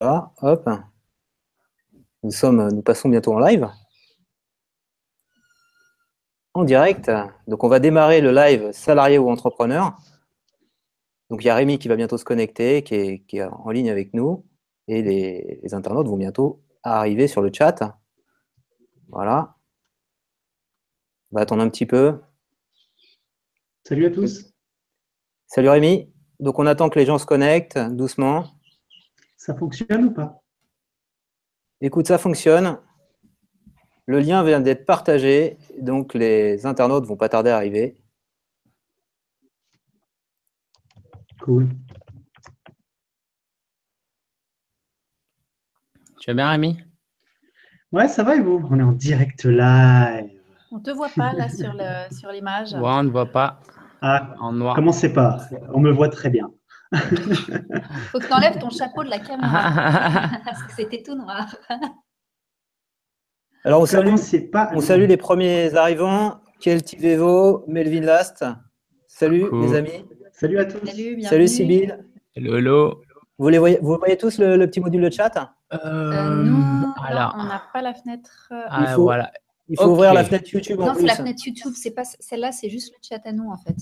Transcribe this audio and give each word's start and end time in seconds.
Voilà, 0.00 0.30
hop. 0.42 0.68
Nous, 2.22 2.30
sommes, 2.30 2.68
nous 2.70 2.82
passons 2.82 3.08
bientôt 3.08 3.32
en 3.32 3.38
live. 3.38 3.68
En 6.52 6.64
direct. 6.64 7.10
Donc, 7.46 7.64
on 7.64 7.68
va 7.68 7.78
démarrer 7.78 8.20
le 8.20 8.32
live 8.32 8.72
salarié 8.72 9.18
ou 9.18 9.30
entrepreneur. 9.30 9.96
Donc, 11.30 11.42
il 11.42 11.46
y 11.46 11.50
a 11.50 11.54
Rémi 11.54 11.78
qui 11.78 11.88
va 11.88 11.96
bientôt 11.96 12.18
se 12.18 12.24
connecter, 12.24 12.82
qui 12.82 12.94
est, 12.94 13.42
en 13.42 13.70
ligne 13.70 13.90
avec 13.90 14.12
nous. 14.12 14.44
Et 14.88 15.02
les, 15.02 15.60
les, 15.62 15.74
internautes 15.74 16.08
vont 16.08 16.16
bientôt 16.16 16.62
arriver 16.82 17.26
sur 17.26 17.40
le 17.42 17.50
chat. 17.52 17.98
Voilà. 19.08 19.56
On 21.30 21.36
va 21.36 21.42
attendre 21.42 21.62
un 21.62 21.70
petit 21.70 21.86
peu. 21.86 22.20
Salut 23.84 24.06
à 24.06 24.10
tous. 24.10 24.52
Salut 25.46 25.70
Rémi. 25.70 26.12
Donc, 26.38 26.58
on 26.58 26.66
attend 26.66 26.90
que 26.90 26.98
les 26.98 27.06
gens 27.06 27.18
se 27.18 27.26
connectent 27.26 27.78
doucement. 27.78 28.55
Ça 29.46 29.54
fonctionne 29.54 30.06
ou 30.06 30.10
pas? 30.10 30.42
Écoute, 31.80 32.08
ça 32.08 32.18
fonctionne. 32.18 32.80
Le 34.06 34.18
lien 34.18 34.42
vient 34.42 34.60
d'être 34.60 34.84
partagé, 34.84 35.56
donc 35.78 36.14
les 36.14 36.66
internautes 36.66 37.04
vont 37.04 37.16
pas 37.16 37.28
tarder 37.28 37.50
à 37.50 37.56
arriver. 37.56 37.96
Cool. 41.40 41.68
Tu 46.18 46.26
vas 46.26 46.34
bien, 46.34 46.50
Rémi? 46.50 46.80
Ouais, 47.92 48.08
ça 48.08 48.24
va 48.24 48.34
et 48.34 48.40
vous 48.40 48.66
On 48.68 48.80
est 48.80 48.82
en 48.82 48.90
direct 48.90 49.44
live. 49.44 50.40
On 50.72 50.78
ne 50.78 50.82
te 50.82 50.90
voit 50.90 51.10
pas 51.16 51.32
là 51.34 51.48
sur 51.48 52.32
l'image. 52.32 52.72
ouais, 52.72 52.80
on 52.82 53.04
ne 53.04 53.10
voit 53.10 53.30
pas. 53.30 53.60
Ah, 54.02 54.34
en 54.40 54.52
noir. 54.52 54.74
Commencez 54.74 55.12
pas? 55.12 55.38
On 55.72 55.78
me 55.78 55.92
voit 55.92 56.08
très 56.08 56.30
bien. 56.30 56.50
Faut 58.12 58.18
que 58.18 58.26
tu 58.26 58.32
enlèves 58.32 58.58
ton 58.58 58.70
chapeau 58.70 59.02
de 59.02 59.10
la 59.10 59.18
caméra. 59.18 60.30
parce 60.44 60.62
que 60.62 60.72
c'était 60.76 61.02
tout 61.02 61.14
noir. 61.14 61.56
Alors, 63.64 63.80
on 63.80 63.86
salue, 63.86 64.14
pas... 64.52 64.70
on 64.74 64.80
salue 64.80 65.06
les 65.06 65.16
premiers 65.16 65.74
arrivants. 65.74 66.40
Kelty 66.60 66.96
Vevo, 66.96 67.64
Melvin 67.66 68.02
Last. 68.02 68.44
Salut, 69.08 69.46
les 69.60 69.74
amis. 69.74 70.06
Salut 70.32 70.58
à 70.58 70.64
tous. 70.66 70.86
Salut, 70.86 71.22
Salut 71.22 71.48
Sybille. 71.48 71.96
Hello, 72.34 72.56
hello. 72.56 73.02
Vous, 73.38 73.48
les 73.48 73.58
voyez, 73.58 73.78
vous 73.82 73.96
voyez 73.98 74.16
tous 74.16 74.38
le, 74.38 74.64
petit 74.66 74.80
module 74.80 75.02
de 75.02 75.10
chat? 75.10 75.54
Euh, 75.72 75.78
euh 75.82 76.44
Non, 76.44 76.94
on 76.98 77.44
n'a 77.44 77.62
pas 77.72 77.82
la 77.82 77.92
fenêtre. 77.92 78.48
Euh, 78.52 78.62
ah, 78.68 78.78
il 78.82 78.94
faut, 78.94 79.02
voilà. 79.02 79.32
il 79.68 79.76
faut 79.76 79.86
ouvrir 79.86 80.14
la 80.14 80.24
fenêtre 80.24 80.48
YouTube. 80.52 80.78
Non, 80.78 80.94
c'est 80.94 81.04
la 81.04 81.16
fenêtre 81.16 81.42
YouTube. 81.44 81.72
C'est 81.74 81.90
pas 81.90 82.04
celle-là, 82.04 82.52
c'est 82.52 82.70
juste 82.70 82.92
le 82.92 82.98
chat 83.02 83.20
à 83.26 83.32
nous 83.32 83.50
en 83.50 83.56
fait. 83.56 83.76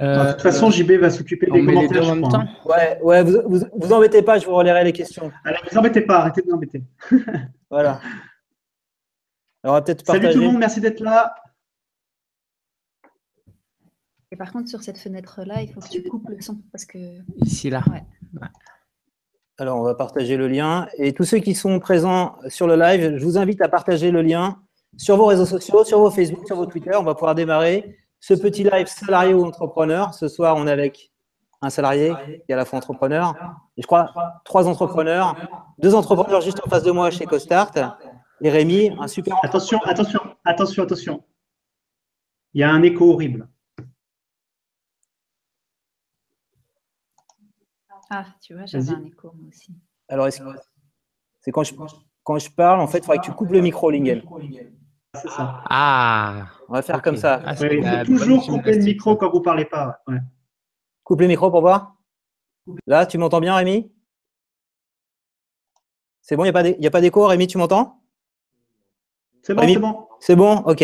Euh, 0.00 0.28
de 0.28 0.32
toute 0.32 0.42
façon, 0.42 0.70
JB 0.70 0.92
va 0.92 1.10
s'occuper 1.10 1.46
des 1.46 1.64
commentaires. 1.64 2.08
en 2.08 2.16
même 2.16 2.30
temps. 2.30 2.44
Ouais, 2.64 2.98
ouais, 3.02 3.22
vous, 3.22 3.42
vous, 3.46 3.60
vous 3.74 3.92
embêtez 3.92 4.22
pas, 4.22 4.38
je 4.38 4.46
vous 4.46 4.54
relayerai 4.54 4.82
les 4.84 4.92
questions. 4.92 5.30
Alors, 5.44 5.60
vous 5.70 5.78
embêtez 5.78 6.00
pas, 6.00 6.20
arrêtez 6.20 6.40
de 6.40 6.46
vous 6.46 6.54
embêter. 6.54 6.82
voilà. 7.70 8.00
Alors, 9.62 9.64
on 9.64 9.72
va 9.72 9.82
peut-être. 9.82 10.06
Salut 10.06 10.30
tout 10.30 10.38
le 10.38 10.46
monde, 10.46 10.58
merci 10.58 10.80
d'être 10.80 11.00
là. 11.00 11.34
Et 14.32 14.36
par 14.36 14.52
contre, 14.52 14.68
sur 14.68 14.82
cette 14.82 14.98
fenêtre-là, 14.98 15.62
il 15.62 15.72
faut 15.72 15.80
que 15.80 15.88
tu 15.88 16.02
coupes 16.02 16.28
le 16.28 16.40
son 16.40 16.58
parce 16.72 16.86
que. 16.86 16.98
Ici, 17.44 17.68
là. 17.70 17.84
Ouais. 17.90 18.02
Alors, 19.58 19.78
on 19.78 19.84
va 19.84 19.94
partager 19.94 20.36
le 20.36 20.48
lien. 20.48 20.88
Et 20.98 21.12
tous 21.12 21.24
ceux 21.24 21.38
qui 21.38 21.54
sont 21.54 21.78
présents 21.78 22.36
sur 22.48 22.66
le 22.66 22.74
live, 22.74 23.18
je 23.18 23.24
vous 23.24 23.38
invite 23.38 23.60
à 23.60 23.68
partager 23.68 24.10
le 24.10 24.22
lien 24.22 24.58
sur 24.96 25.16
vos 25.16 25.26
réseaux 25.26 25.46
sociaux, 25.46 25.84
sur 25.84 26.00
vos 26.00 26.10
Facebook, 26.10 26.46
sur 26.46 26.56
vos 26.56 26.66
Twitter. 26.66 26.90
On 26.96 27.04
va 27.04 27.14
pouvoir 27.14 27.34
démarrer 27.34 27.96
ce 28.26 28.32
petit 28.32 28.64
live 28.64 28.86
salarié 28.86 29.34
ou 29.34 29.44
entrepreneur. 29.44 30.14
Ce 30.14 30.28
soir, 30.28 30.56
on 30.56 30.66
est 30.66 30.70
avec 30.70 31.12
un 31.60 31.68
salarié 31.68 32.14
qui 32.26 32.52
est 32.52 32.54
à 32.54 32.56
la 32.56 32.64
fois 32.64 32.78
entrepreneur. 32.78 33.34
Et 33.76 33.82
je 33.82 33.86
crois 33.86 34.14
trois 34.46 34.66
entrepreneurs, 34.66 35.36
deux 35.78 35.94
entrepreneurs 35.94 36.40
juste 36.40 36.58
en 36.64 36.70
face 36.70 36.84
de 36.84 36.90
moi 36.90 37.10
chez 37.10 37.26
CoStart. 37.26 37.98
Et 38.40 38.48
Rémi, 38.48 38.96
un 38.98 39.08
super. 39.08 39.36
Attention, 39.42 39.78
attention, 39.84 40.20
attention, 40.42 40.82
attention. 40.84 41.24
Il 42.54 42.62
y 42.62 42.64
a 42.64 42.70
un 42.70 42.82
écho 42.82 43.12
horrible. 43.12 43.46
Ah, 48.08 48.24
tu 48.40 48.54
vois, 48.54 48.64
j'avais 48.64 48.88
un 48.88 49.04
écho 49.04 49.34
moi 49.34 49.48
aussi. 49.50 49.74
Alors, 50.08 50.28
c'est 51.40 51.52
quand 51.52 51.62
je, 51.62 51.74
quand 52.22 52.38
je 52.38 52.50
parle, 52.50 52.80
en 52.80 52.86
fait, 52.86 52.98
il 52.98 53.04
faudrait 53.04 53.18
que 53.18 53.24
tu 53.24 53.32
coupes 53.32 53.50
le 53.50 53.60
micro, 53.60 53.90
Lingen. 53.90 54.22
C'est 55.14 55.28
ça. 55.28 55.62
Ah 55.70 56.46
On 56.68 56.72
va 56.72 56.82
faire 56.82 57.02
comme 57.02 57.16
ça. 57.16 57.40
Ah, 57.44 57.54
il 57.60 57.84
faut 57.84 58.04
toujours 58.04 58.46
couper 58.46 58.72
le 58.72 58.84
micro 58.84 59.16
quand 59.16 59.30
vous 59.30 59.38
ne 59.38 59.44
parlez 59.44 59.64
pas. 59.64 60.02
Coupe 61.02 61.20
le 61.20 61.26
micro 61.26 61.50
pour 61.50 61.60
voir. 61.60 61.96
Là, 62.86 63.06
tu 63.06 63.18
m'entends 63.18 63.40
bien, 63.40 63.54
Rémi? 63.54 63.92
C'est 66.22 66.36
bon, 66.36 66.44
il 66.44 66.78
n'y 66.78 66.86
a 66.86 66.90
pas 66.90 67.00
d'écho, 67.00 67.26
Rémi, 67.26 67.46
tu 67.46 67.58
m'entends? 67.58 68.00
C'est 69.42 69.54
bon, 69.54 69.62
c'est 69.66 69.78
bon. 69.78 70.08
C'est 70.20 70.36
bon, 70.36 70.56
ok. 70.60 70.82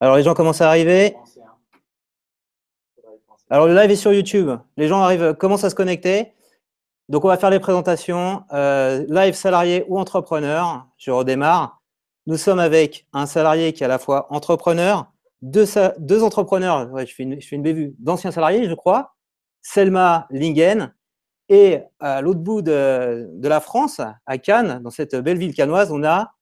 Alors, 0.00 0.16
les 0.16 0.22
gens 0.22 0.32
commencent 0.32 0.62
à 0.62 0.68
arriver. 0.68 1.14
Alors, 3.50 3.66
le 3.66 3.74
live 3.74 3.90
est 3.90 3.96
sur 3.96 4.12
YouTube. 4.12 4.50
Les 4.76 4.88
gens 4.88 5.02
arrivent, 5.02 5.34
commencent 5.34 5.64
à 5.64 5.70
se 5.70 5.74
connecter. 5.74 6.32
Donc, 7.10 7.24
on 7.24 7.28
va 7.28 7.36
faire 7.36 7.50
les 7.50 7.60
présentations. 7.60 8.44
Euh, 8.52 9.04
live 9.08 9.34
salarié 9.34 9.84
ou 9.88 9.98
entrepreneur. 9.98 10.86
Je 10.96 11.10
redémarre. 11.10 11.77
Nous 12.28 12.36
sommes 12.36 12.58
avec 12.58 13.06
un 13.14 13.24
salarié 13.24 13.72
qui 13.72 13.82
est 13.82 13.86
à 13.86 13.88
la 13.88 13.98
fois 13.98 14.26
entrepreneur, 14.28 15.10
deux, 15.40 16.22
entrepreneurs, 16.22 16.86
je, 16.98 17.14
fais 17.14 17.22
une, 17.22 17.40
je 17.40 17.56
bévue, 17.56 17.96
d'anciens 18.00 18.32
salariés, 18.32 18.68
je 18.68 18.74
crois, 18.74 19.14
Selma 19.62 20.26
Lingen, 20.28 20.92
et 21.48 21.78
à 22.00 22.20
l'autre 22.20 22.40
bout 22.40 22.60
de, 22.60 23.30
la 23.42 23.60
France, 23.60 24.02
à 24.26 24.36
Cannes, 24.36 24.82
dans 24.82 24.90
cette 24.90 25.16
belle 25.16 25.38
ville 25.38 25.54
cannoise, 25.54 25.90
on 25.90 26.04
a 26.04 26.34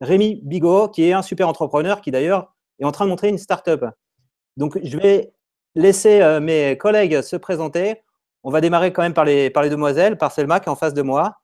Rémi 0.00 0.40
Bigot, 0.42 0.88
qui 0.88 1.04
est 1.04 1.12
un 1.12 1.22
super 1.22 1.46
entrepreneur, 1.46 2.00
qui 2.00 2.10
d'ailleurs 2.10 2.52
est 2.80 2.84
en 2.84 2.90
train 2.90 3.04
de 3.04 3.10
montrer 3.10 3.28
une 3.28 3.38
start-up. 3.38 3.84
Donc, 4.56 4.80
je 4.82 4.98
vais 4.98 5.32
laisser 5.76 6.22
euh, 6.22 6.40
mes 6.40 6.76
collègues 6.76 7.22
se 7.22 7.36
présenter. 7.36 8.02
On 8.42 8.50
va 8.50 8.60
démarrer 8.60 8.92
quand 8.92 9.02
même 9.02 9.14
par 9.14 9.26
les, 9.26 9.48
par 9.48 9.62
les 9.62 9.70
demoiselles, 9.70 10.18
par 10.18 10.32
Selma 10.32 10.58
qui 10.58 10.66
est 10.66 10.72
en 10.72 10.76
face 10.76 10.92
de 10.92 11.02
moi. 11.02 11.36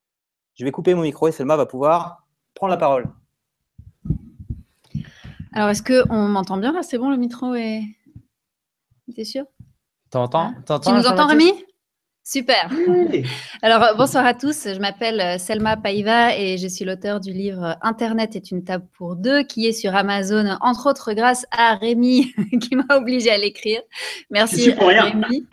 Je 0.55 0.65
vais 0.65 0.73
couper 0.73 0.93
mon 0.97 1.03
micro 1.03 1.29
et 1.29 1.33
Selma 1.33 1.55
va 1.55 1.67
pouvoir 1.67 2.27
prendre 2.53 2.73
la 2.73 2.79
parole. 2.79 3.07
Alors, 5.57 5.71
est-ce 5.71 5.83
qu'on 5.83 6.29
m'entend 6.29 6.59
bien 6.59 6.71
là? 6.71 6.83
C'est 6.83 6.99
bon, 6.99 7.09
le 7.09 7.17
micro 7.17 7.55
est. 7.55 7.83
T'es 9.15 9.25
sûr? 9.25 9.47
T'entends? 10.11 10.53
Ah. 10.69 10.81
Tu 10.85 10.91
nous 10.93 11.07
entends, 11.07 11.29
Rémi? 11.29 11.51
Super. 12.23 12.71
Alors, 13.63 13.97
bonsoir 13.97 14.27
à 14.27 14.35
tous. 14.35 14.65
Je 14.67 14.79
m'appelle 14.79 15.19
euh, 15.19 15.39
Selma 15.39 15.79
Paiva 15.79 16.37
et 16.37 16.59
je 16.59 16.67
suis 16.67 16.85
l'auteur 16.85 17.21
du 17.21 17.33
livre 17.33 17.79
Internet 17.81 18.37
est 18.37 18.51
une 18.51 18.65
table 18.65 18.87
pour 18.99 19.17
deux 19.17 19.45
qui 19.45 19.67
est 19.67 19.73
sur 19.73 19.97
Amazon, 19.97 20.59
entre 20.61 20.91
autres 20.91 21.15
grâce 21.15 21.47
à 21.53 21.75
Rémi 21.77 22.35
qui 22.61 22.77
m'a 22.77 22.95
obligé 22.95 23.31
à 23.31 23.39
l'écrire. 23.39 23.81
Merci 24.29 24.73
Rémi. 24.73 25.47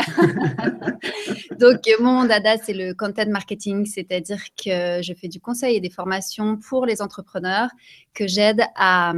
Donc, 1.61 1.79
mon 2.01 2.25
dada, 2.25 2.57
c'est 2.57 2.73
le 2.73 2.93
content 2.93 3.29
marketing, 3.29 3.85
c'est-à-dire 3.85 4.41
que 4.61 5.01
je 5.01 5.13
fais 5.13 5.29
du 5.29 5.39
conseil 5.39 5.77
et 5.77 5.79
des 5.79 5.89
formations 5.89 6.57
pour 6.57 6.85
les 6.85 7.01
entrepreneurs 7.01 7.69
que 8.13 8.27
j'aide 8.27 8.63
à 8.75 9.13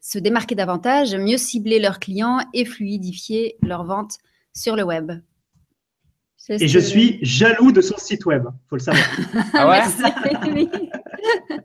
se 0.00 0.18
démarquer 0.18 0.54
davantage, 0.54 1.14
mieux 1.14 1.36
cibler 1.36 1.78
leurs 1.78 1.98
clients 1.98 2.38
et 2.54 2.64
fluidifier 2.64 3.56
leurs 3.62 3.84
ventes 3.84 4.18
sur 4.54 4.76
le 4.76 4.82
web. 4.82 5.12
Et 6.48 6.68
je 6.68 6.78
suis 6.78 7.18
jaloux 7.22 7.70
de 7.70 7.80
son 7.80 7.96
site 7.98 8.24
web, 8.24 8.44
il 8.46 8.68
faut 8.68 8.76
le 8.76 8.80
savoir. 8.80 9.04
ah 9.54 9.68
ouais? 9.68 9.82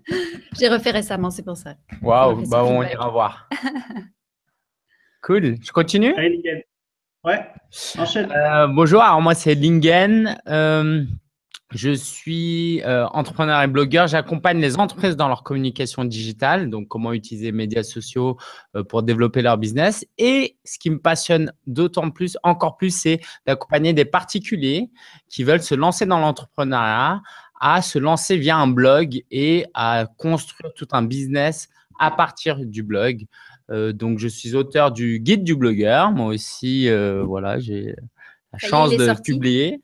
J'ai 0.59 0.67
refait 0.67 0.91
récemment, 0.91 1.31
c'est 1.31 1.43
pour 1.43 1.57
ça. 1.57 1.75
Waouh, 2.01 2.47
bah 2.47 2.63
on 2.63 2.83
ira 2.83 3.09
voir. 3.09 3.49
cool, 5.23 5.55
je 5.61 5.71
continue? 5.71 6.13
Allez, 6.15 6.65
Ouais, 7.23 7.39
enchaîne. 7.97 8.31
Euh, 8.31 8.67
bonjour, 8.67 9.01
alors 9.01 9.19
moi 9.21 9.33
c'est 9.33 9.55
Lingen. 9.55 10.37
Euh, 10.47 11.03
je 11.75 11.91
suis 11.91 12.81
euh, 12.83 13.05
entrepreneur 13.07 13.61
et 13.61 13.67
blogueur. 13.67 14.07
J'accompagne 14.07 14.59
les 14.59 14.79
entreprises 14.79 15.17
dans 15.17 15.27
leur 15.27 15.43
communication 15.43 16.05
digitale, 16.05 16.69
donc 16.69 16.87
comment 16.87 17.11
utiliser 17.11 17.47
les 17.47 17.51
médias 17.51 17.83
sociaux 17.83 18.37
euh, 18.77 18.83
pour 18.83 19.03
développer 19.03 19.41
leur 19.41 19.57
business. 19.57 20.05
Et 20.17 20.57
ce 20.63 20.79
qui 20.79 20.89
me 20.89 20.99
passionne 20.99 21.51
d'autant 21.67 22.11
plus, 22.11 22.37
encore 22.43 22.77
plus, 22.77 22.95
c'est 22.95 23.19
d'accompagner 23.45 23.91
des 23.91 24.05
particuliers 24.05 24.89
qui 25.29 25.43
veulent 25.43 25.61
se 25.61 25.75
lancer 25.75 26.05
dans 26.05 26.19
l'entrepreneuriat, 26.19 27.21
à 27.59 27.81
se 27.81 27.99
lancer 27.99 28.37
via 28.37 28.55
un 28.55 28.67
blog 28.67 29.21
et 29.29 29.65
à 29.73 30.05
construire 30.17 30.73
tout 30.75 30.87
un 30.93 31.03
business 31.03 31.67
à 31.99 32.09
partir 32.09 32.57
du 32.65 32.83
blog. 32.83 33.25
Euh, 33.69 33.91
donc, 33.91 34.19
je 34.19 34.29
suis 34.29 34.55
auteur 34.55 34.93
du 34.93 35.19
guide 35.19 35.43
du 35.43 35.57
blogueur. 35.57 36.11
Moi 36.11 36.27
aussi, 36.27 36.87
voilà, 37.25 37.59
j'ai 37.59 37.95
la 38.53 38.59
chance 38.59 38.91
de 38.91 39.21
publier. 39.21 39.81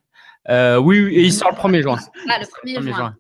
Euh, 0.49 0.77
oui, 0.77 0.97
et 1.11 1.23
il 1.23 1.33
sort 1.33 1.51
le 1.51 1.57
1er 1.57 1.81
juin. 1.81 1.97
Ah, 2.29 2.39
le 2.39 2.45
1er, 2.45 2.81
juin. 2.81 3.15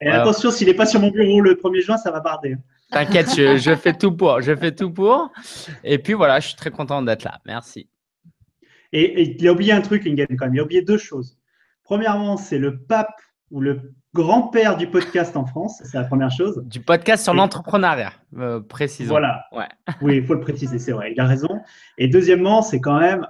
Et 0.00 0.08
attention, 0.08 0.50
s'il 0.50 0.68
n'est 0.68 0.74
pas 0.74 0.86
sur 0.86 1.00
mon 1.00 1.10
bureau 1.10 1.40
le 1.40 1.54
1er 1.54 1.80
juin, 1.80 1.96
ça 1.96 2.10
va 2.10 2.20
barder. 2.20 2.56
T'inquiète, 2.90 3.34
je, 3.36 3.74
fais 3.74 3.94
tout 3.94 4.12
pour. 4.12 4.40
Je 4.40 4.54
fais 4.54 4.72
tout 4.72 4.90
pour. 4.90 5.32
Et 5.84 5.98
puis 5.98 6.12
voilà, 6.12 6.40
je 6.40 6.48
suis 6.48 6.56
très 6.56 6.70
content 6.70 7.02
d'être 7.02 7.24
là. 7.24 7.40
Merci. 7.46 7.88
Et, 8.92 9.36
il 9.38 9.48
a 9.48 9.52
oublié 9.52 9.72
un 9.72 9.80
truc, 9.80 10.06
Ingen, 10.06 10.26
quand 10.38 10.46
même. 10.46 10.54
Il 10.54 10.60
a 10.60 10.64
oublié 10.64 10.82
deux 10.82 10.98
choses. 10.98 11.38
Premièrement, 11.84 12.36
c'est 12.36 12.58
le 12.58 12.78
pape 12.78 13.20
ou 13.50 13.60
le 13.60 13.94
grand-père 14.14 14.76
du 14.76 14.86
podcast 14.86 15.36
en 15.36 15.46
France, 15.46 15.82
c'est 15.84 15.96
la 15.96 16.04
première 16.04 16.30
chose. 16.30 16.62
Du 16.66 16.80
podcast 16.80 17.24
sur 17.24 17.34
l'entrepreneuriat, 17.34 18.12
euh, 18.38 18.60
précisément. 18.60 19.10
Voilà. 19.10 19.44
Oui, 20.00 20.16
il 20.18 20.26
faut 20.26 20.34
le 20.34 20.40
préciser, 20.40 20.78
c'est 20.78 20.92
vrai, 20.92 21.12
il 21.12 21.20
a 21.20 21.26
raison. 21.26 21.60
Et 21.98 22.08
deuxièmement, 22.08 22.62
c'est 22.62 22.80
quand 22.80 22.98
même 22.98 23.26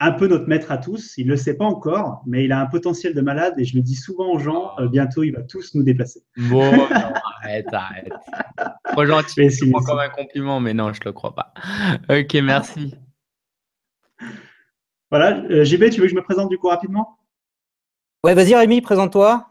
un 0.00 0.12
peu 0.12 0.28
notre 0.28 0.46
maître 0.46 0.70
à 0.70 0.78
tous. 0.78 1.14
Il 1.16 1.26
ne 1.26 1.32
le 1.32 1.36
sait 1.36 1.56
pas 1.56 1.64
encore, 1.64 2.22
mais 2.26 2.44
il 2.44 2.52
a 2.52 2.60
un 2.60 2.66
potentiel 2.66 3.14
de 3.14 3.20
malade 3.20 3.54
et 3.58 3.64
je 3.64 3.76
le 3.76 3.82
dis 3.82 3.94
souvent 3.94 4.32
aux 4.32 4.38
gens, 4.38 4.72
euh, 4.78 4.88
bientôt 4.88 5.22
il 5.22 5.32
va 5.32 5.42
tous 5.42 5.74
nous 5.74 5.82
déplacer. 5.82 6.22
Bon, 6.36 6.70
arrête, 7.42 7.66
arrête. 7.72 8.12
Trop 8.92 9.04
gentil, 9.04 9.50
je 9.50 9.70
prends 9.70 9.82
comme 9.82 9.98
un 9.98 10.08
compliment, 10.08 10.60
mais 10.60 10.74
non, 10.74 10.92
je 10.92 11.00
ne 11.00 11.04
le 11.06 11.12
crois 11.12 11.34
pas. 11.34 11.52
Ok, 12.08 12.34
merci. 12.34 12.94
Voilà, 15.10 15.38
euh, 15.50 15.64
JB, 15.64 15.90
tu 15.90 16.00
veux 16.00 16.06
que 16.06 16.08
je 16.08 16.14
me 16.14 16.22
présente 16.22 16.50
du 16.50 16.58
coup 16.58 16.68
rapidement? 16.68 17.18
Ouais, 18.24 18.34
vas-y 18.34 18.54
Rémi, 18.54 18.80
présente-toi. 18.80 19.48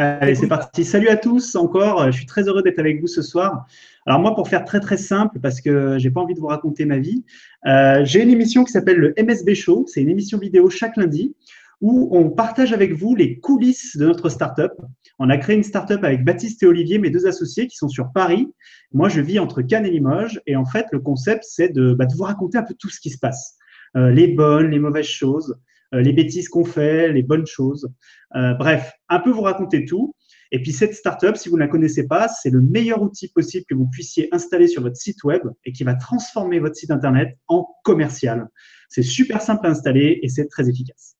Allez, 0.00 0.36
c'est 0.36 0.46
parti. 0.46 0.84
Salut 0.84 1.08
à 1.08 1.16
tous 1.16 1.56
encore. 1.56 2.06
Je 2.06 2.16
suis 2.16 2.26
très 2.26 2.46
heureux 2.46 2.62
d'être 2.62 2.78
avec 2.78 3.00
vous 3.00 3.08
ce 3.08 3.20
soir. 3.20 3.66
Alors 4.06 4.20
moi, 4.20 4.32
pour 4.36 4.48
faire 4.48 4.64
très 4.64 4.78
très 4.78 4.96
simple, 4.96 5.40
parce 5.40 5.60
que 5.60 5.98
j'ai 5.98 6.12
pas 6.12 6.20
envie 6.20 6.34
de 6.34 6.38
vous 6.38 6.46
raconter 6.46 6.84
ma 6.84 6.98
vie, 6.98 7.24
euh, 7.66 8.04
j'ai 8.04 8.22
une 8.22 8.30
émission 8.30 8.62
qui 8.62 8.70
s'appelle 8.70 8.98
le 8.98 9.12
MSB 9.20 9.54
Show. 9.54 9.86
C'est 9.88 10.00
une 10.00 10.08
émission 10.08 10.38
vidéo 10.38 10.70
chaque 10.70 10.96
lundi 10.96 11.34
où 11.80 12.16
on 12.16 12.30
partage 12.30 12.72
avec 12.72 12.92
vous 12.92 13.16
les 13.16 13.40
coulisses 13.40 13.96
de 13.96 14.06
notre 14.06 14.28
startup. 14.28 14.70
On 15.18 15.30
a 15.30 15.36
créé 15.36 15.56
une 15.56 15.64
startup 15.64 16.04
avec 16.04 16.24
Baptiste 16.24 16.62
et 16.62 16.66
Olivier, 16.66 16.98
mes 16.98 17.10
deux 17.10 17.26
associés, 17.26 17.66
qui 17.66 17.76
sont 17.76 17.88
sur 17.88 18.12
Paris. 18.12 18.48
Moi, 18.92 19.08
je 19.08 19.20
vis 19.20 19.40
entre 19.40 19.62
Cannes 19.62 19.84
et 19.84 19.90
Limoges. 19.90 20.40
Et 20.46 20.54
en 20.54 20.64
fait, 20.64 20.86
le 20.92 21.00
concept, 21.00 21.42
c'est 21.44 21.70
de, 21.70 21.92
bah, 21.92 22.06
de 22.06 22.14
vous 22.14 22.22
raconter 22.22 22.56
un 22.56 22.62
peu 22.62 22.74
tout 22.78 22.88
ce 22.88 23.00
qui 23.00 23.10
se 23.10 23.18
passe. 23.18 23.56
Euh, 23.96 24.12
les 24.12 24.28
bonnes, 24.28 24.70
les 24.70 24.78
mauvaises 24.78 25.06
choses, 25.06 25.58
les 25.92 26.12
bêtises 26.12 26.48
qu'on 26.48 26.64
fait, 26.64 27.12
les 27.12 27.22
bonnes 27.22 27.46
choses. 27.46 27.88
Euh, 28.36 28.54
bref, 28.54 28.92
un 29.08 29.20
peu 29.20 29.30
vous 29.30 29.42
raconter 29.42 29.84
tout. 29.84 30.14
Et 30.50 30.62
puis 30.62 30.72
cette 30.72 30.94
startup, 30.94 31.36
si 31.36 31.48
vous 31.48 31.56
ne 31.56 31.60
la 31.60 31.68
connaissez 31.68 32.06
pas, 32.06 32.28
c'est 32.28 32.50
le 32.50 32.60
meilleur 32.60 33.02
outil 33.02 33.28
possible 33.28 33.66
que 33.68 33.74
vous 33.74 33.86
puissiez 33.86 34.28
installer 34.32 34.66
sur 34.66 34.82
votre 34.82 34.96
site 34.96 35.22
web 35.24 35.42
et 35.64 35.72
qui 35.72 35.84
va 35.84 35.94
transformer 35.94 36.58
votre 36.58 36.74
site 36.74 36.90
internet 36.90 37.36
en 37.48 37.66
commercial. 37.84 38.48
C'est 38.88 39.02
super 39.02 39.42
simple 39.42 39.66
à 39.66 39.70
installer 39.70 40.20
et 40.22 40.28
c'est 40.28 40.46
très 40.48 40.68
efficace. 40.68 41.16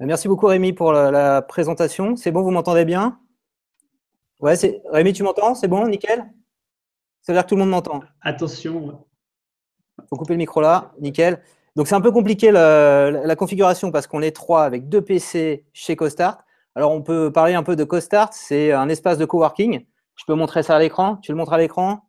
Merci 0.00 0.26
beaucoup 0.26 0.46
Rémi 0.46 0.72
pour 0.72 0.92
la, 0.92 1.42
présentation. 1.42 2.16
C'est 2.16 2.32
bon, 2.32 2.42
vous 2.42 2.50
m'entendez 2.50 2.84
bien? 2.84 3.20
Ouais, 4.40 4.54
Rémi, 4.90 5.12
tu 5.12 5.22
m'entends? 5.22 5.54
C'est 5.54 5.68
bon, 5.68 5.86
nickel? 5.86 6.24
Ça 7.20 7.32
veut 7.32 7.38
dire 7.38 7.44
que 7.44 7.48
tout 7.48 7.54
le 7.54 7.60
monde 7.60 7.70
m'entend. 7.70 8.00
Attention. 8.20 9.06
Il 9.98 10.04
faut 10.08 10.16
couper 10.16 10.34
le 10.34 10.38
micro 10.38 10.60
là, 10.60 10.92
nickel. 10.98 11.40
Donc 11.76 11.88
c'est 11.88 11.94
un 11.94 12.00
peu 12.00 12.12
compliqué 12.12 12.52
la, 12.52 13.36
configuration 13.36 13.90
parce 13.90 14.06
qu'on 14.06 14.22
est 14.22 14.34
trois 14.34 14.64
avec 14.64 14.88
deux 14.88 15.00
PC 15.00 15.64
chez 15.72 15.96
CoStart. 15.96 16.44
Alors 16.76 16.92
on 16.92 17.02
peut 17.02 17.32
parler 17.32 17.54
un 17.54 17.62
peu 17.62 17.76
de 17.76 17.84
CoStart, 17.84 18.32
c'est 18.32 18.72
un 18.72 18.88
espace 18.88 19.18
de 19.18 19.24
coworking. 19.24 19.84
Je 20.16 20.24
peux 20.24 20.34
montrer 20.34 20.62
ça 20.62 20.76
à 20.76 20.78
l'écran. 20.78 21.16
Tu 21.16 21.32
le 21.32 21.36
montres 21.36 21.52
à 21.52 21.58
l'écran 21.58 22.08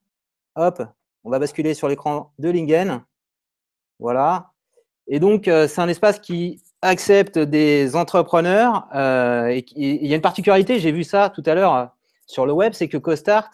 Hop, 0.55 0.83
on 1.23 1.29
va 1.29 1.39
basculer 1.39 1.73
sur 1.73 1.87
l'écran 1.87 2.31
de 2.39 2.49
Lingen. 2.49 3.01
Voilà. 3.99 4.51
Et 5.07 5.19
donc 5.19 5.47
euh, 5.47 5.67
c'est 5.67 5.81
un 5.81 5.87
espace 5.87 6.19
qui 6.19 6.61
accepte 6.81 7.39
des 7.39 7.95
entrepreneurs. 7.95 8.87
Euh, 8.93 9.59
il 9.75 10.05
y 10.05 10.13
a 10.13 10.15
une 10.15 10.21
particularité, 10.21 10.79
j'ai 10.79 10.91
vu 10.91 11.03
ça 11.03 11.29
tout 11.29 11.43
à 11.45 11.55
l'heure 11.55 11.91
sur 12.27 12.45
le 12.45 12.53
web, 12.53 12.73
c'est 12.73 12.87
que 12.87 12.97
CoStart, 12.97 13.51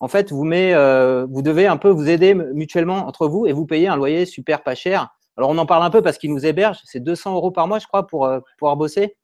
en 0.00 0.08
fait, 0.08 0.32
vous 0.32 0.44
met, 0.44 0.74
euh, 0.74 1.26
vous 1.30 1.42
devez 1.42 1.66
un 1.66 1.76
peu 1.76 1.90
vous 1.90 2.08
aider 2.08 2.34
mutuellement 2.34 3.06
entre 3.06 3.28
vous 3.28 3.46
et 3.46 3.52
vous 3.52 3.66
payez 3.66 3.88
un 3.88 3.96
loyer 3.96 4.26
super 4.26 4.62
pas 4.62 4.74
cher. 4.74 5.14
Alors, 5.40 5.48
on 5.48 5.56
en 5.56 5.64
parle 5.64 5.82
un 5.84 5.88
peu 5.88 6.02
parce 6.02 6.18
qu'il 6.18 6.34
nous 6.34 6.44
héberge. 6.44 6.80
C'est 6.84 7.00
200 7.00 7.34
euros 7.34 7.50
par 7.50 7.66
mois, 7.66 7.78
je 7.78 7.86
crois, 7.86 8.06
pour 8.06 8.26
euh, 8.26 8.40
pouvoir 8.58 8.76
bosser. 8.76 9.16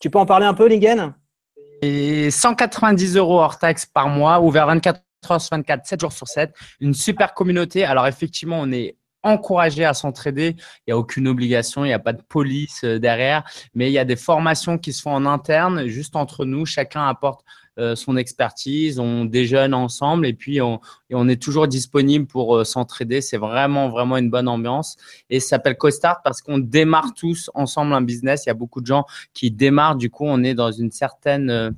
Tu 0.00 0.08
peux 0.08 0.18
en 0.18 0.24
parler 0.24 0.46
un 0.46 0.54
peu, 0.54 0.66
Lingen 0.66 1.12
Et 1.82 2.30
190 2.30 3.18
euros 3.18 3.40
hors 3.40 3.58
taxe 3.58 3.84
par 3.84 4.08
mois, 4.08 4.40
ouvert 4.40 4.66
24 4.66 5.02
heures 5.30 5.40
sur 5.42 5.54
24, 5.54 5.84
7 5.84 6.00
jours 6.00 6.12
sur 6.12 6.26
7. 6.28 6.50
Une 6.80 6.94
super 6.94 7.34
communauté. 7.34 7.84
Alors, 7.84 8.06
effectivement, 8.06 8.58
on 8.58 8.72
est 8.72 8.96
encouragé 9.22 9.84
à 9.84 9.92
s'entraider. 9.92 10.56
Il 10.58 10.82
n'y 10.88 10.92
a 10.94 10.96
aucune 10.96 11.28
obligation, 11.28 11.84
il 11.84 11.88
n'y 11.88 11.92
a 11.94 11.98
pas 11.98 12.14
de 12.14 12.22
police 12.22 12.82
euh, 12.84 12.98
derrière, 12.98 13.44
mais 13.74 13.90
il 13.90 13.92
y 13.92 13.98
a 13.98 14.06
des 14.06 14.16
formations 14.16 14.78
qui 14.78 14.94
se 14.94 15.02
font 15.02 15.12
en 15.12 15.26
interne, 15.26 15.88
juste 15.88 16.16
entre 16.16 16.46
nous. 16.46 16.64
Chacun 16.64 17.06
apporte 17.06 17.44
son 17.76 18.16
expertise, 18.16 18.98
on 18.98 19.24
déjeune 19.24 19.74
ensemble 19.74 20.26
et 20.26 20.32
puis 20.32 20.60
on, 20.60 20.80
est 21.28 21.42
toujours 21.42 21.66
disponible 21.66 22.26
pour 22.26 22.56
euh, 22.56 22.64
s'entraider. 22.64 23.20
C'est 23.20 23.36
vraiment, 23.36 23.88
vraiment 23.88 24.16
une 24.16 24.30
bonne 24.30 24.48
ambiance. 24.48 24.96
Et 25.30 25.40
ça 25.40 25.50
s'appelle 25.50 25.76
CoStart 25.76 26.22
parce 26.22 26.42
qu'on 26.42 26.58
démarre 26.58 27.14
tous 27.14 27.50
ensemble 27.54 27.92
un 27.92 28.02
business. 28.02 28.46
Il 28.46 28.48
y 28.48 28.50
a 28.50 28.54
beaucoup 28.54 28.80
de 28.80 28.86
gens 28.86 29.04
qui 29.32 29.50
démarrent. 29.50 29.96
Du 29.96 30.10
coup, 30.10 30.24
on 30.26 30.42
est 30.42 30.54
dans 30.54 30.70
une 30.70 30.90
certaine, 30.90 31.74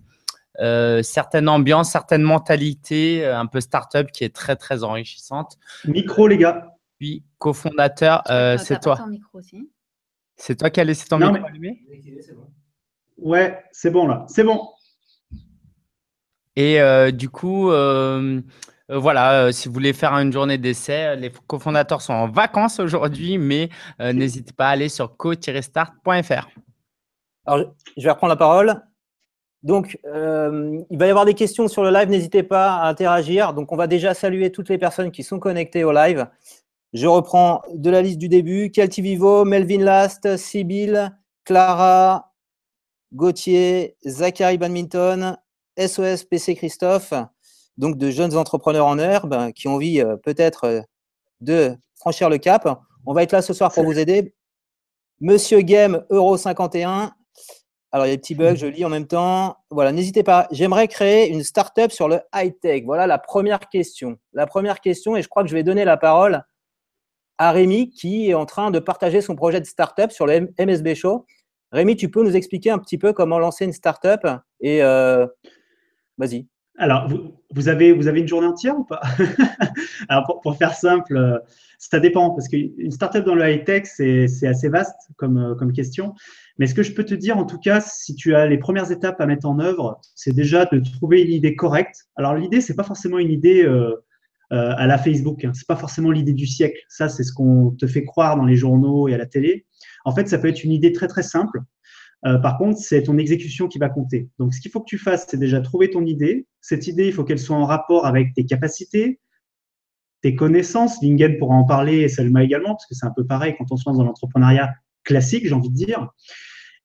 euh, 0.60 1.02
certaine 1.02 1.48
ambiance, 1.48 1.90
certaine 1.90 2.22
mentalité, 2.22 3.24
un 3.24 3.46
peu 3.46 3.60
start-up 3.60 4.10
qui 4.12 4.24
est 4.24 4.34
très, 4.34 4.56
très 4.56 4.84
enrichissante. 4.84 5.56
Micro, 5.86 6.26
les 6.28 6.38
gars. 6.38 6.76
Puis, 6.98 7.22
cofondateur, 7.38 8.22
c'est 8.58 8.80
toi. 8.80 8.98
C'est 10.36 10.56
toi 10.56 10.70
qui 10.70 10.80
as 10.80 10.84
laissé 10.84 11.06
ton 11.06 11.18
micro 11.18 11.46
allumé? 11.46 11.82
Ouais, 13.16 13.64
c'est 13.72 13.90
bon 13.90 14.06
là. 14.06 14.26
C'est 14.28 14.44
bon. 14.44 14.60
Et 16.56 16.80
euh, 16.80 17.10
du 17.10 17.28
coup, 17.28 17.70
euh, 17.70 18.40
euh, 18.90 18.98
voilà, 18.98 19.52
si 19.52 19.68
vous 19.68 19.74
voulez 19.74 19.92
faire 19.92 20.14
une 20.14 20.32
journée 20.32 20.56
d'essai, 20.56 21.14
les 21.16 21.30
cofondateurs 21.46 22.00
sont 22.00 22.14
en 22.14 22.28
vacances 22.28 22.80
aujourd'hui, 22.80 23.38
mais 23.38 23.68
n'hésitez 24.00 24.52
pas 24.52 24.68
à 24.68 24.70
aller 24.70 24.88
sur 24.88 25.16
co-start.fr. 25.16 26.48
Alors, 27.44 27.74
je 27.96 28.02
vais 28.02 28.10
reprendre 28.10 28.32
la 28.32 28.36
parole. 28.36 28.82
Donc, 29.62 29.98
il 30.04 30.98
va 30.98 31.06
y 31.06 31.10
avoir 31.10 31.26
des 31.26 31.34
questions 31.34 31.68
sur 31.68 31.84
le 31.84 31.90
live. 31.90 32.08
N'hésitez 32.08 32.42
pas 32.42 32.76
à 32.76 32.88
interagir. 32.88 33.52
Donc, 33.52 33.72
on 33.72 33.76
va 33.76 33.86
déjà 33.86 34.14
saluer 34.14 34.50
toutes 34.50 34.70
les 34.70 34.78
personnes 34.78 35.10
qui 35.10 35.22
sont 35.22 35.38
connectées 35.38 35.84
au 35.84 35.92
live. 35.92 36.26
Je 36.92 37.06
reprends 37.06 37.62
de 37.74 37.90
la 37.90 38.00
liste 38.00 38.18
du 38.18 38.28
début. 38.28 38.70
Kelty 38.70 39.02
Vivo, 39.02 39.44
Melvin 39.44 39.80
Last, 39.80 40.36
Sibyl, 40.36 41.12
Clara, 41.44 42.32
Gauthier, 43.12 43.96
Zachary 44.06 44.56
Badminton, 44.56 45.36
SOS 45.78 46.24
PC 46.24 46.54
Christophe, 46.54 47.12
donc 47.76 47.98
de 47.98 48.10
jeunes 48.10 48.36
entrepreneurs 48.36 48.86
en 48.86 48.98
herbe 48.98 49.52
qui 49.52 49.68
ont 49.68 49.74
envie 49.74 50.00
euh, 50.00 50.16
peut-être 50.16 50.64
euh, 50.64 50.80
de 51.40 51.76
franchir 51.96 52.30
le 52.30 52.38
cap. 52.38 52.80
On 53.06 53.12
va 53.12 53.22
être 53.22 53.32
là 53.32 53.42
ce 53.42 53.52
soir 53.52 53.72
pour 53.72 53.84
vous 53.84 53.98
aider. 53.98 54.34
Monsieur 55.20 55.60
Game 55.60 56.04
Euro 56.10 56.36
51. 56.36 57.12
Alors, 57.92 58.06
il 58.06 58.10
y 58.10 58.12
a 58.12 58.16
des 58.16 58.20
petits 58.20 58.34
bugs, 58.34 58.56
je 58.56 58.66
lis 58.66 58.84
en 58.84 58.90
même 58.90 59.06
temps. 59.06 59.56
Voilà, 59.70 59.92
n'hésitez 59.92 60.22
pas. 60.22 60.48
J'aimerais 60.50 60.88
créer 60.88 61.30
une 61.30 61.42
startup 61.42 61.90
sur 61.90 62.08
le 62.08 62.20
high-tech. 62.34 62.84
Voilà 62.84 63.06
la 63.06 63.18
première 63.18 63.68
question. 63.70 64.18
La 64.32 64.46
première 64.46 64.80
question, 64.80 65.16
et 65.16 65.22
je 65.22 65.28
crois 65.28 65.44
que 65.44 65.48
je 65.48 65.54
vais 65.54 65.62
donner 65.62 65.84
la 65.84 65.96
parole 65.96 66.42
à 67.38 67.52
Rémi 67.52 67.90
qui 67.90 68.28
est 68.28 68.34
en 68.34 68.46
train 68.46 68.70
de 68.70 68.78
partager 68.78 69.20
son 69.20 69.36
projet 69.36 69.60
de 69.60 69.66
startup 69.66 70.10
sur 70.10 70.26
le 70.26 70.52
MSB 70.58 70.94
Show. 70.94 71.26
Rémi, 71.72 71.96
tu 71.96 72.10
peux 72.10 72.22
nous 72.22 72.36
expliquer 72.36 72.70
un 72.70 72.78
petit 72.78 72.98
peu 72.98 73.12
comment 73.12 73.38
lancer 73.38 73.64
une 73.64 73.72
startup 73.72 74.26
et 74.60 74.82
euh, 74.82 75.26
Vas-y. 76.18 76.46
Alors, 76.78 77.08
vous, 77.50 77.68
avez, 77.68 77.92
vous 77.92 78.06
avez 78.06 78.20
une 78.20 78.28
journée 78.28 78.46
entière 78.46 78.78
ou 78.78 78.84
pas? 78.84 79.00
Alors, 80.08 80.40
pour, 80.42 80.56
faire 80.58 80.74
simple, 80.74 81.16
euh, 81.16 81.38
ça 81.78 82.00
dépend, 82.00 82.30
parce 82.30 82.48
qu'une 82.48 82.90
startup 82.90 83.24
dans 83.24 83.34
le 83.34 83.48
high-tech, 83.48 83.84
c'est 83.86 84.46
assez 84.46 84.68
vaste 84.68 85.10
comme, 85.16 85.38
euh, 85.38 85.54
comme 85.54 85.72
question. 85.72 86.14
Mais 86.58 86.66
ce 86.66 86.74
que 86.74 86.82
je 86.82 86.92
peux 86.92 87.04
te 87.04 87.14
dire, 87.14 87.38
en 87.38 87.46
tout 87.46 87.58
cas, 87.58 87.80
si 87.80 88.14
tu 88.14 88.34
as 88.34 88.46
les 88.46 88.58
premières 88.58 88.90
étapes 88.90 89.20
à 89.20 89.26
mettre 89.26 89.46
en 89.46 89.58
œuvre, 89.58 90.00
c'est 90.14 90.34
déjà 90.34 90.66
de 90.66 90.78
trouver 90.78 91.22
une 91.22 91.32
idée 91.32 91.56
correcte. 91.56 92.08
Alors, 92.16 92.34
l'idée, 92.34 92.60
c'est 92.60 92.76
pas 92.76 92.84
forcément 92.84 93.18
une 93.18 93.30
idée 93.30 93.64
euh, 93.64 93.94
à 94.50 94.86
la 94.86 94.98
Facebook. 94.98 95.44
Hein. 95.44 95.52
C'est 95.54 95.66
pas 95.66 95.76
forcément 95.76 96.10
l'idée 96.10 96.34
du 96.34 96.46
siècle. 96.46 96.78
Ça, 96.88 97.08
c'est 97.08 97.24
ce 97.24 97.32
qu'on 97.32 97.70
te 97.70 97.86
fait 97.86 98.04
croire 98.04 98.36
dans 98.36 98.44
les 98.44 98.56
journaux 98.56 99.08
et 99.08 99.14
à 99.14 99.18
la 99.18 99.26
télé. 99.26 99.66
En 100.04 100.14
fait, 100.14 100.28
ça 100.28 100.38
peut 100.38 100.48
être 100.48 100.62
une 100.62 100.72
idée 100.72 100.92
très, 100.92 101.08
très 101.08 101.22
simple 101.22 101.60
euh, 102.24 102.38
par 102.38 102.58
contre, 102.58 102.78
c'est 102.78 103.02
ton 103.02 103.18
exécution 103.18 103.68
qui 103.68 103.78
va 103.78 103.88
compter. 103.88 104.28
Donc, 104.38 104.54
ce 104.54 104.60
qu'il 104.60 104.70
faut 104.70 104.80
que 104.80 104.88
tu 104.88 104.98
fasses, 104.98 105.26
c'est 105.28 105.36
déjà 105.36 105.60
trouver 105.60 105.90
ton 105.90 106.04
idée. 106.04 106.46
Cette 106.60 106.86
idée, 106.86 107.06
il 107.06 107.12
faut 107.12 107.24
qu'elle 107.24 107.38
soit 107.38 107.56
en 107.56 107.66
rapport 107.66 108.06
avec 108.06 108.34
tes 108.34 108.44
capacités, 108.44 109.20
tes 110.22 110.34
connaissances. 110.34 111.02
Lingen 111.02 111.38
pourra 111.38 111.54
en 111.54 111.64
parler 111.64 112.00
et 112.00 112.08
Selma 112.08 112.42
également, 112.42 112.70
parce 112.70 112.86
que 112.86 112.94
c'est 112.94 113.06
un 113.06 113.12
peu 113.14 113.26
pareil 113.26 113.54
quand 113.58 113.66
on 113.70 113.76
se 113.76 113.88
lance 113.88 113.98
dans 113.98 114.04
l'entrepreneuriat 114.04 114.72
classique, 115.04 115.46
j'ai 115.46 115.54
envie 115.54 115.70
de 115.70 115.74
dire. 115.74 116.08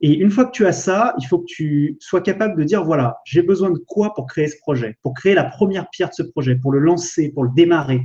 Et 0.02 0.14
une 0.14 0.32
fois 0.32 0.46
que 0.46 0.52
tu 0.52 0.66
as 0.66 0.72
ça, 0.72 1.14
il 1.20 1.28
faut 1.28 1.40
que 1.40 1.46
tu 1.48 1.98
sois 2.00 2.22
capable 2.22 2.60
de 2.60 2.64
dire, 2.64 2.84
voilà, 2.84 3.20
j'ai 3.24 3.44
besoin 3.44 3.70
de 3.70 3.78
quoi 3.78 4.14
pour 4.16 4.26
créer 4.26 4.48
ce 4.48 4.58
projet, 4.58 4.98
pour 5.04 5.14
créer 5.14 5.36
la 5.36 5.44
première 5.44 5.90
pierre 5.92 6.10
de 6.10 6.16
ce 6.16 6.24
projet, 6.24 6.56
pour 6.56 6.72
le 6.72 6.80
lancer, 6.80 7.30
pour 7.30 7.44
le 7.44 7.52
démarrer. 7.56 8.02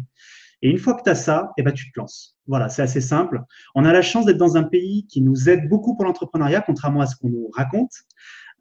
Et 0.63 0.71
une 0.71 0.79
fois 0.79 0.95
que 0.95 1.03
tu 1.03 1.11
as 1.11 1.15
ça, 1.15 1.53
eh 1.59 1.63
ben, 1.63 1.73
tu 1.73 1.91
te 1.91 1.99
lances. 1.99 2.37
Voilà, 2.47 2.69
c'est 2.69 2.83
assez 2.83 3.01
simple. 3.01 3.41
On 3.75 3.85
a 3.85 3.93
la 3.93 4.03
chance 4.03 4.25
d'être 4.25 4.39
dans 4.39 4.57
un 4.57 4.63
pays 4.63 5.07
qui 5.07 5.21
nous 5.21 5.49
aide 5.49 5.69
beaucoup 5.69 5.97
pour 5.97 6.05
l'entrepreneuriat, 6.05 6.63
contrairement 6.63 7.01
à 7.01 7.07
ce 7.07 7.17
qu'on 7.17 7.29
nous 7.29 7.51
raconte. 7.55 7.93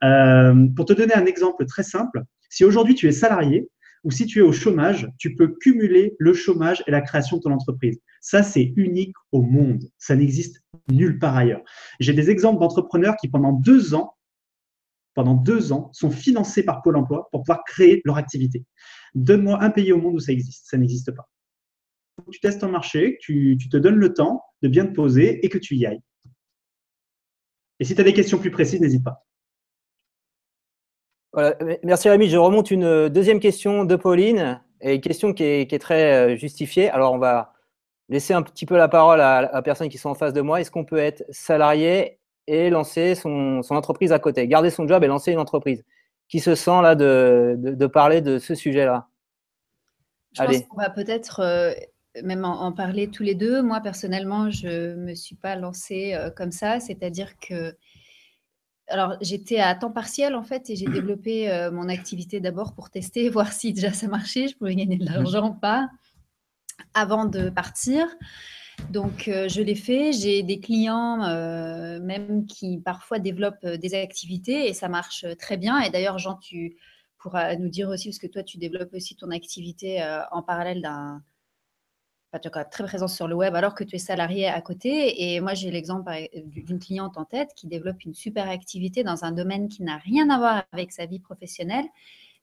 Euh, 0.04 0.68
pour 0.76 0.86
te 0.86 0.94
donner 0.94 1.14
un 1.14 1.26
exemple 1.26 1.66
très 1.66 1.84
simple, 1.84 2.24
si 2.50 2.66
aujourd'hui 2.66 2.96
tu 2.96 3.08
es 3.08 3.12
salarié 3.12 3.70
ou 4.04 4.12
si 4.12 4.26
tu 4.26 4.40
es 4.40 4.42
au 4.42 4.52
chômage, 4.52 5.10
tu 5.18 5.36
peux 5.36 5.56
cumuler 5.60 6.16
le 6.20 6.34
chômage 6.34 6.84
et 6.86 6.92
la 6.92 7.02
création 7.02 7.38
de 7.38 7.42
ton 7.42 7.52
entreprise. 7.52 8.00
Ça, 8.22 8.44
c'est 8.44 8.74
unique 8.76 9.16
au 9.32 9.42
monde. 9.42 9.84
Ça 9.98 10.16
n'existe 10.16 10.62
nulle 10.92 11.18
part 11.18 11.36
ailleurs. 11.36 11.62
J'ai 12.00 12.14
des 12.14 12.30
exemples 12.30 12.60
d'entrepreneurs 12.60 13.16
qui, 13.18 13.30
pendant 13.30 13.54
deux 13.54 13.96
ans, 13.96 14.16
pendant 15.16 15.34
deux 15.34 15.72
ans, 15.72 15.90
sont 15.94 16.12
financés 16.12 16.64
par 16.64 16.82
Pôle 16.82 16.98
emploi 16.98 17.30
pour 17.32 17.42
pouvoir 17.44 17.64
créer 17.64 18.02
leur 18.06 18.18
activité. 18.18 18.66
Donne-moi 19.16 19.64
un 19.64 19.72
pays 19.72 19.92
au 19.92 19.98
monde 19.98 20.16
où 20.16 20.20
ça 20.20 20.34
existe. 20.34 20.68
Ça 20.68 20.78
n'existe 20.78 21.12
pas. 21.12 21.28
Tu 22.32 22.40
testes 22.40 22.62
ton 22.62 22.70
marché, 22.70 23.18
tu, 23.22 23.58
tu 23.60 23.70
te 23.70 23.78
donnes 23.78 23.98
le 23.98 24.14
temps 24.14 24.44
de 24.62 24.68
bien 24.68 24.86
te 24.86 24.94
poser 24.94 25.46
et 25.46 25.50
que 25.50 25.58
tu 25.58 25.76
y 25.76 25.86
ailles. 25.86 26.02
Et 27.80 27.84
si 27.84 27.94
tu 27.94 28.02
as 28.02 28.06
des 28.06 28.14
questions 28.14 28.38
plus 28.38 28.52
précises, 28.52 28.80
n'hésite 28.80 29.04
pas. 29.04 29.26
Merci 31.84 32.10
Rémi. 32.10 32.30
Je 32.30 32.38
remonte 32.38 32.72
une 32.72 33.10
deuxième 33.10 33.42
question 33.42 33.84
de 33.84 33.96
Pauline, 33.98 34.62
et 34.82 34.96
une 34.96 35.02
question 35.02 35.34
qui 35.34 35.44
est, 35.44 35.82
très 35.82 36.14
euh, 36.14 36.36
justifiée. 36.36 36.90
Alors, 36.90 37.14
on 37.14 37.18
va 37.18 37.54
laisser 38.10 38.34
un 38.34 38.42
petit 38.42 38.66
peu 38.66 38.78
la 38.78 38.88
parole 38.88 39.20
à 39.20 39.42
la 39.42 39.62
personne 39.62 39.90
qui 39.90 39.98
sont 39.98 40.10
en 40.10 40.16
face 40.16 40.34
de 40.34 40.42
moi. 40.42 40.62
Est-ce 40.62 40.72
qu'on 40.72 40.86
peut 40.86 40.98
être 40.98 41.24
salarié 41.30 42.20
et 42.48 42.70
lancer 42.70 43.16
son, 43.16 43.62
entreprise 43.70 44.12
à 44.12 44.20
côté, 44.20 44.48
garder 44.48 44.70
son 44.70 44.88
job 44.88 45.04
et 45.04 45.08
lancer 45.08 45.32
une 45.32 45.40
entreprise 45.40 45.84
Qui 46.30 46.40
se 46.40 46.54
sent 46.54 46.82
là 46.84 46.94
de, 46.96 47.88
parler 47.88 48.22
de 48.22 48.38
ce 48.38 48.54
sujet-là? 48.54 49.08
Je 50.34 50.44
pense 50.44 50.62
qu'on 50.68 50.78
va 50.78 50.90
peut-être 50.90 51.40
euh, 51.40 51.74
même 52.24 52.46
en, 52.46 52.72
parler 52.72 53.10
tous 53.10 53.24
les 53.24 53.36
deux. 53.36 53.62
Moi, 53.62 53.82
personnellement, 53.82 54.50
je 54.50 54.96
ne 54.96 54.96
me 54.96 55.16
suis 55.16 55.36
pas 55.36 55.56
lancée 55.56 56.14
euh, 56.14 56.30
comme 56.30 56.52
ça, 56.52 56.80
c'est-à-dire 56.80 57.38
que 57.38 57.76
alors, 58.88 59.18
j'étais 59.20 59.58
à 59.58 59.74
temps 59.74 59.92
partiel 59.92 60.36
en 60.36 60.44
fait 60.44 60.70
et 60.70 60.76
j'ai 60.76 60.86
développé 60.86 61.52
euh, 61.52 61.72
mon 61.72 61.90
activité 61.90 62.40
d'abord 62.40 62.74
pour 62.76 62.90
tester, 62.90 63.30
voir 63.32 63.52
si 63.52 63.74
déjà 63.74 63.94
ça 63.94 64.08
marchait, 64.08 64.48
je 64.48 64.58
pouvais 64.58 64.76
gagner 64.76 64.98
de 64.98 65.06
l'argent 65.06 65.50
ou 65.50 65.54
pas 65.54 65.90
avant 66.94 67.26
de 67.26 67.50
partir. 67.50 68.06
Donc, 68.90 69.30
euh, 69.30 69.48
je 69.48 69.62
l'ai 69.62 69.76
fait. 69.76 70.12
J'ai 70.12 70.44
des 70.44 70.60
clients 70.60 71.18
même 72.02 72.46
qui 72.46 72.78
parfois 72.80 73.20
développent 73.20 73.66
des 73.66 73.96
activités 73.96 74.68
et 74.68 74.74
ça 74.74 74.90
marche 74.90 75.26
très 75.40 75.56
bien. 75.56 75.80
Et 75.80 75.90
d'ailleurs, 75.90 76.20
Jean, 76.20 76.36
tu 76.36 76.76
pourras 77.18 77.56
nous 77.56 77.70
dire 77.70 77.88
aussi, 77.88 78.10
parce 78.10 78.20
que 78.20 78.28
toi, 78.28 78.44
tu 78.44 78.58
développes 78.58 78.94
aussi 78.94 79.16
ton 79.16 79.32
activité 79.32 80.06
en 80.32 80.44
parallèle 80.44 80.82
d'un 80.82 81.24
tu 82.40 82.48
es 82.48 82.64
très 82.66 82.84
présent 82.84 83.08
sur 83.08 83.28
le 83.28 83.36
web 83.36 83.56
alors 83.56 83.76
que 83.76 83.84
tu 83.84 83.96
es 83.96 84.00
salarié 84.00 84.48
à 84.48 84.62
côté. 84.62 85.34
Et 85.34 85.40
moi, 85.40 85.54
j'ai 85.54 85.72
l'exemple 85.72 86.12
d'une 86.46 86.80
cliente 86.80 87.18
en 87.18 87.26
tête 87.26 87.52
qui 87.56 87.68
développe 87.68 88.04
une 88.06 88.14
super 88.14 88.50
activité 88.50 89.04
dans 89.04 89.24
un 89.24 89.32
domaine 89.32 89.68
qui 89.68 89.84
n'a 89.84 89.98
rien 89.98 90.30
à 90.30 90.38
voir 90.38 90.64
avec 90.72 90.92
sa 90.92 91.06
vie 91.06 91.20
professionnelle, 91.20 91.86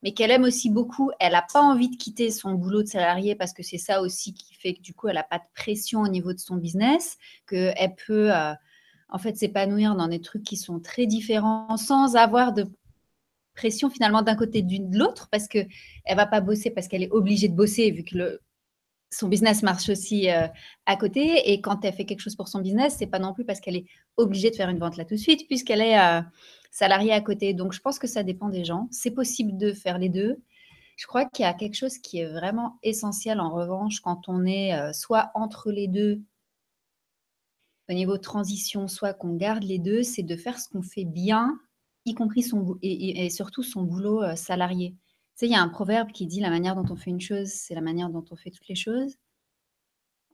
mais 0.03 0.13
qu'elle 0.13 0.31
aime 0.31 0.45
aussi 0.45 0.71
beaucoup. 0.71 1.11
Elle 1.21 1.33
n'a 1.33 1.45
pas 1.53 1.63
envie 1.63 1.89
de 1.89 1.97
quitter 1.97 2.31
son 2.31 2.55
boulot 2.55 2.83
de 2.83 2.89
salarié 2.89 3.35
parce 3.35 3.53
que 3.53 3.63
c'est 3.63 3.79
ça 3.79 4.03
aussi 4.03 4.35
qui 4.35 4.55
fait 4.55 4.75
que 4.75 4.83
du 4.83 4.95
coup, 4.95 5.09
elle 5.09 5.17
n'a 5.17 5.23
pas 5.23 5.39
de 5.39 5.45
pression 5.55 6.01
au 6.01 6.09
niveau 6.09 6.33
de 6.33 6.41
son 6.41 6.57
business, 6.57 7.19
qu'elle 7.47 7.95
peut 8.07 8.35
euh, 8.35 8.53
en 9.09 9.19
fait 9.19 9.37
s'épanouir 9.37 9.95
dans 9.95 10.09
des 10.09 10.21
trucs 10.21 10.45
qui 10.45 10.57
sont 10.57 10.81
très 10.81 11.07
différents 11.07 11.77
sans 11.77 12.17
avoir 12.17 12.53
de 12.53 12.67
pression 13.55 13.91
finalement 13.91 14.23
d'un 14.23 14.35
côté 14.35 14.63
de 14.63 14.99
l'autre 14.99 15.29
parce 15.31 15.47
qu'elle 15.47 15.69
ne 16.09 16.15
va 16.15 16.27
pas 16.27 16.41
bosser 16.41 16.71
parce 16.71 16.89
qu'elle 16.89 17.03
est 17.03 17.11
obligée 17.11 17.49
de 17.49 17.55
bosser 17.55 17.91
vu 17.91 18.03
que 18.03 18.17
le, 18.17 18.41
son 19.13 19.29
business 19.29 19.63
marche 19.63 19.89
aussi 19.89 20.31
euh, 20.31 20.49
à 20.87 20.97
côté. 20.97 21.53
Et 21.53 21.61
quand 21.61 21.85
elle 21.85 21.93
fait 21.93 22.05
quelque 22.05 22.21
chose 22.21 22.37
pour 22.37 22.49
son 22.49 22.61
business, 22.61 22.97
c'est 22.99 23.07
pas 23.07 23.19
non 23.19 23.33
plus 23.33 23.45
parce 23.45 23.61
qu'elle 23.61 23.77
est 23.77 23.87
obligée 24.17 24.51
de 24.51 24.57
faire 24.57 24.69
une 24.69 24.79
vente 24.79 24.97
là 24.97 25.05
tout 25.05 25.15
de 25.15 25.21
suite, 25.21 25.47
puisqu'elle 25.47 25.81
est 25.81 25.99
euh, 25.99 26.21
salariée 26.71 27.13
à 27.13 27.21
côté. 27.21 27.55
Donc, 27.55 27.73
je 27.73 27.81
pense 27.81 27.99
que 27.99 28.07
ça 28.07 28.23
dépend 28.23 28.49
des 28.49 28.65
gens. 28.65 28.89
C'est 28.91 29.11
possible 29.11 29.57
de 29.57 29.73
faire 29.73 29.99
les 29.99 30.09
deux. 30.09 30.41
Je 30.97 31.07
crois 31.07 31.25
qu'il 31.25 31.45
y 31.45 31.47
a 31.47 31.55
quelque 31.55 31.75
chose 31.75 31.99
qui 31.99 32.19
est 32.19 32.27
vraiment 32.27 32.79
essentiel, 32.83 33.41
en 33.41 33.51
revanche, 33.51 34.01
quand 34.01 34.29
on 34.29 34.45
est 34.47 34.75
euh, 34.75 34.93
soit 34.93 35.31
entre 35.35 35.71
les 35.71 35.89
deux, 35.89 36.23
au 37.89 37.93
niveau 37.93 38.17
transition, 38.17 38.89
soit 38.89 39.13
qu'on 39.13 39.35
garde 39.35 39.65
les 39.65 39.79
deux, 39.79 40.03
c'est 40.03 40.23
de 40.23 40.37
faire 40.37 40.59
ce 40.59 40.69
qu'on 40.69 40.83
fait 40.83 41.05
bien, 41.05 41.59
y 42.05 42.15
compris 42.15 42.43
son 42.43 42.79
et 42.83 43.29
surtout 43.31 43.63
son 43.63 43.83
boulot 43.83 44.23
salarié 44.37 44.95
il 45.41 45.51
y 45.51 45.55
a 45.55 45.63
un 45.63 45.69
proverbe 45.69 46.13
qui 46.13 46.27
dit 46.27 46.41
la 46.41 46.51
manière 46.51 46.77
dont 46.77 46.85
on 46.91 46.97
fait 46.97 47.11
une 47.11 47.21
chose, 47.21 47.49
c'est 47.49 47.75
la 47.75 47.81
manière 47.81 48.11
dont 48.11 48.25
on 48.31 48.37
fait 48.37 48.51
toutes 48.51 48.69
les 48.69 48.75
choses, 48.75 49.17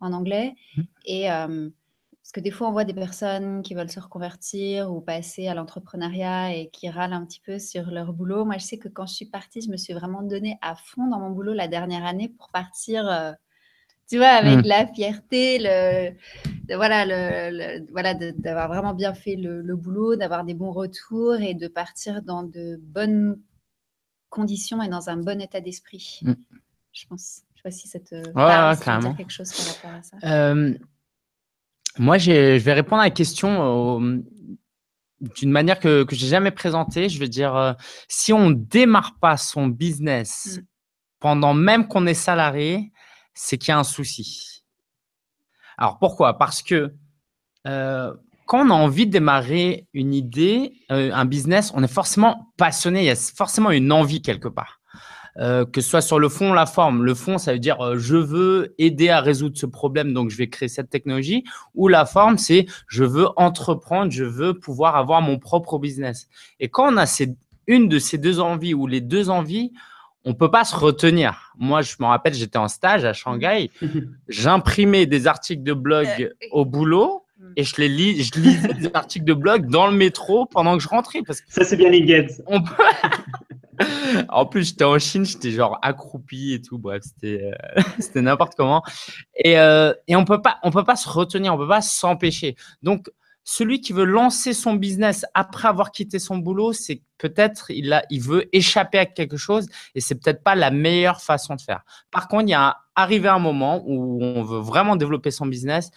en 0.01 0.13
anglais. 0.13 0.55
Mmh. 0.77 0.83
Et 1.07 1.29
parce 2.29 2.33
que 2.35 2.41
des 2.41 2.51
fois, 2.51 2.69
on 2.69 2.73
voit 2.73 2.85
des 2.85 2.93
personnes 2.93 3.63
qui 3.63 3.73
veulent 3.73 3.91
se 3.91 4.01
reconvertir 4.01 4.93
ou 4.93 5.01
passer 5.01 5.49
à 5.49 5.55
l'entrepreneuriat 5.55 6.55
et 6.55 6.69
qui 6.69 6.91
râlent 6.91 7.15
un 7.15 7.25
petit 7.25 7.41
peu 7.41 7.59
sur 7.59 7.91
leur 7.91 8.13
boulot. 8.13 8.45
Moi, 8.45 8.59
je 8.59 8.67
sais 8.67 8.77
que 8.77 8.89
quand 8.89 9.07
je 9.07 9.15
suis 9.15 9.25
partie, 9.25 9.63
je 9.63 9.71
me 9.71 9.79
suis 9.79 9.95
vraiment 9.95 10.23
donnée 10.23 10.59
à 10.61 10.75
fond 10.77 11.07
dans 11.07 11.21
mon 11.21 11.31
boulot 11.31 11.55
la 11.55 11.69
dernière 11.69 12.05
année 12.05 12.29
pour 12.29 12.51
partir. 12.51 13.35
tu 14.11 14.19
vois, 14.19 14.27
avec 14.27 14.59
mmh. 14.59 14.69
la 14.69 14.87
fierté, 14.89 15.59
le, 15.59 16.75
voilà, 16.77 17.07
le, 17.07 17.91
voilà, 17.93 18.13
d'avoir 18.13 18.69
vraiment 18.69 18.93
bien 18.93 19.15
fait 19.15 19.37
le, 19.37 19.63
le 19.63 19.77
boulot, 19.77 20.17
d'avoir 20.17 20.45
des 20.45 20.55
bons 20.55 20.73
retours 20.73 21.37
et 21.37 21.55
de 21.55 21.67
partir 21.67 22.23
dans 22.23 22.43
de 22.43 22.79
bonnes 22.83 23.41
conditions 24.29 24.83
et 24.83 24.89
dans 24.89 25.09
un 25.11 25.17
bon 25.17 25.41
état 25.41 25.61
d'esprit. 25.61 26.21
Mm. 26.23 26.33
Je 26.93 27.07
pense. 27.07 27.43
Je 27.55 27.61
sais 27.61 27.63
pas 27.63 27.71
si 27.71 27.89
ça 27.89 27.99
te 27.99 28.15
ouais, 28.15 29.15
quelque 29.17 29.33
chose 29.33 29.53
par 29.53 29.67
rapport 29.75 29.99
à 29.99 30.03
ça. 30.03 30.17
Euh, 30.23 30.75
moi, 31.99 32.19
je 32.19 32.57
vais 32.57 32.73
répondre 32.73 33.01
à 33.01 33.07
la 33.07 33.11
question 33.11 34.23
d'une 35.21 35.51
manière 35.51 35.81
que, 35.81 36.07
je 36.11 36.23
n'ai 36.23 36.31
jamais 36.31 36.51
présentée. 36.51 37.09
Je 37.09 37.19
veux 37.19 37.29
dire, 37.29 37.57
euh, 37.57 37.73
si 38.09 38.33
on 38.33 38.51
ne 38.51 38.55
démarre 38.55 39.19
pas 39.21 39.37
son 39.37 39.67
business 39.67 40.59
mm. 40.59 40.67
pendant 41.21 41.55
même 41.55 41.89
qu'on 41.89 42.07
est 42.07 42.15
salarié, 42.15 42.93
c'est 43.35 43.59
qu'il 43.59 43.71
y 43.71 43.73
a 43.73 43.79
un 43.79 43.85
souci. 43.85 44.65
Alors 45.77 45.99
pourquoi? 45.99 46.39
Parce 46.39 46.63
que 46.63 46.95
euh, 47.67 48.15
quand 48.49 48.67
on 48.67 48.71
a 48.71 48.75
envie 48.75 49.07
de 49.07 49.13
démarrer 49.13 49.87
une 49.93 50.15
idée, 50.15 50.73
euh, 50.91 51.11
un 51.13 51.27
business, 51.27 51.71
on 51.75 51.83
est 51.83 51.93
forcément 51.93 52.51
passionné, 52.57 53.01
il 53.01 53.05
y 53.05 53.11
a 53.11 53.15
forcément 53.15 53.71
une 53.71 53.93
envie 53.93 54.23
quelque 54.23 54.49
part. 54.49 54.81
Euh, 55.37 55.67
que 55.67 55.83
ce 55.83 55.91
soit 55.91 56.01
sur 56.01 56.19
le 56.19 56.31
fond 56.31 56.51
ou 56.51 56.55
la 56.55 56.65
forme. 56.65 57.05
Le 57.05 57.15
fond, 57.15 57.37
ça 57.37 57.53
veut 57.53 57.59
dire 57.59 57.81
euh, 57.81 57.99
je 57.99 58.17
veux 58.17 58.75
aider 58.79 59.11
à 59.11 59.21
résoudre 59.21 59.57
ce 59.57 59.67
problème, 59.67 60.15
donc 60.15 60.31
je 60.31 60.37
vais 60.39 60.49
créer 60.49 60.69
cette 60.69 60.89
technologie. 60.89 61.45
Ou 61.75 61.89
la 61.89 62.07
forme, 62.07 62.39
c'est 62.39 62.65
je 62.89 63.05
veux 63.05 63.29
entreprendre, 63.37 64.11
je 64.11 64.25
veux 64.25 64.59
pouvoir 64.59 64.97
avoir 64.97 65.21
mon 65.21 65.39
propre 65.39 65.79
business. 65.79 66.27
Et 66.59 66.71
quand 66.71 66.93
on 66.93 66.97
a 66.97 67.05
une 67.67 67.89
de 67.89 67.99
ces 67.99 68.17
deux 68.17 68.41
envies 68.41 68.73
ou 68.73 68.87
les 68.87 69.03
deux 69.03 69.29
envies, 69.29 69.73
on 70.25 70.33
peut 70.35 70.51
pas 70.51 70.65
se 70.65 70.75
retenir. 70.75 71.53
Moi, 71.59 71.83
je 71.83 71.95
me 72.01 72.07
rappelle, 72.07 72.35
j'étais 72.35 72.59
en 72.59 72.69
stage 72.69 73.05
à 73.05 73.13
Shanghai, 73.13 73.71
j'imprimais 74.29 75.05
des 75.05 75.27
articles 75.27 75.63
de 75.63 75.75
blog 75.75 76.35
au 76.51 76.65
boulot 76.65 77.27
et 77.57 77.65
je 77.65 77.75
les 77.79 77.89
lis, 77.89 78.25
je 78.25 78.41
lisais 78.41 78.69
des 78.81 78.91
articles 78.95 79.25
de 79.25 79.35
blog 79.35 79.67
dans 79.67 79.87
le 79.87 79.97
métro 79.97 80.47
pendant 80.47 80.77
que 80.77 80.83
je 80.83 80.89
rentrais. 80.89 81.23
Parce 81.27 81.41
que 81.41 81.53
ça, 81.53 81.65
c'est 81.65 81.77
bien 81.77 81.91
les 81.91 82.27
on 82.47 82.63
en 84.29 84.47
plus, 84.47 84.69
j'étais 84.69 84.85
en 84.85 84.99
Chine, 84.99 85.25
j'étais 85.25 85.53
genre 85.53 85.79
accroupi 85.83 86.53
et 86.53 86.61
tout. 86.61 86.79
Bref, 86.79 87.03
c'était 87.05 87.43
euh, 87.45 87.83
c'était 87.99 88.23
n'importe 88.23 88.55
comment. 88.57 88.83
Et, 89.37 89.59
euh, 89.59 89.93
et 90.09 90.17
on 90.17 90.25
peut 90.25 90.43
pas, 90.43 90.59
on 90.63 90.71
peut 90.71 90.85
pas 90.85 90.97
se 90.97 91.09
retenir, 91.09 91.55
on 91.55 91.59
peut 91.59 91.69
pas 91.69 91.83
s'empêcher. 91.83 92.57
Donc, 92.83 93.09
celui 93.45 93.81
qui 93.81 93.95
veut 93.95 94.05
lancer 94.05 94.53
son 94.53 94.75
business 94.75 95.25
après 95.33 95.69
avoir 95.69 95.91
quitté 95.91 96.19
son 96.19 96.37
boulot, 96.37 96.75
c'est 96.75 97.01
peut-être 97.17 97.71
il 97.71 97.93
a, 97.95 98.05
il 98.11 98.21
veut 98.21 98.45
échapper 98.55 98.99
à 98.99 99.07
quelque 99.07 99.39
chose 99.39 99.69
et 99.95 100.01
c'est 100.01 100.17
peut-être 100.17 100.43
pas 100.43 100.55
la 100.55 100.71
meilleure 100.71 101.23
façon 101.23 101.55
de 101.55 101.63
faire. 101.63 101.83
Par 102.11 102.29
contre, 102.29 102.45
il 102.45 102.51
y 102.51 102.55
a 102.55 102.77
arrivé 102.95 103.29
un 103.29 103.39
moment 103.39 103.83
où 103.87 104.23
on 104.23 104.43
veut 104.43 104.59
vraiment 104.59 104.97
développer 104.97 105.31
son 105.31 105.47
business 105.47 105.91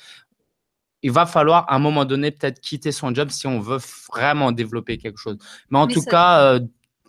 il 1.03 1.12
va 1.12 1.25
falloir 1.25 1.65
à 1.70 1.75
un 1.75 1.79
moment 1.79 2.05
donné 2.05 2.31
peut-être 2.31 2.60
quitter 2.60 2.91
son 2.91 3.13
job 3.13 3.29
si 3.29 3.48
on 3.48 3.60
veut 3.60 3.79
vraiment 4.12 4.51
développer 4.51 4.98
quelque 4.98 5.17
chose. 5.17 5.38
Mais 5.70 5.79
en 5.79 5.88
tout 5.88 6.03
cas, 6.03 6.41
euh, 6.41 6.60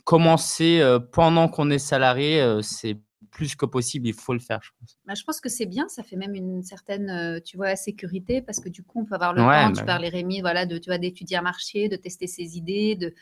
commencer 0.05 0.81
euh, 0.81 0.99
pendant 0.99 1.49
qu'on 1.49 1.71
est 1.71 1.79
salarié, 1.79 2.41
euh, 2.41 2.63
c'est 2.63 2.99
plus 3.31 3.55
que 3.55 3.65
possible, 3.65 4.07
il 4.09 4.15
faut 4.15 4.35
le 4.35 4.41
faire, 4.41 4.61
je 4.63 4.71
pense. 4.79 4.99
Bah, 5.07 5.15
je 5.15 5.25
pense 5.25 5.41
que 5.41 5.49
c'est 5.49 5.67
bien, 5.67 5.89
ça 5.89 6.03
fait 6.03 6.17
même 6.17 6.35
une 6.35 6.63
certaine, 6.63 7.41
tu 7.43 7.57
vois, 7.57 7.77
sécurité 7.77 8.43
parce 8.43 8.61
que 8.61 8.69
du 8.69 8.83
coup, 8.83 9.01
on 9.01 9.05
peut 9.07 9.15
avoir 9.15 9.33
le 9.33 9.41
temps, 9.41 9.73
tu 9.73 9.81
bah 9.81 9.87
parlais 9.87 10.11
Rémi, 10.11 10.43
voilà, 10.43 10.67
de, 10.67 10.77
tu 10.77 10.91
vois, 10.91 10.99
d'étudier 10.99 11.39
un 11.39 11.43
marché, 11.43 11.89
de 11.89 11.97
tester 11.97 12.27
ses 12.27 12.59
idées, 12.59 12.95
de 12.95 13.15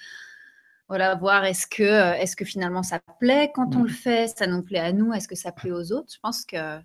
voilà, 0.89 1.15
voir 1.15 1.45
est-ce 1.45 1.69
que, 1.69 2.17
est-ce 2.21 2.35
que 2.35 2.45
finalement 2.45 2.83
ça 2.83 2.99
plaît 3.21 3.53
quand 3.55 3.77
on 3.77 3.81
mmh. 3.81 3.87
le 3.87 3.93
fait, 3.93 4.35
ça 4.37 4.49
nous 4.49 4.62
plaît 4.62 4.81
à 4.81 4.93
nous, 4.93 5.12
est-ce 5.12 5.29
que 5.29 5.37
ça 5.37 5.53
plaît 5.53 5.71
aux 5.71 5.93
autres. 5.93 6.12
Je 6.12 6.19
pense 6.21 6.45
que 6.45 6.81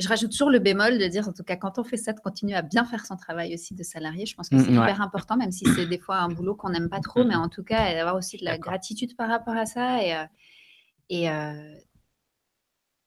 je 0.00 0.08
rajoute 0.08 0.30
toujours 0.30 0.50
le 0.50 0.58
bémol 0.58 0.98
de 0.98 1.06
dire, 1.06 1.28
en 1.28 1.32
tout 1.32 1.42
cas, 1.42 1.56
quand 1.56 1.78
on 1.78 1.84
fait 1.84 1.96
ça, 1.96 2.12
de 2.12 2.20
continuer 2.20 2.54
à 2.54 2.62
bien 2.62 2.84
faire 2.84 3.04
son 3.04 3.16
travail 3.16 3.54
aussi 3.54 3.74
de 3.74 3.82
salarié. 3.82 4.26
Je 4.26 4.34
pense 4.34 4.48
que 4.48 4.56
mm, 4.56 4.64
c'est 4.64 4.72
hyper 4.72 5.00
important, 5.00 5.36
même 5.36 5.52
si 5.52 5.64
c'est 5.74 5.86
des 5.86 5.98
fois 5.98 6.16
un 6.18 6.28
boulot 6.28 6.54
qu'on 6.54 6.70
n'aime 6.70 6.88
pas 6.88 7.00
trop, 7.00 7.24
mais 7.24 7.34
en 7.34 7.48
tout 7.48 7.62
cas, 7.62 7.94
d'avoir 7.94 8.16
aussi 8.16 8.38
de 8.38 8.44
la 8.44 8.58
gratitude 8.58 9.16
par 9.16 9.28
rapport 9.28 9.56
à 9.56 9.66
ça 9.66 10.02
et, 10.02 10.14
euh, 10.14 10.24
et, 11.10 11.30
euh, 11.30 11.74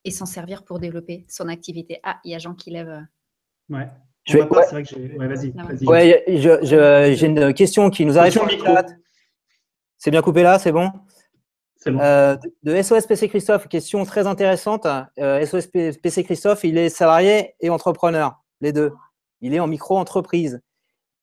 et 0.04 0.12
s'en 0.12 0.26
servir 0.26 0.64
pour 0.64 0.80
développer 0.80 1.26
son 1.28 1.48
activité. 1.48 2.00
Ah, 2.04 2.20
il 2.24 2.32
y 2.32 2.36
a 2.36 2.40
Jean 2.40 2.54
qui 2.54 2.72
lève. 2.72 2.90
Euh, 2.90 3.76
ouais. 3.76 3.90
Je 4.26 4.38
vais... 4.38 4.44
c'est 4.44 4.72
vrai 4.72 4.84
que 4.84 4.90
j'ai. 4.90 5.18
Ouais, 5.18 5.28
vas-y. 5.28 5.86
ouais, 5.86 7.16
j'ai 7.16 7.26
une 7.26 7.54
question 7.54 7.90
qui 7.90 8.06
nous 8.06 8.18
arrive 8.18 8.32
sur 8.32 8.46
le 8.46 8.58
chat. 8.58 8.86
C'est 9.98 10.12
bien 10.12 10.22
coupé 10.22 10.44
là, 10.44 10.60
c'est 10.60 10.72
bon? 10.72 10.92
Euh, 11.88 12.38
de 12.63 12.82
SOS 12.82 13.08
PC 13.08 13.30
Christophe, 13.30 13.68
question 13.68 14.04
très 14.06 14.28
intéressante. 14.28 14.88
Euh, 15.20 15.46
SOS 15.46 15.68
PC 15.68 16.24
Christophe, 16.24 16.63
il 16.63 16.78
est 16.78 16.90
salarié 16.90 17.56
et 17.60 17.70
entrepreneur, 17.70 18.42
les 18.62 18.72
deux. 18.72 18.92
Il 19.42 19.54
est 19.54 19.60
en 19.60 19.68
micro-entreprise. 19.68 20.62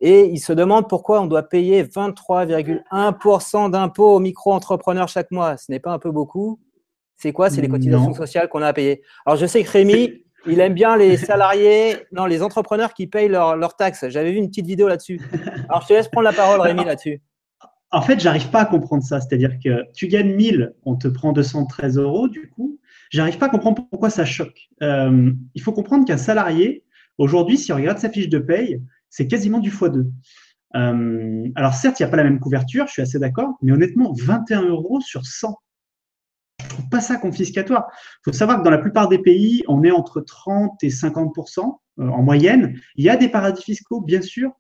et 0.01 0.27
ils 0.27 0.39
se 0.39 0.53
demandent 0.53 0.89
pourquoi 0.89 1.21
on 1.21 1.27
doit 1.27 1.43
payer 1.43 1.85
23,1% 1.85 3.71
d'impôts 3.71 4.15
aux 4.15 4.19
micro-entrepreneurs 4.19 5.09
chaque 5.09 5.31
mois. 5.31 5.57
Ce 5.57 5.71
n'est 5.71 5.81
pas 5.81 5.93
un 5.93 5.99
peu 5.99 6.11
beaucoup 6.11 6.59
C'est 7.17 7.33
quoi? 7.33 7.51
C'est 7.51 7.61
les 7.61 7.69
cotisations 7.69 8.15
sociales 8.15 8.49
qu'on 8.49 8.63
a 8.63 8.69
à 8.69 8.73
payer. 8.73 9.03
Alors, 9.27 9.37
je 9.37 9.47
sais 9.47 9.63
que 9.63 9.71
Rémi, 9.71 10.25
il 10.47 10.61
aime 10.61 10.75
bien 10.75 10.97
les 10.97 11.17
salariés, 11.19 11.97
non, 12.13 12.25
les 12.25 12.43
entrepreneurs 12.43 12.95
qui 12.95 13.07
payent 13.07 13.29
leurs 13.29 13.77
taxes. 13.77 14.09
J'avais 14.09 14.33
vu 14.33 14.39
une 14.39 14.49
petite 14.49 14.67
vidéo 14.67 14.89
là-dessus. 14.89 15.21
Alors, 15.69 15.83
je 15.83 15.89
te 15.89 15.93
laisse 15.93 16.09
prendre 16.09 16.25
la 16.25 16.33
parole, 16.33 16.61
Rémi, 16.61 16.85
là-dessus. 16.85 17.21
En 17.93 18.03
fait, 18.03 18.21
j'arrive 18.21 18.51
pas 18.51 18.61
à 18.61 18.67
comprendre 18.67 19.03
ça. 19.03 19.21
C'est-à-dire 19.21 19.59
que 19.63 19.85
tu 19.93 20.07
gagnes 20.07 20.35
1000, 20.35 20.75
on 20.85 20.97
te 20.97 21.09
prend 21.09 21.33
213 21.33 21.99
euros, 21.99 22.29
du 22.29 22.49
coup. 22.49 22.79
J'arrive 23.11 23.39
pas 23.39 23.47
à 23.47 23.49
comprendre 23.49 23.85
pourquoi 23.91 24.11
ça 24.11 24.25
choque. 24.25 24.69
Euh, 24.83 25.33
il 25.55 25.63
faut 25.63 25.73
comprendre 25.73 26.07
qu'un 26.07 26.17
salarié, 26.17 26.85
aujourd'hui, 27.19 27.59
si 27.59 27.73
on 27.73 27.77
regarde 27.77 27.99
sa 27.99 28.09
fiche 28.09 28.29
de 28.29 28.39
paye, 28.39 28.81
c'est 29.09 29.27
quasiment 29.27 29.59
du 29.59 29.71
x2. 29.71 30.07
Euh, 30.77 31.49
alors 31.57 31.75
certes, 31.75 31.99
il 31.99 32.05
n'y 32.05 32.09
a 32.09 32.11
pas 32.11 32.17
la 32.17 32.25
même 32.25 32.39
couverture, 32.39 32.87
je 32.87 32.93
suis 32.93 33.03
assez 33.03 33.19
d'accord, 33.19 33.55
mais 33.61 33.73
honnêtement, 33.73 34.13
21 34.13 34.63
euros 34.67 35.01
sur 35.01 35.27
100, 35.27 35.57
je 36.61 36.65
ne 36.65 36.71
trouve 36.71 36.89
pas 36.89 37.01
ça 37.01 37.17
confiscatoire. 37.17 37.87
Il 37.93 38.31
faut 38.31 38.33
savoir 38.33 38.59
que 38.59 38.65
dans 38.65 38.71
la 38.71 38.79
plupart 38.79 39.09
des 39.09 39.19
pays, 39.19 39.65
on 39.67 39.83
est 39.83 39.91
entre 39.91 40.21
30 40.21 40.83
et 40.85 40.89
50% 40.91 41.59
euh, 41.99 42.09
en 42.09 42.23
moyenne. 42.23 42.79
Il 42.95 43.05
y 43.05 43.09
a 43.09 43.17
des 43.17 43.29
paradis 43.29 43.63
fiscaux, 43.63 44.01
bien 44.01 44.23
sûr. 44.23 44.53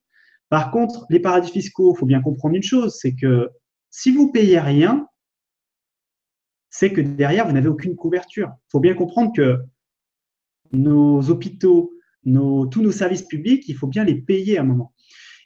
Par 0.51 0.71
contre, 0.71 1.07
les 1.09 1.21
paradis 1.21 1.51
fiscaux, 1.51 1.95
il 1.95 1.99
faut 1.99 2.07
bien 2.07 2.21
comprendre 2.21 2.57
une 2.57 2.63
chose, 2.63 2.99
c'est 3.01 3.15
que 3.15 3.49
si 3.89 4.13
vous 4.13 4.31
payez 4.31 4.61
rien, 4.61 5.07
c'est 6.69 6.93
que 6.93 7.01
derrière, 7.01 7.47
vous 7.47 7.53
n'avez 7.53 7.69
aucune 7.69 7.97
couverture. 7.97 8.51
Il 8.67 8.71
faut 8.71 8.81
bien 8.81 8.95
comprendre 8.95 9.33
que 9.35 9.59
nos 10.73 11.31
hôpitaux, 11.31 11.93
tous 12.25 12.83
nos 12.83 12.93
services 12.93 13.23
publics, 13.23 13.69
il 13.69 13.75
faut 13.75 13.87
bien 13.87 14.05
les 14.05 14.21
payer 14.21 14.59
à 14.59 14.63
un 14.63 14.65
moment. 14.65 14.93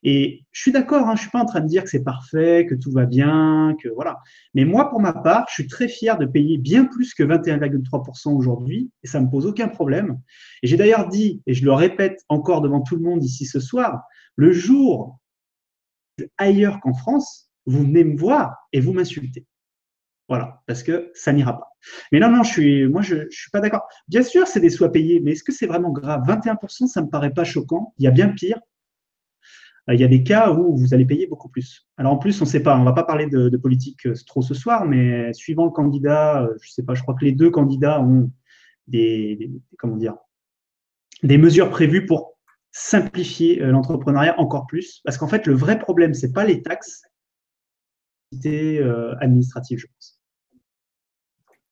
Et 0.05 0.45
je 0.53 0.61
suis 0.61 0.73
d'accord, 0.73 1.09
hein, 1.09 1.17
je 1.17 1.23
suis 1.23 1.31
pas 1.31 1.41
en 1.41 1.47
train 1.47 1.61
de 1.61 1.67
dire 1.67 1.83
que 1.83 1.89
c'est 1.89 2.05
parfait, 2.05 2.67
que 2.69 2.75
tout 2.75 2.93
va 2.93 3.07
bien, 3.07 3.75
que 3.83 3.89
voilà. 3.89 4.19
Mais 4.53 4.67
moi, 4.67 4.91
pour 4.91 5.01
ma 5.01 5.15
part, 5.15 5.47
je 5.49 5.55
suis 5.55 5.67
très 5.67 5.89
fier 5.89 6.19
de 6.19 6.27
payer 6.27 6.59
bien 6.59 6.85
plus 6.85 7.15
que 7.15 7.23
21,3% 7.23 8.35
aujourd'hui, 8.35 8.91
et 9.03 9.07
ça 9.07 9.21
me 9.21 9.31
pose 9.31 9.47
aucun 9.47 9.69
problème. 9.69 10.21
Et 10.63 10.67
j'ai 10.67 10.77
d'ailleurs 10.77 11.09
dit, 11.09 11.43
et 11.47 11.55
je 11.55 11.65
le 11.65 11.73
répète 11.73 12.23
encore 12.29 12.61
devant 12.61 12.83
tout 12.83 12.97
le 12.97 13.03
monde 13.03 13.25
ici 13.25 13.47
ce 13.47 13.61
soir, 13.61 14.03
le 14.37 14.53
jour 14.53 15.19
ailleurs 16.37 16.81
qu'en 16.81 16.93
France, 16.93 17.51
vous 17.65 17.81
venez 17.81 18.05
me 18.05 18.19
voir 18.19 18.57
et 18.73 18.81
vous 18.81 18.93
m'insultez. 18.93 19.47
Voilà, 20.29 20.63
parce 20.67 20.83
que 20.83 21.11
ça 21.15 21.33
n'ira 21.33 21.59
pas. 21.59 21.69
Mais 22.13 22.19
non, 22.19 22.31
non, 22.31 22.43
je 22.43 22.51
suis, 22.51 22.89
moi, 22.89 23.03
je, 23.03 23.27
je 23.31 23.39
suis 23.39 23.51
pas 23.51 23.61
d'accord. 23.61 23.87
Bien 24.09 24.23
sûr, 24.23 24.47
c'est 24.47 24.61
des 24.61 24.71
soins 24.71 24.89
payés, 24.89 25.21
mais 25.21 25.33
est-ce 25.33 25.45
que 25.45 25.53
c'est 25.53 25.67
vraiment 25.67 25.91
grave? 25.91 26.23
21%, 26.27 26.87
ça 26.87 27.03
me 27.03 27.09
paraît 27.09 27.33
pas 27.33 27.45
choquant. 27.45 27.95
Il 27.99 28.05
y 28.05 28.07
a 28.07 28.11
bien 28.11 28.29
pire. 28.29 28.59
Euh, 29.89 29.95
il 29.95 30.01
y 30.01 30.05
a 30.05 30.09
des 30.09 30.23
cas 30.23 30.53
où 30.53 30.77
vous 30.77 30.95
allez 30.95 31.05
payer 31.05 31.27
beaucoup 31.27 31.49
plus. 31.49 31.87
Alors 31.97 32.13
en 32.13 32.17
plus, 32.17 32.41
on 32.41 32.45
ne 32.45 32.51
sait 32.51 32.63
pas, 32.63 32.77
on 32.77 32.81
ne 32.81 32.85
va 32.85 32.93
pas 32.93 33.05
parler 33.05 33.27
de, 33.27 33.57
politique 33.57 34.07
euh, 34.07 34.15
trop 34.27 34.43
ce 34.43 34.55
soir, 34.55 34.85
mais 34.87 35.33
suivant 35.33 35.65
le 35.65 35.71
candidat, 35.71 36.43
euh, 36.43 36.55
je 36.61 36.69
ne 36.69 36.73
sais 36.73 36.83
pas, 36.83 36.95
je 36.95 37.03
crois 37.03 37.15
que 37.15 37.25
les 37.25 37.33
deux 37.33 37.51
candidats 37.51 38.01
ont 38.01 38.31
des, 38.87 39.51
comment 39.79 39.97
dire, 39.97 40.17
des 41.23 41.39
mesures 41.39 41.71
prévues 41.71 42.07
pour 42.07 42.35
simplifier 42.71 43.57
l'entrepreneuriat 43.57 44.39
encore 44.39 44.67
plus. 44.67 45.01
Parce 45.05 45.17
qu'en 45.17 45.29
fait, 45.29 45.47
le 45.47 45.55
vrai 45.55 45.79
problème, 45.79 46.13
ce 46.13 46.27
n'est 46.27 46.33
pas 46.33 46.45
les 46.45 46.61
taxes, 46.63 47.03
c'est 48.33 48.83
administrative, 49.21 49.79
je 49.79 49.87
pense. 49.87 50.21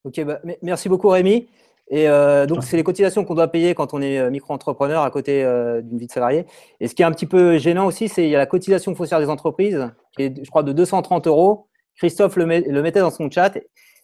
Ok, 0.04 0.24
bah, 0.24 0.40
merci 0.62 0.88
beaucoup 0.88 1.08
Rémi. 1.08 1.48
Et 1.92 2.08
euh, 2.08 2.46
donc, 2.46 2.64
c'est 2.64 2.78
les 2.78 2.84
cotisations 2.84 3.22
qu'on 3.22 3.34
doit 3.34 3.48
payer 3.48 3.74
quand 3.74 3.92
on 3.92 4.00
est 4.00 4.18
euh, 4.18 4.30
micro-entrepreneur 4.30 5.02
à 5.02 5.10
côté 5.10 5.44
euh, 5.44 5.82
d'une 5.82 5.98
vie 5.98 6.06
de 6.06 6.12
salarié. 6.12 6.46
Et 6.80 6.88
ce 6.88 6.94
qui 6.94 7.02
est 7.02 7.04
un 7.04 7.12
petit 7.12 7.26
peu 7.26 7.58
gênant 7.58 7.84
aussi, 7.84 8.08
c'est 8.08 8.22
qu'il 8.22 8.30
y 8.30 8.34
a 8.34 8.38
la 8.38 8.46
cotisation 8.46 8.94
foncière 8.94 9.20
des 9.20 9.28
entreprises, 9.28 9.92
qui 10.16 10.22
est, 10.22 10.42
je 10.42 10.48
crois, 10.48 10.62
de 10.62 10.72
230 10.72 11.26
euros. 11.26 11.68
Christophe 11.96 12.36
le, 12.36 12.46
mettait 12.46 13.00
dans 13.00 13.10
son 13.10 13.30
chat. 13.30 13.58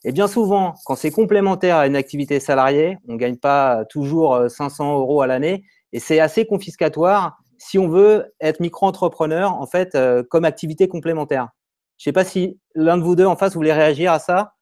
Et 0.05 0.13
bien 0.13 0.29
souvent, 0.29 0.75
quand 0.85 0.97
c'est 0.97 1.11
complémentaire 1.11 1.77
à 1.77 1.87
une 1.87 1.97
activité 1.97 2.41
salariée, 2.41 2.99
on 3.09 3.15
ne 3.15 3.19
gagne 3.19 3.37
pas 3.37 3.87
toujours 3.87 4.39
500 4.51 4.99
euros 4.99 5.23
à 5.23 5.27
l'année. 5.27 5.65
Et 5.95 5.99
c'est 5.99 6.21
assez 6.21 6.45
confiscatoire 6.45 7.39
si 7.57 7.79
on 7.79 7.89
veut 7.89 8.27
être 8.43 8.61
micro-entrepreneur, 8.61 9.55
en 9.55 9.67
fait, 9.67 9.97
comme 10.29 10.45
activité 10.45 10.89
complémentaire. 10.89 11.49
Je 11.97 12.03
ne 12.03 12.05
sais 12.05 12.13
pas 12.13 12.25
si 12.25 12.61
l'un 12.75 12.99
de 12.99 13.03
vous 13.03 13.17
deux 13.17 13.25
en 13.25 13.35
face 13.35 13.55
voulait 13.55 13.73
réagir 13.73 14.13
à 14.13 14.19
ça. 14.19 14.53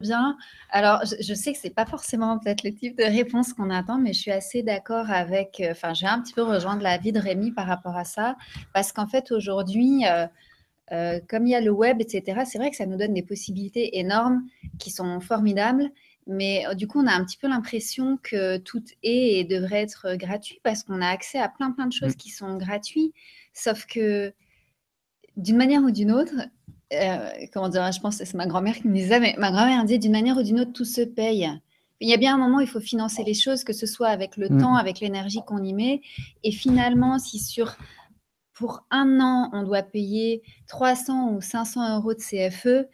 Bien. 0.00 0.36
Alors, 0.70 1.02
je, 1.04 1.34
sais 1.34 1.52
que 1.52 1.58
c'est 1.58 1.74
pas 1.74 1.86
forcément 1.86 2.38
peut-être 2.38 2.62
le 2.62 2.72
type 2.72 2.96
de 2.96 3.04
réponse 3.04 3.52
qu'on 3.52 3.70
attend, 3.70 3.98
mais 3.98 4.12
je 4.12 4.20
suis 4.20 4.30
assez 4.30 4.62
d'accord 4.62 5.10
avec. 5.10 5.60
Euh, 5.60 5.72
enfin, 5.72 5.92
j'ai 5.94 6.06
un 6.06 6.20
petit 6.20 6.34
peu 6.34 6.42
rejoindre 6.42 6.82
la 6.82 6.98
vie 6.98 7.12
de 7.12 7.18
Rémi 7.18 7.50
par 7.50 7.66
rapport 7.66 7.96
à 7.96 8.04
ça, 8.04 8.36
parce 8.72 8.92
qu'en 8.92 9.06
fait, 9.08 9.32
aujourd'hui, 9.32 10.06
euh, 10.06 10.26
euh, 10.92 11.20
comme 11.28 11.46
il 11.46 11.50
y 11.50 11.54
a 11.54 11.60
le 11.60 11.70
web, 11.70 12.00
etc., 12.00 12.42
c'est 12.46 12.58
vrai 12.58 12.70
que 12.70 12.76
ça 12.76 12.86
nous 12.86 12.96
donne 12.96 13.14
des 13.14 13.22
possibilités 13.22 13.98
énormes 13.98 14.44
qui 14.78 14.90
sont 14.90 15.20
formidables. 15.20 15.90
Mais 16.26 16.64
du 16.76 16.86
coup, 16.86 17.00
on 17.00 17.06
a 17.06 17.12
un 17.12 17.24
petit 17.24 17.38
peu 17.38 17.48
l'impression 17.48 18.18
que 18.22 18.58
tout 18.58 18.84
est 19.02 19.38
et 19.38 19.44
devrait 19.44 19.80
être 19.80 20.14
gratuit 20.14 20.60
parce 20.62 20.82
qu'on 20.82 21.00
a 21.00 21.08
accès 21.08 21.38
à 21.38 21.48
plein, 21.48 21.70
plein 21.70 21.86
de 21.86 21.92
choses 21.92 22.12
mmh. 22.12 22.18
qui 22.18 22.28
sont 22.28 22.56
gratuites. 22.58 23.14
Sauf 23.54 23.86
que 23.86 24.34
d'une 25.38 25.56
manière 25.56 25.82
ou 25.82 25.90
d'une 25.90 26.12
autre, 26.12 26.34
euh, 26.92 27.30
comment 27.52 27.68
dire, 27.68 27.90
je 27.92 28.00
pense 28.00 28.18
que 28.18 28.24
c'est 28.24 28.36
ma 28.36 28.46
grand-mère 28.46 28.76
qui 28.76 28.88
me 28.88 28.94
disait, 28.94 29.20
mais 29.20 29.34
ma 29.38 29.50
grand-mère 29.50 29.84
disait 29.84 29.98
d'une 29.98 30.12
manière 30.12 30.36
ou 30.36 30.42
d'une 30.42 30.60
autre, 30.60 30.72
tout 30.72 30.84
se 30.84 31.02
paye. 31.02 31.50
Il 32.00 32.08
y 32.08 32.14
a 32.14 32.16
bien 32.16 32.34
un 32.34 32.38
moment 32.38 32.58
où 32.58 32.60
il 32.60 32.68
faut 32.68 32.80
financer 32.80 33.24
les 33.24 33.34
choses, 33.34 33.64
que 33.64 33.72
ce 33.72 33.86
soit 33.86 34.08
avec 34.08 34.36
le 34.36 34.48
mm. 34.48 34.60
temps, 34.60 34.76
avec 34.76 35.00
l'énergie 35.00 35.40
qu'on 35.46 35.62
y 35.62 35.74
met. 35.74 36.00
Et 36.44 36.52
finalement, 36.52 37.18
si 37.18 37.38
sur 37.38 37.76
pour 38.54 38.84
un 38.90 39.20
an, 39.20 39.50
on 39.52 39.62
doit 39.62 39.82
payer 39.82 40.42
300 40.66 41.32
ou 41.32 41.40
500 41.40 41.96
euros 41.96 42.14
de 42.14 42.18
CFE, 42.18 42.88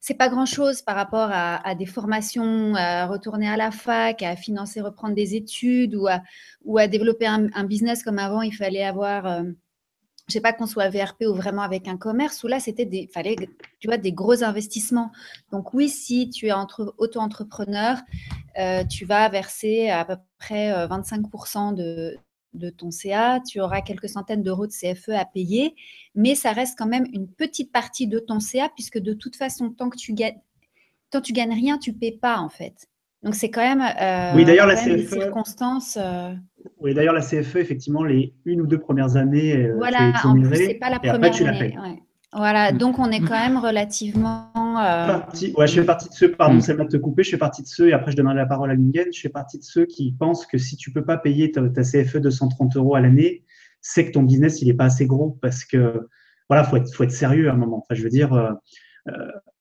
c'est 0.00 0.14
pas 0.14 0.28
grand-chose 0.28 0.82
par 0.82 0.94
rapport 0.94 1.28
à, 1.32 1.74
des 1.74 1.86
formations, 1.86 2.74
à 2.76 3.06
retourner 3.06 3.48
à 3.48 3.56
la 3.56 3.72
fac, 3.72 4.22
à 4.22 4.36
financer, 4.36 4.80
reprendre 4.80 5.16
des 5.16 5.34
études 5.34 5.96
ou 5.96 6.06
à, 6.06 6.22
ou 6.64 6.78
à 6.78 6.86
développer 6.86 7.26
un, 7.26 7.64
business 7.64 8.04
comme 8.04 8.18
avant, 8.18 8.42
il 8.42 8.54
fallait 8.54 8.84
avoir... 8.84 9.26
Euh, 9.26 9.42
je 10.28 10.34
sais 10.34 10.40
pas 10.40 10.52
qu'on 10.52 10.66
soit 10.66 10.90
VRP 10.90 11.22
ou 11.22 11.34
vraiment 11.34 11.62
avec 11.62 11.88
un 11.88 11.96
commerce, 11.96 12.44
où 12.44 12.48
là, 12.48 12.60
c'était 12.60 12.84
des, 12.84 13.08
fallait, 13.12 13.36
tu 13.80 13.88
vois, 13.88 13.96
des 13.96 14.12
gros 14.12 14.44
investissements. 14.44 15.10
Donc 15.52 15.72
oui, 15.72 15.88
si 15.88 16.28
tu 16.28 16.48
es 16.48 16.52
auto-entrepreneur, 16.52 17.98
euh, 18.58 18.84
tu 18.84 19.06
vas 19.06 19.28
verser 19.30 19.88
à 19.88 20.04
peu 20.04 20.16
près 20.38 20.70
25% 20.86 21.80
euh, 21.80 22.14
de, 22.52 22.70
ton 22.70 22.90
CA, 22.90 23.40
tu 23.40 23.60
auras 23.60 23.80
quelques 23.80 24.10
centaines 24.10 24.42
d'euros 24.42 24.66
de 24.66 24.72
CFE 24.72 25.10
à 25.10 25.24
payer, 25.24 25.74
mais 26.14 26.34
ça 26.34 26.52
reste 26.52 26.76
quand 26.76 26.86
même 26.86 27.06
une 27.12 27.28
petite 27.28 27.72
partie 27.72 28.06
de 28.06 28.18
ton 28.18 28.38
CA, 28.38 28.68
puisque 28.68 28.98
de 28.98 29.14
toute 29.14 29.36
façon, 29.36 29.70
tant 29.70 29.88
que 29.88 29.96
tu 29.96 30.12
gagnes, 30.12 30.40
tant 31.10 31.22
tu 31.22 31.32
gagnes 31.32 31.54
rien, 31.54 31.78
tu 31.78 31.94
paies 31.94 32.18
pas 32.20 32.38
en 32.38 32.50
fait. 32.50 32.88
Donc 33.22 33.34
c'est 33.34 33.50
quand 33.50 33.62
même, 33.62 33.82
euh, 34.00 34.32
oui, 34.36 34.44
d'ailleurs, 34.44 34.66
la 34.66 34.76
CFE, 34.76 34.90
des 34.90 35.06
circonstances. 35.06 35.98
Euh, 36.00 36.32
oui, 36.80 36.94
d'ailleurs, 36.94 37.14
la 37.14 37.20
CFE, 37.20 37.56
effectivement, 37.56 38.04
les 38.04 38.32
une 38.44 38.60
ou 38.60 38.66
deux 38.66 38.78
premières 38.78 39.16
années, 39.16 39.56
euh, 39.56 39.74
voilà, 39.76 40.12
en 40.24 40.40
plus, 40.40 40.56
c'est 40.56 40.74
pas 40.74 40.90
la 40.90 41.00
première 41.00 41.48
année. 41.48 41.76
Voilà, 42.32 42.72
mm. 42.72 42.78
donc 42.78 42.98
on 42.98 43.10
est 43.10 43.20
quand 43.20 43.38
même 43.38 43.56
relativement. 43.56 44.52
Ouais, 45.56 45.66
je 45.66 45.80
fais 45.80 45.84
partie 45.84 46.08
de 46.08 46.14
ceux, 46.14 46.30
pardon, 46.30 46.60
c'est 46.60 46.74
mm. 46.74 46.84
de 46.84 46.88
te 46.90 46.96
couper, 46.96 47.24
je 47.24 47.30
fais 47.30 47.38
partie 47.38 47.62
de 47.62 47.66
ceux, 47.66 47.88
et 47.88 47.92
après 47.92 48.12
je 48.12 48.16
donnerai 48.16 48.34
la 48.34 48.46
parole 48.46 48.70
à 48.70 48.74
Lingen, 48.74 49.06
je 49.12 49.20
fais 49.20 49.28
partie 49.28 49.58
de 49.58 49.64
ceux 49.64 49.86
qui 49.86 50.12
pensent 50.12 50.46
que 50.46 50.58
si 50.58 50.76
tu 50.76 50.92
peux 50.92 51.04
pas 51.04 51.16
payer 51.16 51.50
ta, 51.50 51.62
CFE 51.62 52.18
de 52.18 52.30
130 52.30 52.76
euros 52.76 52.94
à 52.94 53.00
l'année, 53.00 53.44
c'est 53.80 54.06
que 54.06 54.12
ton 54.12 54.22
business, 54.22 54.62
il 54.62 54.68
n'est 54.68 54.74
pas 54.74 54.84
assez 54.84 55.06
gros 55.06 55.38
parce 55.42 55.64
que, 55.64 56.06
voilà, 56.48 56.62
faut 56.62 56.76
être, 56.76 56.94
faut 56.94 57.02
être 57.02 57.10
sérieux 57.10 57.48
à 57.48 57.54
un 57.54 57.56
moment. 57.56 57.78
Enfin, 57.78 57.94
je 57.94 58.02
veux 58.02 58.10
dire, 58.10 58.56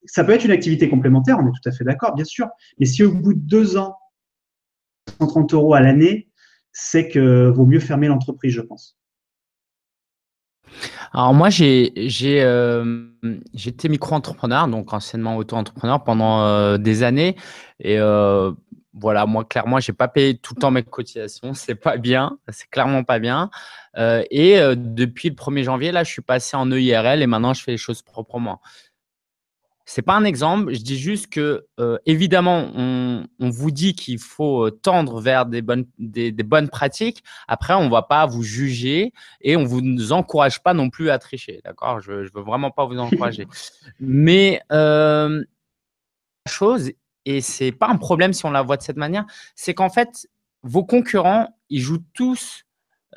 ça 0.06 0.24
peut 0.24 0.32
être 0.32 0.46
une 0.46 0.52
activité 0.52 0.90
complémentaire, 0.90 1.38
on 1.40 1.48
est 1.48 1.52
tout 1.52 1.70
à 1.70 1.72
fait 1.72 1.84
d'accord, 1.84 2.16
bien 2.16 2.26
sûr. 2.26 2.48
Mais 2.80 2.86
si 2.86 3.04
au 3.04 3.12
bout 3.12 3.34
de 3.34 3.40
deux 3.40 3.78
ans, 3.78 3.96
130 5.20 5.54
euros 5.54 5.74
à 5.74 5.82
l'année, 5.82 6.30
c'est 6.72 7.08
que 7.08 7.50
vaut 7.50 7.66
mieux 7.66 7.80
fermer 7.80 8.08
l'entreprise, 8.08 8.54
je 8.54 8.62
pense. 8.62 8.98
Alors 11.14 11.34
moi, 11.34 11.50
j'ai 11.50 11.92
euh, 12.44 13.08
été 13.54 13.90
micro-entrepreneur, 13.90 14.68
donc 14.68 14.94
anciennement 14.94 15.38
auto-entrepreneur 15.38 16.04
pendant 16.04 16.44
euh, 16.44 16.78
des 16.78 17.04
années. 17.04 17.36
Et 17.80 17.98
euh, 18.00 18.52
voilà, 18.94 19.26
moi, 19.26 19.46
clairement, 19.46 19.80
je 19.80 19.92
n'ai 19.92 19.96
pas 19.96 20.08
payé 20.08 20.38
tout 20.38 20.54
le 20.56 20.62
temps 20.62 20.72
mes 20.72 20.84
cotisations. 20.84 21.54
C'est 21.56 21.76
pas 21.76 21.98
bien, 21.98 22.38
c'est 22.50 22.70
clairement 22.70 23.04
pas 23.04 23.20
bien. 23.20 23.50
et 23.98 24.60
depuis 24.76 25.30
le 25.30 25.36
1er 25.36 25.64
janvier, 25.64 25.92
là, 25.92 26.04
je 26.04 26.12
suis 26.12 26.22
passé 26.22 26.58
en 26.58 26.72
EIRL 26.72 27.22
et 27.22 27.28
maintenant, 27.28 27.54
je 27.54 27.64
fais 27.64 27.72
les 27.72 27.78
choses 27.78 28.02
proprement. 28.02 28.62
C'est 29.90 30.02
pas 30.02 30.16
un 30.16 30.26
exemple. 30.26 30.74
Je 30.74 30.82
dis 30.82 31.00
juste 31.00 31.28
que, 31.28 31.66
euh, 31.80 31.98
évidemment, 32.06 32.70
on, 32.76 33.26
vous 33.40 33.72
dit 33.72 33.96
qu'il 33.96 34.20
faut 34.20 34.66
euh, 34.66 34.72
tendre 34.72 35.22
vers 35.22 35.46
des 35.46 35.62
bonnes, 35.62 35.86
des, 35.98 36.32
bonnes 36.32 36.68
pratiques. 36.68 37.24
Après, 37.48 37.74
on 37.74 37.88
va 37.88 38.02
pas 38.02 38.26
vous 38.26 38.44
juger 38.44 39.14
et 39.40 39.56
on 39.56 39.64
vous 39.64 40.12
encourage 40.12 40.62
pas 40.62 40.74
non 40.74 40.90
plus 40.90 41.10
à 41.10 41.20
tricher. 41.20 41.62
D'accord? 41.64 42.02
Je, 42.02 42.12
ne 42.12 42.30
veux 42.36 42.42
vraiment 42.42 42.70
pas 42.70 42.86
vous 42.86 42.98
encourager. 42.98 43.48
Mais 44.02 44.62
euh, 44.74 45.46
la 46.46 46.52
chose, 46.52 46.92
et 47.24 47.40
c'est 47.40 47.72
pas 47.72 47.88
un 47.88 47.98
problème 47.98 48.34
si 48.34 48.46
on 48.46 48.52
la 48.52 48.64
voit 48.64 48.76
de 48.76 48.84
cette 48.84 48.98
manière, 48.98 49.26
c'est 49.56 49.74
qu'en 49.74 49.90
fait, 49.90 50.28
vos 50.64 50.84
concurrents, 50.84 51.58
ils 51.70 51.80
jouent 51.80 52.04
tous 52.14 52.66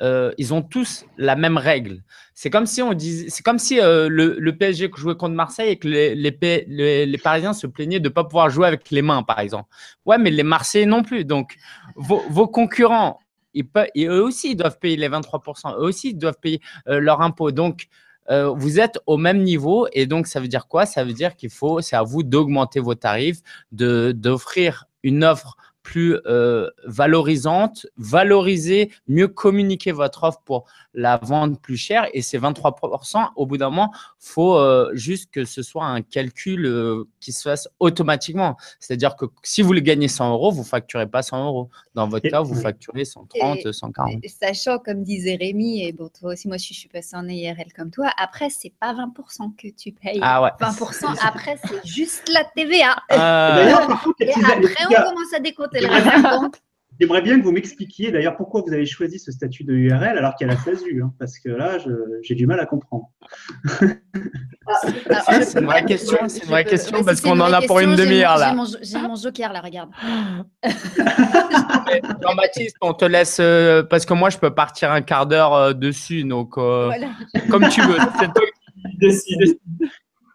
euh, 0.01 0.31
ils 0.37 0.53
ont 0.53 0.61
tous 0.61 1.05
la 1.17 1.35
même 1.35 1.57
règle. 1.57 2.03
C'est 2.33 2.49
comme 2.49 2.65
si 2.65 2.81
on 2.81 2.93
disait, 2.93 3.29
c'est 3.29 3.43
comme 3.43 3.59
si 3.59 3.79
euh, 3.79 4.09
le, 4.09 4.35
le, 4.39 4.57
PSG 4.57 4.89
jouait 4.95 5.15
contre 5.15 5.35
Marseille 5.35 5.69
et 5.69 5.77
que 5.77 5.87
les, 5.87 7.17
Parisiens 7.23 7.53
se 7.53 7.67
plaignaient 7.67 7.99
de 7.99 8.09
ne 8.09 8.13
pas 8.13 8.23
pouvoir 8.23 8.49
jouer 8.49 8.67
avec 8.67 8.89
les 8.89 9.03
mains, 9.03 9.21
par 9.21 9.39
exemple. 9.39 9.69
Ouais, 10.05 10.17
mais 10.17 10.31
les 10.31 10.43
Marseillais 10.43 10.87
non 10.87 11.03
plus. 11.03 11.23
Donc, 11.23 11.55
vos, 11.95 12.47
concurrents, 12.47 13.19
ils 13.53 13.67
eux 14.07 14.23
aussi, 14.23 14.55
doivent 14.55 14.79
payer 14.79 14.97
les 14.97 15.09
23%. 15.09 15.75
Eux 15.75 15.83
aussi, 15.83 16.15
doivent 16.15 16.39
payer 16.41 16.61
leur 16.87 17.21
impôt. 17.21 17.51
Donc, 17.51 17.87
vous 18.29 18.79
êtes 18.79 18.97
au 19.05 19.17
même 19.17 19.43
niveau 19.43 19.87
et 19.91 20.05
donc 20.05 20.25
ça 20.25 20.39
veut 20.39 20.47
dire 20.47 20.67
quoi? 20.67 20.85
Ça 20.85 21.03
veut 21.03 21.11
dire 21.13 21.35
qu'il 21.35 21.49
faut, 21.49 21.81
c'est 21.81 21.97
à 21.97 22.03
vous 22.03 22.23
d'augmenter 22.23 22.79
vos 22.79 22.95
tarifs, 22.95 23.41
de 23.73 24.13
d'offrir 24.15 24.85
une 25.03 25.23
offre 25.25 25.57
plus 25.83 26.17
euh, 26.25 26.69
valorisante, 26.85 27.87
valoriser, 27.97 28.91
mieux 29.07 29.27
communiquer 29.27 29.91
votre 29.91 30.23
offre 30.23 30.41
pour 30.45 30.65
la 30.93 31.17
vendre 31.17 31.57
plus 31.57 31.77
cher. 31.77 32.07
Et 32.13 32.21
ces 32.21 32.37
23%, 32.37 33.29
au 33.35 33.45
bout 33.45 33.57
d'un 33.57 33.69
moment, 33.69 33.91
faut 34.19 34.55
euh, 34.55 34.91
juste 34.93 35.31
que 35.31 35.45
ce 35.45 35.63
soit 35.63 35.85
un 35.85 36.01
calcul 36.01 36.65
euh, 36.65 37.03
qui 37.19 37.31
se 37.31 37.43
fasse 37.43 37.69
automatiquement. 37.79 38.57
C'est-à-dire 38.79 39.15
que 39.15 39.25
si 39.43 39.61
vous 39.61 39.67
voulez 39.67 39.81
gagner 39.81 40.07
100 40.07 40.31
euros, 40.31 40.51
vous 40.51 40.63
facturez 40.63 41.07
pas 41.07 41.23
100 41.23 41.45
euros. 41.45 41.69
Dans 41.95 42.07
votre 42.07 42.29
cas, 42.29 42.41
vous 42.41 42.55
facturez 42.55 43.05
130, 43.05 43.71
140. 43.71 44.21
sachant, 44.27 44.79
comme 44.79 45.03
disait 45.03 45.35
Rémi, 45.35 45.83
et 45.83 45.93
bon, 45.93 46.09
toi 46.09 46.33
aussi, 46.33 46.47
moi, 46.47 46.57
je 46.57 46.73
suis 46.73 46.89
passé 46.89 47.15
en 47.15 47.27
IRL 47.27 47.73
comme 47.75 47.91
toi, 47.91 48.09
après, 48.17 48.49
c'est 48.49 48.73
pas 48.79 48.93
20% 48.93 49.55
que 49.55 49.67
tu 49.69 49.91
payes. 49.91 50.19
Ah 50.21 50.41
ouais. 50.41 50.49
20%, 50.59 51.17
après, 51.25 51.57
c'est 51.65 51.85
juste 51.85 52.29
la 52.29 52.43
TVA. 52.43 52.95
et 53.09 54.31
après, 54.31 54.85
on 54.85 55.09
commence 55.09 55.33
à 55.35 55.39
décompter 55.39 55.70
J'aimerais 56.99 57.21
bien 57.21 57.39
que 57.39 57.43
vous 57.43 57.51
m'expliquiez 57.51 58.11
d'ailleurs 58.11 58.35
pourquoi 58.35 58.61
vous 58.61 58.71
avez 58.73 58.85
choisi 58.85 59.17
ce 59.17 59.31
statut 59.31 59.63
de 59.63 59.73
URL 59.73 60.17
alors 60.19 60.35
qu'il 60.35 60.45
y 60.45 60.49
a 60.51 60.53
la 60.53 60.59
SASU, 60.59 61.01
hein, 61.01 61.11
parce 61.17 61.39
que 61.39 61.49
là, 61.49 61.77
j'ai 62.21 62.35
du 62.35 62.45
mal 62.45 62.59
à 62.59 62.65
comprendre. 62.65 63.09
Ah, 65.09 65.41
c'est 65.41 65.59
une 65.59 65.65
vraie 65.65 65.83
question, 65.83 66.17
c'est 66.27 66.43
une 66.43 66.49
vraie 66.49 66.63
question 66.63 67.03
parce 67.03 67.19
qu'on 67.19 67.39
en 67.39 67.51
a 67.51 67.61
pour 67.63 67.79
une 67.79 67.95
demi-heure 67.95 68.37
là. 68.37 68.55
J'ai 68.81 68.99
mon, 68.99 69.15
joker 69.15 69.51
là, 69.51 69.59
regarde. 69.59 69.89
Jean-Baptiste, 72.21 72.77
on 72.79 72.93
te 72.93 73.03
laisse 73.03 73.39
euh, 73.41 73.83
parce 73.83 74.05
que 74.05 74.13
moi 74.13 74.29
je 74.29 74.37
peux 74.37 74.53
partir 74.53 74.91
un 74.91 75.01
quart 75.01 75.25
d'heure 75.25 75.53
euh, 75.53 75.73
dessus, 75.73 76.23
donc 76.23 76.57
euh, 76.57 76.89
comme 77.49 77.67
tu 77.69 77.81
veux. 77.81 77.97
C'est 78.19 78.31
toi 78.31 78.43
qui 78.45 78.97
décides. 78.97 79.59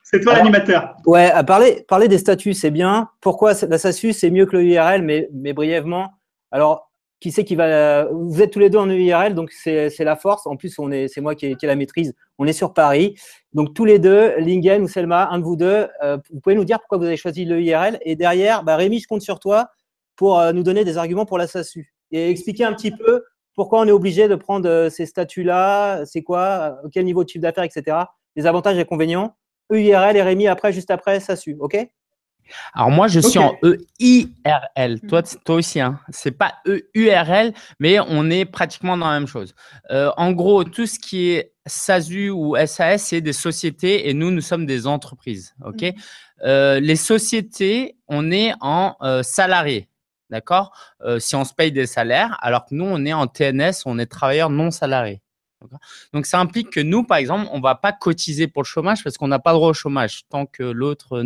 C'est 0.09 0.21
toi 0.21 0.35
l'animateur. 0.35 0.95
Ouais, 1.05 1.33
à 1.33 1.43
parler, 1.43 1.85
parler 1.89 2.07
des 2.07 2.19
statuts, 2.19 2.55
c'est 2.55 2.71
bien. 2.71 3.11
Pourquoi 3.21 3.55
la 3.69 3.77
SASU, 3.77 4.13
c'est 4.13 4.31
mieux 4.31 4.47
que 4.47 4.57
le 4.57 4.63
URL, 4.63 5.03
mais, 5.03 5.29
mais 5.33 5.53
brièvement. 5.53 6.13
Alors, 6.53 6.93
qui 7.19 7.33
sait 7.33 7.43
qui 7.43 7.57
va. 7.57 8.05
Vous 8.05 8.41
êtes 8.41 8.53
tous 8.53 8.61
les 8.61 8.71
deux 8.71 8.79
en 8.79 8.89
URL, 8.89 9.35
donc 9.35 9.51
c'est 9.51 9.99
la 9.99 10.15
force. 10.15 10.47
En 10.47 10.55
plus, 10.55 10.79
on 10.79 10.93
est, 10.93 11.09
c'est 11.09 11.21
moi 11.21 11.35
qui 11.35 11.47
ai, 11.47 11.57
qui 11.57 11.67
la 11.67 11.75
maîtrise. 11.75 12.15
On 12.39 12.47
est 12.47 12.53
sur 12.53 12.73
Paris. 12.73 13.17
Donc, 13.53 13.75
tous 13.75 13.85
les 13.85 13.99
deux, 13.99 14.37
Lingen 14.39 14.83
ou 14.83 14.87
Selma, 14.87 15.29
un 15.29 15.41
de 15.41 15.45
vous 15.45 15.57
deux, 15.57 15.89
euh, 16.05 16.19
vous 16.31 16.39
pouvez 16.39 16.55
nous 16.55 16.65
dire 16.65 16.79
pourquoi 16.79 16.99
vous 16.99 17.07
avez 17.07 17.17
choisi 17.17 17.45
le 17.45 17.61
URL. 17.61 17.99
Et 18.03 18.15
derrière, 18.15 18.63
bah, 18.63 18.77
Rémi, 18.77 19.01
je 19.01 19.09
compte 19.09 19.23
sur 19.23 19.41
toi 19.41 19.71
pour 20.15 20.39
euh, 20.39 20.53
nous 20.53 20.63
donner 20.63 20.85
des 20.85 20.99
arguments 20.99 21.27
pour 21.27 21.37
la 21.37 21.49
SASU. 21.49 21.93
Et 22.13 22.31
expliquer 22.31 22.63
un 22.63 22.75
petit 22.75 22.93
peu 22.93 23.25
pourquoi 23.57 23.81
on 23.81 23.89
est 23.89 23.93
obligé 23.93 24.29
de 24.29 24.37
prendre 24.37 24.69
euh, 24.69 24.89
ces 24.89 25.05
statuts-là, 25.05 26.07
c'est 26.07 26.23
quoi, 26.23 26.79
quel 26.93 27.07
niveau 27.07 27.25
de 27.25 27.29
chiffre 27.29 27.43
d'affaires, 27.43 27.65
etc. 27.65 27.97
Les 28.37 28.47
avantages 28.47 28.77
et 28.77 28.83
inconvénients. 28.83 29.35
EIRL 29.73 30.17
et 30.17 30.23
Rémi 30.23 30.49
après, 30.49 30.73
juste 30.73 30.91
après, 30.91 31.21
ça 31.21 31.37
suit, 31.37 31.57
OK? 31.59 31.77
Alors 32.75 32.91
moi, 32.91 33.09
je 33.09 33.21
suis 33.21 33.39
en 33.39 33.57
EIRL. 34.01 35.01
Toi, 35.09 35.23
toi 35.45 35.57
aussi, 35.57 35.81
hein. 35.81 36.01
c'est 36.11 36.33
pas 36.33 36.55
EURL, 36.67 37.53
mais 37.81 37.99
on 38.01 38.31
est 38.31 38.45
pratiquement 38.45 38.97
dans 38.97 39.09
la 39.09 39.19
même 39.19 39.29
chose. 39.29 39.55
Euh, 39.91 40.11
en 40.17 40.33
gros, 40.33 40.65
tout 40.65 40.87
ce 40.87 40.99
qui 40.99 41.31
est 41.31 41.53
SASU 41.67 42.31
ou 42.31 42.57
SAS, 42.67 43.03
c'est 43.03 43.21
des 43.21 43.33
sociétés 43.33 44.09
et 44.09 44.15
nous, 44.15 44.31
nous 44.31 44.41
sommes 44.41 44.67
des 44.67 44.87
entreprises. 44.87 45.55
Ok? 45.65 45.83
Mm. 45.83 45.93
Euh, 46.45 46.81
les 46.81 46.97
sociétés, 46.97 47.97
on 48.09 48.31
est 48.31 48.53
en 48.61 48.97
euh, 49.03 49.23
salarié, 49.23 49.89
d'accord? 50.31 50.73
si 51.19 51.35
on 51.37 51.45
se 51.45 51.55
paye 51.55 51.73
des 51.73 51.87
salaires, 51.87 52.37
alors 52.41 52.65
que 52.65 52.75
nous, 52.75 52.85
on 52.85 53.05
est 53.05 53.13
en 53.13 53.27
TNS, 53.27 53.83
on 53.87 53.99
est 53.99 54.07
travailleur 54.07 54.51
non 54.51 54.71
salarié. 54.71 55.21
Donc, 56.13 56.27
ça 56.27 56.39
implique 56.39 56.71
que 56.71 56.81
nous, 56.81 57.03
par 57.03 57.19
exemple, 57.19 57.49
on 57.53 57.59
ne 57.59 57.63
va 57.63 57.75
pas 57.75 57.93
cotiser 57.93 58.47
pour 58.47 58.63
le 58.63 58.67
chômage 58.67 59.03
parce 59.03 59.17
qu'on 59.17 59.29
n'a 59.29 59.39
pas 59.39 59.53
droit 59.53 59.71
au 59.71 59.75
chômage. 59.75 60.23
Tant 60.29 60.47
que 60.47 60.63
l'autre 60.63 61.25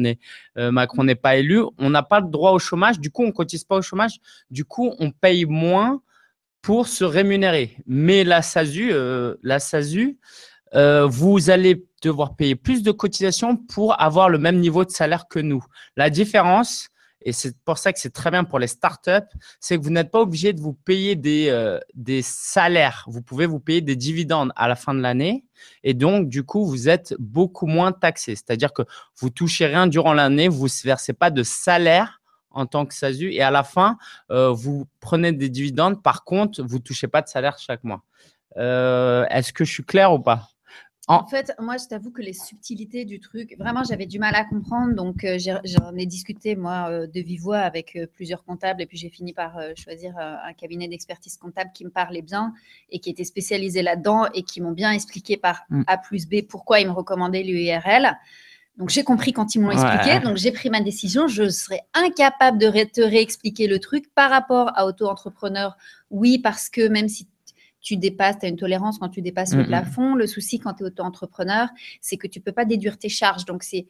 euh, 0.56 0.70
Macron 0.70 1.04
n'est 1.04 1.14
pas 1.14 1.36
élu, 1.36 1.62
on 1.78 1.90
n'a 1.90 2.02
pas 2.02 2.20
le 2.20 2.28
droit 2.28 2.52
au 2.52 2.58
chômage. 2.58 3.00
Du 3.00 3.10
coup, 3.10 3.22
on 3.24 3.28
ne 3.28 3.32
cotise 3.32 3.64
pas 3.64 3.76
au 3.76 3.82
chômage. 3.82 4.18
Du 4.50 4.64
coup, 4.64 4.94
on 4.98 5.10
paye 5.10 5.44
moins 5.44 6.00
pour 6.62 6.86
se 6.88 7.04
rémunérer. 7.04 7.76
Mais 7.86 8.24
la 8.24 8.42
SASU, 8.42 8.90
euh, 8.92 9.36
la 9.42 9.58
SASU 9.58 10.18
euh, 10.74 11.06
vous 11.06 11.50
allez 11.50 11.84
devoir 12.02 12.36
payer 12.36 12.54
plus 12.54 12.82
de 12.82 12.92
cotisations 12.92 13.56
pour 13.56 14.00
avoir 14.00 14.28
le 14.28 14.38
même 14.38 14.60
niveau 14.60 14.84
de 14.84 14.90
salaire 14.90 15.26
que 15.28 15.38
nous. 15.38 15.64
La 15.96 16.10
différence, 16.10 16.88
et 17.22 17.32
c'est 17.32 17.56
pour 17.64 17.78
ça 17.78 17.92
que 17.92 17.98
c'est 17.98 18.12
très 18.12 18.30
bien 18.30 18.44
pour 18.44 18.58
les 18.58 18.66
startups, 18.66 19.28
c'est 19.60 19.76
que 19.76 19.82
vous 19.82 19.90
n'êtes 19.90 20.10
pas 20.10 20.20
obligé 20.20 20.52
de 20.52 20.60
vous 20.60 20.72
payer 20.72 21.16
des, 21.16 21.48
euh, 21.50 21.78
des 21.94 22.22
salaires. 22.22 23.04
Vous 23.08 23.20
pouvez 23.20 23.46
vous 23.46 23.60
payer 23.60 23.82
des 23.82 23.96
dividendes 23.96 24.52
à 24.56 24.68
la 24.68 24.76
fin 24.76 24.94
de 24.94 25.00
l'année. 25.00 25.44
Et 25.84 25.92
donc, 25.92 26.28
du 26.28 26.44
coup, 26.44 26.64
vous 26.64 26.88
êtes 26.88 27.14
beaucoup 27.18 27.66
moins 27.66 27.92
taxé. 27.92 28.36
C'est-à-dire 28.36 28.72
que 28.72 28.82
vous 29.18 29.28
touchez 29.28 29.66
rien 29.66 29.86
durant 29.86 30.14
l'année, 30.14 30.48
vous 30.48 30.66
ne 30.66 30.84
versez 30.84 31.12
pas 31.12 31.30
de 31.30 31.42
salaire 31.42 32.22
en 32.50 32.66
tant 32.66 32.86
que 32.86 32.94
SASU. 32.94 33.32
Et 33.32 33.42
à 33.42 33.50
la 33.50 33.64
fin, 33.64 33.98
euh, 34.30 34.50
vous 34.50 34.86
prenez 35.00 35.32
des 35.32 35.50
dividendes. 35.50 36.02
Par 36.02 36.24
contre, 36.24 36.62
vous 36.62 36.78
ne 36.78 36.82
touchez 36.82 37.06
pas 37.06 37.20
de 37.20 37.28
salaire 37.28 37.58
chaque 37.58 37.84
mois. 37.84 38.02
Euh, 38.56 39.26
est-ce 39.30 39.52
que 39.52 39.64
je 39.64 39.72
suis 39.72 39.84
clair 39.84 40.12
ou 40.12 40.18
pas? 40.18 40.48
En 41.10 41.26
fait, 41.26 41.52
moi, 41.58 41.76
je 41.76 41.86
t'avoue 41.86 42.12
que 42.12 42.22
les 42.22 42.32
subtilités 42.32 43.04
du 43.04 43.18
truc, 43.18 43.56
vraiment, 43.58 43.82
j'avais 43.82 44.06
du 44.06 44.18
mal 44.18 44.34
à 44.36 44.44
comprendre. 44.44 44.94
Donc, 44.94 45.24
euh, 45.24 45.38
j'en 45.38 45.96
ai, 45.96 46.06
discuté, 46.06 46.54
moi, 46.54 46.86
euh, 46.88 47.06
de 47.06 47.20
vive 47.20 47.40
voix 47.40 47.58
avec 47.58 47.96
euh, 47.96 48.06
plusieurs 48.06 48.44
comptables. 48.44 48.80
Et 48.80 48.86
puis, 48.86 48.96
j'ai 48.96 49.10
fini 49.10 49.32
par 49.32 49.58
choisir 49.76 50.16
un 50.18 50.52
cabinet 50.52 50.86
d'expertise 50.86 51.36
comptable 51.36 51.70
qui 51.74 51.84
me 51.84 51.90
parlait 51.90 52.22
bien 52.22 52.54
et 52.90 53.00
qui 53.00 53.10
était 53.10 53.24
spécialisé 53.24 53.82
là-dedans 53.82 54.26
et 54.34 54.42
qui 54.42 54.60
m'ont 54.60 54.72
bien 54.72 54.92
expliqué 54.92 55.36
par 55.36 55.64
mm. 55.70 55.82
A 55.86 55.98
plus 55.98 56.26
B 56.28 56.42
pourquoi 56.48 56.80
ils 56.80 56.86
me 56.86 56.92
recommandaient 56.92 57.42
l'URL. 57.42 58.16
Donc, 58.76 58.90
j'ai 58.90 59.02
compris 59.02 59.32
quand 59.32 59.54
ils 59.54 59.60
m'ont 59.60 59.72
expliqué. 59.72 60.20
Donc, 60.20 60.36
j'ai 60.36 60.52
pris 60.52 60.70
ma 60.70 60.80
décision. 60.80 61.26
Je 61.26 61.48
serais 61.50 61.82
incapable 61.92 62.58
de 62.58 62.70
te 62.84 63.00
réexpliquer 63.00 63.66
le 63.66 63.78
truc 63.78 64.12
par 64.14 64.30
rapport 64.30 64.70
à 64.74 64.86
auto-entrepreneur. 64.86 65.76
Oui, 66.10 66.38
parce 66.38 66.68
que 66.68 66.88
même 66.88 67.08
si 67.08 67.26
tu 67.80 67.96
dépasses, 67.96 68.38
tu 68.38 68.46
as 68.46 68.48
une 68.48 68.56
tolérance 68.56 68.98
quand 68.98 69.08
tu 69.08 69.22
dépasses 69.22 69.54
le 69.54 69.66
plafond. 69.66 70.14
Le 70.14 70.26
souci 70.26 70.58
quand 70.58 70.74
tu 70.74 70.82
es 70.82 70.86
auto-entrepreneur, 70.86 71.68
c'est 72.00 72.16
que 72.16 72.26
tu 72.26 72.40
peux 72.40 72.52
pas 72.52 72.64
déduire 72.64 72.98
tes 72.98 73.08
charges. 73.08 73.44
Donc, 73.44 73.62
c'est 73.62 73.86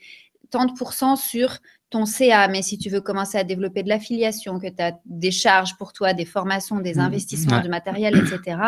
30% 0.50 1.16
sur 1.16 1.58
ton 1.90 2.06
CA. 2.06 2.48
Mais 2.48 2.62
si 2.62 2.78
tu 2.78 2.88
veux 2.88 3.00
commencer 3.00 3.36
à 3.36 3.44
développer 3.44 3.82
de 3.82 3.88
l'affiliation, 3.88 4.58
que 4.58 4.68
tu 4.68 4.82
as 4.82 4.98
des 5.04 5.30
charges 5.30 5.76
pour 5.76 5.92
toi, 5.92 6.12
des 6.14 6.24
formations, 6.24 6.78
des 6.78 6.94
mmh. 6.94 7.00
investissements, 7.00 7.60
du 7.60 7.68
matériel, 7.68 8.16
etc., 8.16 8.58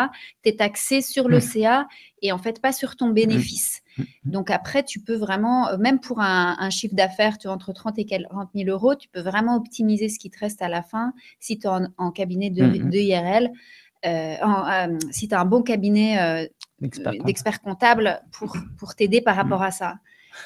tu 0.43 0.49
es 0.49 0.55
taxé 0.55 1.01
sur 1.01 1.29
le 1.29 1.39
CA 1.39 1.87
et 2.21 2.31
en 2.31 2.37
fait 2.37 2.61
pas 2.61 2.73
sur 2.73 2.95
ton 2.95 3.09
bénéfice. 3.09 3.81
Donc 4.25 4.49
après, 4.49 4.83
tu 4.83 4.99
peux 4.99 5.15
vraiment, 5.15 5.69
euh, 5.69 5.77
même 5.77 5.99
pour 5.99 6.19
un, 6.19 6.69
chiffre 6.69 6.95
d'affaires 6.95 7.37
entre 7.45 7.73
30 7.73 7.99
et 7.99 8.05
40 8.05 8.49
000 8.55 8.69
euros, 8.69 8.95
tu 8.95 9.07
peux 9.07 9.21
vraiment 9.21 9.55
optimiser 9.55 10.09
ce 10.09 10.17
qui 10.17 10.29
te 10.29 10.39
reste 10.39 10.61
à 10.61 10.67
la 10.67 10.81
fin 10.81 11.13
si 11.39 11.59
tu 11.59 11.67
es 11.67 11.71
en, 11.97 12.11
cabinet 12.11 12.49
de, 12.49 12.65
de 12.65 12.97
IRL. 12.97 13.51
Euh, 14.05 14.35
euh, 14.41 14.97
si 15.11 15.27
tu 15.27 15.35
as 15.35 15.39
un 15.39 15.45
bon 15.45 15.61
cabinet 15.61 16.19
euh, 16.19 16.47
d'experts 17.25 17.61
comptables 17.61 18.21
pour, 18.31 18.55
pour 18.77 18.95
t'aider 18.95 19.21
par 19.21 19.35
rapport 19.35 19.61
mm. 19.61 19.63
à 19.63 19.71
ça. 19.71 19.95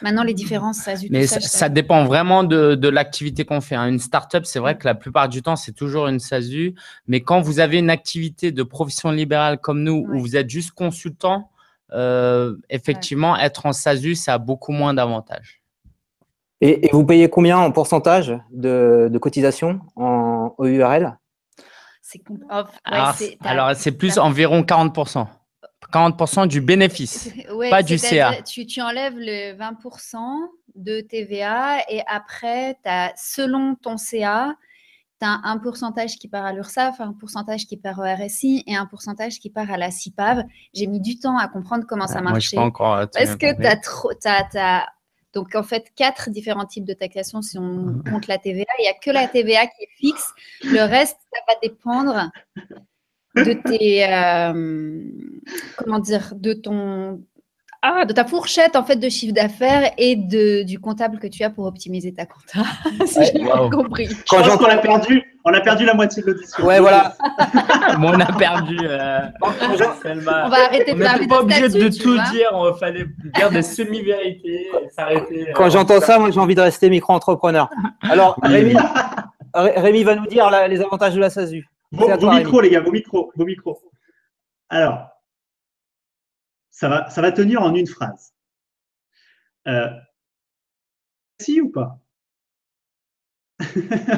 Maintenant, 0.01 0.23
les 0.23 0.33
différences, 0.33 0.79
ça 0.79 0.95
Mais 1.09 1.25
ça, 1.27 1.69
dépend 1.69 2.03
vraiment 2.03 2.43
de, 2.43 2.75
de 2.75 2.89
l'activité 2.89 3.45
qu'on 3.45 3.61
fait. 3.61 3.75
Hein. 3.75 3.87
Une 3.87 3.99
startup, 3.99 4.45
c'est 4.45 4.59
vrai 4.59 4.75
mm. 4.75 4.77
que 4.77 4.87
la 4.87 4.95
plupart 4.95 5.29
du 5.29 5.41
temps, 5.41 5.55
c'est 5.55 5.71
toujours 5.71 6.07
une 6.07 6.19
SASU. 6.19 6.75
Mais 7.07 7.21
quand 7.21 7.41
vous 7.41 7.59
avez 7.59 7.79
une 7.79 7.89
activité 7.89 8.51
de 8.51 8.63
profession 8.63 9.11
libérale 9.11 9.59
comme 9.59 9.83
nous, 9.83 10.05
où 10.11 10.19
vous 10.19 10.35
êtes 10.35 10.49
juste 10.49 10.71
consultant, 10.71 11.49
effectivement, 12.69 13.37
être 13.37 13.65
en 13.65 13.71
SASU, 13.71 14.15
ça 14.15 14.33
a 14.33 14.37
beaucoup 14.37 14.73
moins 14.73 14.93
d'avantages. 14.93 15.61
Et, 16.59 16.89
vous 16.91 17.05
payez 17.05 17.29
combien 17.29 17.57
en 17.57 17.71
pourcentage 17.71 18.37
de, 18.51 19.09
de 19.11 19.17
cotisation 19.19 19.79
en 19.95 20.53
EURL 20.59 21.17
alors, 23.43 23.75
c'est 23.75 23.91
plus 23.91 24.17
environ 24.17 24.61
40%. 24.61 25.27
40% 25.91 26.47
du 26.47 26.59
bénéfice, 26.59 27.29
pas 27.69 27.83
du 27.83 27.97
CA. 27.97 28.41
Tu, 28.41 28.65
tu, 28.65 28.81
enlèves 28.81 29.17
le 29.17 29.57
20% 29.57 30.17
de 30.75 31.01
TVA 31.01 31.79
et 31.89 32.01
après, 32.07 32.77
as, 32.83 33.13
selon 33.15 33.75
ton 33.75 33.95
CA, 33.95 34.53
tu 35.21 35.27
as 35.27 35.39
un 35.43 35.57
pourcentage 35.57 36.17
qui 36.17 36.27
part 36.27 36.45
à 36.45 36.51
l'URSSAF, 36.51 36.99
un 36.99 37.13
pourcentage 37.13 37.67
qui 37.67 37.77
part 37.77 37.99
au 37.99 38.03
RSI 38.03 38.63
et 38.67 38.75
un 38.75 38.85
pourcentage 38.85 39.39
qui 39.39 39.49
part 39.49 39.71
à 39.71 39.77
la 39.77 39.89
CIPAV. 39.89 40.43
J'ai 40.73 40.87
mis 40.87 40.99
du 40.99 41.19
temps 41.19 41.37
à 41.37 41.47
comprendre 41.47 41.85
comment 41.87 42.07
ça 42.07 42.21
marchait. 42.21 42.31
Moi, 42.31 42.39
je 42.39 42.55
pas 42.55 42.61
encore. 42.61 43.09
Parce 43.13 43.35
que 43.35 43.55
tu 43.55 43.65
as, 43.65 43.77
trop, 43.77 44.11
as, 44.25 44.87
donc, 45.37 45.53
en 45.53 45.61
fait, 45.61 45.91
quatre 45.95 46.31
différents 46.31 46.65
types 46.65 46.83
de 46.83 46.95
taxation 46.95 47.43
si 47.43 47.59
on 47.59 48.01
compte 48.09 48.25
la 48.25 48.39
TVA. 48.39 48.65
Il 48.79 48.81
n'y 48.81 48.87
a 48.87 48.95
que 48.95 49.11
la 49.11 49.27
TVA 49.27 49.67
qui 49.67 49.83
est 49.83 49.89
fixe. 49.95 50.33
Le 50.63 50.81
reste, 50.81 51.19
ça 51.31 51.39
va 51.47 51.53
dépendre 51.61 52.31
de 53.35 53.53
tes, 53.53 54.03
comment 55.77 55.99
dire, 55.99 56.33
de 56.33 56.53
ton, 56.53 57.23
ah, 57.83 58.05
de 58.05 58.13
ta 58.13 58.25
fourchette 58.25 58.75
en 58.75 58.83
fait 58.83 58.95
de 58.95 59.07
chiffre 59.07 59.33
d'affaires 59.33 59.91
et 59.97 60.15
de, 60.15 60.63
du 60.63 60.79
comptable 60.79 61.19
que 61.19 61.27
tu 61.27 61.43
as 61.43 61.49
pour 61.49 61.65
optimiser 61.65 62.13
ta 62.13 62.25
compta. 62.25 62.67
si 63.05 63.19
j'ai 63.25 63.69
compris. 63.69 64.09
Quand 64.29 64.43
j'entends 64.43 64.65
a 64.65 64.77
perdu, 64.77 65.37
on 65.45 65.53
a 65.53 65.61
perdu 65.61 65.85
la 65.85 65.93
moitié 65.93 66.23
de 66.23 66.27
l'audition. 66.27 66.65
Ouais, 66.65 66.79
voilà. 66.79 67.15
on 67.99 68.19
a 68.19 68.37
perdu. 68.37 68.77
Euh, 68.81 69.19
on 69.41 70.49
va 70.49 70.65
arrêter 70.65 70.93
de 70.93 71.03
parler 71.03 71.27
pas 71.27 71.41
obligé 71.41 71.69
de 71.69 71.89
tout 71.89 72.17
dire. 72.31 72.49
On 72.53 72.73
fallait 72.73 73.05
dire 73.35 73.51
des 73.51 73.61
semi-vérités. 73.61 74.69
S'arrêter. 74.95 75.47
Quand 75.53 75.69
j'entends 75.69 76.01
ça, 76.01 76.17
moi 76.17 76.31
j'ai 76.31 76.39
envie 76.39 76.55
de 76.55 76.61
rester 76.61 76.89
micro-entrepreneur. 76.89 77.69
Alors, 78.01 78.39
Rémi, 78.43 78.75
Rémi 79.53 80.03
va 80.03 80.15
nous 80.15 80.27
dire 80.27 80.49
les 80.67 80.81
avantages 80.81 81.13
de 81.13 81.19
la 81.19 81.29
SASU. 81.29 81.67
Vos, 81.91 82.07
micros, 82.31 82.61
les 82.61 82.69
gars, 82.69 82.81
vos 82.81 82.91
micros, 82.91 83.31
vos 83.35 83.45
micros. 83.45 83.79
Alors, 84.69 85.07
ça 86.77 86.89
va, 86.89 87.09
ça 87.09 87.21
va 87.23 87.31
tenir 87.31 87.63
en 87.63 87.73
une 87.73 87.87
phrase. 87.87 88.33
Euh, 89.67 89.87
si 91.41 91.59
ou 91.59 91.71
pas? 91.71 91.99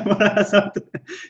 Voilà, 0.06 0.44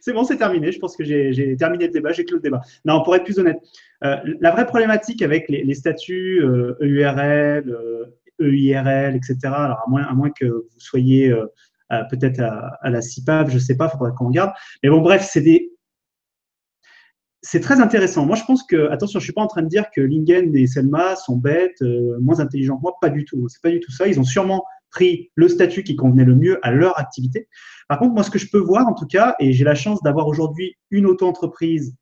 c'est 0.01 0.13
bon, 0.13 0.23
c'est 0.23 0.37
terminé. 0.37 0.71
Je 0.71 0.79
pense 0.79 0.97
que 0.97 1.03
j'ai 1.03 1.55
terminé 1.55 1.85
le 1.85 1.93
débat, 1.93 2.13
j'ai 2.13 2.25
clos 2.25 2.37
le 2.37 2.41
débat. 2.41 2.61
Non, 2.83 3.03
pour 3.03 3.15
être 3.15 3.25
plus 3.25 3.37
honnête, 3.37 3.59
euh, 4.03 4.17
la 4.39 4.49
vraie 4.49 4.65
problématique 4.65 5.21
avec 5.21 5.47
les, 5.49 5.75
statuts 5.75 6.41
EURL, 6.81 8.11
EIRL, 8.39 9.15
etc., 9.15 9.37
alors 9.43 9.83
à 9.85 10.13
moins, 10.15 10.31
que 10.31 10.45
vous 10.45 10.79
soyez 10.79 11.31
euh, 11.31 11.45
peut-être 12.09 12.39
à, 12.39 12.79
à, 12.81 12.89
la 12.89 13.03
CIPAV, 13.03 13.49
je 13.49 13.55
ne 13.55 13.59
sais 13.59 13.77
pas, 13.77 13.85
il 13.85 13.91
faudrait 13.91 14.15
qu'on 14.17 14.27
regarde. 14.27 14.51
Mais 14.81 14.89
bon, 14.89 15.01
bref, 15.01 15.29
c'est 15.31 15.41
des, 15.41 15.71
c'est 17.41 17.61
très 17.61 17.79
intéressant. 17.79 18.25
Moi, 18.25 18.35
je 18.35 18.43
pense 18.43 18.63
que, 18.63 18.89
attention, 18.89 19.19
je 19.19 19.23
suis 19.23 19.33
pas 19.33 19.41
en 19.41 19.47
train 19.47 19.61
de 19.61 19.67
dire 19.67 19.85
que 19.95 20.01
Lingen 20.01 20.55
et 20.55 20.67
Selma 20.67 21.15
sont 21.15 21.37
bêtes, 21.37 21.81
euh, 21.81 22.17
moins 22.19 22.39
intelligents 22.39 22.79
moi, 22.81 22.95
pas 22.99 23.09
du 23.09 23.25
tout. 23.25 23.47
C'est 23.47 23.61
pas 23.61 23.71
du 23.71 23.79
tout 23.79 23.91
ça. 23.91 24.07
Ils 24.07 24.19
ont 24.19 24.23
sûrement 24.25 24.65
pris 24.91 25.31
le 25.35 25.47
statut 25.47 25.83
qui 25.83 25.95
convenait 25.95 26.25
le 26.25 26.35
mieux 26.35 26.59
à 26.65 26.71
leur 26.71 26.99
activité. 26.99 27.47
Par 27.87 27.99
contre, 27.99 28.13
moi, 28.13 28.23
ce 28.23 28.31
que 28.31 28.39
je 28.39 28.49
peux 28.49 28.59
voir, 28.59 28.87
en 28.87 28.93
tout 28.93 29.05
cas, 29.05 29.35
et 29.39 29.53
j'ai 29.53 29.63
la 29.63 29.75
chance 29.75 30.01
d'avoir 30.03 30.27
aujourd'hui 30.27 30.75
une 30.91 31.05
auto-entreprise, 31.05 31.95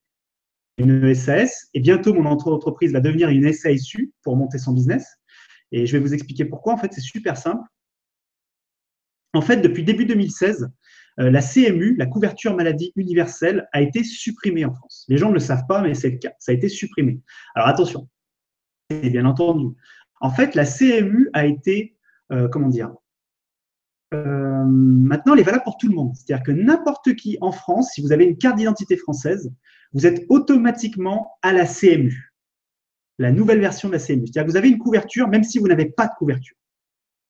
une 0.78 1.14
SAS, 1.14 1.68
et 1.74 1.80
bientôt 1.80 2.14
mon 2.14 2.32
auto-entreprise 2.32 2.94
va 2.94 3.00
devenir 3.00 3.30
une 3.30 3.52
SASU 3.52 4.12
pour 4.24 4.36
monter 4.38 4.58
son 4.58 4.74
business. 4.74 5.18
Et 5.72 5.86
je 5.86 5.92
vais 5.92 6.00
vous 6.00 6.14
expliquer 6.14 6.46
pourquoi. 6.46 6.74
En 6.74 6.78
fait, 6.78 6.94
c'est 6.94 7.02
super 7.02 7.38
simple. 7.38 7.64
En 9.34 9.42
fait, 9.42 9.58
depuis 9.58 9.84
début 9.84 10.06
2016, 10.06 10.64
euh, 10.64 10.68
la 11.18 11.42
CMU, 11.42 11.96
la 11.98 12.06
couverture 12.06 12.56
maladie 12.56 12.94
universelle, 12.96 13.68
a 13.74 13.82
été 13.82 14.04
supprimée 14.04 14.66
en 14.66 14.74
France. 14.74 15.06
Les 15.08 15.18
gens 15.18 15.30
ne 15.30 15.34
le 15.34 15.40
savent 15.40 15.66
pas, 15.68 15.82
mais 15.82 15.94
c'est 15.94 16.12
le 16.12 16.18
cas. 16.18 16.34
Ça 16.40 16.52
a 16.52 16.56
été 16.56 16.70
supprimé. 16.70 17.22
Alors 17.56 17.68
attention, 17.68 18.08
c'est 18.90 19.10
bien 19.10 19.26
entendu. 19.26 19.76
En 20.22 20.30
fait, 20.30 20.56
la 20.56 20.66
CMU 20.66 21.30
a 21.34 21.46
été, 21.46 21.98
euh, 22.32 22.48
comment 22.48 22.70
dire, 22.70 22.92
euh, 24.14 24.64
maintenant, 24.66 25.34
elle 25.34 25.42
est 25.42 25.44
valable 25.44 25.64
pour 25.64 25.78
tout 25.78 25.88
le 25.88 25.96
monde. 25.96 26.16
C'est-à-dire 26.16 26.44
que 26.44 26.52
n'importe 26.52 27.14
qui 27.16 27.38
en 27.42 27.52
France, 27.52 27.92
si 27.94 28.02
vous 28.02 28.12
avez 28.12 28.26
une 28.26 28.38
carte 28.38 28.58
d'identité 28.58 28.96
française, 28.98 29.52
vous 29.94 30.06
êtes 30.06 30.26
automatiquement 30.30 31.38
à 31.42 31.54
la 31.54 31.66
CMU, 31.66 32.34
la 33.20 33.32
nouvelle 33.32 33.60
version 33.60 33.90
de 33.90 33.94
la 33.94 34.00
CMU. 34.00 34.28
C'est-à-dire 34.28 34.46
que 34.46 34.52
vous 34.52 34.58
avez 34.58 34.70
une 34.70 34.78
couverture 34.78 35.28
même 35.28 35.44
si 35.44 35.60
vous 35.60 35.68
n'avez 35.68 35.90
pas 35.90 36.08
de 36.08 36.14
couverture. 36.18 36.56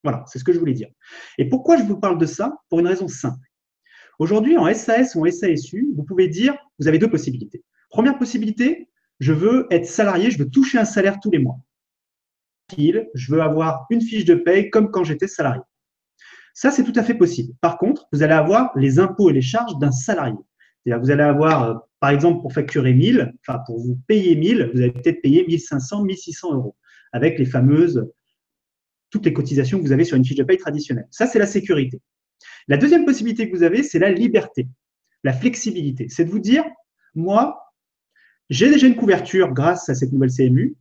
Voilà, 0.04 0.24
c'est 0.28 0.38
ce 0.38 0.44
que 0.44 0.52
je 0.52 0.60
voulais 0.60 0.74
dire. 0.74 0.88
Et 1.38 1.48
pourquoi 1.48 1.76
je 1.76 1.82
vous 1.82 1.98
parle 1.98 2.18
de 2.18 2.26
ça? 2.26 2.56
Pour 2.68 2.78
une 2.78 2.86
raison 2.86 3.08
simple. 3.08 3.47
Aujourd'hui, 4.18 4.56
en 4.56 4.72
SAS 4.74 5.14
ou 5.14 5.26
en 5.26 5.30
SASU, 5.30 5.88
vous 5.94 6.02
pouvez 6.02 6.28
dire, 6.28 6.56
vous 6.78 6.88
avez 6.88 6.98
deux 6.98 7.10
possibilités. 7.10 7.62
Première 7.90 8.18
possibilité, 8.18 8.88
je 9.20 9.32
veux 9.32 9.66
être 9.70 9.86
salarié, 9.86 10.30
je 10.30 10.38
veux 10.38 10.50
toucher 10.50 10.78
un 10.78 10.84
salaire 10.84 11.18
tous 11.20 11.30
les 11.30 11.38
mois. 11.38 11.58
Je 12.76 13.32
veux 13.32 13.40
avoir 13.40 13.86
une 13.90 14.00
fiche 14.00 14.24
de 14.24 14.34
paye 14.34 14.70
comme 14.70 14.90
quand 14.90 15.04
j'étais 15.04 15.28
salarié. 15.28 15.62
Ça, 16.52 16.70
c'est 16.70 16.84
tout 16.84 16.92
à 16.96 17.02
fait 17.02 17.14
possible. 17.14 17.54
Par 17.60 17.78
contre, 17.78 18.08
vous 18.12 18.22
allez 18.22 18.34
avoir 18.34 18.76
les 18.76 18.98
impôts 18.98 19.30
et 19.30 19.32
les 19.32 19.42
charges 19.42 19.78
d'un 19.78 19.92
salarié. 19.92 20.36
Vous 20.86 21.10
allez 21.10 21.22
avoir, 21.22 21.64
euh, 21.64 21.74
par 22.00 22.10
exemple, 22.10 22.40
pour 22.40 22.52
facturer 22.52 22.94
1000, 22.94 23.34
enfin 23.46 23.60
pour 23.66 23.78
vous 23.78 23.98
payer 24.06 24.34
1000, 24.34 24.70
vous 24.72 24.80
allez 24.80 24.90
peut-être 24.90 25.20
payer 25.20 25.46
1500, 25.46 26.04
1600 26.04 26.54
euros 26.54 26.76
avec 27.12 27.38
les 27.38 27.44
fameuses, 27.44 28.10
toutes 29.10 29.24
les 29.24 29.32
cotisations 29.32 29.78
que 29.78 29.84
vous 29.84 29.92
avez 29.92 30.04
sur 30.04 30.16
une 30.16 30.24
fiche 30.24 30.36
de 30.36 30.44
paye 30.44 30.58
traditionnelle. 30.58 31.06
Ça, 31.10 31.26
c'est 31.26 31.38
la 31.38 31.46
sécurité. 31.46 32.00
La 32.68 32.76
deuxième 32.76 33.04
possibilité 33.04 33.50
que 33.50 33.56
vous 33.56 33.62
avez, 33.62 33.82
c'est 33.82 33.98
la 33.98 34.10
liberté, 34.10 34.68
la 35.24 35.32
flexibilité. 35.32 36.08
C'est 36.08 36.24
de 36.24 36.30
vous 36.30 36.38
dire, 36.38 36.64
moi, 37.14 37.74
j'ai 38.50 38.70
déjà 38.70 38.86
une 38.86 38.96
couverture 38.96 39.52
grâce 39.52 39.88
à 39.88 39.94
cette 39.94 40.12
nouvelle 40.12 40.30
CMU, 40.30 40.76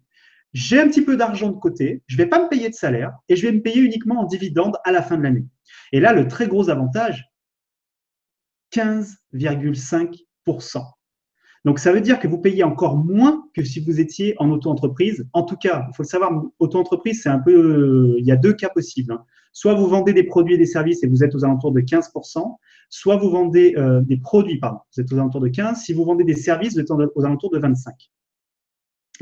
j'ai 0.54 0.80
un 0.80 0.88
petit 0.88 1.04
peu 1.04 1.18
d'argent 1.18 1.50
de 1.50 1.60
côté, 1.60 2.02
je 2.08 2.16
ne 2.16 2.24
vais 2.24 2.30
pas 2.30 2.44
me 2.44 2.50
payer 2.50 2.70
de 2.70 2.74
salaire 2.74 3.14
et 3.30 3.36
je 3.36 3.46
vais 3.46 3.52
me 3.52 3.62
payer 3.62 3.82
uniquement 3.82 4.22
en 4.22 4.26
dividende 4.26 4.78
à 4.84 4.92
la 4.92 5.02
fin 5.02 5.18
de 5.18 5.24
l'année. 5.24 5.46
Et 5.92 6.00
là, 6.00 6.14
le 6.14 6.28
très 6.28 6.48
gros 6.48 6.70
avantage, 6.70 7.26
15,5%. 8.74 10.97
Donc, 11.68 11.80
ça 11.80 11.92
veut 11.92 12.00
dire 12.00 12.22
que 12.22 12.30
vous 12.30 12.38
payez 12.38 12.64
encore 12.64 12.96
moins 12.96 13.46
que 13.54 13.62
si 13.62 13.82
vous 13.82 14.00
étiez 14.00 14.36
en 14.38 14.50
auto-entreprise. 14.52 15.28
En 15.34 15.44
tout 15.44 15.58
cas, 15.58 15.86
il 15.90 15.94
faut 15.94 16.04
le 16.04 16.08
savoir, 16.08 16.32
auto-entreprise, 16.60 17.24
c'est 17.24 17.30
un 17.30 17.40
peu, 17.40 17.52
euh, 17.52 18.16
il 18.20 18.26
y 18.26 18.32
a 18.32 18.38
deux 18.38 18.54
cas 18.54 18.70
possibles. 18.70 19.12
Hein. 19.12 19.26
Soit 19.52 19.74
vous 19.74 19.86
vendez 19.86 20.14
des 20.14 20.24
produits 20.24 20.56
et 20.56 20.58
des 20.58 20.66
services 20.66 21.04
et 21.04 21.08
vous 21.08 21.26
êtes 21.26 21.36
aux 21.36 21.44
alentours 21.44 21.74
de 21.74 21.82
15%, 21.82 22.56
soit 22.88 23.18
vous 23.18 23.30
vendez 23.30 23.74
euh, 23.76 24.00
des 24.00 24.16
produits, 24.16 24.60
pardon, 24.60 24.80
vous 24.96 25.02
êtes 25.02 25.12
aux 25.12 25.18
alentours 25.18 25.42
de 25.42 25.50
15%. 25.50 25.76
Si 25.76 25.92
vous 25.92 26.06
vendez 26.06 26.24
des 26.24 26.38
services, 26.38 26.76
vous 26.76 26.80
êtes 26.80 26.90
aux 26.90 27.26
alentours 27.26 27.52
de 27.52 27.60
25%. 27.60 27.84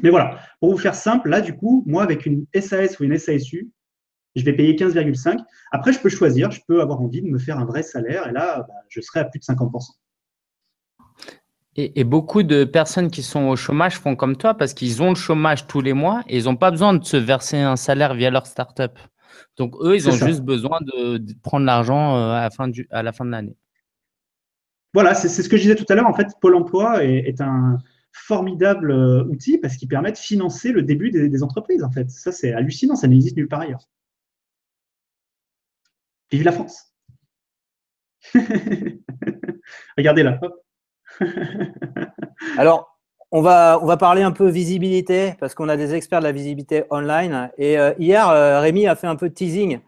Mais 0.03 0.11
voilà, 0.11 0.37
pour 0.59 0.69
vous 0.69 0.77
faire 0.77 0.93
simple, 0.93 1.29
là, 1.29 1.41
du 1.41 1.55
coup, 1.55 1.83
moi, 1.87 2.03
avec 2.03 2.27
une 2.27 2.45
SAS 2.53 2.99
ou 2.99 3.05
une 3.05 3.17
SASU, 3.17 3.71
je 4.35 4.45
vais 4.45 4.53
payer 4.53 4.75
15,5. 4.75 5.39
Après, 5.71 5.93
je 5.93 5.99
peux 5.99 6.09
choisir, 6.09 6.51
je 6.51 6.61
peux 6.67 6.79
avoir 6.79 7.01
envie 7.01 7.23
de 7.23 7.27
me 7.27 7.39
faire 7.39 7.57
un 7.57 7.65
vrai 7.65 7.81
salaire 7.81 8.27
et 8.27 8.33
là, 8.33 8.67
bah, 8.67 8.75
je 8.89 9.01
serai 9.01 9.21
à 9.21 9.25
plus 9.25 9.39
de 9.39 9.45
50%. 9.45 9.95
Et, 11.77 12.05
beaucoup 12.05 12.43
de 12.43 12.63
personnes 12.63 13.11
qui 13.11 13.21
sont 13.21 13.47
au 13.49 13.57
chômage 13.57 13.99
font 13.99 14.15
comme 14.15 14.37
toi 14.37 14.53
parce 14.53 14.73
qu'ils 14.73 15.01
ont 15.01 15.09
le 15.09 15.15
chômage 15.15 15.67
tous 15.67 15.81
les 15.81 15.91
mois 15.91 16.23
et 16.29 16.37
ils 16.37 16.45
n'ont 16.45 16.55
pas 16.55 16.71
besoin 16.71 16.93
de 16.93 17.03
se 17.03 17.17
verser 17.17 17.57
un 17.57 17.75
salaire 17.75 18.13
via 18.13 18.29
leur 18.31 18.47
startup. 18.47 18.97
Donc 19.57 19.75
eux, 19.81 19.93
ils 19.95 20.07
ont 20.07 20.13
juste 20.13 20.41
besoin 20.41 20.79
de, 20.81 21.21
prendre 21.43 21.65
l'argent 21.65 22.15
euh, 22.15 22.31
à 22.31 22.43
la 22.43 22.49
fin, 22.49 22.71
à 22.91 23.03
la 23.03 23.11
fin 23.11 23.25
de 23.25 23.31
l'année. 23.31 23.57
Voilà, 24.93 25.13
c'est 25.15 25.27
ce 25.27 25.49
que 25.49 25.57
je 25.57 25.63
disais 25.63 25.75
tout 25.75 25.85
à 25.89 25.95
l'heure. 25.95 26.07
En 26.07 26.13
fait, 26.13 26.27
Pôle 26.39 26.55
emploi 26.55 27.03
est, 27.03 27.41
un 27.41 27.77
formidable 28.13 28.91
euh, 28.91 29.25
outil 29.25 29.57
parce 29.57 29.75
qu'il 29.75 29.89
permet 29.89 30.13
de 30.13 30.17
financer 30.17 30.71
le 30.71 30.81
début 30.81 31.11
des, 31.11 31.27
des 31.27 31.43
entreprises. 31.43 31.83
En 31.83 31.91
fait, 31.91 32.09
ça 32.09 32.31
c'est 32.31 32.53
hallucinant, 32.53 32.95
ça 32.95 33.07
n'existe 33.07 33.35
nulle 33.35 33.49
part 33.49 33.59
ailleurs. 33.59 33.89
Vive 36.31 36.43
la 36.43 36.53
France 36.53 36.93
Regardez 39.97 40.23
là. 40.23 40.39
Hop. 40.41 40.64
Alors, 42.57 42.95
on 43.31 43.41
va, 43.41 43.79
on 43.81 43.85
va 43.85 43.97
parler 43.97 44.21
un 44.21 44.31
peu 44.31 44.47
visibilité 44.47 45.35
parce 45.39 45.55
qu'on 45.55 45.67
a 45.69 45.77
des 45.77 45.93
experts 45.93 46.19
de 46.19 46.25
la 46.25 46.31
visibilité 46.31 46.83
online. 46.89 47.51
Et 47.57 47.77
euh, 47.77 47.93
hier, 47.99 48.29
euh, 48.29 48.59
Rémi 48.61 48.87
a 48.87 48.95
fait 48.95 49.07
un 49.07 49.15
peu 49.15 49.29
de 49.29 49.33
teasing 49.33 49.79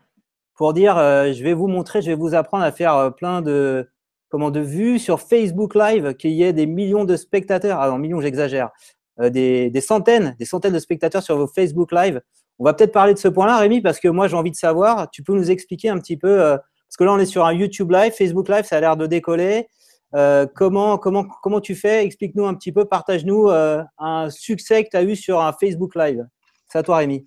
pour 0.56 0.74
dire 0.74 0.98
euh, 0.98 1.32
je 1.32 1.44
vais 1.44 1.54
vous 1.54 1.68
montrer, 1.68 2.02
je 2.02 2.08
vais 2.08 2.16
vous 2.16 2.36
apprendre 2.36 2.64
à 2.64 2.72
faire 2.72 3.14
plein 3.16 3.42
de, 3.42 3.90
comment, 4.30 4.52
de 4.52 4.60
vues 4.60 5.00
sur 5.00 5.22
Facebook 5.22 5.76
Live, 5.76 6.16
qu'il 6.16 6.32
y 6.32 6.44
ait 6.44 6.54
des 6.54 6.66
millions 6.66 7.06
de 7.06 7.16
spectateurs. 7.16 7.80
Ah 7.80 7.90
non, 7.90 7.98
millions, 7.98 8.22
j'exagère. 8.22 8.72
Des, 9.20 9.72
des, 9.72 9.82
centaines, 9.82 10.36
des 10.38 10.46
centaines 10.46 10.74
de 10.74 10.80
spectateurs 10.80 11.24
sur 11.24 11.38
vos 11.38 11.48
Facebook 11.48 11.92
Live. 11.92 12.22
On 12.60 12.66
va 12.66 12.74
peut-être 12.74 12.92
parler 12.92 13.14
de 13.16 13.20
ce 13.20 13.28
point-là, 13.28 13.58
Rémi, 13.58 13.82
parce 13.82 14.00
que 14.00 14.08
moi, 14.08 14.28
j'ai 14.28 14.36
envie 14.36 14.52
de 14.52 14.56
savoir. 14.56 15.10
Tu 15.10 15.24
peux 15.24 15.34
nous 15.34 15.50
expliquer 15.50 15.90
un 15.90 15.98
petit 15.98 16.18
peu, 16.18 16.38
parce 16.38 16.98
que 17.00 17.04
là, 17.04 17.14
on 17.14 17.18
est 17.18 17.26
sur 17.26 17.46
un 17.46 17.54
YouTube 17.54 17.92
Live, 17.92 18.12
Facebook 18.12 18.48
Live, 18.48 18.66
ça 18.66 18.78
a 18.78 18.80
l'air 18.80 18.96
de 18.96 19.08
décoller. 19.08 19.70
Euh, 20.16 20.46
comment, 20.56 20.98
comment, 20.98 21.26
comment 21.26 21.60
tu 21.60 21.76
fais? 21.76 22.06
Explique-nous 22.06 22.46
un 22.46 22.54
petit 22.54 22.72
peu, 22.72 22.86
partage-nous 22.86 23.50
euh, 23.50 23.84
un 23.98 24.30
succès 24.30 24.84
que 24.84 24.90
tu 24.90 24.98
as 24.98 25.04
eu 25.04 25.16
sur 25.16 25.42
un 25.42 25.52
Facebook 25.54 25.96
Live. 25.96 26.26
C'est 26.68 26.80
à 26.80 26.84
toi, 26.84 26.98
Rémi. 26.98 27.26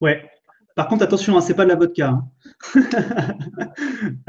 Ouais. 0.00 0.28
Par 0.76 0.88
contre, 0.88 1.02
attention, 1.02 1.36
hein, 1.36 1.40
c'est 1.40 1.54
pas 1.54 1.64
de 1.64 1.70
la 1.70 1.76
vodka. 1.76 2.08
Hein. 2.08 2.28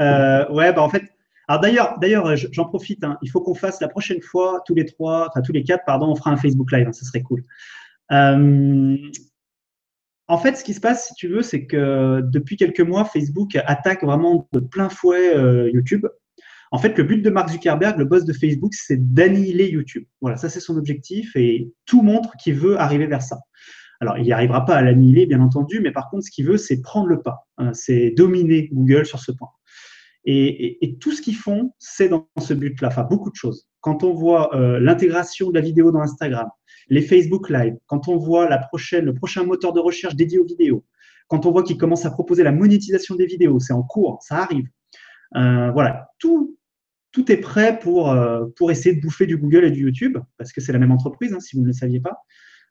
Euh, 0.00 0.48
ouais, 0.50 0.72
bah 0.72 0.82
en 0.82 0.88
fait. 0.88 1.02
Alors 1.48 1.60
d'ailleurs, 1.60 2.36
j'en 2.36 2.66
profite. 2.66 3.02
Hein. 3.04 3.18
il 3.22 3.30
faut 3.30 3.40
qu'on 3.40 3.54
fasse 3.54 3.80
la 3.80 3.88
prochaine 3.88 4.20
fois 4.20 4.62
tous 4.66 4.74
les 4.74 4.84
trois, 4.84 5.28
enfin 5.28 5.40
tous 5.42 5.52
les 5.52 5.64
quatre, 5.64 5.84
pardon, 5.86 6.08
on 6.08 6.14
fera 6.14 6.30
un 6.30 6.36
Facebook 6.36 6.70
Live. 6.72 6.90
ça 6.92 7.04
serait 7.04 7.22
cool. 7.22 7.42
en 8.10 8.96
fait, 10.38 10.56
ce 10.56 10.64
qui 10.64 10.74
se 10.74 10.80
passe, 10.80 11.08
si 11.08 11.14
tu 11.14 11.28
veux, 11.28 11.42
c'est 11.42 11.66
que 11.66 12.20
depuis 12.22 12.56
quelques 12.56 12.80
mois, 12.80 13.04
Facebook 13.04 13.56
attaque 13.64 14.04
vraiment 14.04 14.48
de 14.52 14.60
plein 14.60 14.88
fouet 14.88 15.34
YouTube. 15.70 16.06
En 16.72 16.78
fait, 16.78 16.96
le 16.96 17.04
but 17.04 17.18
de 17.18 17.28
Mark 17.28 17.50
Zuckerberg, 17.50 17.98
le 17.98 18.06
boss 18.06 18.24
de 18.24 18.32
Facebook, 18.32 18.72
c'est 18.72 19.12
d'annihiler 19.12 19.68
YouTube. 19.68 20.04
Voilà, 20.22 20.38
ça 20.38 20.48
c'est 20.48 20.58
son 20.58 20.78
objectif 20.78 21.36
et 21.36 21.70
tout 21.84 22.02
montre 22.02 22.34
qu'il 22.38 22.54
veut 22.54 22.80
arriver 22.80 23.06
vers 23.06 23.20
ça. 23.20 23.40
Alors, 24.00 24.16
il 24.16 24.24
n'y 24.24 24.32
arrivera 24.32 24.64
pas 24.64 24.76
à 24.76 24.82
l'annihiler, 24.82 25.26
bien 25.26 25.42
entendu, 25.42 25.80
mais 25.80 25.92
par 25.92 26.08
contre, 26.08 26.24
ce 26.24 26.30
qu'il 26.30 26.46
veut, 26.46 26.56
c'est 26.56 26.80
prendre 26.80 27.06
le 27.08 27.20
pas. 27.20 27.46
Hein, 27.58 27.72
c'est 27.74 28.10
dominer 28.10 28.68
Google 28.72 29.04
sur 29.04 29.20
ce 29.20 29.30
point. 29.32 29.50
Et, 30.24 30.96
tout 31.00 31.12
ce 31.12 31.20
qu'ils 31.20 31.36
font, 31.36 31.72
c'est 31.78 32.08
dans 32.08 32.26
ce 32.40 32.54
but-là, 32.54 32.88
enfin 32.88 33.02
beaucoup 33.02 33.30
de 33.30 33.36
choses. 33.36 33.68
Quand 33.80 34.02
on 34.02 34.14
voit 34.14 34.56
euh, 34.56 34.80
l'intégration 34.80 35.50
de 35.50 35.54
la 35.54 35.60
vidéo 35.60 35.90
dans 35.92 36.00
Instagram, 36.00 36.48
les 36.88 37.02
Facebook 37.02 37.50
Live, 37.50 37.76
quand 37.86 38.08
on 38.08 38.16
voit 38.16 38.48
le 38.48 39.14
prochain 39.14 39.44
moteur 39.44 39.72
de 39.72 39.80
recherche 39.80 40.14
dédié 40.14 40.38
aux 40.38 40.46
vidéos, 40.46 40.84
quand 41.28 41.44
on 41.44 41.50
voit 41.50 41.64
qu'ils 41.64 41.78
commencent 41.78 42.06
à 42.06 42.10
proposer 42.10 42.44
la 42.44 42.52
monétisation 42.52 43.14
des 43.14 43.26
vidéos, 43.26 43.60
c'est 43.60 43.72
en 43.72 43.82
cours, 43.82 44.18
ça 44.22 44.36
arrive. 44.36 44.66
Euh, 45.36 45.70
voilà, 45.72 46.08
tout, 46.18 46.56
tout 47.12 47.30
est 47.30 47.36
prêt 47.36 47.78
pour, 47.78 48.10
euh, 48.10 48.46
pour 48.56 48.70
essayer 48.70 48.94
de 48.96 49.00
bouffer 49.00 49.26
du 49.26 49.36
Google 49.36 49.64
et 49.64 49.70
du 49.70 49.82
YouTube, 49.82 50.18
parce 50.38 50.52
que 50.52 50.60
c'est 50.60 50.72
la 50.72 50.78
même 50.78 50.92
entreprise, 50.92 51.32
hein, 51.32 51.40
si 51.40 51.56
vous 51.56 51.62
ne 51.62 51.68
le 51.68 51.72
saviez 51.72 52.00
pas. 52.00 52.16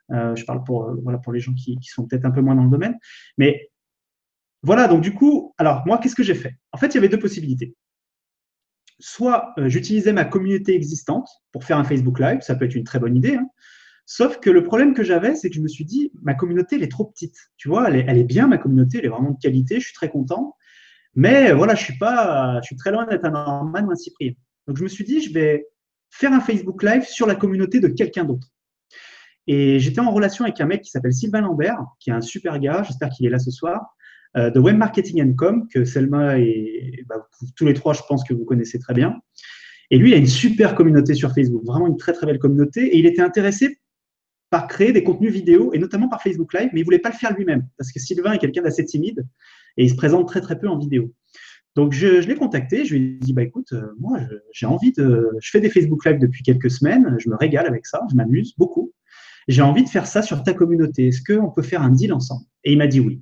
je 0.09 0.43
parle 0.43 0.63
pour, 0.63 0.93
voilà, 1.03 1.19
pour 1.19 1.31
les 1.31 1.39
gens 1.39 1.53
qui, 1.53 1.77
qui 1.77 1.89
sont 1.89 2.05
peut-être 2.05 2.25
un 2.25 2.31
peu 2.31 2.41
moins 2.41 2.55
dans 2.55 2.65
le 2.65 2.69
domaine. 2.69 2.97
Mais 3.37 3.71
voilà, 4.63 4.87
donc 4.87 5.01
du 5.01 5.13
coup, 5.13 5.53
alors 5.57 5.83
moi, 5.85 5.97
qu'est-ce 5.97 6.15
que 6.15 6.23
j'ai 6.23 6.35
fait? 6.35 6.55
En 6.71 6.77
fait, 6.77 6.87
il 6.87 6.95
y 6.95 6.97
avait 6.99 7.09
deux 7.09 7.19
possibilités. 7.19 7.75
Soit 8.99 9.53
euh, 9.57 9.69
j'utilisais 9.69 10.13
ma 10.13 10.25
communauté 10.25 10.75
existante 10.75 11.27
pour 11.51 11.63
faire 11.63 11.77
un 11.77 11.83
Facebook 11.83 12.19
Live, 12.19 12.41
ça 12.41 12.55
peut 12.55 12.65
être 12.65 12.75
une 12.75 12.83
très 12.83 12.99
bonne 12.99 13.15
idée. 13.15 13.35
Hein. 13.35 13.47
Sauf 14.05 14.39
que 14.39 14.51
le 14.51 14.63
problème 14.63 14.93
que 14.93 15.03
j'avais, 15.03 15.35
c'est 15.35 15.49
que 15.49 15.55
je 15.55 15.61
me 15.61 15.67
suis 15.67 15.85
dit, 15.85 16.11
ma 16.21 16.35
communauté, 16.35 16.75
elle 16.75 16.83
est 16.83 16.91
trop 16.91 17.05
petite. 17.05 17.35
Tu 17.57 17.69
vois, 17.69 17.89
elle 17.89 17.95
est, 17.95 18.05
elle 18.07 18.17
est, 18.19 18.23
bien, 18.23 18.47
ma 18.47 18.59
communauté, 18.59 18.99
elle 18.99 19.05
est 19.05 19.09
vraiment 19.09 19.31
de 19.31 19.39
qualité, 19.39 19.79
je 19.79 19.85
suis 19.85 19.93
très 19.93 20.09
content. 20.09 20.55
Mais 21.15 21.51
voilà, 21.51 21.75
je 21.75 21.83
suis 21.83 21.97
pas, 21.97 22.59
je 22.61 22.67
suis 22.67 22.75
très 22.75 22.91
loin 22.91 23.05
d'être 23.05 23.25
un 23.25 23.31
Norman 23.31 23.83
ou 23.83 23.91
un 23.91 23.95
Cyprien. 23.95 24.31
Donc 24.67 24.77
je 24.77 24.83
me 24.83 24.87
suis 24.87 25.03
dit, 25.03 25.21
je 25.21 25.33
vais 25.33 25.67
faire 26.09 26.31
un 26.33 26.39
Facebook 26.39 26.83
Live 26.83 27.03
sur 27.03 27.27
la 27.27 27.35
communauté 27.35 27.79
de 27.79 27.87
quelqu'un 27.87 28.23
d'autre. 28.23 28.47
Et 29.47 29.79
j'étais 29.79 29.99
en 29.99 30.11
relation 30.11 30.45
avec 30.45 30.61
un 30.61 30.65
mec 30.65 30.81
qui 30.81 30.91
s'appelle 30.91 31.13
Sylvain 31.13 31.41
Lambert, 31.41 31.83
qui 31.99 32.09
est 32.09 32.13
un 32.13 32.21
super 32.21 32.59
gars, 32.59 32.83
j'espère 32.83 33.09
qu'il 33.09 33.25
est 33.25 33.29
là 33.29 33.39
ce 33.39 33.51
soir, 33.51 33.95
euh, 34.37 34.49
de 34.49 34.59
Web 34.59 34.77
Marketing 34.77 35.35
Com, 35.35 35.67
que 35.67 35.83
Selma 35.83 36.37
et 36.37 37.03
bah, 37.07 37.27
tous 37.55 37.65
les 37.65 37.73
trois, 37.73 37.93
je 37.93 38.01
pense 38.07 38.23
que 38.23 38.33
vous 38.33 38.45
connaissez 38.45 38.79
très 38.79 38.93
bien. 38.93 39.19
Et 39.89 39.97
lui, 39.97 40.11
il 40.11 40.13
a 40.13 40.17
une 40.17 40.27
super 40.27 40.75
communauté 40.75 41.15
sur 41.15 41.33
Facebook, 41.33 41.65
vraiment 41.65 41.87
une 41.87 41.97
très 41.97 42.13
très 42.13 42.25
belle 42.25 42.39
communauté. 42.39 42.95
Et 42.95 42.97
il 42.99 43.05
était 43.05 43.21
intéressé 43.21 43.79
par 44.49 44.67
créer 44.67 44.91
des 44.93 45.03
contenus 45.03 45.33
vidéo, 45.33 45.71
et 45.73 45.79
notamment 45.79 46.07
par 46.07 46.21
Facebook 46.21 46.53
Live, 46.53 46.69
mais 46.73 46.81
il 46.81 46.83
voulait 46.83 46.99
pas 46.99 47.09
le 47.09 47.15
faire 47.15 47.33
lui-même, 47.33 47.67
parce 47.77 47.91
que 47.91 47.99
Sylvain 47.99 48.33
est 48.33 48.37
quelqu'un 48.37 48.61
d'assez 48.61 48.85
timide, 48.85 49.25
et 49.77 49.83
il 49.83 49.89
se 49.89 49.95
présente 49.95 50.27
très 50.27 50.41
très 50.41 50.59
peu 50.59 50.67
en 50.67 50.77
vidéo. 50.77 51.13
Donc 51.75 51.93
je, 51.93 52.27
l'ai 52.27 52.35
contacté, 52.35 52.83
je 52.83 52.95
lui 52.95 53.03
ai 53.03 53.19
dit, 53.19 53.33
bah 53.33 53.43
écoute, 53.43 53.71
euh, 53.71 53.93
moi 53.99 54.19
j'ai 54.51 54.65
envie 54.65 54.91
de... 54.91 55.29
Je 55.39 55.49
fais 55.49 55.61
des 55.61 55.69
Facebook 55.69 56.05
Live 56.05 56.19
depuis 56.19 56.43
quelques 56.43 56.69
semaines, 56.69 57.15
je 57.17 57.29
me 57.29 57.35
régale 57.35 57.65
avec 57.65 57.85
ça, 57.85 58.01
je 58.11 58.15
m'amuse 58.15 58.53
beaucoup. 58.57 58.91
J'ai 59.47 59.61
envie 59.61 59.83
de 59.83 59.89
faire 59.89 60.05
ça 60.05 60.21
sur 60.21 60.43
ta 60.43 60.53
communauté, 60.53 61.07
est-ce 61.07 61.21
qu'on 61.23 61.49
peut 61.49 61.61
faire 61.61 61.81
un 61.81 61.89
deal 61.89 62.13
ensemble? 62.13 62.45
Et 62.63 62.73
il 62.73 62.77
m'a 62.77 62.87
dit 62.87 62.99
oui. 62.99 63.21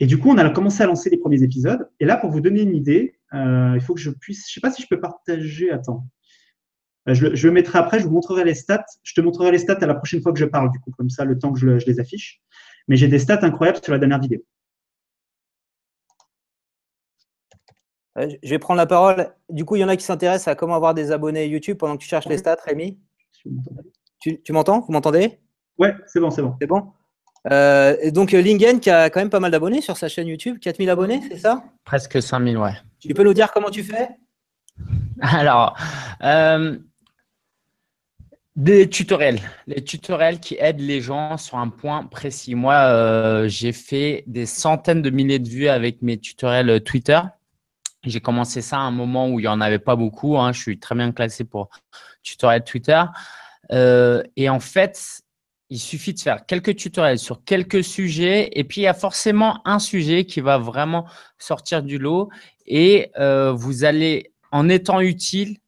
Et 0.00 0.06
du 0.06 0.18
coup, 0.18 0.30
on 0.30 0.38
a 0.38 0.48
commencé 0.50 0.82
à 0.82 0.86
lancer 0.86 1.10
les 1.10 1.16
premiers 1.16 1.42
épisodes. 1.42 1.88
Et 1.98 2.04
là, 2.04 2.16
pour 2.16 2.30
vous 2.30 2.40
donner 2.40 2.62
une 2.62 2.74
idée, 2.74 3.16
euh, 3.34 3.72
il 3.74 3.80
faut 3.80 3.94
que 3.94 4.00
je 4.00 4.10
puisse, 4.10 4.48
je 4.48 4.54
sais 4.54 4.60
pas 4.60 4.70
si 4.70 4.82
je 4.82 4.86
peux 4.88 5.00
partager, 5.00 5.70
attends. 5.70 6.06
Euh, 7.08 7.14
je, 7.14 7.34
je, 7.34 7.48
le 7.48 7.52
mettrai 7.52 7.78
après, 7.78 7.98
je 7.98 8.04
vous 8.04 8.12
montrerai 8.12 8.44
les 8.44 8.54
stats. 8.54 8.84
Je 9.02 9.14
te 9.14 9.20
montrerai 9.20 9.50
les 9.50 9.58
stats 9.58 9.78
à 9.80 9.86
la 9.86 9.94
prochaine 9.94 10.22
fois 10.22 10.32
que 10.32 10.38
je 10.38 10.44
parle, 10.44 10.70
du 10.70 10.78
coup, 10.78 10.92
comme 10.96 11.10
ça, 11.10 11.24
le 11.24 11.38
temps 11.38 11.52
que 11.52 11.58
je, 11.58 11.84
les 11.86 12.00
affiche. 12.00 12.40
Mais 12.86 12.96
j'ai 12.96 13.08
des 13.08 13.18
stats 13.18 13.40
incroyables 13.42 13.78
sur 13.82 13.92
la 13.92 13.98
dernière 13.98 14.20
vidéo. 14.20 14.40
Euh, 18.18 18.28
je 18.42 18.50
vais 18.50 18.58
prendre 18.58 18.78
la 18.78 18.86
parole. 18.86 19.32
Du 19.48 19.64
coup, 19.64 19.76
il 19.76 19.80
y 19.80 19.84
en 19.84 19.88
a 19.88 19.96
qui 19.96 20.04
s'intéressent 20.04 20.48
à 20.48 20.54
comment 20.54 20.74
avoir 20.74 20.94
des 20.94 21.12
abonnés 21.12 21.46
YouTube 21.46 21.78
pendant 21.78 21.96
que 21.96 22.02
tu 22.02 22.08
cherches 22.08 22.26
les 22.26 22.38
stats, 22.38 22.58
Rémi. 22.64 22.98
Tu, 24.20 24.42
tu 24.42 24.52
m'entends? 24.52 24.80
Vous 24.80 24.92
m'entendez? 24.92 25.38
Ouais, 25.78 25.94
c'est 26.06 26.20
bon, 26.20 26.30
c'est 26.30 26.42
bon. 26.42 26.56
C'est 26.60 26.66
bon 26.66 26.92
euh, 27.50 27.96
et 28.02 28.10
donc 28.10 28.32
Lingen 28.32 28.80
qui 28.80 28.90
a 28.90 29.10
quand 29.10 29.20
même 29.20 29.30
pas 29.30 29.40
mal 29.40 29.50
d'abonnés 29.50 29.80
sur 29.80 29.96
sa 29.96 30.08
chaîne 30.08 30.26
YouTube, 30.26 30.58
4000 30.58 30.90
abonnés, 30.90 31.22
c'est 31.30 31.38
ça? 31.38 31.64
Presque 31.84 32.20
5000, 32.20 32.58
ouais. 32.58 32.72
Tu 32.98 33.14
peux 33.14 33.22
nous 33.22 33.34
dire 33.34 33.52
comment 33.52 33.70
tu 33.70 33.82
fais? 33.82 34.08
Alors, 35.20 35.76
euh, 36.22 36.76
des 38.56 38.88
tutoriels, 38.90 39.40
les 39.66 39.82
tutoriels 39.82 40.40
qui 40.40 40.56
aident 40.58 40.80
les 40.80 41.00
gens 41.00 41.36
sur 41.36 41.58
un 41.58 41.68
point 41.68 42.04
précis. 42.04 42.54
Moi, 42.54 42.74
euh, 42.74 43.48
j'ai 43.48 43.72
fait 43.72 44.24
des 44.26 44.46
centaines 44.46 45.02
de 45.02 45.10
milliers 45.10 45.38
de 45.38 45.48
vues 45.48 45.68
avec 45.68 46.02
mes 46.02 46.18
tutoriels 46.18 46.82
Twitter. 46.82 47.20
J'ai 48.08 48.20
commencé 48.20 48.62
ça 48.62 48.78
à 48.78 48.80
un 48.80 48.90
moment 48.90 49.28
où 49.28 49.38
il 49.38 49.42
n'y 49.42 49.48
en 49.48 49.60
avait 49.60 49.78
pas 49.78 49.96
beaucoup. 49.96 50.38
Hein. 50.38 50.52
Je 50.52 50.60
suis 50.60 50.78
très 50.78 50.94
bien 50.94 51.12
classé 51.12 51.44
pour 51.44 51.68
tutoriel 52.22 52.64
Twitter. 52.64 53.02
et 53.70 54.48
en 54.48 54.60
fait, 54.60 55.22
il 55.70 55.78
suffit 55.78 56.14
de 56.14 56.20
faire 56.20 56.46
quelques 56.46 56.76
tutoriels 56.76 57.18
sur 57.18 57.44
quelques 57.44 57.84
sujets 57.84 58.48
et 58.52 58.64
puis 58.64 58.82
il 58.82 58.84
y 58.84 58.88
a 58.88 58.94
forcément 58.94 59.60
un 59.66 59.78
sujet 59.78 60.24
qui 60.24 60.40
va 60.40 60.58
vraiment 60.58 61.06
sortir 61.38 61.82
du 61.82 61.98
lot 61.98 62.30
et 62.66 63.10
euh, 63.18 63.52
vous 63.52 63.84
allez, 63.84 64.32
en 64.50 64.68
étant 64.68 65.00
utile, 65.00 65.58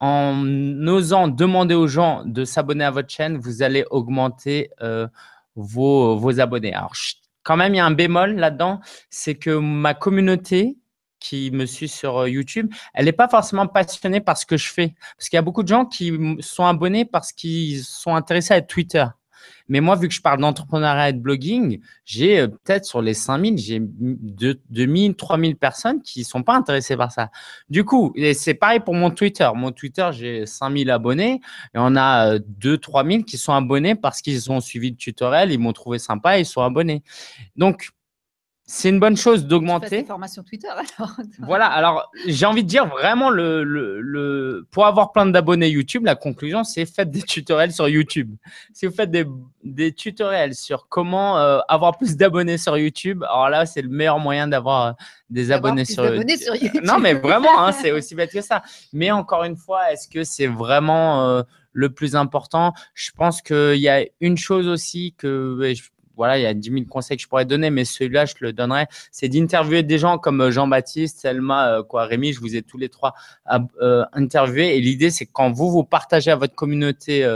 en 0.00 0.44
osant 0.86 1.28
demander 1.28 1.74
aux 1.74 1.86
gens 1.86 2.22
de 2.24 2.44
s'abonner 2.44 2.84
à 2.84 2.90
votre 2.90 3.08
chaîne, 3.08 3.38
vous 3.38 3.62
allez 3.62 3.84
augmenter 3.90 4.70
euh, 4.82 5.08
vos, 5.54 6.40
abonnés. 6.40 6.74
Alors, 6.74 6.92
quand 7.42 7.56
même, 7.56 7.74
il 7.74 7.78
y 7.78 7.80
a 7.80 7.86
un 7.86 7.92
bémol 7.92 8.36
là-dedans, 8.36 8.80
c'est 9.10 9.36
que 9.36 9.50
ma 9.50 9.94
communauté 9.94 10.76
qui 11.28 11.50
me 11.50 11.66
suit 11.66 11.88
sur 11.88 12.18
euh, 12.18 12.28
YouTube, 12.28 12.72
elle 12.94 13.06
n'est 13.06 13.12
pas 13.12 13.28
forcément 13.28 13.66
passionnée 13.66 14.20
par 14.20 14.36
ce 14.36 14.46
que 14.46 14.56
je 14.56 14.70
fais. 14.70 14.94
Parce 15.16 15.28
qu'il 15.28 15.36
y 15.36 15.38
a 15.38 15.42
beaucoup 15.42 15.62
de 15.62 15.68
gens 15.68 15.84
qui 15.84 16.12
sont 16.40 16.64
abonnés 16.64 17.04
parce 17.04 17.32
qu'ils 17.32 17.82
sont 17.82 18.14
intéressés 18.14 18.54
à 18.54 18.60
Twitter. 18.60 19.04
Mais 19.68 19.80
moi, 19.80 19.96
vu 19.96 20.08
que 20.08 20.14
je 20.14 20.20
parle 20.20 20.40
d'entrepreneuriat 20.40 21.08
et 21.08 21.12
de 21.12 21.18
blogging, 21.18 21.80
j'ai 22.04 22.40
euh, 22.40 22.48
peut-être 22.48 22.84
sur 22.84 23.02
les 23.02 23.14
5000, 23.14 23.58
j'ai 23.58 23.80
2000, 23.80 25.16
3000 25.16 25.56
personnes 25.56 26.00
qui 26.02 26.20
ne 26.20 26.24
sont 26.24 26.42
pas 26.42 26.54
intéressées 26.54 26.96
par 26.96 27.10
ça. 27.10 27.30
Du 27.68 27.84
coup, 27.84 28.14
c'est 28.34 28.54
pareil 28.54 28.80
pour 28.80 28.94
mon 28.94 29.10
Twitter. 29.10 29.48
Mon 29.54 29.72
Twitter, 29.72 30.08
j'ai 30.12 30.46
5000 30.46 30.90
abonnés 30.90 31.40
et 31.74 31.78
on 31.78 31.96
a 31.96 32.38
2 32.38 32.72
euh, 32.72 32.78
3000 32.78 33.24
qui 33.24 33.38
sont 33.38 33.52
abonnés 33.52 33.96
parce 33.96 34.22
qu'ils 34.22 34.50
ont 34.52 34.60
suivi 34.60 34.90
le 34.90 34.96
tutoriel, 34.96 35.50
ils 35.50 35.58
m'ont 35.58 35.72
trouvé 35.72 35.98
sympa 35.98 36.38
et 36.38 36.42
ils 36.42 36.46
sont 36.46 36.62
abonnés. 36.62 37.02
Donc, 37.56 37.90
c'est 38.68 38.88
une 38.88 38.98
bonne 38.98 39.16
chose 39.16 39.46
d'augmenter. 39.46 40.04
formation 40.04 40.42
Twitter 40.42 40.66
alors. 40.66 41.12
voilà, 41.38 41.66
alors 41.66 42.10
j'ai 42.26 42.46
envie 42.46 42.64
de 42.64 42.68
dire 42.68 42.88
vraiment 42.88 43.30
le, 43.30 43.62
le, 43.62 44.66
pour 44.72 44.86
avoir 44.86 45.12
plein 45.12 45.26
d'abonnés 45.26 45.68
YouTube, 45.68 46.04
la 46.04 46.16
conclusion 46.16 46.64
c'est 46.64 46.84
faites 46.84 47.12
des 47.12 47.22
tutoriels 47.22 47.72
sur 47.72 47.88
YouTube. 47.88 48.34
Si 48.72 48.86
vous 48.86 48.92
faites 48.92 49.12
des, 49.12 49.24
des 49.62 49.92
tutoriels 49.92 50.56
sur 50.56 50.88
comment 50.88 51.38
euh, 51.38 51.60
avoir 51.68 51.96
plus 51.96 52.16
d'abonnés 52.16 52.58
sur 52.58 52.76
YouTube, 52.76 53.22
alors 53.22 53.50
là 53.50 53.66
c'est 53.66 53.82
le 53.82 53.88
meilleur 53.88 54.18
moyen 54.18 54.48
d'avoir 54.48 54.86
euh, 54.86 54.92
des 55.30 55.52
abonnés 55.52 55.84
sur, 55.84 56.04
sur, 56.04 56.56
YouTube. 56.56 56.82
Non 56.82 56.98
mais 56.98 57.14
vraiment, 57.14 57.60
hein, 57.64 57.70
c'est 57.80 57.92
aussi 57.92 58.16
bête 58.16 58.32
que 58.32 58.40
ça. 58.40 58.62
Mais 58.92 59.12
encore 59.12 59.44
une 59.44 59.56
fois, 59.56 59.92
est-ce 59.92 60.08
que 60.08 60.24
c'est 60.24 60.48
vraiment 60.48 61.24
euh, 61.28 61.42
le 61.72 61.90
plus 61.90 62.16
important? 62.16 62.72
Je 62.94 63.12
pense 63.12 63.42
qu'il 63.42 63.78
y 63.78 63.88
a 63.88 64.04
une 64.20 64.36
chose 64.36 64.66
aussi 64.66 65.14
que 65.16 65.72
voilà, 66.16 66.38
il 66.38 66.42
y 66.42 66.46
a 66.46 66.54
10 66.54 66.70
000 66.70 66.84
conseils 66.86 67.16
que 67.16 67.22
je 67.22 67.28
pourrais 67.28 67.44
donner, 67.44 67.70
mais 67.70 67.84
celui-là, 67.84 68.24
je 68.24 68.34
le 68.40 68.52
donnerai. 68.52 68.86
C'est 69.12 69.28
d'interviewer 69.28 69.82
des 69.82 69.98
gens 69.98 70.18
comme 70.18 70.40
euh, 70.40 70.50
Jean-Baptiste, 70.50 71.20
Selma, 71.20 71.68
euh, 71.68 71.82
quoi, 71.82 72.04
Rémi, 72.06 72.32
je 72.32 72.40
vous 72.40 72.56
ai 72.56 72.62
tous 72.62 72.78
les 72.78 72.88
trois 72.88 73.14
euh, 73.80 74.04
interviewés. 74.12 74.76
Et 74.76 74.80
l'idée, 74.80 75.10
c'est 75.10 75.26
quand 75.26 75.52
vous, 75.52 75.70
vous 75.70 75.84
partagez 75.84 76.30
à 76.30 76.36
votre 76.36 76.54
communauté 76.54 77.26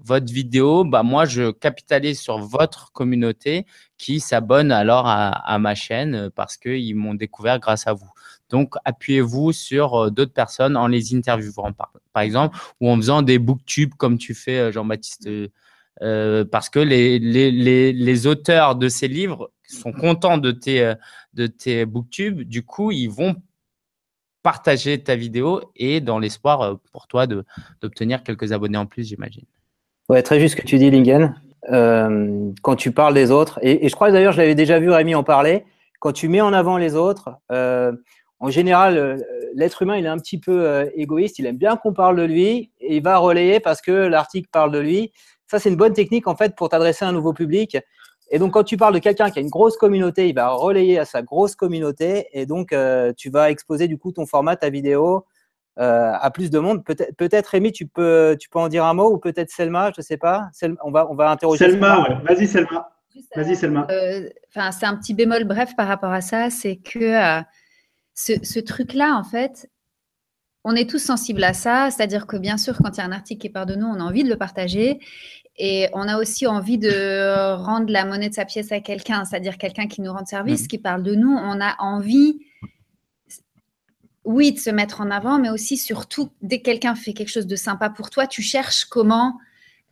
votre 0.00 0.32
vidéo, 0.32 0.84
bah, 0.84 1.02
moi, 1.02 1.24
je 1.24 1.50
capitalise 1.50 2.20
sur 2.20 2.38
votre 2.38 2.92
communauté 2.92 3.66
qui 3.96 4.20
s'abonne 4.20 4.70
alors 4.70 5.06
à, 5.08 5.58
ma 5.58 5.74
chaîne 5.74 6.30
parce 6.36 6.56
qu'ils 6.56 6.94
m'ont 6.94 7.14
découvert 7.14 7.58
grâce 7.58 7.88
à 7.88 7.94
vous. 7.94 8.08
Donc, 8.48 8.74
appuyez-vous 8.84 9.52
sur 9.52 10.12
d'autres 10.12 10.32
personnes 10.32 10.76
en 10.76 10.86
les 10.86 11.16
interviewant, 11.16 11.72
par, 11.72 11.92
par, 12.12 12.22
exemple, 12.22 12.56
ou 12.80 12.88
en 12.88 12.96
faisant 12.96 13.22
des 13.22 13.40
booktubes 13.40 13.94
comme 13.94 14.18
tu 14.18 14.34
fais, 14.34 14.70
Jean-Baptiste 14.70 15.28
euh, 16.02 16.44
parce 16.44 16.70
que 16.70 16.78
les, 16.78 17.18
les, 17.18 17.50
les, 17.92 18.26
auteurs 18.26 18.76
de 18.76 18.88
ces 18.88 19.08
livres 19.08 19.50
sont 19.66 19.92
contents 19.92 20.38
de 20.38 20.52
tes, 20.52 20.82
euh, 20.82 20.94
de 21.34 21.46
tes 21.46 21.86
booktubes. 21.86 22.42
Du 22.42 22.64
coup, 22.64 22.92
ils 22.92 23.08
vont 23.08 23.34
partager 24.42 25.02
ta 25.02 25.16
vidéo 25.16 25.60
et 25.74 26.00
dans 26.00 26.20
l'espoir 26.20 26.62
euh, 26.62 26.74
pour 26.92 27.08
toi 27.08 27.26
d'obtenir 27.26 28.22
quelques 28.22 28.52
abonnés 28.52 28.78
en 28.78 28.86
plus, 28.86 29.08
j'imagine. 29.08 29.44
Ouais, 30.08 30.22
très 30.22 30.38
juste 30.38 30.56
ce 30.56 30.60
que 30.60 30.66
tu 30.66 30.78
dis, 30.78 30.90
Lingen. 30.90 31.34
Quand 32.62 32.76
tu 32.76 32.92
parles 32.92 33.14
des 33.14 33.30
autres, 33.30 33.58
et, 33.62 33.88
je 33.88 33.94
crois 33.94 34.12
d'ailleurs, 34.12 34.32
je 34.32 34.38
l'avais 34.38 34.54
déjà 34.54 34.78
vu 34.78 34.90
Rémi 34.90 35.14
en 35.14 35.24
parler, 35.24 35.64
quand 35.98 36.12
tu 36.12 36.28
mets 36.28 36.40
en 36.40 36.52
avant 36.52 36.78
les 36.78 36.94
autres, 36.94 37.30
en 37.50 38.48
général, 38.48 39.22
l'être 39.54 39.82
humain, 39.82 39.96
il 39.96 40.06
est 40.06 40.08
un 40.08 40.16
petit 40.16 40.38
peu 40.38 40.88
égoïste, 40.94 41.38
il 41.40 41.44
aime 41.44 41.58
bien 41.58 41.76
qu'on 41.76 41.92
parle 41.92 42.16
de 42.16 42.22
lui, 42.22 42.70
et 42.80 42.96
il 42.96 43.02
va 43.02 43.18
relayer 43.18 43.60
parce 43.60 43.82
que 43.82 43.90
l'article 43.90 44.48
parle 44.50 44.70
de 44.70 44.78
lui, 44.78 45.12
ça, 45.48 45.58
c'est 45.58 45.70
une 45.70 45.76
bonne 45.76 45.94
technique 45.94 46.26
en 46.26 46.36
fait 46.36 46.54
pour 46.54 46.68
t'adresser 46.68 47.04
à 47.04 47.08
un 47.08 47.12
nouveau 47.12 47.32
public. 47.32 47.76
Et 48.30 48.38
donc, 48.38 48.52
quand 48.52 48.64
tu 48.64 48.76
parles 48.76 48.94
de 48.94 48.98
quelqu'un 48.98 49.30
qui 49.30 49.38
a 49.38 49.42
une 49.42 49.48
grosse 49.48 49.76
communauté, 49.76 50.28
il 50.28 50.34
va 50.34 50.50
relayer 50.50 50.98
à 50.98 51.04
sa 51.04 51.22
grosse 51.22 51.56
communauté 51.56 52.28
et 52.32 52.44
donc 52.44 52.72
euh, 52.72 53.12
tu 53.16 53.30
vas 53.30 53.50
exposer 53.50 53.88
du 53.88 53.96
coup 53.96 54.12
ton 54.12 54.26
format, 54.26 54.56
ta 54.56 54.68
vidéo 54.68 55.24
euh, 55.78 56.12
à 56.12 56.30
plus 56.30 56.50
de 56.50 56.58
monde. 56.58 56.84
Peut-être, 56.84 57.16
peut-être 57.16 57.46
Rémi, 57.46 57.72
tu 57.72 57.86
peux, 57.86 58.36
tu 58.38 58.50
peux 58.50 58.58
en 58.58 58.68
dire 58.68 58.84
un 58.84 58.92
mot 58.92 59.10
ou 59.10 59.18
peut-être 59.18 59.50
Selma, 59.50 59.90
je 59.94 60.00
ne 60.00 60.04
sais 60.04 60.18
pas. 60.18 60.50
on 60.84 60.90
va, 60.90 61.10
on 61.10 61.14
va 61.14 61.30
interroger. 61.30 61.64
Selma, 61.64 62.02
ouais. 62.02 62.34
Vas-y, 62.34 62.46
Selma. 62.46 62.90
Vas-y, 63.34 63.56
Selma. 63.56 63.86
Euh, 63.90 64.28
enfin, 64.48 64.70
c'est 64.72 64.86
un 64.86 64.96
petit 64.96 65.14
bémol 65.14 65.44
bref 65.44 65.74
par 65.74 65.88
rapport 65.88 66.12
à 66.12 66.20
ça, 66.20 66.50
c'est 66.50 66.76
que 66.76 67.42
ce, 68.14 68.60
truc-là, 68.60 69.16
en 69.16 69.24
fait, 69.24 69.70
on 70.64 70.74
est 70.74 70.88
tous 70.88 70.98
sensibles 70.98 71.44
à 71.44 71.52
ça. 71.52 71.90
C'est-à-dire 71.90 72.26
que 72.26 72.36
bien 72.36 72.56
sûr, 72.56 72.78
quand 72.78 72.96
il 72.96 72.98
y 72.98 73.00
a 73.00 73.04
un 73.04 73.12
article 73.12 73.40
qui 73.40 73.46
est 73.46 73.50
par 73.50 73.66
de 73.66 73.74
nous, 73.74 73.86
on 73.86 74.00
a 74.00 74.02
envie 74.02 74.24
de 74.24 74.28
le 74.28 74.36
partager. 74.36 75.00
Et 75.56 75.88
on 75.92 76.02
a 76.02 76.18
aussi 76.18 76.46
envie 76.46 76.78
de 76.78 77.54
rendre 77.56 77.90
la 77.90 78.04
monnaie 78.04 78.28
de 78.28 78.34
sa 78.34 78.44
pièce 78.44 78.70
à 78.70 78.80
quelqu'un, 78.80 79.24
c'est-à-dire 79.24 79.58
quelqu'un 79.58 79.88
qui 79.88 80.02
nous 80.02 80.12
rend 80.12 80.24
service, 80.24 80.64
mmh. 80.64 80.68
qui 80.68 80.78
parle 80.78 81.02
de 81.02 81.16
nous. 81.16 81.32
On 81.32 81.60
a 81.60 81.74
envie, 81.80 82.38
oui, 84.24 84.52
de 84.52 84.58
se 84.58 84.70
mettre 84.70 85.00
en 85.00 85.10
avant, 85.10 85.40
mais 85.40 85.50
aussi, 85.50 85.76
surtout, 85.76 86.30
dès 86.42 86.58
que 86.60 86.64
quelqu'un 86.64 86.94
fait 86.94 87.12
quelque 87.12 87.30
chose 87.30 87.48
de 87.48 87.56
sympa 87.56 87.90
pour 87.90 88.10
toi, 88.10 88.28
tu 88.28 88.40
cherches 88.40 88.84
comment 88.84 89.38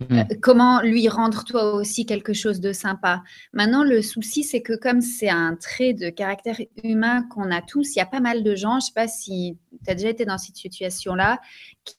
euh, 0.03 0.25
mm. 0.25 0.41
comment 0.43 0.83
lui 0.83 1.09
rendre 1.09 1.45
toi 1.45 1.75
aussi 1.75 2.05
quelque 2.05 2.35
chose 2.35 2.61
de 2.61 2.73
sympa. 2.73 3.23
Maintenant, 3.53 3.83
le 3.83 4.03
souci, 4.03 4.45
c'est 4.45 4.61
que 4.61 4.75
comme 4.75 5.01
c'est 5.01 5.31
un 5.31 5.57
trait 5.57 5.95
de 5.95 6.11
caractère 6.11 6.61
humain 6.85 7.23
qu'on 7.31 7.51
a 7.51 7.62
tous, 7.62 7.95
il 7.95 7.99
y 7.99 8.03
a 8.03 8.07
pas 8.07 8.21
mal 8.21 8.43
de 8.43 8.55
gens, 8.55 8.73
je 8.73 8.77
ne 8.77 8.81
sais 8.81 8.93
pas 8.95 9.09
si 9.09 9.57
tu 9.87 9.93
as 9.93 9.95
déjà 9.95 10.11
été 10.11 10.24
dans 10.24 10.39
cette 10.39 10.57
situation-là, 10.57 11.41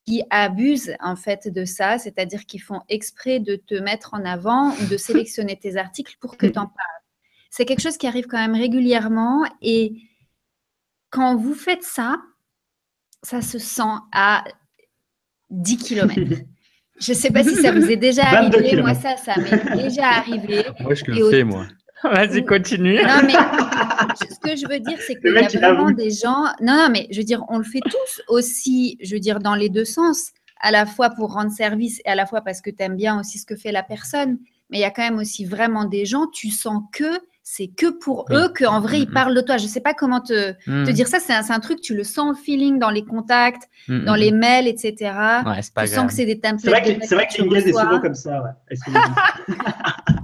qui 0.05 0.23
abusent 0.29 0.95
en 0.99 1.15
fait 1.15 1.47
de 1.47 1.65
ça, 1.65 1.97
c'est-à-dire 1.97 2.45
qu'ils 2.45 2.61
font 2.61 2.81
exprès 2.89 3.39
de 3.39 3.55
te 3.55 3.75
mettre 3.75 4.13
en 4.13 4.25
avant 4.25 4.71
ou 4.71 4.85
de 4.85 4.97
sélectionner 4.97 5.57
tes 5.57 5.77
articles 5.77 6.15
pour 6.19 6.37
que 6.37 6.45
tu 6.45 6.59
en 6.59 6.67
parles. 6.67 7.01
C'est 7.49 7.65
quelque 7.65 7.81
chose 7.81 7.97
qui 7.97 8.07
arrive 8.07 8.27
quand 8.27 8.37
même 8.37 8.55
régulièrement 8.55 9.45
et 9.61 9.93
quand 11.09 11.35
vous 11.35 11.55
faites 11.55 11.83
ça, 11.83 12.17
ça 13.23 13.41
se 13.41 13.57
sent 13.57 13.95
à 14.11 14.43
10 15.49 15.77
km. 15.77 16.13
Je 16.99 17.11
ne 17.11 17.17
sais 17.17 17.29
pas 17.29 17.43
si 17.43 17.55
ça 17.55 17.71
vous 17.71 17.91
est 17.91 17.95
déjà 17.95 18.23
arrivé. 18.23 18.81
Moi, 18.81 18.95
ça, 18.95 19.17
ça 19.17 19.35
m'est 19.37 19.83
déjà 19.83 20.07
arrivé. 20.07 20.65
Moi, 20.79 20.95
je 20.95 21.05
le 21.05 21.29
fais, 21.29 21.43
moi. 21.43 21.67
Vas-y, 22.03 22.45
continue. 22.45 22.97
Non, 22.97 23.21
mais 23.25 23.33
ce 24.15 24.39
que 24.39 24.55
je 24.55 24.67
veux 24.67 24.79
dire, 24.79 24.97
c'est 25.05 25.15
qu'il 25.15 25.33
y 25.33 25.37
a 25.37 25.71
vraiment 25.71 25.91
des 25.91 26.11
gens. 26.11 26.45
Non, 26.61 26.75
non, 26.75 26.89
mais 26.91 27.07
je 27.11 27.17
veux 27.17 27.23
dire, 27.23 27.43
on 27.49 27.57
le 27.57 27.63
fait 27.63 27.81
tous 27.83 28.21
aussi, 28.27 28.97
je 29.01 29.15
veux 29.15 29.19
dire, 29.19 29.39
dans 29.39 29.55
les 29.55 29.69
deux 29.69 29.85
sens, 29.85 30.31
à 30.59 30.71
la 30.71 30.85
fois 30.85 31.09
pour 31.09 31.33
rendre 31.33 31.51
service 31.51 31.99
et 32.05 32.09
à 32.09 32.15
la 32.15 32.25
fois 32.25 32.41
parce 32.41 32.61
que 32.61 32.69
tu 32.69 32.83
aimes 32.83 32.95
bien 32.95 33.19
aussi 33.19 33.39
ce 33.39 33.45
que 33.45 33.55
fait 33.55 33.71
la 33.71 33.83
personne. 33.83 34.37
Mais 34.69 34.79
il 34.79 34.81
y 34.81 34.85
a 34.85 34.91
quand 34.91 35.03
même 35.03 35.17
aussi 35.17 35.45
vraiment 35.45 35.85
des 35.85 36.05
gens, 36.05 36.27
tu 36.27 36.49
sens 36.49 36.83
que 36.91 37.19
c'est 37.41 37.67
que 37.67 37.89
pour 37.89 38.25
eux 38.29 38.51
qu'en 38.53 38.81
vrai, 38.81 38.99
ils 38.99 39.09
parlent 39.09 39.33
de 39.33 39.39
toi. 39.39 39.55
Je 39.55 39.63
ne 39.63 39.69
sais 39.69 39.79
pas 39.79 39.93
comment 39.93 40.19
te, 40.19 40.51
te 40.65 40.91
dire 40.91 41.07
ça. 41.07 41.21
C'est 41.21 41.31
un, 41.31 41.49
un, 41.49 41.59
truc, 41.61 41.79
tu 41.79 41.95
le 41.95 42.03
sens 42.03 42.33
au 42.33 42.35
feeling 42.35 42.77
dans 42.77 42.89
les 42.89 43.05
contacts, 43.05 43.69
dans 43.87 44.15
les 44.15 44.33
mails, 44.33 44.67
etc. 44.67 44.93
Ouais, 45.45 45.61
pas 45.73 45.87
tu 45.87 45.93
sens 45.93 46.07
que 46.07 46.13
c'est 46.13 46.25
des 46.25 46.41
templates. 46.41 46.59
C'est 46.61 46.69
vrai 46.69 46.81
que, 46.81 47.05
c'est 47.05 47.15
vrai 47.15 47.27
que 47.27 47.55
est 47.55 47.71
souvent 47.71 48.01
comme 48.01 48.15
ça. 48.15 48.43
Ouais. 48.43 48.77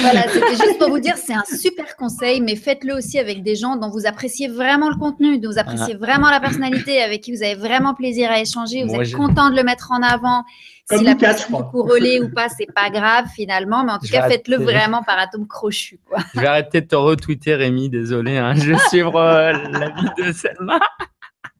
voilà, 0.00 0.22
c'était 0.28 0.64
juste 0.64 0.78
pour 0.78 0.90
vous 0.90 0.98
dire, 0.98 1.16
c'est 1.16 1.34
un 1.34 1.44
super 1.44 1.96
conseil, 1.96 2.40
mais 2.40 2.56
faites-le 2.56 2.94
aussi 2.94 3.18
avec 3.18 3.42
des 3.42 3.56
gens 3.56 3.76
dont 3.76 3.88
vous 3.88 4.06
appréciez 4.06 4.48
vraiment 4.48 4.88
le 4.88 4.96
contenu, 4.96 5.38
dont 5.38 5.50
vous 5.50 5.58
appréciez 5.58 5.94
vraiment 5.94 6.30
la 6.30 6.40
personnalité, 6.40 7.02
avec 7.02 7.22
qui 7.22 7.34
vous 7.34 7.42
avez 7.42 7.54
vraiment 7.54 7.94
plaisir 7.94 8.30
à 8.30 8.40
échanger, 8.40 8.84
vous 8.84 8.94
êtes 8.94 9.14
content 9.14 9.50
de 9.50 9.56
le 9.56 9.62
mettre 9.62 9.92
en 9.92 10.02
avant 10.02 10.44
si 10.90 11.04
la 11.04 11.14
personne 11.14 11.54
est 11.54 11.58
relais 11.72 12.20
ou 12.20 12.28
pas, 12.28 12.48
c'est 12.48 12.70
pas 12.72 12.90
grave 12.90 13.26
finalement, 13.34 13.84
mais 13.84 13.92
en 13.92 13.98
tout 13.98 14.08
cas, 14.08 14.28
faites-le 14.28 14.56
vraiment 14.56 15.02
par 15.02 15.18
atome 15.18 15.46
crochu. 15.46 15.98
Quoi. 16.06 16.18
Je 16.34 16.40
vais 16.40 16.46
arrêter 16.46 16.80
de 16.80 16.86
te 16.86 16.96
retweeter, 16.96 17.54
Rémi, 17.54 17.88
désolé. 17.88 18.36
Hein. 18.36 18.54
Je 18.54 18.70
vais 18.72 18.78
suivre 18.88 19.16
euh, 19.16 19.52
la 19.52 19.90
vie 19.90 20.08
de 20.18 20.32
Selma. 20.32 20.80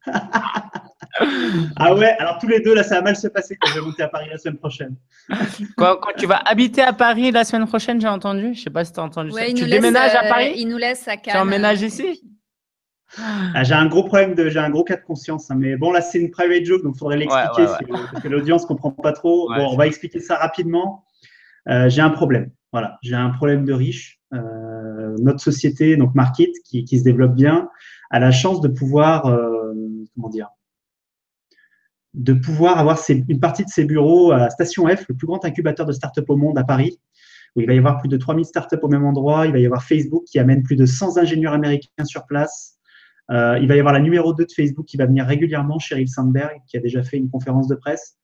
ah 1.76 1.94
ouais, 1.94 2.16
alors 2.18 2.38
tous 2.38 2.48
les 2.48 2.60
deux, 2.60 2.74
là, 2.74 2.82
ça 2.82 2.96
va 2.96 3.02
mal 3.02 3.16
se 3.16 3.28
passer 3.28 3.56
quand 3.60 3.68
je 3.68 3.74
vais 3.74 3.84
monter 3.84 4.02
à 4.02 4.08
Paris 4.08 4.28
la 4.30 4.38
semaine 4.38 4.58
prochaine. 4.58 4.96
Quand, 5.76 5.98
tu 6.16 6.26
vas 6.26 6.36
habiter 6.36 6.82
à 6.82 6.92
Paris 6.92 7.30
la 7.30 7.44
semaine 7.44 7.66
prochaine, 7.66 8.00
j'ai 8.00 8.08
entendu. 8.08 8.54
Je 8.54 8.62
sais 8.62 8.70
pas 8.70 8.84
si 8.84 8.92
tu 8.92 9.00
as 9.00 9.02
entendu 9.02 9.30
ça. 9.30 9.44
Tu 9.46 9.66
déménages 9.66 10.14
à 10.14 10.24
euh, 10.24 10.28
Paris 10.28 10.54
Il 10.56 10.68
nous 10.68 10.78
laisse 10.78 11.06
à 11.08 11.16
Cannes. 11.16 11.34
Tu 11.34 11.38
emménages 11.38 11.82
ici? 11.82 12.22
Ah, 13.18 13.62
j'ai 13.62 13.74
un 13.74 13.86
gros 13.86 14.04
problème 14.04 14.34
de, 14.34 14.48
j'ai 14.48 14.58
un 14.58 14.70
gros 14.70 14.84
cas 14.84 14.96
de 14.96 15.02
conscience. 15.02 15.50
Hein, 15.50 15.56
mais 15.58 15.76
bon, 15.76 15.92
là, 15.92 16.00
c'est 16.00 16.18
une 16.18 16.30
private 16.30 16.64
joke, 16.64 16.82
donc 16.82 16.94
il 16.96 16.98
faudrait 16.98 17.18
l'expliquer 17.18 17.66
parce 17.66 18.22
que 18.22 18.28
l'audience 18.28 18.64
comprend 18.64 18.90
pas 18.90 19.12
trop. 19.12 19.48
bon, 19.48 19.68
on 19.70 19.76
va 19.76 19.86
expliquer 19.86 20.20
ça 20.20 20.36
rapidement. 20.36 21.04
Euh, 21.68 21.88
j'ai 21.88 22.00
un 22.00 22.10
problème. 22.10 22.50
Voilà, 22.72 22.98
j'ai 23.02 23.14
un 23.14 23.30
problème 23.30 23.64
de 23.64 23.72
riche. 23.72 24.18
Euh, 24.32 25.14
notre 25.18 25.40
société, 25.40 25.96
donc 25.96 26.14
Market, 26.14 26.50
qui, 26.64 26.84
qui, 26.84 26.98
se 26.98 27.04
développe 27.04 27.34
bien, 27.34 27.68
a 28.10 28.18
la 28.18 28.30
chance 28.30 28.62
de 28.62 28.68
pouvoir, 28.68 29.26
euh, 29.26 29.74
comment 30.14 30.30
dire, 30.30 30.48
de 32.14 32.32
pouvoir 32.32 32.78
avoir 32.78 32.98
une 33.08 33.40
partie 33.40 33.64
de 33.64 33.70
ses 33.70 33.84
bureaux 33.84 34.32
à 34.32 34.50
Station 34.50 34.86
F, 34.86 35.06
le 35.08 35.14
plus 35.14 35.26
grand 35.26 35.44
incubateur 35.44 35.86
de 35.86 35.92
start-up 35.92 36.28
au 36.28 36.36
monde 36.36 36.58
à 36.58 36.64
Paris, 36.64 36.98
où 37.56 37.60
il 37.60 37.66
va 37.66 37.74
y 37.74 37.78
avoir 37.78 37.98
plus 37.98 38.08
de 38.08 38.16
3000 38.16 38.44
startups 38.44 38.78
au 38.82 38.88
même 38.88 39.04
endroit. 39.04 39.46
Il 39.46 39.52
va 39.52 39.58
y 39.58 39.66
avoir 39.66 39.82
Facebook 39.82 40.24
qui 40.24 40.38
amène 40.38 40.62
plus 40.62 40.76
de 40.76 40.86
100 40.86 41.18
ingénieurs 41.18 41.52
américains 41.52 42.04
sur 42.04 42.26
place. 42.26 42.78
Euh, 43.30 43.58
il 43.60 43.68
va 43.68 43.76
y 43.76 43.78
avoir 43.78 43.94
la 43.94 44.00
numéro 44.00 44.34
2 44.34 44.44
de 44.44 44.52
Facebook 44.54 44.86
qui 44.86 44.96
va 44.96 45.06
venir 45.06 45.24
régulièrement, 45.24 45.78
Sheryl 45.78 46.08
Sandberg, 46.08 46.60
qui 46.66 46.76
a 46.76 46.80
déjà 46.80 47.02
fait 47.02 47.16
une 47.16 47.30
conférence 47.30 47.68
de 47.68 47.74
presse. 47.74 48.16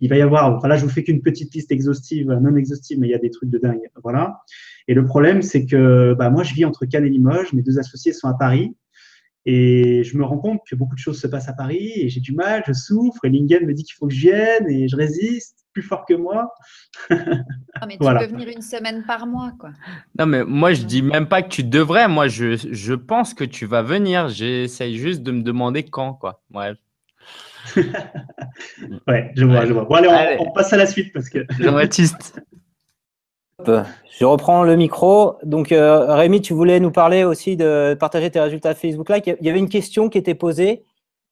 Il 0.00 0.10
va 0.10 0.16
y 0.16 0.22
avoir, 0.22 0.56
enfin 0.56 0.68
là, 0.68 0.76
je 0.76 0.84
vous 0.84 0.90
fais 0.90 1.02
qu'une 1.02 1.22
petite 1.22 1.54
liste 1.54 1.72
exhaustive, 1.72 2.30
non 2.30 2.54
exhaustive, 2.56 2.98
mais 2.98 3.08
il 3.08 3.10
y 3.10 3.14
a 3.14 3.18
des 3.18 3.30
trucs 3.30 3.48
de 3.48 3.58
dingue. 3.58 3.88
Voilà. 4.02 4.40
Et 4.88 4.94
le 4.94 5.04
problème, 5.04 5.40
c'est 5.42 5.64
que 5.64 6.14
bah, 6.14 6.30
moi, 6.30 6.42
je 6.42 6.52
vis 6.52 6.64
entre 6.64 6.84
Cannes 6.84 7.06
et 7.06 7.10
Limoges. 7.10 7.52
Mes 7.52 7.62
deux 7.62 7.78
associés 7.78 8.12
sont 8.12 8.28
à 8.28 8.34
Paris. 8.34 8.74
Et 9.48 10.02
je 10.02 10.18
me 10.18 10.24
rends 10.24 10.38
compte 10.38 10.60
que 10.68 10.74
beaucoup 10.74 10.96
de 10.96 11.00
choses 11.00 11.20
se 11.20 11.28
passent 11.28 11.48
à 11.48 11.52
Paris 11.52 11.92
et 11.94 12.08
j'ai 12.08 12.20
du 12.20 12.32
mal, 12.32 12.64
je 12.66 12.72
souffre. 12.72 13.24
Et 13.24 13.30
Lingen 13.30 13.64
me 13.64 13.72
dit 13.74 13.84
qu'il 13.84 13.94
faut 13.94 14.08
que 14.08 14.12
je 14.12 14.20
vienne 14.20 14.68
et 14.68 14.88
je 14.88 14.96
résiste 14.96 15.66
plus 15.72 15.82
fort 15.82 16.04
que 16.04 16.14
moi. 16.14 16.52
Ah, 17.10 17.86
mais 17.86 17.98
tu 17.98 17.98
peux 17.98 18.26
venir 18.26 18.48
une 18.48 18.62
semaine 18.62 19.04
par 19.06 19.26
mois, 19.26 19.52
quoi. 19.60 19.70
Non, 20.18 20.24
mais 20.24 20.44
moi, 20.44 20.72
je 20.72 20.82
dis 20.84 21.02
même 21.02 21.28
pas 21.28 21.42
que 21.42 21.48
tu 21.48 21.62
devrais. 21.62 22.08
Moi, 22.08 22.26
je, 22.26 22.56
je 22.56 22.94
pense 22.94 23.34
que 23.34 23.44
tu 23.44 23.66
vas 23.66 23.82
venir. 23.82 24.28
J'essaye 24.30 24.96
juste 24.96 25.22
de 25.22 25.30
me 25.30 25.42
demander 25.42 25.84
quand, 25.84 26.14
quoi. 26.14 26.42
Bref. 26.50 26.78
ouais, 27.76 29.32
je 29.36 29.44
vois, 29.44 29.66
je 29.66 29.72
vois. 29.74 29.84
Bon, 29.84 29.94
allez, 29.96 30.38
on, 30.40 30.50
passe 30.52 30.72
à 30.72 30.78
la 30.78 30.86
suite 30.86 31.12
parce 31.12 31.28
que. 31.28 31.44
Jean-Baptiste. 31.60 32.40
Je 33.64 34.24
reprends 34.24 34.62
le 34.62 34.76
micro. 34.76 35.36
Donc, 35.42 35.72
euh, 35.72 36.14
Rémi, 36.14 36.40
tu 36.40 36.54
voulais 36.54 36.80
nous 36.80 36.90
parler 36.90 37.24
aussi 37.24 37.56
de 37.56 37.96
partager 37.98 38.30
tes 38.30 38.40
résultats 38.40 38.74
Facebook 38.74 39.08
Live. 39.08 39.22
Il 39.40 39.46
y 39.46 39.50
avait 39.50 39.58
une 39.58 39.68
question 39.68 40.08
qui 40.08 40.18
était 40.18 40.34
posée. 40.34 40.84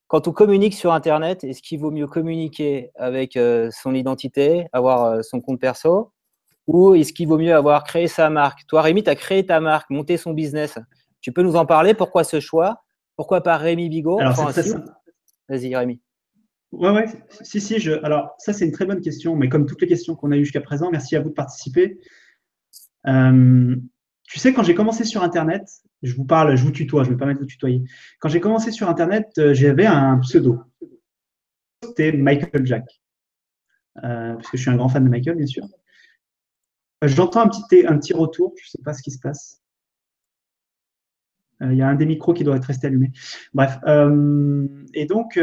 Quand 0.09 0.29
on 0.29 0.33
communique 0.33 0.75
sur 0.75 0.93
Internet, 0.93 1.45
est-ce 1.45 1.63
qu'il 1.63 1.81
vaut 1.81 1.91
mieux 1.91 2.07
communiquer 2.07 2.91
avec 2.97 3.37
euh, 3.37 3.71
son 3.73 3.95
identité, 3.95 4.67
avoir 4.73 5.05
euh, 5.05 5.23
son 5.23 5.41
compte 5.41 5.61
perso, 5.61 6.13
ou 6.67 6.95
est-ce 6.95 7.13
qu'il 7.13 7.29
vaut 7.29 7.39
mieux 7.39 7.55
avoir 7.55 7.85
créé 7.85 8.07
sa 8.07 8.31
marque? 8.31 8.67
Toi, 8.67 8.83
Rémi, 8.83 9.03
tu 9.03 9.11
as 9.11 9.17
créé 9.17 9.45
ta 9.47 9.61
marque, 9.61 9.91
monté 9.91 10.17
son 10.17 10.33
business. 10.33 10.79
Tu 11.21 11.33
peux 11.33 11.43
nous 11.43 11.57
en 11.57 11.67
parler? 11.67 11.95
Pourquoi 11.95 12.25
ce 12.25 12.41
choix? 12.41 12.83
Pourquoi 13.17 13.43
pas 13.43 13.57
Rémi 13.57 13.89
Bigot? 13.89 14.19
Vas-y, 15.49 15.75
Rémi. 15.75 16.01
Ouais, 16.79 16.91
ouais, 16.91 17.07
si, 17.43 17.61
si. 17.61 17.79
Je... 17.79 17.93
Alors, 18.05 18.35
ça, 18.39 18.53
c'est 18.53 18.65
une 18.65 18.73
très 18.73 18.85
bonne 18.85 19.01
question, 19.01 19.37
mais 19.37 19.49
comme 19.49 19.67
toutes 19.67 19.81
les 19.81 19.87
questions 19.87 20.17
qu'on 20.17 20.33
a 20.33 20.37
eues 20.37 20.45
jusqu'à 20.45 20.61
présent, 20.61 20.91
merci 20.91 21.17
à 21.17 21.21
vous 21.21 21.29
de 21.29 21.35
participer. 21.35 21.99
Euh, 23.07 23.77
tu 24.25 24.39
sais, 24.39 24.53
quand 24.53 24.63
j'ai 24.63 24.75
commencé 24.75 25.05
sur 25.05 25.23
Internet, 25.23 25.69
je 26.03 26.15
vous 26.15 26.25
parle, 26.25 26.57
je 26.57 26.65
vous 26.65 26.73
tutoie, 26.73 27.05
je 27.05 27.11
me 27.11 27.17
permettre 27.17 27.41
de 27.41 27.45
vous 27.45 27.51
tutoyer. 27.51 27.83
Quand 28.19 28.29
j'ai 28.29 28.41
commencé 28.41 28.73
sur 28.73 28.89
Internet, 28.89 29.29
euh, 29.39 29.55
j'avais 29.55 29.87
un 29.87 30.19
pseudo. 30.19 30.61
C'était 31.83 32.13
Michael 32.13 32.67
Jack. 32.67 32.85
Euh, 33.99 34.35
parce 34.35 34.51
que 34.51 34.57
je 34.57 34.63
suis 34.63 34.71
un 34.71 34.77
grand 34.77 34.89
fan 34.89 35.05
de 35.05 35.09
Michael, 35.09 35.37
bien 35.37 35.47
sûr. 35.47 35.67
J'entends 37.03 37.43
un 37.43 37.49
petit, 37.49 37.87
un 37.87 37.99
petit 37.99 38.15
retour, 38.15 38.55
je 38.57 38.67
ne 38.67 38.71
sais 38.71 38.83
pas 38.83 38.95
ce 38.95 39.03
qui 39.03 39.11
se 39.11 39.21
passe. 39.21 39.61
Il 41.61 41.75
y 41.75 41.83
a 41.83 41.89
un 41.89 41.95
des 41.95 42.07
micros 42.07 42.35
qui 42.35 42.43
doit 42.43 42.57
être 42.57 42.65
resté 42.65 42.89
allumé. 42.89 43.13
Bref. 43.53 43.79
et 44.95 45.07
donc, 45.07 45.39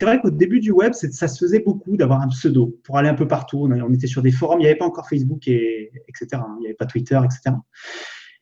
c'est 0.00 0.06
vrai 0.06 0.20
qu'au 0.20 0.30
début 0.30 0.60
du 0.60 0.70
web, 0.70 0.92
ça 0.92 1.26
se 1.26 1.44
faisait 1.44 1.58
beaucoup 1.58 1.96
d'avoir 1.96 2.20
un 2.20 2.28
pseudo 2.28 2.78
pour 2.84 2.98
aller 2.98 3.08
un 3.08 3.14
peu 3.14 3.26
partout. 3.26 3.68
On, 3.68 3.92
était 3.92 4.06
sur 4.06 4.22
des 4.22 4.30
forums, 4.30 4.60
il 4.60 4.62
n'y 4.62 4.68
avait 4.68 4.78
pas 4.78 4.86
encore 4.86 5.08
Facebook, 5.08 5.48
et, 5.48 5.90
etc. 6.06 6.28
Hein. 6.34 6.54
Il 6.58 6.60
n'y 6.60 6.66
avait 6.66 6.76
pas 6.76 6.86
Twitter, 6.86 7.18
etc. 7.24 7.56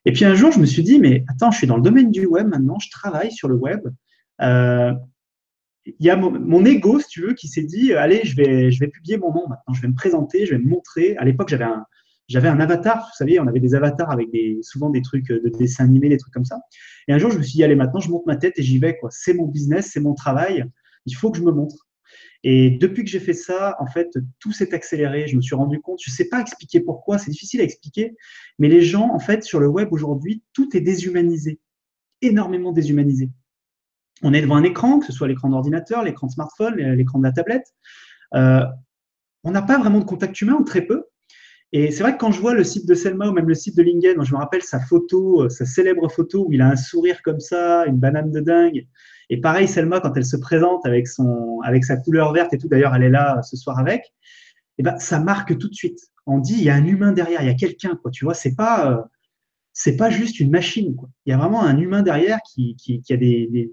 Et 0.05 0.13
puis 0.13 0.27
un 0.27 0.35
jour, 0.35 0.53
je 0.53 0.61
me 0.61 0.67
suis 0.67 0.83
dit, 0.83 1.01
mais 1.01 1.25
attends, 1.29 1.51
je 1.51 1.59
suis 1.59 1.67
dans 1.67 1.77
le 1.77 1.83
domaine 1.83 2.11
du 2.11 2.27
web 2.27 2.47
maintenant, 2.47 2.79
je 2.79 2.91
travaille 2.91 3.33
sur 3.33 3.49
le 3.49 3.55
web. 3.55 3.81
Euh, 4.43 4.93
il 5.87 6.05
y 6.05 6.11
a 6.11 6.17
mon, 6.17 6.65
ego, 6.65 7.01
si 7.01 7.09
tu 7.09 7.23
veux, 7.23 7.33
qui 7.33 7.49
s'est 7.49 7.63
dit, 7.63 7.95
allez, 7.95 8.23
je 8.25 8.37
vais, 8.37 8.89
publier 8.89 9.17
mon 9.17 9.33
nom 9.33 9.49
maintenant, 9.49 9.73
je 9.73 9.81
vais 9.81 9.89
me 9.89 9.95
présenter, 9.95 10.45
je 10.45 10.53
vais 10.53 10.59
me 10.59 10.69
montrer. 10.69 11.17
À 11.17 11.25
l'époque, 11.25 11.49
j'avais 11.49 12.49
un, 12.49 12.61
avatar, 12.61 12.99
vous 12.99 13.17
savez, 13.17 13.41
on 13.41 13.47
avait 13.47 13.61
des 13.61 13.75
avatars 13.75 14.11
avec 14.11 14.29
souvent 14.61 14.91
des 14.91 15.01
trucs 15.01 15.29
de 15.29 15.49
dessins 15.49 15.85
animés, 15.85 16.11
des 16.11 16.19
trucs 16.19 16.35
comme 16.35 16.45
ça. 16.45 16.59
Et 17.09 17.15
un 17.15 17.19
jour, 17.19 17.31
je 17.31 17.39
me 17.39 17.43
suis 17.43 17.55
dit, 17.55 17.65
allez, 17.65 17.77
maintenant, 17.77 18.01
je 18.01 18.11
monte 18.11 18.27
ma 18.27 18.37
tête 18.37 18.59
et 18.59 18.63
j'y 18.63 18.79
vais. 18.79 18.99
C'est 19.11 19.33
mon 19.33 19.47
business, 19.47 19.91
c'est 19.93 20.01
mon 20.01 20.15
travail 20.15 20.67
il 21.07 21.15
faut 21.15 21.31
que 21.31 21.39
je 21.39 21.43
me 21.43 21.53
montre. 21.53 21.87
Et 22.45 22.71
depuis 22.71 23.03
que 23.03 23.11
j'ai 23.11 23.21
fait 23.21 23.33
ça, 23.33 23.77
en 23.81 23.87
fait, 23.87 24.17
tout 24.39 24.53
s'est 24.53 24.73
accéléré. 24.75 25.27
Je 25.27 25.37
me 25.37 25.41
suis 25.41 25.55
rendu 25.55 25.81
compte, 25.81 25.99
je 26.05 26.11
ne 26.11 26.15
sais 26.15 26.29
pas 26.29 26.41
expliquer 26.41 26.81
pourquoi, 26.81 27.19
c'est 27.19 27.31
difficile 27.31 27.61
à 27.61 27.65
expliquer, 27.65 28.15
mais 28.59 28.69
les 28.69 28.83
gens, 28.83 29.11
en 29.13 29.19
fait, 29.19 29.43
sur 29.43 29.59
le 29.59 29.69
web 29.69 29.93
aujourd'hui, 29.93 30.43
tout 30.53 30.77
est 30.77 30.81
déshumanisé, 30.81 31.59
énormément 32.23 32.73
déshumanisé. 32.73 33.31
On 34.23 34.33
est 34.33 34.41
devant 34.41 34.57
un 34.57 34.63
écran, 34.63 34.99
que 34.99 35.07
ce 35.07 35.13
soit 35.13 35.29
l'écran 35.29 35.49
d'ordinateur, 35.49 36.03
l'écran 36.03 36.27
de 36.27 36.33
smartphone, 36.33 36.77
l'écran 36.77 37.19
de 37.19 37.25
la 37.25 37.33
tablette. 37.33 37.75
Euh, 38.35 38.65
on 39.45 39.51
n'a 39.51 39.63
pas 39.63 39.79
vraiment 39.79 39.99
de 39.99 40.05
contact 40.05 40.41
humain, 40.41 40.55
ou 40.55 40.65
très 40.65 40.83
peu. 40.83 41.05
Et 41.73 41.91
c'est 41.91 42.03
vrai 42.03 42.13
que 42.13 42.19
quand 42.19 42.31
je 42.31 42.41
vois 42.41 42.55
le 42.55 42.65
site 42.65 42.87
de 42.87 42.95
Selma 42.95 43.29
ou 43.29 43.33
même 43.33 43.49
le 43.49 43.55
site 43.55 43.77
de 43.77 43.83
Lingen, 43.83 44.23
je 44.25 44.33
me 44.33 44.39
rappelle 44.39 44.63
sa 44.63 44.81
photo, 44.81 45.43
euh, 45.43 45.49
sa 45.49 45.67
célèbre 45.67 46.09
photo 46.09 46.47
où 46.47 46.53
il 46.53 46.63
a 46.63 46.69
un 46.69 46.77
sourire 46.77 47.21
comme 47.23 47.41
ça, 47.41 47.85
une 47.87 47.99
banane 47.99 48.31
de 48.31 48.41
dingue. 48.41 48.87
Et 49.31 49.41
pareil, 49.41 49.67
Selma, 49.69 50.01
quand 50.01 50.17
elle 50.17 50.25
se 50.25 50.37
présente 50.37 50.87
avec, 50.87 51.09
son, 51.09 51.61
avec 51.65 51.85
sa 51.85 51.97
couleur 51.97 52.33
verte 52.33 52.53
et 52.55 52.59
tout, 52.59 52.69
d'ailleurs, 52.69 52.95
elle 52.95 53.03
est 53.03 53.11
là 53.11 53.43
ce 53.43 53.57
soir 53.57 53.79
avec, 53.79 54.13
eh 54.79 54.83
ben, 54.83 54.99
ça 54.99 55.19
marque 55.19 55.57
tout 55.59 55.69
de 55.69 55.75
suite. 55.75 55.99
On 56.27 56.39
dit, 56.39 56.55
il 56.55 56.63
y 56.63 56.71
a 56.71 56.75
un 56.75 56.85
humain 56.85 57.13
derrière, 57.13 57.43
il 57.43 57.47
y 57.47 57.51
a 57.51 57.55
quelqu'un, 57.55 57.99
quoi. 58.01 58.11
Tu 58.11 58.25
vois, 58.25 58.35
c'est 58.35 58.55
pas, 58.55 58.93
euh, 58.93 59.03
c'est 59.73 59.97
pas 59.97 60.11
juste 60.11 60.41
une 60.41 60.51
machine, 60.51 60.95
quoi. 60.95 61.09
Il 61.25 61.31
y 61.31 61.33
a 61.33 61.39
vraiment 61.39 61.63
un 61.65 61.79
humain 61.79 62.03
derrière 62.03 62.39
qui, 62.49 62.77
qui, 62.77 63.01
qui 63.01 63.13
a 63.13 63.17
des, 63.17 63.71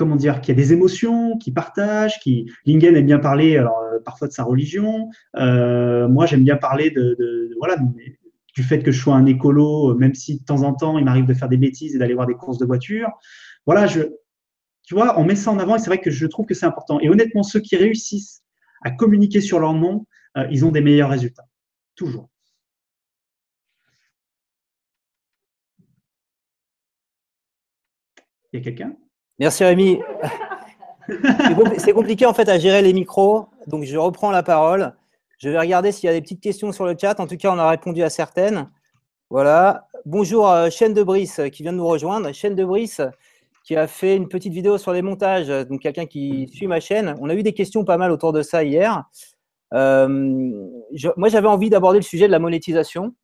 comment 0.00 0.16
dire, 0.16 0.40
qui 0.40 0.50
a 0.50 0.54
des 0.54 0.72
émotions, 0.72 1.36
qui 1.36 1.52
partage, 1.52 2.20
qui 2.20 2.50
Lingen 2.64 2.96
aime 2.96 3.04
bien 3.04 3.18
parler 3.18 3.58
alors, 3.58 3.80
euh, 3.80 3.98
parfois 4.02 4.28
de 4.28 4.32
sa 4.32 4.44
religion. 4.44 5.10
Euh, 5.36 6.08
moi, 6.08 6.24
j'aime 6.24 6.42
bien 6.42 6.56
parler 6.56 6.90
de, 6.90 7.50
voilà 7.58 7.76
du 8.54 8.62
fait 8.62 8.82
que 8.82 8.92
je 8.92 9.00
sois 9.00 9.14
un 9.14 9.26
écolo, 9.26 9.94
même 9.96 10.14
si 10.14 10.40
de 10.40 10.44
temps 10.44 10.62
en 10.62 10.72
temps 10.72 10.98
il 10.98 11.04
m'arrive 11.04 11.26
de 11.26 11.34
faire 11.34 11.48
des 11.48 11.58
bêtises 11.58 11.94
et 11.94 11.98
d'aller 11.98 12.14
voir 12.14 12.26
des 12.26 12.34
courses 12.34 12.58
de 12.58 12.64
voitures. 12.64 13.10
Voilà, 13.70 13.86
je, 13.86 14.00
tu 14.82 14.94
vois, 14.94 15.16
on 15.16 15.22
met 15.22 15.36
ça 15.36 15.52
en 15.52 15.58
avant 15.60 15.76
et 15.76 15.78
c'est 15.78 15.86
vrai 15.86 16.00
que 16.00 16.10
je 16.10 16.26
trouve 16.26 16.44
que 16.44 16.54
c'est 16.54 16.66
important. 16.66 16.98
Et 16.98 17.08
honnêtement, 17.08 17.44
ceux 17.44 17.60
qui 17.60 17.76
réussissent 17.76 18.42
à 18.82 18.90
communiquer 18.90 19.40
sur 19.40 19.60
leur 19.60 19.74
nom, 19.74 20.06
euh, 20.36 20.44
ils 20.50 20.64
ont 20.64 20.72
des 20.72 20.80
meilleurs 20.80 21.08
résultats, 21.08 21.44
toujours. 21.94 22.28
Il 28.52 28.58
y 28.58 28.60
a 28.60 28.64
quelqu'un? 28.64 28.96
Merci 29.38 29.62
Rémi. 29.62 30.00
C'est 31.78 31.92
compliqué 31.92 32.26
en 32.26 32.34
fait 32.34 32.48
à 32.48 32.58
gérer 32.58 32.82
les 32.82 32.92
micros, 32.92 33.46
donc 33.68 33.84
je 33.84 33.96
reprends 33.96 34.32
la 34.32 34.42
parole. 34.42 34.96
Je 35.38 35.48
vais 35.48 35.60
regarder 35.60 35.92
s'il 35.92 36.08
y 36.08 36.10
a 36.10 36.12
des 36.12 36.22
petites 36.22 36.42
questions 36.42 36.72
sur 36.72 36.86
le 36.86 36.96
chat. 37.00 37.20
En 37.20 37.28
tout 37.28 37.36
cas, 37.36 37.52
on 37.52 37.58
a 37.60 37.70
répondu 37.70 38.02
à 38.02 38.10
certaines. 38.10 38.68
Voilà. 39.30 39.86
Bonjour 40.06 40.50
euh, 40.50 40.70
Chaîne 40.70 40.92
de 40.92 41.04
Brice 41.04 41.38
euh, 41.38 41.48
qui 41.50 41.62
vient 41.62 41.72
de 41.72 41.78
nous 41.78 41.86
rejoindre. 41.86 42.32
Chaîne 42.32 42.56
de 42.56 42.64
Brice 42.64 43.00
qui 43.64 43.76
a 43.76 43.86
fait 43.86 44.16
une 44.16 44.28
petite 44.28 44.52
vidéo 44.52 44.78
sur 44.78 44.92
les 44.92 45.02
montages. 45.02 45.48
Donc 45.48 45.80
quelqu'un 45.80 46.06
qui 46.06 46.48
suit 46.48 46.66
ma 46.66 46.80
chaîne. 46.80 47.14
On 47.20 47.28
a 47.28 47.34
eu 47.34 47.42
des 47.42 47.52
questions 47.52 47.84
pas 47.84 47.98
mal 47.98 48.10
autour 48.10 48.32
de 48.32 48.42
ça 48.42 48.64
hier. 48.64 49.04
Euh, 49.74 50.08
moi, 51.16 51.28
j'avais 51.28 51.48
envie 51.48 51.70
d'aborder 51.70 51.98
le 51.98 52.04
sujet 52.04 52.26
de 52.26 52.32
la 52.32 52.38
monétisation. 52.38 53.14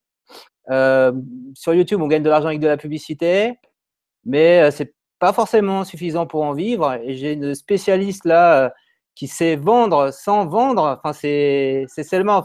sur 0.68 1.74
YouTube, 1.74 2.01
on 2.03 2.07
gagne 2.09 2.22
de 2.22 2.30
l'argent 2.30 2.49
avec 2.49 2.61
de 2.61 2.68
la 2.68 2.76
publicité, 2.76 3.55
mais 4.24 4.70
c'est 4.70 4.95
pas 5.18 5.32
forcément 5.32 5.84
suffisant 5.84 6.26
pour 6.26 6.43
en 6.43 6.53
vivre. 6.53 6.95
Et 7.05 7.14
j'ai 7.16 7.32
une 7.32 7.55
spécialiste 7.55 8.24
là 8.24 8.64
euh, 8.64 8.70
qui 9.14 9.28
sait 9.28 9.57
vendre 9.57 10.12
sans 10.12 10.47
vendre. 10.47 11.01
Enfin, 11.03 11.12
c'est 11.12 11.87
seulement 11.89 12.45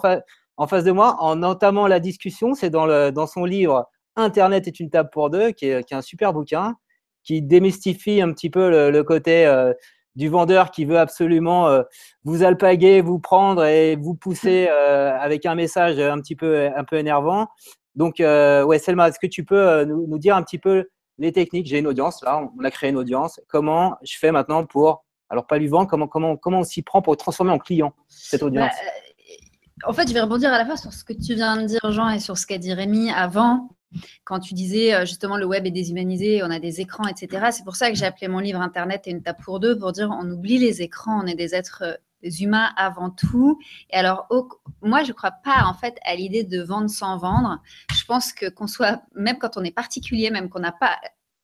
en, 0.58 0.68
face 0.68 0.84
de 0.84 0.92
moi, 0.92 1.18
en 1.20 1.44
entamant 1.44 1.88
la 1.88 2.00
discussion, 2.00 2.54
c'est 2.54 2.70
dans, 2.70 3.12
dans 3.12 3.28
son 3.28 3.46
livre 3.46 3.88
Internet 4.18 4.68
est 4.68 4.80
une 4.80 4.90
table 4.90 5.10
pour 5.12 5.30
deux, 5.30 5.52
qui 5.52 5.68
est, 5.68 5.84
qui 5.86 5.94
est, 5.94 5.98
un 5.98 6.02
super 6.02 6.34
bouquin, 6.34 6.76
qui 7.24 7.42
démystifie 7.42 8.22
un 8.22 8.32
petit 8.34 8.50
peu 8.50 8.90
le, 8.90 9.04
côté 9.04 9.46
euh, 9.46 9.74
du 10.16 10.30
vendeur 10.30 10.72
qui 10.72 10.86
veut 10.86 11.00
absolument 11.00 11.68
euh, 11.68 11.84
vous 12.24 12.44
alpaguer, 12.44 13.02
vous 13.02 13.20
prendre 13.20 13.64
et 13.66 13.96
vous 13.96 14.16
pousser 14.16 14.68
avec 14.68 15.46
un 15.46 15.56
message 15.56 16.00
un 16.00 16.20
petit 16.20 16.36
peu, 16.36 16.70
un 16.76 16.84
peu 16.84 16.98
énervant. 16.98 17.48
Donc, 17.96 18.16
ouais, 18.20 18.80
Selma, 18.80 19.10
est-ce 19.10 19.20
que 19.20 19.28
tu 19.28 19.44
peux 19.44 19.84
nous, 19.86 20.08
nous 20.08 20.20
dire 20.20 20.36
un 20.36 20.44
petit 20.44 20.60
peu 20.60 20.86
les 21.22 21.32
techniques, 21.32 21.68
j'ai 21.68 21.80
une 21.80 21.88
audience, 21.88 22.22
là, 22.24 22.42
on 22.58 22.64
a 22.64 22.72
créé 22.72 22.90
une 22.90 22.98
audience. 22.98 23.40
Comment 23.48 23.98
je 24.02 24.18
fais 24.18 24.32
maintenant 24.32 24.66
pour, 24.66 25.06
alors 25.30 25.46
pas 25.46 25.58
lui 25.58 25.68
vendre, 25.68 25.88
comment, 25.88 26.08
comment, 26.08 26.36
comment 26.36 26.60
on 26.60 26.64
s'y 26.64 26.82
prend 26.82 27.02
pour 27.02 27.16
transformer 27.16 27.52
en 27.52 27.60
client 27.60 27.94
cette 28.08 28.44
audience? 28.44 28.72
bah, 28.72 28.92
euh, 29.88 29.90
En 29.90 29.94
fait, 29.94 30.08
je 30.08 30.14
vais 30.14 30.22
rebondir 30.22 30.52
à 30.52 30.58
la 30.58 30.66
fois 30.66 30.78
sur 30.78 30.92
ce 30.92 31.04
que 31.04 31.14
tu 31.14 31.36
viens 31.36 31.62
de 31.62 31.68
dire, 31.68 31.92
Jean, 31.92 32.10
et 32.10 32.20
sur 32.20 32.38
ce 32.38 32.46
qu'a 32.46 32.58
dit 32.58 32.74
Rémi 32.74 33.12
avant, 33.12 33.70
quand 34.24 34.40
tu 34.40 34.54
disais 34.54 34.94
euh, 34.94 35.06
justement 35.06 35.38
le 35.38 35.46
web 35.46 35.66
est 35.66 35.72
déshumanisé, 35.72 36.44
on 36.44 36.52
a 36.52 36.60
des 36.60 36.82
écrans, 36.82 37.08
etc. 37.08 37.50
C'est 37.52 37.64
pour 37.64 37.76
ça 37.76 37.90
que 37.90 37.98
j'ai 37.98 38.06
appelé 38.06 38.28
mon 38.28 38.40
livre 38.40 38.62
Internet 38.62 39.08
et 39.08 39.12
une 39.12 39.22
table 39.22 39.40
pour 39.44 39.60
deux, 39.60 39.78
pour 39.78 39.92
dire 39.92 40.10
on 40.12 40.30
oublie 40.30 40.58
les 40.58 40.82
écrans, 40.82 41.22
on 41.24 41.28
est 41.28 41.36
des 41.36 41.56
êtres 41.56 41.84
euh, 41.84 41.96
humains 42.40 42.72
avant 42.78 43.10
tout. 43.10 43.60
Et 43.90 43.96
alors, 43.96 44.28
moi, 44.82 45.04
je 45.04 45.10
ne 45.10 45.14
crois 45.14 45.32
pas 45.32 45.64
en 45.66 45.74
fait 45.74 45.98
à 46.06 46.16
l'idée 46.16 46.44
de 46.44 46.62
vendre 46.62 46.90
sans 46.90 47.18
vendre. 47.18 47.60
Je 47.94 48.06
pense 48.06 48.32
que 48.34 48.50
qu'on 48.50 48.68
soit, 48.68 49.02
même 49.16 49.38
quand 49.38 49.58
on 49.58 49.64
est 49.64 49.72
particulier, 49.72 50.30
même 50.30 50.50
qu'on 50.50 50.60
n'a 50.60 50.72
pas 50.72 50.98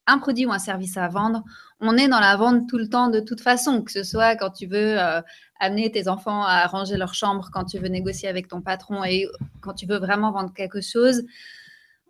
un 0.07 0.19
produit 0.19 0.45
ou 0.45 0.51
un 0.51 0.59
service 0.59 0.97
à 0.97 1.07
vendre, 1.09 1.43
on 1.81 1.97
est 1.97 2.07
dans 2.07 2.19
la 2.19 2.35
vente 2.37 2.69
tout 2.69 2.77
le 2.77 2.87
temps 2.87 3.09
de 3.09 3.19
toute 3.19 3.41
façon, 3.41 3.81
que 3.81 3.91
ce 3.91 4.03
soit 4.03 4.35
quand 4.35 4.51
tu 4.51 4.65
veux 4.65 4.99
euh, 4.99 5.21
amener 5.59 5.91
tes 5.91 6.07
enfants 6.07 6.43
à 6.43 6.65
ranger 6.67 6.97
leur 6.97 7.13
chambre, 7.13 7.49
quand 7.51 7.65
tu 7.65 7.77
veux 7.77 7.89
négocier 7.89 8.29
avec 8.29 8.47
ton 8.47 8.61
patron 8.61 9.03
et 9.03 9.27
quand 9.61 9.73
tu 9.73 9.85
veux 9.85 9.97
vraiment 9.97 10.31
vendre 10.31 10.53
quelque 10.53 10.81
chose. 10.81 11.23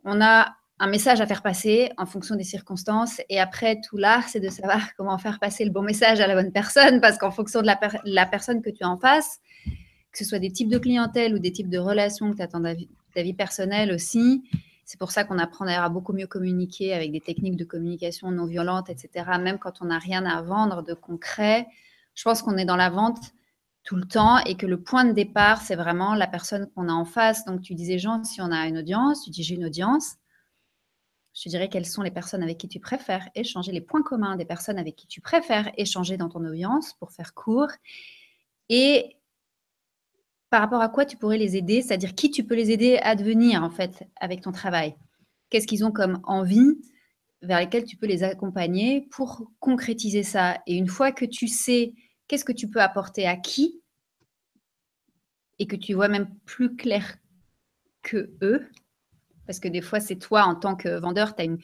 On 0.10 0.22
a 0.22 0.56
un 0.80 0.88
message 0.88 1.20
à 1.20 1.28
faire 1.28 1.42
passer 1.42 1.92
en 1.98 2.06
fonction 2.06 2.36
des 2.36 2.46
circonstances. 2.46 3.20
Et 3.28 3.42
après, 3.42 3.82
tout 3.82 3.98
l'art, 3.98 4.30
c'est 4.30 4.40
de 4.40 4.48
savoir 4.48 4.80
comment 4.98 5.18
faire 5.18 5.38
passer 5.38 5.66
le 5.66 5.70
bon 5.70 5.82
message 5.82 6.22
à 6.22 6.28
la 6.28 6.34
bonne 6.34 6.54
personne, 6.54 7.02
parce 7.02 7.18
qu'en 7.18 7.30
fonction 7.30 7.62
de 7.62 7.68
la, 7.68 8.26
personne 8.26 8.62
que 8.62 8.70
tu 8.70 8.86
as 8.86 8.90
en 8.90 8.96
face, 8.96 9.42
que 9.66 10.18
ce 10.18 10.24
soit 10.24 10.40
des 10.40 10.50
types 10.50 10.70
de 10.70 10.78
clientèle 10.78 11.36
ou 11.36 11.40
des 11.40 11.52
types 11.52 11.70
de 11.70 11.78
relations 11.78 12.32
que 12.32 12.38
tu 12.38 12.42
as 12.42 12.48
dans 12.48 12.64
ta 12.64 13.22
vie, 13.22 13.34
personnelle 13.34 13.92
aussi, 13.92 14.46
c'est 14.86 14.98
pour 14.98 15.12
ça 15.12 15.26
qu'on 15.26 15.40
apprend 15.40 15.66
d'ailleurs 15.66 15.84
à 15.84 15.90
beaucoup 15.90 16.14
mieux 16.14 16.28
communiquer 16.28 16.94
avec 16.94 17.12
des 17.12 17.20
techniques 17.20 17.58
de 17.58 17.66
communication 17.66 18.32
non 18.32 18.46
violente, 18.46 18.90
etc., 18.90 19.26
même 19.42 19.58
quand 19.60 19.82
on 19.82 19.86
n'a 19.86 20.00
rien 20.00 20.26
à 20.26 20.42
vendre 20.42 20.84
de 20.84 20.94
concret. 20.94 21.68
Je 22.16 22.24
pense 22.24 22.42
qu'on 22.42 22.56
est 22.58 22.64
dans 22.66 22.78
la 22.78 22.90
vente 22.90 23.34
tout 23.88 23.96
le 23.96 24.06
temps 24.06 24.38
et 24.40 24.58
que 24.58 24.66
le 24.66 24.82
point 24.82 25.06
de 25.06 25.14
départ, 25.14 25.62
c'est 25.62 25.76
vraiment 25.76 26.14
la 26.14 26.28
personne 26.28 26.70
qu'on 26.76 26.90
a 26.90 26.94
en 26.94 27.06
face. 27.06 27.46
Donc, 27.46 27.62
tu 27.62 27.74
disais, 27.74 27.98
Jean, 27.98 28.22
si 28.24 28.42
on 28.42 28.52
a 28.52 28.68
une 28.68 28.78
audience, 28.78 29.24
tu 29.24 29.30
dis, 29.32 29.44
j'ai 29.44 29.56
une 29.56 29.66
audience 29.66 30.18
je 31.44 31.50
dirais 31.50 31.70
quelles 31.70 31.86
sont 31.86 32.02
les 32.02 32.12
personnes 32.12 32.42
avec 32.42 32.58
qui 32.58 32.68
tu 32.68 32.80
préfères 32.80 33.30
échanger, 33.36 33.72
les 33.72 33.82
points 33.82 34.02
communs 34.02 34.36
des 34.36 34.46
personnes 34.46 34.80
avec 34.80 34.96
qui 34.96 35.08
tu 35.08 35.22
préfères 35.22 35.72
échanger 35.78 36.18
dans 36.18 36.30
ton 36.30 36.44
audience 36.44 36.94
pour 36.94 37.12
faire 37.12 37.34
court? 37.36 37.70
Et 38.70 39.18
par 40.50 40.62
rapport 40.62 40.82
à 40.82 40.90
quoi 40.90 41.06
tu 41.06 41.18
pourrais 41.18 41.38
les 41.38 41.56
aider, 41.56 41.82
c'est-à-dire 41.82 42.16
qui 42.16 42.32
tu 42.32 42.44
peux 42.44 42.56
les 42.56 42.72
aider 42.72 42.98
à 43.04 43.16
devenir 43.16 43.64
en 43.64 43.70
fait 43.70 44.08
avec 44.20 44.42
ton 44.42 44.52
travail? 44.52 44.96
Qu'est-ce 45.50 45.68
qu'ils 45.68 45.86
ont 45.86 45.92
comme 45.92 46.22
envie 46.24 46.82
vers 47.44 47.60
lesquelles 47.60 47.86
tu 47.86 47.98
peux 47.98 48.08
les 48.08 48.24
accompagner 48.24 49.08
pour 49.12 49.52
concrétiser 49.60 50.24
ça? 50.24 50.58
Et 50.66 50.76
une 50.76 50.88
fois 50.88 51.12
que 51.12 51.26
tu 51.26 51.48
sais 51.48 51.94
qu'est-ce 52.28 52.46
que 52.46 52.52
tu 52.52 52.70
peux 52.70 52.82
apporter 52.82 53.28
à 53.28 53.36
qui 53.36 53.82
et 55.60 55.68
que 55.68 55.76
tu 55.76 55.94
vois 55.94 56.08
même 56.08 56.30
plus 56.46 56.76
clair 56.76 57.18
que 58.04 58.30
eux, 58.42 58.68
parce 59.46 59.60
que 59.60 59.68
des 59.68 59.82
fois, 59.82 60.00
c'est 60.00 60.18
toi 60.18 60.44
en 60.44 60.56
tant 60.56 60.76
que 60.76 61.00
vendeur, 61.00 61.34
as 61.38 61.44
une, 61.44 61.58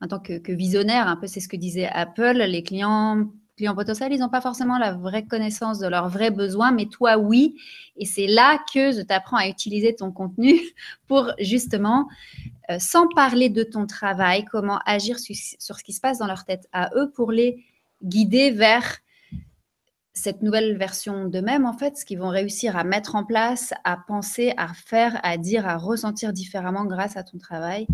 en 0.00 0.08
tant 0.08 0.20
que, 0.20 0.52
visionnaire, 0.52 1.08
un 1.08 1.16
peu 1.16 1.26
c'est 1.26 1.40
ce 1.40 1.48
que 1.48 1.56
disait 1.56 1.86
Apple, 1.86 2.36
les 2.36 2.62
clients, 2.62 3.26
clients 3.56 3.74
potentiels, 3.74 4.12
ils 4.12 4.20
n'ont 4.20 4.28
pas 4.28 4.40
forcément 4.40 4.78
la 4.78 4.92
vraie 4.92 5.24
connaissance 5.24 5.78
de 5.78 5.86
leurs 5.86 6.08
vrais 6.08 6.30
besoins, 6.30 6.72
mais 6.72 6.86
toi, 6.86 7.18
oui. 7.18 7.56
Et 7.96 8.06
c'est 8.06 8.26
là 8.26 8.58
que 8.72 8.92
je 8.92 9.02
t'apprends 9.02 9.36
à 9.36 9.48
utiliser 9.48 9.94
ton 9.94 10.10
contenu 10.10 10.60
pour 11.06 11.32
justement, 11.38 12.08
euh, 12.70 12.78
sans 12.78 13.08
parler 13.08 13.50
de 13.50 13.62
ton 13.62 13.86
travail, 13.86 14.44
comment 14.44 14.78
agir 14.86 15.18
sur, 15.18 15.34
sur 15.36 15.78
ce 15.78 15.84
qui 15.84 15.92
se 15.92 16.00
passe 16.00 16.18
dans 16.18 16.26
leur 16.26 16.44
tête 16.44 16.66
à 16.72 16.90
eux 16.96 17.10
pour 17.10 17.30
les 17.30 17.64
guider 18.02 18.50
vers 18.50 18.98
cette 20.14 20.42
nouvelle 20.42 20.76
version 20.78 21.26
d'eux-mêmes, 21.26 21.66
en 21.66 21.72
fait, 21.72 21.96
ce 21.96 22.04
qu'ils 22.04 22.20
vont 22.20 22.28
réussir 22.28 22.76
à 22.76 22.84
mettre 22.84 23.16
en 23.16 23.24
place, 23.24 23.74
à 23.82 23.96
penser, 23.96 24.54
à 24.56 24.68
faire, 24.72 25.18
à 25.24 25.36
dire, 25.36 25.66
à 25.66 25.76
ressentir 25.76 26.32
différemment 26.32 26.86
grâce 26.86 27.16
à 27.16 27.24
ton 27.24 27.36
travail. 27.36 27.88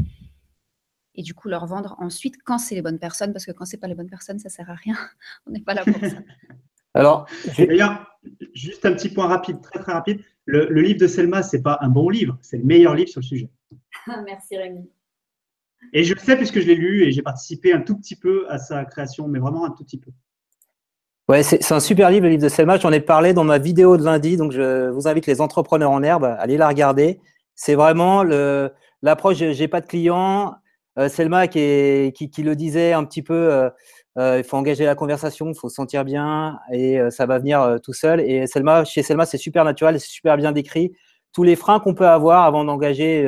Et 1.14 1.22
du 1.22 1.34
coup, 1.34 1.48
leur 1.48 1.66
vendre 1.66 1.96
ensuite 1.98 2.36
quand 2.44 2.58
c'est 2.58 2.74
les 2.74 2.82
bonnes 2.82 2.98
personnes, 2.98 3.32
parce 3.32 3.46
que 3.46 3.52
quand 3.52 3.64
c'est 3.64 3.78
pas 3.78 3.88
les 3.88 3.94
bonnes 3.94 4.10
personnes, 4.10 4.38
ça 4.38 4.50
sert 4.50 4.70
à 4.70 4.74
rien. 4.74 4.96
On 5.46 5.50
n'est 5.50 5.62
pas 5.62 5.74
là 5.74 5.82
pour 5.82 5.98
ça. 6.00 6.18
Alors, 6.94 7.26
d'ailleurs, 7.56 8.18
juste 8.52 8.84
un 8.84 8.92
petit 8.92 9.08
point 9.08 9.26
rapide, 9.26 9.60
très 9.60 9.78
très 9.78 9.92
rapide. 9.92 10.20
Le, 10.44 10.66
livre 10.80 10.98
de 10.98 11.06
Selma, 11.06 11.42
c'est 11.42 11.62
pas 11.62 11.78
un 11.80 11.88
bon 11.88 12.08
livre, 12.08 12.36
c'est 12.42 12.58
le 12.58 12.64
meilleur 12.64 12.94
livre 12.94 13.08
sur 13.08 13.20
le 13.20 13.26
sujet. 13.26 13.48
Merci 14.26 14.56
Rémi. 14.56 14.90
Et 15.92 16.04
je 16.04 16.14
le 16.14 16.20
sais 16.20 16.36
puisque 16.36 16.60
je 16.60 16.66
l'ai 16.66 16.74
lu 16.74 17.04
et 17.04 17.12
j'ai 17.12 17.22
participé 17.22 17.72
un 17.72 17.80
tout 17.80 17.96
petit 17.96 18.16
peu 18.16 18.44
à 18.50 18.58
sa 18.58 18.84
création, 18.84 19.28
mais 19.28 19.38
vraiment 19.38 19.64
un 19.64 19.70
tout 19.70 19.84
petit 19.84 19.98
peu. 19.98 20.10
Ouais, 21.31 21.45
c'est 21.45 21.70
un 21.70 21.78
super 21.78 22.11
livre, 22.11 22.24
le 22.24 22.31
livre 22.31 22.43
de 22.43 22.49
Selma. 22.49 22.76
J'en 22.76 22.91
ai 22.91 22.99
parlé 22.99 23.33
dans 23.33 23.45
ma 23.45 23.59
vidéo 23.59 23.97
de 23.97 24.03
lundi, 24.03 24.37
donc 24.37 24.51
je 24.51 24.89
vous 24.89 25.07
invite 25.07 25.26
les 25.28 25.41
entrepreneurs 25.41 25.93
en 25.93 26.03
herbe 26.03 26.24
à 26.24 26.33
aller 26.33 26.57
la 26.57 26.66
regarder. 26.66 27.20
C'est 27.55 27.76
vraiment 27.76 28.24
l'approche. 28.24 29.37
J'ai 29.37 29.68
pas 29.68 29.81
de 29.81 29.87
clients. 29.87 30.57
Euh, 30.99 31.09
Selma 31.09 31.47
qui, 31.47 32.12
le 32.39 32.55
disait 32.57 32.95
un 32.95 33.05
petit 33.05 33.22
peu. 33.22 33.33
Euh, 33.33 33.70
euh, 34.18 34.39
il 34.39 34.45
faut 34.45 34.57
engager 34.57 34.85
la 34.85 34.97
conversation, 34.97 35.51
il 35.51 35.55
faut 35.57 35.68
se 35.68 35.76
sentir 35.76 36.05
bien 36.05 36.59
et 36.72 36.99
ça 37.11 37.26
va 37.26 37.39
venir 37.39 37.76
tout 37.81 37.93
seul. 37.93 38.20
Et 38.20 38.49
Selma, 38.49 38.85
chez 38.85 39.05
Selma, 39.05 39.24
c'est 39.24 39.39
super 39.39 39.64
naturel, 39.64 40.01
c'est 40.01 40.11
super 40.11 40.37
bien 40.37 40.51
décrit. 40.51 40.97
Tous 41.33 41.45
les 41.45 41.55
freins 41.55 41.78
qu'on 41.78 41.95
peut 41.95 42.09
avoir 42.09 42.43
avant 42.43 42.64
d'engager 42.64 43.24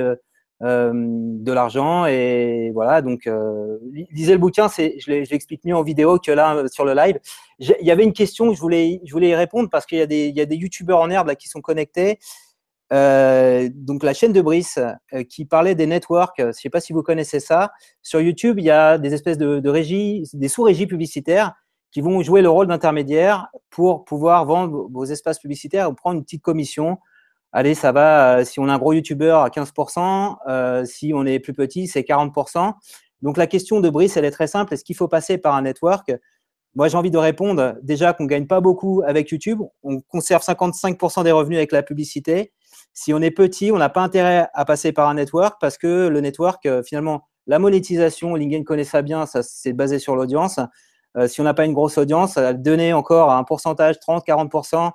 de 0.61 1.53
l'argent 1.53 2.07
et 2.07 2.71
voilà 2.73 3.03
donc 3.03 3.29
lisez 4.13 4.33
le 4.33 4.39
bouquin 4.39 4.69
je 4.69 5.29
l'explique 5.29 5.65
mieux 5.65 5.75
en 5.75 5.83
vidéo 5.83 6.21
que 6.21 6.31
là 6.31 6.69
sur 6.69 6.85
le 6.85 6.95
live 6.95 7.19
il 7.81 7.87
y 7.87 7.91
avait 7.91 8.05
une 8.05 8.13
question 8.13 8.53
je 8.53 8.61
voulais 8.61 9.01
je 9.05 9.13
voulais 9.13 9.29
y 9.29 9.35
répondre 9.35 9.69
parce 9.71 9.87
qu'il 9.87 9.99
y 9.99 10.03
a 10.03 10.07
des 10.07 10.33
il 10.35 10.47
des 10.47 10.57
youtubeurs 10.57 11.01
en 11.01 11.11
herbe 11.11 11.35
qui 11.37 11.49
sont 11.49 11.61
connectés 11.61 12.19
donc 12.91 14.03
la 14.03 14.13
chaîne 14.13 14.33
de 14.33 14.43
Brice 14.43 14.79
qui 15.31 15.47
parlait 15.47 15.75
des 15.75 15.87
networks, 15.87 16.35
je 16.39 16.45
ne 16.45 16.53
sais 16.53 16.69
pas 16.69 16.81
si 16.81 16.93
vous 16.93 17.03
connaissez 17.03 17.41
ça. 17.41 17.73
Sur 18.03 18.21
YouTube, 18.21 18.59
il 18.59 18.67
y 18.67 18.71
a 18.71 18.99
des 18.99 19.15
espèces 19.15 19.39
de, 19.39 19.61
de 19.61 20.37
des 20.37 20.49
sous-régies 20.49 20.87
publicitaires 20.87 21.55
qui 21.91 22.01
vont 22.01 22.23
jouer 22.23 22.43
le 22.43 22.51
rôle 22.51 22.67
d'intermédiaire 22.67 23.49
pour 23.71 24.05
pouvoir 24.05 24.45
vendre 24.45 24.89
vos 24.91 25.05
espaces 25.05 25.39
publicitaires 25.39 25.91
ou 25.91 25.95
prendre 25.95 26.17
une 26.17 26.25
petite 26.25 26.43
commission. 26.43 26.99
Allez, 27.53 27.75
ça 27.75 27.93
va, 27.93 28.45
si 28.45 28.61
on 28.61 28.69
a 28.69 28.75
un 28.75 28.79
gros 28.79 28.93
YouTuber 28.93 29.31
à 29.31 29.49
15%, 29.49 30.85
si 30.87 31.13
on 31.15 31.25
est 31.25 31.39
plus 31.39 31.55
petit, 31.55 31.87
c'est 31.87 32.03
40%. 32.03 32.75
Donc 33.23 33.37
la 33.37 33.47
question 33.47 33.81
de 33.81 33.89
Brice, 33.89 34.17
elle 34.17 34.25
est 34.25 34.31
très 34.31 34.47
simple. 34.47 34.75
Est-ce 34.75 34.85
qu'il 34.85 34.97
faut 34.97 35.09
passer 35.09 35.39
par 35.39 35.55
un 35.55 35.63
network? 35.63 36.13
Moi, 36.75 36.89
j'ai 36.89 36.97
envie 36.97 37.11
de 37.11 37.19
répondre 37.19 37.75
déjà 37.83 38.13
qu'on 38.15 38.25
ne 38.25 38.29
gagne 38.29 38.47
pas 38.47 38.61
beaucoup 38.61 39.03
avec 39.07 39.31
YouTube. 39.31 39.61
On 39.83 40.01
conserve 40.01 40.43
55% 40.43 41.23
des 41.25 41.33
revenus 41.33 41.59
avec 41.59 41.73
la 41.73 41.83
publicité. 41.83 42.53
Si 42.95 43.13
on 43.13 43.21
est 43.21 43.31
petit, 43.31 43.71
on 43.73 43.79
n'a 43.79 43.89
pas 43.89 44.03
intérêt 44.03 44.49
à 44.55 44.65
passer 44.65 44.93
par 44.93 45.09
un 45.09 45.15
network 45.15 45.57
parce 45.61 45.77
que 45.77 46.09
le 46.09 46.21
network, 46.21 46.65
euh, 46.67 46.83
finalement, 46.83 47.29
la 47.47 47.59
monétisation, 47.59 48.35
LinkedIn 48.35 48.65
connaît 48.65 48.85
ça 48.85 49.03
bien, 49.03 49.27
ça 49.27 49.43
c'est 49.43 49.73
basé 49.73 49.99
sur 49.99 50.17
l'audience. 50.17 50.61
Euh, 51.17 51.29
si 51.29 51.41
on 51.41 51.45
n'a 51.45 51.55
pas 51.55 51.65
une 51.65 51.75
grosse 51.75 51.99
audience, 51.99 52.35
ça 52.35 52.55
donner 52.55 52.93
encore 52.93 53.31
un 53.31 53.45
pourcentage, 53.45 53.97
30-40%, 53.97 54.93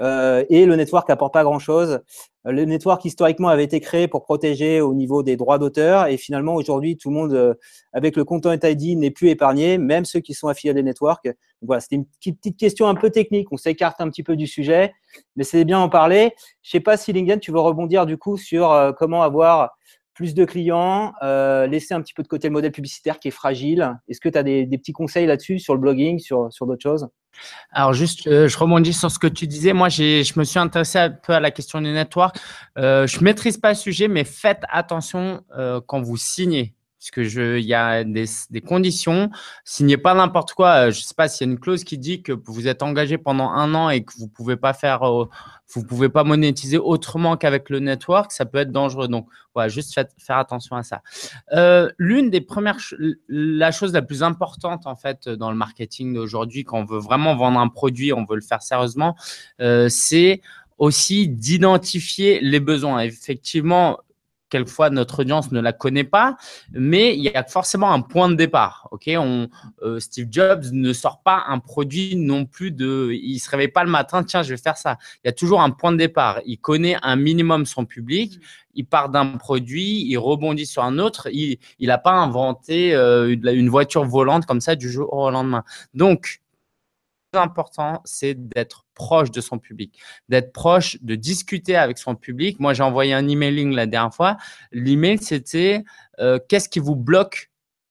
euh, 0.00 0.44
et 0.50 0.66
le 0.66 0.76
network 0.76 1.08
n'apporte 1.08 1.32
pas 1.32 1.42
grand-chose. 1.42 2.00
Le 2.44 2.64
network, 2.64 3.04
historiquement, 3.04 3.48
avait 3.48 3.64
été 3.64 3.80
créé 3.80 4.06
pour 4.06 4.22
protéger 4.22 4.80
au 4.80 4.94
niveau 4.94 5.24
des 5.24 5.36
droits 5.36 5.58
d'auteur. 5.58 6.06
Et 6.06 6.16
finalement, 6.16 6.54
aujourd'hui, 6.54 6.96
tout 6.96 7.10
le 7.10 7.16
monde, 7.16 7.32
euh, 7.32 7.54
avec 7.92 8.14
le 8.16 8.24
Content 8.24 8.52
ID, 8.52 8.96
n'est 8.96 9.10
plus 9.10 9.30
épargné, 9.30 9.78
même 9.78 10.04
ceux 10.04 10.20
qui 10.20 10.32
sont 10.32 10.46
affiliés 10.46 10.74
des 10.74 10.84
networks. 10.84 11.28
voilà, 11.62 11.80
c'était 11.80 11.96
une 11.96 12.06
petite, 12.06 12.56
question 12.56 12.86
un 12.86 12.94
peu 12.94 13.10
technique. 13.10 13.50
On 13.50 13.56
s'écarte 13.56 14.00
un 14.00 14.08
petit 14.08 14.22
peu 14.22 14.36
du 14.36 14.46
sujet, 14.46 14.92
mais 15.34 15.42
c'est 15.42 15.64
bien 15.64 15.80
en 15.80 15.88
parler. 15.88 16.34
Je 16.62 16.70
sais 16.70 16.80
pas 16.80 16.96
si, 16.96 17.12
Lingen, 17.12 17.40
tu 17.40 17.50
veux 17.50 17.58
rebondir 17.58 18.06
du 18.06 18.16
coup 18.16 18.36
sur 18.36 18.70
euh, 18.70 18.92
comment 18.92 19.22
avoir 19.22 19.76
plus 20.14 20.34
de 20.34 20.44
clients, 20.44 21.12
euh, 21.22 21.66
laisser 21.66 21.94
un 21.94 22.00
petit 22.00 22.14
peu 22.14 22.22
de 22.22 22.28
côté 22.28 22.48
le 22.48 22.52
modèle 22.52 22.72
publicitaire 22.72 23.18
qui 23.18 23.28
est 23.28 23.32
fragile. 23.32 23.98
Est-ce 24.08 24.20
que 24.20 24.30
tu 24.30 24.38
as 24.38 24.42
des, 24.42 24.66
petits 24.66 24.92
conseils 24.92 25.26
là-dessus 25.26 25.58
sur 25.58 25.74
le 25.74 25.80
blogging, 25.80 26.18
sur, 26.18 26.50
sur 26.50 26.66
d'autres 26.66 26.82
choses? 26.82 27.08
Alors 27.72 27.92
juste, 27.92 28.26
euh, 28.26 28.48
je 28.48 28.56
rebondis 28.58 28.92
sur 28.92 29.10
ce 29.10 29.18
que 29.18 29.26
tu 29.26 29.46
disais. 29.46 29.72
Moi, 29.72 29.88
je 29.88 30.38
me 30.38 30.44
suis 30.44 30.58
intéressé 30.58 30.98
un 30.98 31.10
peu 31.10 31.32
à 31.32 31.40
la 31.40 31.50
question 31.50 31.80
du 31.80 31.90
network. 31.90 32.36
Euh, 32.78 33.06
je 33.06 33.22
maîtrise 33.22 33.58
pas 33.58 33.70
le 33.70 33.74
sujet, 33.74 34.08
mais 34.08 34.24
faites 34.24 34.62
attention 34.70 35.42
quand 35.86 36.00
vous 36.00 36.16
signez 36.16 36.75
parce 37.06 37.28
que 37.28 37.58
il 37.58 37.64
y 37.64 37.74
a 37.74 38.04
des, 38.04 38.24
des 38.50 38.60
conditions. 38.60 39.30
Signez 39.64 39.96
pas 39.96 40.14
n'importe 40.14 40.54
quoi. 40.54 40.88
Euh, 40.88 40.90
je 40.90 41.00
sais 41.00 41.14
pas 41.14 41.28
s'il 41.28 41.46
y 41.46 41.50
a 41.50 41.52
une 41.52 41.60
clause 41.60 41.84
qui 41.84 41.98
dit 41.98 42.22
que 42.22 42.32
vous 42.32 42.66
êtes 42.66 42.82
engagé 42.82 43.18
pendant 43.18 43.50
un 43.50 43.74
an 43.74 43.90
et 43.90 44.02
que 44.04 44.12
vous 44.18 44.28
pouvez 44.28 44.56
pas 44.56 44.72
faire, 44.72 45.04
euh, 45.04 45.28
vous 45.68 45.84
pouvez 45.84 46.08
pas 46.08 46.24
monétiser 46.24 46.78
autrement 46.78 47.36
qu'avec 47.36 47.70
le 47.70 47.78
network. 47.78 48.32
Ça 48.32 48.44
peut 48.44 48.58
être 48.58 48.72
dangereux. 48.72 49.08
Donc, 49.08 49.28
voilà, 49.54 49.68
juste 49.68 49.94
faire 49.94 50.38
attention 50.38 50.76
à 50.76 50.82
ça. 50.82 51.02
Euh, 51.52 51.90
l'une 51.98 52.30
des 52.30 52.40
premières, 52.40 52.78
la 53.28 53.70
chose 53.70 53.92
la 53.92 54.02
plus 54.02 54.22
importante 54.22 54.86
en 54.86 54.96
fait 54.96 55.28
dans 55.28 55.50
le 55.50 55.56
marketing 55.56 56.14
d'aujourd'hui, 56.14 56.64
quand 56.64 56.78
on 56.78 56.84
veut 56.84 56.98
vraiment 56.98 57.36
vendre 57.36 57.60
un 57.60 57.68
produit, 57.68 58.12
on 58.12 58.24
veut 58.24 58.36
le 58.36 58.42
faire 58.42 58.62
sérieusement, 58.62 59.16
c'est 59.88 60.40
aussi 60.78 61.28
d'identifier 61.28 62.40
les 62.40 62.60
besoins. 62.60 63.00
Effectivement, 63.00 63.98
quelquefois 64.48 64.90
notre 64.90 65.20
audience 65.20 65.52
ne 65.52 65.60
la 65.60 65.72
connaît 65.72 66.04
pas, 66.04 66.36
mais 66.72 67.16
il 67.16 67.22
y 67.22 67.28
a 67.28 67.44
forcément 67.44 67.92
un 67.92 68.00
point 68.00 68.28
de 68.28 68.34
départ. 68.34 68.88
Ok, 68.90 69.10
on, 69.16 69.48
euh, 69.82 70.00
Steve 70.00 70.28
Jobs 70.30 70.64
ne 70.72 70.92
sort 70.92 71.22
pas 71.22 71.44
un 71.48 71.58
produit 71.58 72.16
non 72.16 72.44
plus 72.46 72.70
de, 72.70 73.10
il 73.12 73.38
se 73.38 73.50
réveille 73.50 73.68
pas 73.68 73.84
le 73.84 73.90
matin, 73.90 74.22
tiens, 74.22 74.42
je 74.42 74.50
vais 74.50 74.60
faire 74.60 74.76
ça. 74.76 74.98
Il 75.24 75.28
y 75.28 75.30
a 75.30 75.32
toujours 75.32 75.60
un 75.60 75.70
point 75.70 75.92
de 75.92 75.96
départ. 75.96 76.40
Il 76.46 76.58
connaît 76.58 76.96
un 77.02 77.16
minimum 77.16 77.66
son 77.66 77.84
public. 77.84 78.38
Il 78.74 78.84
part 78.84 79.08
d'un 79.08 79.26
produit, 79.38 80.04
il 80.06 80.18
rebondit 80.18 80.66
sur 80.66 80.84
un 80.84 80.98
autre. 80.98 81.28
Il 81.32 81.58
n'a 81.80 81.98
pas 81.98 82.12
inventé 82.12 82.94
euh, 82.94 83.34
une 83.34 83.70
voiture 83.70 84.04
volante 84.04 84.44
comme 84.44 84.60
ça 84.60 84.76
du 84.76 84.90
jour 84.90 85.12
au 85.12 85.30
lendemain. 85.30 85.64
Donc, 85.94 86.40
important, 87.36 88.02
c'est 88.04 88.34
d'être 88.34 88.84
proche 88.94 89.30
de 89.30 89.40
son 89.40 89.58
public, 89.58 89.98
d'être 90.28 90.52
proche, 90.52 90.98
de 91.02 91.14
discuter 91.14 91.76
avec 91.76 91.98
son 91.98 92.14
public. 92.14 92.58
Moi, 92.60 92.74
j'ai 92.74 92.82
envoyé 92.82 93.12
un 93.14 93.28
emailing 93.28 93.74
la 93.74 93.86
dernière 93.86 94.14
fois. 94.14 94.36
L'email, 94.72 95.18
c'était 95.18 95.84
euh, 96.18 96.38
qu'est-ce 96.48 96.68
qui 96.68 96.78
vous 96.78 96.96
bloque 96.96 97.50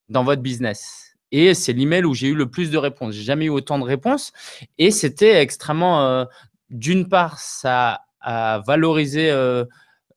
dans 0.10 0.24
votre 0.24 0.42
business? 0.42 1.16
Et 1.32 1.54
c'est 1.54 1.74
l'email 1.74 2.06
où 2.06 2.14
j'ai 2.14 2.28
eu 2.28 2.36
le 2.36 2.50
plus 2.50 2.72
de 2.72 2.78
réponses. 2.78 3.14
J'ai 3.14 3.24
jamais 3.24 3.46
eu 3.46 3.50
autant 3.50 3.80
de 3.80 3.84
réponses. 3.84 4.32
Et 4.78 4.92
c'était 4.92 5.42
extrêmement, 5.42 6.06
euh, 6.06 6.26
d'une 6.70 7.10
part, 7.10 7.40
ça 7.40 8.02
a 8.22 8.62
valorisé 8.66 9.30
euh, 9.30 9.66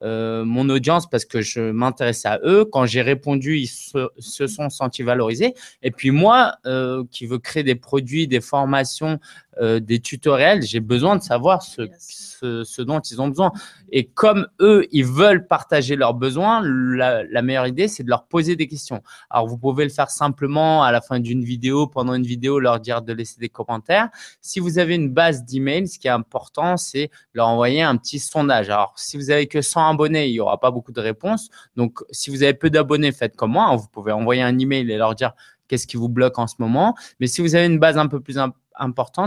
euh, 0.03 0.45
mon 0.45 0.69
audience 0.69 1.09
parce 1.09 1.25
que 1.25 1.41
je 1.41 1.73
m'intéressais 1.73 2.29
à 2.29 2.41
eux. 2.45 2.65
Quand 2.65 2.87
j'ai 2.87 3.03
répondu, 3.03 3.59
ils 3.59 3.67
se, 3.67 4.47
sont 4.47 4.71
sentis 4.71 5.03
valorisés. 5.03 5.55
Et 5.83 5.91
puis 5.91 6.11
moi, 6.11 6.55
euh, 6.67 7.05
qui 7.11 7.27
veux 7.27 7.39
créer 7.39 7.63
des 7.63 7.75
produits, 7.75 8.29
des 8.29 8.41
formations, 8.41 9.19
euh, 9.61 9.81
des 9.81 10.01
tutoriels, 10.01 10.63
j'ai 10.63 10.81
besoin 10.81 11.17
de 11.17 11.23
savoir 11.23 11.63
ce, 11.63 11.83
ce, 11.99 12.83
dont 12.83 13.01
ils 13.01 13.21
ont 13.21 13.29
besoin. 13.29 13.53
Et 13.91 14.07
comme 14.07 14.47
eux, 14.61 14.87
ils 14.93 15.05
veulent 15.05 15.47
partager 15.47 15.97
leurs 15.97 16.15
besoins, 16.15 16.63
la, 16.63 17.43
meilleure 17.43 17.67
idée, 17.67 17.89
c'est 17.89 18.03
de 18.03 18.11
leur 18.11 18.27
poser 18.27 18.57
des 18.57 18.69
questions. 18.69 19.03
Alors, 19.31 19.47
vous 19.47 19.59
pouvez 19.59 19.85
le 19.85 19.91
faire 19.91 20.11
simplement 20.11 20.85
à 20.85 20.93
la 20.93 21.01
fin 21.01 21.21
d'une 21.21 21.43
vidéo, 21.43 21.87
pendant 21.87 22.15
une 22.15 22.27
vidéo, 22.27 22.61
leur 22.61 22.81
dire 22.81 23.03
de 23.03 23.13
laisser 23.13 23.41
des 23.41 23.49
commentaires. 23.49 24.09
Si 24.41 24.61
vous 24.61 24.79
avez 24.79 24.95
une 24.95 25.11
base 25.11 25.45
d'emails, 25.45 25.89
ce 25.89 25.99
qui 25.99 26.09
est 26.09 26.11
important, 26.11 26.77
c'est 26.77 27.11
leur 27.35 27.49
envoyer 27.49 27.83
un 27.83 27.97
petit 27.97 28.19
sondage. 28.19 28.71
Alors, 28.71 28.93
si 28.97 29.17
vous 29.17 29.31
avez 29.31 29.47
que 29.47 29.63
100 29.63 29.91
abonnés, 29.91 30.29
il 30.29 30.33
n'y 30.33 30.41
aura 30.41 30.61
pas 30.61 30.71
beaucoup 30.71 30.93
de 30.93 31.01
réponses. 31.01 31.49
Donc, 31.77 32.01
si 32.11 32.31
vous 32.31 32.43
avez 32.43 32.55
peu 32.55 32.71
d'abonnés, 32.71 33.13
faites 33.13 33.37
comme 33.37 33.53
moi. 33.53 33.75
Vous 33.77 33.89
pouvez 33.89 34.13
envoyer 34.13 34.43
un 34.43 34.59
email 34.59 34.91
et 34.91 34.97
leur 34.97 35.15
dire 35.15 35.33
qu'est-ce 35.69 35.87
qui 35.87 35.97
vous 35.97 36.09
bloque 36.09 36.39
en 36.39 36.47
ce 36.47 36.57
moment. 36.59 36.95
Mais 37.21 37.27
si 37.27 37.41
vous 37.41 37.55
avez 37.55 37.67
une 37.67 37.79
base 37.79 37.99
un 37.99 38.07
peu 38.07 38.21
plus 38.21 38.39
importante, 38.39 38.63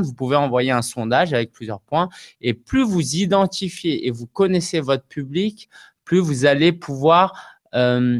vous 0.04 0.14
pouvez 0.14 0.36
envoyer 0.36 0.72
un 0.72 0.82
sondage 0.82 1.34
avec 1.34 1.52
plusieurs 1.52 1.82
points. 1.82 2.10
Et 2.42 2.54
plus 2.54 2.84
vous 2.84 3.16
identifiez 3.16 4.08
et 4.08 4.12
vous 4.12 4.28
connaissez 4.28 4.80
votre 4.80 5.06
public, 5.06 5.70
plus 6.06 6.20
vous 6.20 6.46
allez 6.46 6.72
pouvoir 6.72 7.62
euh, 7.74 8.20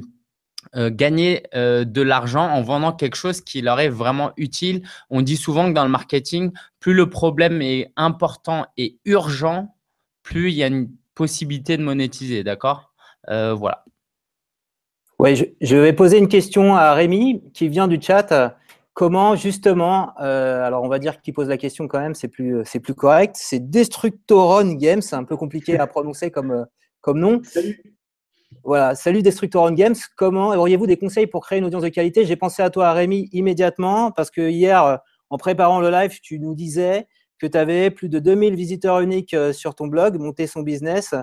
euh, 0.76 0.90
gagner 0.92 1.44
euh, 1.56 1.84
de 1.84 2.02
l'argent 2.02 2.48
en 2.48 2.62
vendant 2.62 2.94
quelque 2.94 3.16
chose 3.16 3.42
qui 3.42 3.62
leur 3.62 3.80
est 3.80 3.90
vraiment 3.90 4.32
utile. 4.38 4.84
On 5.10 5.22
dit 5.22 5.38
souvent 5.38 5.68
que 5.68 5.74
dans 5.74 5.84
le 5.84 5.90
marketing, 5.90 6.52
plus 6.80 6.94
le 6.94 7.10
problème 7.10 7.62
est 7.62 7.92
important 7.96 8.66
et 8.78 8.98
urgent, 9.06 9.76
plus 10.24 10.52
il 10.52 10.56
y 10.56 10.64
a 10.64 10.68
une 10.68 10.90
possibilité 11.16 11.78
de 11.78 11.84
monétiser. 11.84 12.44
D'accord? 12.44 12.94
Voilà. 13.28 13.86
Oui, 15.20 15.36
je, 15.62 15.76
vais 15.76 15.94
poser 15.94 16.18
une 16.18 16.28
question 16.28 16.76
à 16.76 16.94
Rémi 16.94 17.44
qui 17.54 17.70
vient 17.70 17.88
du 17.88 18.02
chat. 18.02 18.58
Comment 18.94 19.38
justement, 19.38 20.14
euh, 20.20 20.66
alors 20.66 20.84
on 20.84 20.90
va 20.90 21.00
dire 21.00 21.22
qu'il 21.22 21.34
pose 21.34 21.48
la 21.48 21.58
question 21.58 21.88
quand 21.88 22.00
même, 22.00 22.14
c'est 22.14 22.28
plus, 22.28 22.62
c'est 22.66 22.82
plus 22.82 22.94
correct. 22.94 23.38
C'est 23.40 23.70
Destructoron 23.70 24.74
Games, 24.74 25.02
c'est 25.02 25.16
un 25.16 25.24
peu 25.24 25.38
compliqué 25.38 25.80
à 25.80 25.88
prononcer 25.88 26.30
comme, 26.30 26.52
euh, 26.52 26.66
comme 27.00 27.20
nom. 27.20 27.42
Salut. 27.44 27.82
Voilà, 28.66 28.94
salut 28.96 29.22
Destructoron 29.22 29.72
Games. 29.72 29.96
Comment 30.18 30.50
auriez-vous 30.50 30.88
des 30.88 30.98
conseils 30.98 31.26
pour 31.26 31.42
créer 31.42 31.60
une 31.60 31.66
audience 31.66 31.84
de 31.84 31.90
qualité? 31.90 32.26
J'ai 32.26 32.36
pensé 32.36 32.62
à 32.62 32.70
toi, 32.70 32.92
Rémi, 32.92 33.30
immédiatement, 33.32 34.12
parce 34.12 34.30
que 34.30 34.50
hier, 34.50 35.00
en 35.30 35.38
préparant 35.38 35.80
le 35.80 35.90
live, 35.90 36.20
tu 36.22 36.38
nous 36.40 36.54
disais 36.54 37.08
que 37.40 37.48
tu 37.48 37.58
avais 37.58 37.92
plus 37.92 38.10
de 38.10 38.20
2000 38.20 38.56
visiteurs 38.56 39.00
uniques 39.00 39.34
euh, 39.34 39.54
sur 39.54 39.74
ton 39.74 39.88
blog, 39.88 40.20
monter 40.20 40.48
son 40.48 40.64
business. 40.64 41.16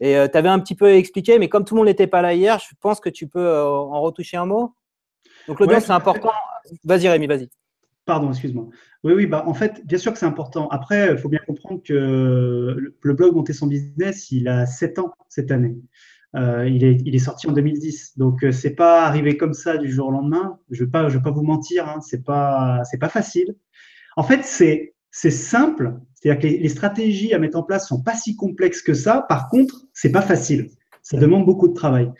Et 0.00 0.14
tu 0.30 0.36
avais 0.36 0.50
un 0.50 0.58
petit 0.58 0.74
peu 0.74 0.92
expliqué, 0.92 1.38
mais 1.38 1.48
comme 1.48 1.64
tout 1.64 1.74
le 1.74 1.78
monde 1.78 1.86
n'était 1.86 2.08
pas 2.08 2.20
là 2.20 2.34
hier, 2.34 2.58
je 2.58 2.74
pense 2.80 3.00
que 3.00 3.08
tu 3.08 3.28
peux 3.28 3.62
en 3.62 4.02
retoucher 4.02 4.36
un 4.36 4.44
mot. 4.44 4.74
Donc 5.48 5.60
l'audience, 5.60 5.84
c'est 5.84 5.92
important. 5.92 6.32
Vas-y, 6.84 7.08
Rémi, 7.08 7.26
vas-y. 7.26 7.48
Pardon, 8.04 8.30
excuse-moi. 8.30 8.68
Oui, 9.02 9.12
oui, 9.14 9.26
bah, 9.26 9.44
en 9.46 9.54
fait, 9.54 9.84
bien 9.84 9.98
sûr 9.98 10.12
que 10.12 10.18
c'est 10.18 10.26
important. 10.26 10.68
Après, 10.68 11.12
il 11.12 11.18
faut 11.18 11.28
bien 11.28 11.40
comprendre 11.44 11.82
que 11.82 12.92
le 13.00 13.14
blog 13.14 13.34
Monter 13.34 13.52
son 13.52 13.66
business, 13.66 14.30
il 14.30 14.46
a 14.48 14.64
7 14.64 15.00
ans 15.00 15.12
cette 15.28 15.50
année. 15.50 15.76
Euh, 16.36 16.68
il, 16.68 16.84
est, 16.84 17.00
il, 17.04 17.14
est, 17.14 17.20
sorti 17.20 17.48
en 17.48 17.52
2010. 17.52 18.18
Donc, 18.18 18.44
euh, 18.44 18.52
c'est 18.52 18.74
pas 18.74 19.04
arrivé 19.06 19.36
comme 19.36 19.54
ça 19.54 19.78
du 19.78 19.90
jour 19.90 20.08
au 20.08 20.10
lendemain. 20.10 20.58
Je 20.70 20.84
ne 20.84 21.08
vais 21.08 21.20
pas 21.20 21.30
vous 21.30 21.42
mentir, 21.42 21.88
hein, 21.88 22.00
c'est 22.00 22.24
pas, 22.24 22.82
pas 23.00 23.08
facile. 23.08 23.54
En 24.16 24.22
fait, 24.22 24.44
c'est 24.44 25.30
simple. 25.30 25.94
C'est-à-dire 26.14 26.42
que 26.42 26.46
les, 26.46 26.68
stratégies 26.68 27.32
à 27.32 27.38
mettre 27.38 27.56
en 27.56 27.62
place 27.62 27.88
sont 27.88 28.02
pas 28.02 28.14
si 28.14 28.36
complexes 28.36 28.82
que 28.82 28.94
ça. 28.94 29.24
Par 29.28 29.48
contre, 29.48 29.86
c'est 29.94 30.12
pas 30.12 30.22
facile. 30.22 30.68
Ça 31.02 31.16
demande 31.16 31.46
beaucoup 31.46 31.68
de 31.68 31.74
travail. 31.74 32.10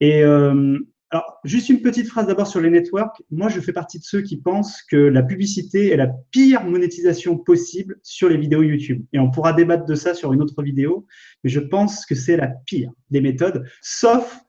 Et, 0.00 0.24
euh, 0.24 0.78
alors, 1.12 1.38
juste 1.44 1.68
une 1.68 1.82
petite 1.82 2.08
phrase 2.08 2.26
d'abord 2.26 2.46
sur 2.46 2.58
les 2.58 2.70
networks. 2.70 3.22
Moi, 3.30 3.50
je 3.50 3.60
fais 3.60 3.74
partie 3.74 3.98
de 3.98 4.04
ceux 4.04 4.22
qui 4.22 4.38
pensent 4.38 4.80
que 4.82 4.96
la 4.96 5.22
publicité 5.22 5.90
est 5.90 5.96
la 5.96 6.08
pire 6.30 6.64
monétisation 6.64 7.36
possible 7.36 8.00
sur 8.02 8.30
les 8.30 8.38
vidéos 8.38 8.62
YouTube. 8.62 9.04
Et 9.12 9.18
on 9.18 9.30
pourra 9.30 9.52
débattre 9.52 9.84
de 9.84 9.94
ça 9.94 10.14
sur 10.14 10.32
une 10.32 10.40
autre 10.40 10.62
vidéo, 10.62 11.06
mais 11.44 11.50
je 11.50 11.60
pense 11.60 12.06
que 12.06 12.14
c'est 12.14 12.38
la 12.38 12.46
pire 12.46 12.90
des 13.10 13.20
méthodes, 13.20 13.62
sauf 13.82 14.40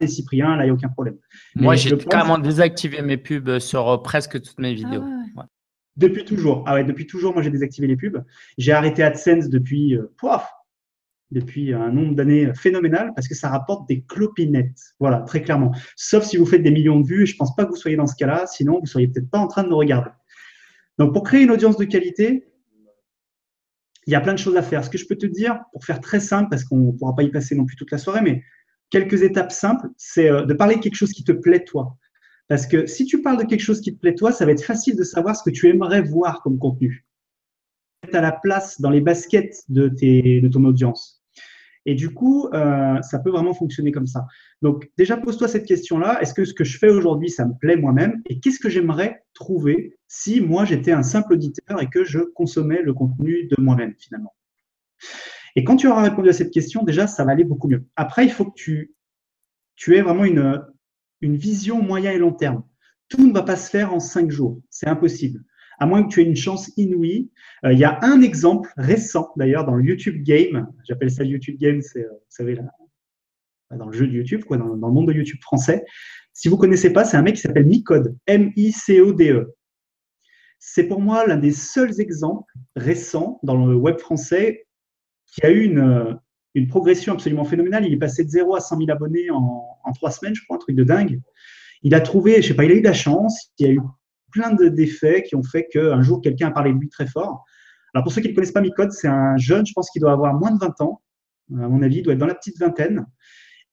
les 0.00 0.06
Cyprien, 0.06 0.56
là, 0.56 0.62
il 0.62 0.66
n'y 0.66 0.70
a 0.70 0.74
aucun 0.74 0.88
problème. 0.88 1.16
Moi, 1.56 1.74
j'ai 1.74 1.98
carrément 1.98 2.38
désactivé 2.38 3.02
mes 3.02 3.16
pubs 3.16 3.58
sur 3.58 3.88
euh, 3.88 3.98
presque 3.98 4.40
toutes 4.40 4.58
mes 4.58 4.74
vidéos. 4.74 5.02
Ah 5.36 5.46
depuis 5.96 6.24
toujours. 6.24 6.64
Ah 6.66 6.74
ouais, 6.74 6.84
depuis 6.84 7.06
toujours, 7.06 7.34
moi, 7.34 7.42
j'ai 7.42 7.50
désactivé 7.50 7.86
les 7.86 7.96
pubs. 7.96 8.24
J'ai 8.56 8.72
arrêté 8.72 9.02
AdSense 9.02 9.48
depuis, 9.48 9.96
euh, 9.96 10.12
depuis 11.30 11.72
un 11.72 11.90
nombre 11.90 12.14
d'années 12.14 12.52
phénoménal 12.54 13.12
parce 13.14 13.28
que 13.28 13.34
ça 13.34 13.48
rapporte 13.48 13.88
des 13.88 14.02
clopinettes. 14.02 14.94
Voilà, 14.98 15.20
très 15.20 15.42
clairement. 15.42 15.72
Sauf 15.96 16.24
si 16.24 16.36
vous 16.36 16.46
faites 16.46 16.62
des 16.62 16.70
millions 16.70 17.00
de 17.00 17.06
vues, 17.06 17.26
je 17.26 17.34
ne 17.34 17.38
pense 17.38 17.54
pas 17.54 17.64
que 17.64 17.70
vous 17.70 17.76
soyez 17.76 17.96
dans 17.96 18.06
ce 18.06 18.16
cas-là, 18.16 18.46
sinon 18.46 18.74
vous 18.74 18.82
ne 18.82 18.86
seriez 18.86 19.08
peut-être 19.08 19.30
pas 19.30 19.38
en 19.38 19.46
train 19.46 19.62
de 19.62 19.68
nous 19.68 19.76
regarder. 19.76 20.10
Donc, 20.98 21.12
pour 21.12 21.22
créer 21.22 21.42
une 21.42 21.50
audience 21.50 21.76
de 21.76 21.84
qualité, 21.84 22.46
il 24.06 24.12
y 24.12 24.16
a 24.16 24.20
plein 24.20 24.34
de 24.34 24.38
choses 24.38 24.56
à 24.56 24.62
faire. 24.62 24.84
Ce 24.84 24.90
que 24.90 24.98
je 24.98 25.06
peux 25.06 25.16
te 25.16 25.26
dire, 25.26 25.60
pour 25.72 25.84
faire 25.84 26.00
très 26.00 26.20
simple, 26.20 26.48
parce 26.50 26.64
qu'on 26.64 26.78
ne 26.78 26.92
pourra 26.92 27.14
pas 27.14 27.22
y 27.22 27.30
passer 27.30 27.54
non 27.54 27.64
plus 27.64 27.76
toute 27.76 27.90
la 27.90 27.98
soirée, 27.98 28.20
mais 28.22 28.42
quelques 28.90 29.22
étapes 29.22 29.52
simples, 29.52 29.88
c'est 29.96 30.30
euh, 30.30 30.44
de 30.44 30.52
parler 30.52 30.76
de 30.76 30.80
quelque 30.80 30.96
chose 30.96 31.12
qui 31.12 31.24
te 31.24 31.32
plaît 31.32 31.64
toi. 31.64 31.96
Parce 32.48 32.66
que 32.66 32.86
si 32.86 33.04
tu 33.06 33.22
parles 33.22 33.38
de 33.38 33.44
quelque 33.44 33.62
chose 33.62 33.80
qui 33.80 33.94
te 33.94 34.00
plaît 34.00 34.14
toi, 34.14 34.32
ça 34.32 34.44
va 34.44 34.52
être 34.52 34.64
facile 34.64 34.96
de 34.96 35.04
savoir 35.04 35.36
ce 35.36 35.42
que 35.42 35.50
tu 35.50 35.68
aimerais 35.68 36.02
voir 36.02 36.42
comme 36.42 36.58
contenu. 36.58 37.06
à 38.12 38.20
la 38.20 38.32
place 38.32 38.80
dans 38.80 38.90
les 38.90 39.00
baskets 39.00 39.62
de, 39.68 39.88
tes, 39.88 40.40
de 40.40 40.48
ton 40.48 40.64
audience. 40.64 41.19
Et 41.90 41.96
du 41.96 42.14
coup, 42.14 42.48
euh, 42.54 43.02
ça 43.02 43.18
peut 43.18 43.30
vraiment 43.30 43.52
fonctionner 43.52 43.90
comme 43.90 44.06
ça. 44.06 44.24
Donc, 44.62 44.88
déjà, 44.96 45.16
pose-toi 45.16 45.48
cette 45.48 45.66
question-là. 45.66 46.22
Est-ce 46.22 46.34
que 46.34 46.44
ce 46.44 46.54
que 46.54 46.62
je 46.62 46.78
fais 46.78 46.88
aujourd'hui, 46.88 47.30
ça 47.30 47.44
me 47.44 47.52
plaît 47.52 47.74
moi-même? 47.74 48.22
Et 48.26 48.38
qu'est-ce 48.38 48.60
que 48.60 48.68
j'aimerais 48.68 49.24
trouver 49.34 49.98
si 50.06 50.40
moi, 50.40 50.64
j'étais 50.64 50.92
un 50.92 51.02
simple 51.02 51.32
auditeur 51.32 51.82
et 51.82 51.88
que 51.88 52.04
je 52.04 52.20
consommais 52.20 52.80
le 52.80 52.94
contenu 52.94 53.48
de 53.48 53.60
moi-même, 53.60 53.96
finalement? 53.98 54.32
Et 55.56 55.64
quand 55.64 55.74
tu 55.74 55.88
auras 55.88 56.04
répondu 56.04 56.28
à 56.28 56.32
cette 56.32 56.52
question, 56.52 56.84
déjà, 56.84 57.08
ça 57.08 57.24
va 57.24 57.32
aller 57.32 57.42
beaucoup 57.42 57.66
mieux. 57.66 57.84
Après, 57.96 58.24
il 58.24 58.30
faut 58.30 58.44
que 58.44 58.54
tu, 58.54 58.94
aies 59.88 60.02
vraiment 60.02 60.24
une 60.24 61.36
vision 61.36 61.82
moyen 61.82 62.12
et 62.12 62.18
long 62.18 62.32
terme. 62.32 62.62
Tout 63.08 63.26
ne 63.26 63.32
va 63.32 63.42
pas 63.42 63.56
se 63.56 63.68
faire 63.68 63.92
en 63.92 63.98
cinq 63.98 64.30
jours. 64.30 64.60
C'est 64.70 64.86
impossible 64.86 65.42
à 65.80 65.86
moins 65.86 66.02
que 66.02 66.08
tu 66.08 66.20
aies 66.20 66.24
une 66.24 66.36
chance 66.36 66.70
inouïe. 66.76 67.30
Euh, 67.64 67.72
il 67.72 67.78
y 67.78 67.84
a 67.84 67.98
un 68.02 68.20
exemple 68.20 68.70
récent, 68.76 69.32
d'ailleurs, 69.36 69.64
dans 69.64 69.74
le 69.74 69.84
YouTube 69.84 70.22
Game. 70.22 70.68
J'appelle 70.86 71.10
ça 71.10 71.24
le 71.24 71.30
YouTube 71.30 71.56
Game, 71.58 71.80
c'est, 71.80 72.04
euh, 72.04 72.10
vous 72.12 72.26
savez, 72.28 72.54
là, 72.54 72.64
dans 73.76 73.86
le 73.86 73.96
jeu 73.96 74.06
de 74.06 74.12
YouTube, 74.12 74.44
quoi, 74.44 74.58
dans, 74.58 74.66
le 74.66 74.76
monde 74.76 75.08
de 75.08 75.14
YouTube 75.14 75.40
français. 75.40 75.84
Si 76.34 76.48
vous 76.48 76.56
ne 76.56 76.60
connaissez 76.60 76.92
pas, 76.92 77.04
c'est 77.04 77.16
un 77.16 77.22
mec 77.22 77.36
qui 77.36 77.40
s'appelle 77.40 77.66
Micode, 77.66 78.16
M-I-C-O-D-E. 78.26 79.54
C'est 80.58 80.84
pour 80.84 81.00
moi 81.00 81.26
l'un 81.26 81.38
des 81.38 81.52
seuls 81.52 81.98
exemples 82.00 82.52
récents 82.76 83.40
dans 83.42 83.66
le 83.66 83.74
web 83.74 83.98
français 83.98 84.66
qui 85.26 85.44
a 85.46 85.50
eu 85.50 85.62
une, 85.62 86.18
une 86.54 86.68
progression 86.68 87.14
absolument 87.14 87.44
phénoménale. 87.44 87.86
Il 87.86 87.94
est 87.94 87.98
passé 87.98 88.24
de 88.24 88.28
0 88.28 88.54
à 88.54 88.60
100 88.60 88.78
000 88.78 88.90
abonnés 88.90 89.30
en, 89.30 89.64
en 89.82 89.92
trois 89.92 90.10
semaines, 90.10 90.34
je 90.34 90.44
crois, 90.44 90.56
un 90.56 90.60
truc 90.60 90.76
de 90.76 90.84
dingue. 90.84 91.20
Il 91.82 91.94
a 91.94 92.00
trouvé, 92.00 92.42
je 92.42 92.48
sais 92.48 92.54
pas, 92.54 92.64
il 92.64 92.72
a 92.72 92.74
eu 92.74 92.80
de 92.80 92.88
la 92.88 92.92
chance, 92.92 93.52
il 93.58 93.66
y 93.66 93.70
a 93.70 93.72
eu 93.72 93.80
plein 94.30 94.52
d'effets 94.52 95.22
qui 95.22 95.36
ont 95.36 95.42
fait 95.42 95.66
qu'un 95.70 96.02
jour, 96.02 96.20
quelqu'un 96.20 96.48
a 96.48 96.50
parlé 96.50 96.72
de 96.72 96.78
lui 96.78 96.88
très 96.88 97.06
fort. 97.06 97.44
Alors, 97.94 98.04
pour 98.04 98.12
ceux 98.12 98.20
qui 98.20 98.28
ne 98.28 98.34
connaissent 98.34 98.52
pas 98.52 98.60
Micode, 98.60 98.92
c'est 98.92 99.08
un 99.08 99.36
jeune, 99.36 99.66
je 99.66 99.72
pense 99.72 99.90
qu'il 99.90 100.00
doit 100.00 100.12
avoir 100.12 100.34
moins 100.34 100.52
de 100.52 100.58
20 100.58 100.80
ans. 100.80 101.02
À 101.52 101.68
mon 101.68 101.82
avis, 101.82 101.96
il 101.96 102.02
doit 102.02 102.12
être 102.12 102.20
dans 102.20 102.26
la 102.26 102.34
petite 102.34 102.58
vingtaine. 102.58 103.06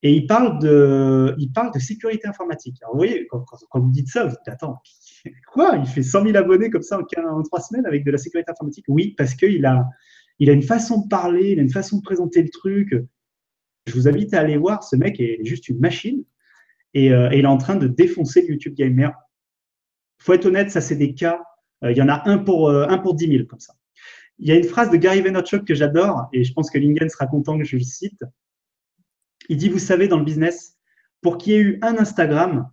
Et 0.04 0.14
il 0.14 0.28
parle 0.28 0.60
de, 0.60 1.36
il 1.38 1.52
parle 1.52 1.74
de 1.74 1.80
sécurité 1.80 2.28
informatique. 2.28 2.78
Alors, 2.82 2.94
vous 2.94 3.00
voyez, 3.00 3.28
quand, 3.28 3.44
vous 3.76 3.92
dites 3.92 4.10
ça, 4.10 4.26
vous 4.26 4.32
dites, 4.32 4.48
attends, 4.48 4.78
quoi? 5.52 5.76
Il 5.78 5.88
fait 5.88 6.04
100 6.04 6.24
000 6.24 6.38
abonnés 6.38 6.70
comme 6.70 6.82
ça 6.82 7.00
en, 7.00 7.44
trois 7.44 7.62
semaines 7.62 7.86
avec 7.86 8.04
de 8.04 8.12
la 8.12 8.18
sécurité 8.18 8.52
informatique? 8.52 8.86
Oui, 8.88 9.16
parce 9.18 9.36
qu'il 9.36 9.66
a, 9.66 9.88
il 10.40 10.50
a 10.50 10.54
une 10.54 10.64
façon 10.64 11.02
de 11.02 11.08
parler, 11.08 11.52
il 11.52 11.60
a 11.60 11.62
une 11.62 11.72
façon 11.72 11.98
de 11.98 12.04
présenter 12.04 12.42
le 12.42 12.50
truc. 12.50 12.96
Je 13.88 13.94
vous 13.94 14.08
invite 14.08 14.34
à 14.34 14.40
aller 14.40 14.58
voir, 14.58 14.84
ce 14.84 14.96
mec 14.96 15.20
est 15.20 15.40
juste 15.44 15.70
une 15.70 15.80
machine. 15.80 16.24
Et, 16.94 17.12
euh, 17.12 17.30
et 17.32 17.40
il 17.40 17.46
est 17.46 17.48
en 17.48 17.58
train 17.58 17.76
de 17.76 17.88
défoncer 17.88 18.46
YouTube 18.48 18.76
Gamer 18.76 19.14
faut 20.20 20.34
être 20.34 20.46
honnête, 20.46 20.72
ça, 20.72 20.82
c'est 20.82 20.96
des 20.96 21.14
cas. 21.14 21.42
Euh, 21.84 21.92
il 21.92 21.98
y 21.98 22.02
en 22.02 22.10
a 22.10 22.28
un 22.30 22.40
pour, 22.40 22.70
euh, 22.70 22.88
un 22.88 22.98
pour 22.98 23.16
10 23.16 23.28
000 23.28 23.46
comme 23.46 23.60
ça. 23.60 23.74
Il 24.40 24.48
y 24.48 24.52
a 24.52 24.56
une 24.56 24.64
phrase 24.64 24.92
de 24.92 24.98
Gary 24.98 25.22
Vaynerchuk 25.22 25.66
que 25.66 25.74
j'adore 25.74 26.28
et 26.32 26.44
je 26.44 26.54
pense 26.54 26.70
que 26.70 26.78
Lingen 26.78 27.10
sera 27.10 27.28
content 27.28 27.58
que 27.58 27.64
je 27.64 27.76
le 27.76 27.84
cite. 27.84 28.24
Il 29.50 29.58
dit 29.58 29.70
Vous 29.70 29.80
savez, 29.80 30.08
dans 30.08 30.20
le 30.20 30.26
business, 30.26 30.78
pour 31.22 31.38
qu'il 31.38 31.54
y 31.54 31.56
ait 31.56 31.62
eu 31.62 31.80
un 31.82 31.98
Instagram, 31.98 32.70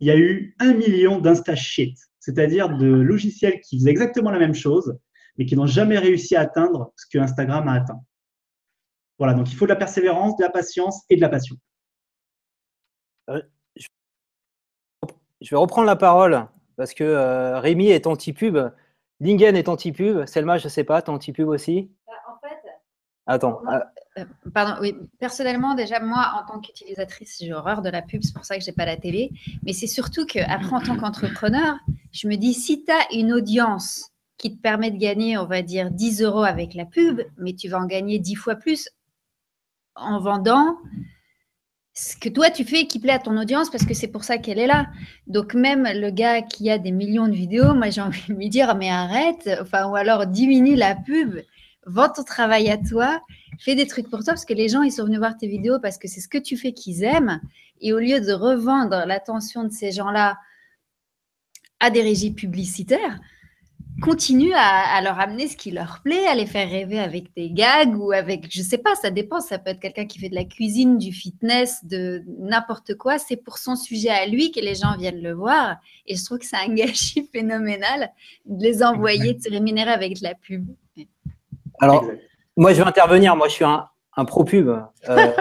il 0.00 0.08
y 0.08 0.10
a 0.10 0.16
eu 0.16 0.54
un 0.58 0.74
million 0.74 1.20
d'Insta 1.20 1.54
shit, 1.54 1.96
c'est-à-dire 2.18 2.76
de 2.76 2.86
logiciels 2.86 3.60
qui 3.60 3.78
faisaient 3.78 3.90
exactement 3.90 4.30
la 4.30 4.38
même 4.38 4.54
chose, 4.54 4.98
mais 5.38 5.46
qui 5.46 5.56
n'ont 5.56 5.66
jamais 5.66 5.98
réussi 5.98 6.36
à 6.36 6.40
atteindre 6.40 6.92
ce 6.96 7.06
que 7.06 7.18
Instagram 7.18 7.68
a 7.68 7.74
atteint. 7.74 8.00
Voilà, 9.18 9.34
donc 9.34 9.50
il 9.50 9.56
faut 9.56 9.66
de 9.66 9.70
la 9.70 9.76
persévérance, 9.76 10.36
de 10.36 10.42
la 10.42 10.50
patience 10.50 11.04
et 11.08 11.16
de 11.16 11.20
la 11.20 11.28
passion. 11.28 11.56
Euh, 13.30 13.40
je 15.40 15.50
vais 15.50 15.56
reprendre 15.56 15.86
la 15.86 15.96
parole 15.96 16.46
parce 16.76 16.94
que 16.94 17.04
euh, 17.04 17.58
Rémi 17.60 17.88
est 17.88 18.06
anti-pub, 18.06 18.58
Lingen 19.20 19.56
est 19.56 19.68
anti-pub, 19.68 20.26
Selma, 20.26 20.58
je 20.58 20.64
ne 20.64 20.68
sais 20.70 20.84
pas, 20.84 21.02
tu 21.02 21.10
es 21.10 21.14
anti-pub 21.14 21.48
aussi? 21.48 21.90
Bah, 22.06 22.12
En 22.28 22.46
fait. 22.46 22.58
Attends. 23.26 23.60
Euh, 23.68 23.78
euh, 24.18 24.24
pardon, 24.52 24.80
oui. 24.80 24.96
Personnellement, 25.18 25.74
déjà, 25.74 26.00
moi, 26.00 26.32
en 26.40 26.46
tant 26.46 26.60
qu'utilisatrice, 26.60 27.38
j'ai 27.40 27.52
horreur 27.52 27.82
de 27.82 27.88
la 27.88 28.02
pub, 28.02 28.22
c'est 28.22 28.34
pour 28.34 28.44
ça 28.44 28.56
que 28.56 28.64
je 28.64 28.70
n'ai 28.70 28.74
pas 28.74 28.84
la 28.84 28.96
télé. 28.96 29.30
Mais 29.64 29.72
c'est 29.72 29.86
surtout 29.86 30.26
qu'après, 30.26 30.74
en 30.74 30.80
tant 30.80 30.96
qu'entrepreneur, 30.96 31.76
je 32.10 32.26
me 32.28 32.36
dis, 32.36 32.52
si 32.52 32.84
tu 32.84 32.90
as 32.90 33.12
une 33.12 33.32
audience 33.32 34.10
qui 34.38 34.56
te 34.56 34.60
permet 34.60 34.90
de 34.90 34.98
gagner, 34.98 35.38
on 35.38 35.46
va 35.46 35.62
dire, 35.62 35.90
10 35.90 36.22
euros 36.22 36.42
avec 36.42 36.74
la 36.74 36.84
pub, 36.84 37.22
mais 37.38 37.52
tu 37.54 37.68
vas 37.68 37.78
en 37.78 37.86
gagner 37.86 38.18
10 38.18 38.34
fois 38.34 38.56
plus 38.56 38.88
en 39.94 40.20
vendant 40.20 40.76
ce 41.94 42.16
que 42.16 42.28
toi 42.28 42.50
tu 42.50 42.64
fais 42.64 42.86
qui 42.86 42.98
plaît 42.98 43.12
à 43.12 43.18
ton 43.18 43.36
audience 43.38 43.70
parce 43.70 43.84
que 43.84 43.94
c'est 43.94 44.08
pour 44.08 44.24
ça 44.24 44.38
qu'elle 44.38 44.58
est 44.58 44.66
là. 44.66 44.88
Donc 45.26 45.54
même 45.54 45.86
le 45.94 46.10
gars 46.10 46.42
qui 46.42 46.70
a 46.70 46.78
des 46.78 46.90
millions 46.90 47.28
de 47.28 47.34
vidéos, 47.34 47.74
moi 47.74 47.90
j'ai 47.90 48.00
envie 48.00 48.22
de 48.28 48.34
lui 48.34 48.48
dire 48.48 48.74
mais 48.74 48.90
arrête, 48.90 49.50
enfin 49.60 49.86
ou 49.88 49.96
alors 49.96 50.26
diminue 50.26 50.74
la 50.74 50.94
pub, 50.94 51.40
vends 51.86 52.08
ton 52.08 52.24
travail 52.24 52.70
à 52.70 52.78
toi, 52.78 53.20
fais 53.58 53.74
des 53.74 53.86
trucs 53.86 54.08
pour 54.08 54.20
toi 54.20 54.32
parce 54.32 54.44
que 54.44 54.54
les 54.54 54.68
gens 54.68 54.82
ils 54.82 54.92
sont 54.92 55.04
venus 55.04 55.18
voir 55.18 55.36
tes 55.36 55.48
vidéos 55.48 55.78
parce 55.80 55.98
que 55.98 56.08
c'est 56.08 56.20
ce 56.20 56.28
que 56.28 56.38
tu 56.38 56.56
fais 56.56 56.72
qu'ils 56.72 57.04
aiment. 57.04 57.40
Et 57.80 57.92
au 57.92 57.98
lieu 57.98 58.20
de 58.20 58.32
revendre 58.32 59.04
l'attention 59.06 59.64
de 59.64 59.72
ces 59.72 59.92
gens-là 59.92 60.38
à 61.80 61.90
des 61.90 62.02
régies 62.02 62.30
publicitaires, 62.30 63.18
continue 64.02 64.52
à, 64.54 65.00
leur 65.00 65.18
amener 65.18 65.48
ce 65.48 65.56
qui 65.56 65.70
leur 65.70 66.00
plaît, 66.02 66.26
à 66.26 66.34
les 66.34 66.44
faire 66.44 66.68
rêver 66.68 66.98
avec 66.98 67.34
des 67.34 67.50
gags 67.50 67.96
ou 67.96 68.12
avec, 68.12 68.46
je 68.50 68.60
sais 68.60 68.76
pas, 68.76 68.94
ça 68.96 69.10
dépend. 69.10 69.40
Ça 69.40 69.58
peut 69.58 69.70
être 69.70 69.80
quelqu'un 69.80 70.04
qui 70.06 70.18
fait 70.18 70.28
de 70.28 70.34
la 70.34 70.44
cuisine, 70.44 70.98
du 70.98 71.12
fitness, 71.12 71.84
de 71.84 72.22
n'importe 72.38 72.94
quoi. 72.96 73.18
C'est 73.18 73.36
pour 73.36 73.58
son 73.58 73.76
sujet 73.76 74.10
à 74.10 74.26
lui 74.26 74.50
que 74.50 74.60
les 74.60 74.74
gens 74.74 74.96
viennent 74.98 75.22
le 75.22 75.32
voir. 75.32 75.76
Et 76.06 76.16
je 76.16 76.24
trouve 76.24 76.38
que 76.38 76.44
c'est 76.44 76.56
un 76.56 76.68
gâchis 76.74 77.28
phénoménal 77.32 78.10
de 78.44 78.62
les 78.62 78.82
envoyer, 78.82 79.34
de 79.34 79.42
se 79.42 79.48
rémunérer 79.48 79.90
avec 79.90 80.18
de 80.18 80.24
la 80.24 80.34
pub. 80.34 80.66
Alors, 81.80 82.04
moi, 82.56 82.72
je 82.72 82.82
vais 82.82 82.88
intervenir. 82.88 83.36
Moi, 83.36 83.48
je 83.48 83.54
suis 83.54 83.64
un, 83.64 84.24
pro 84.26 84.44
pub. 84.44 84.68
Euh, 85.08 85.32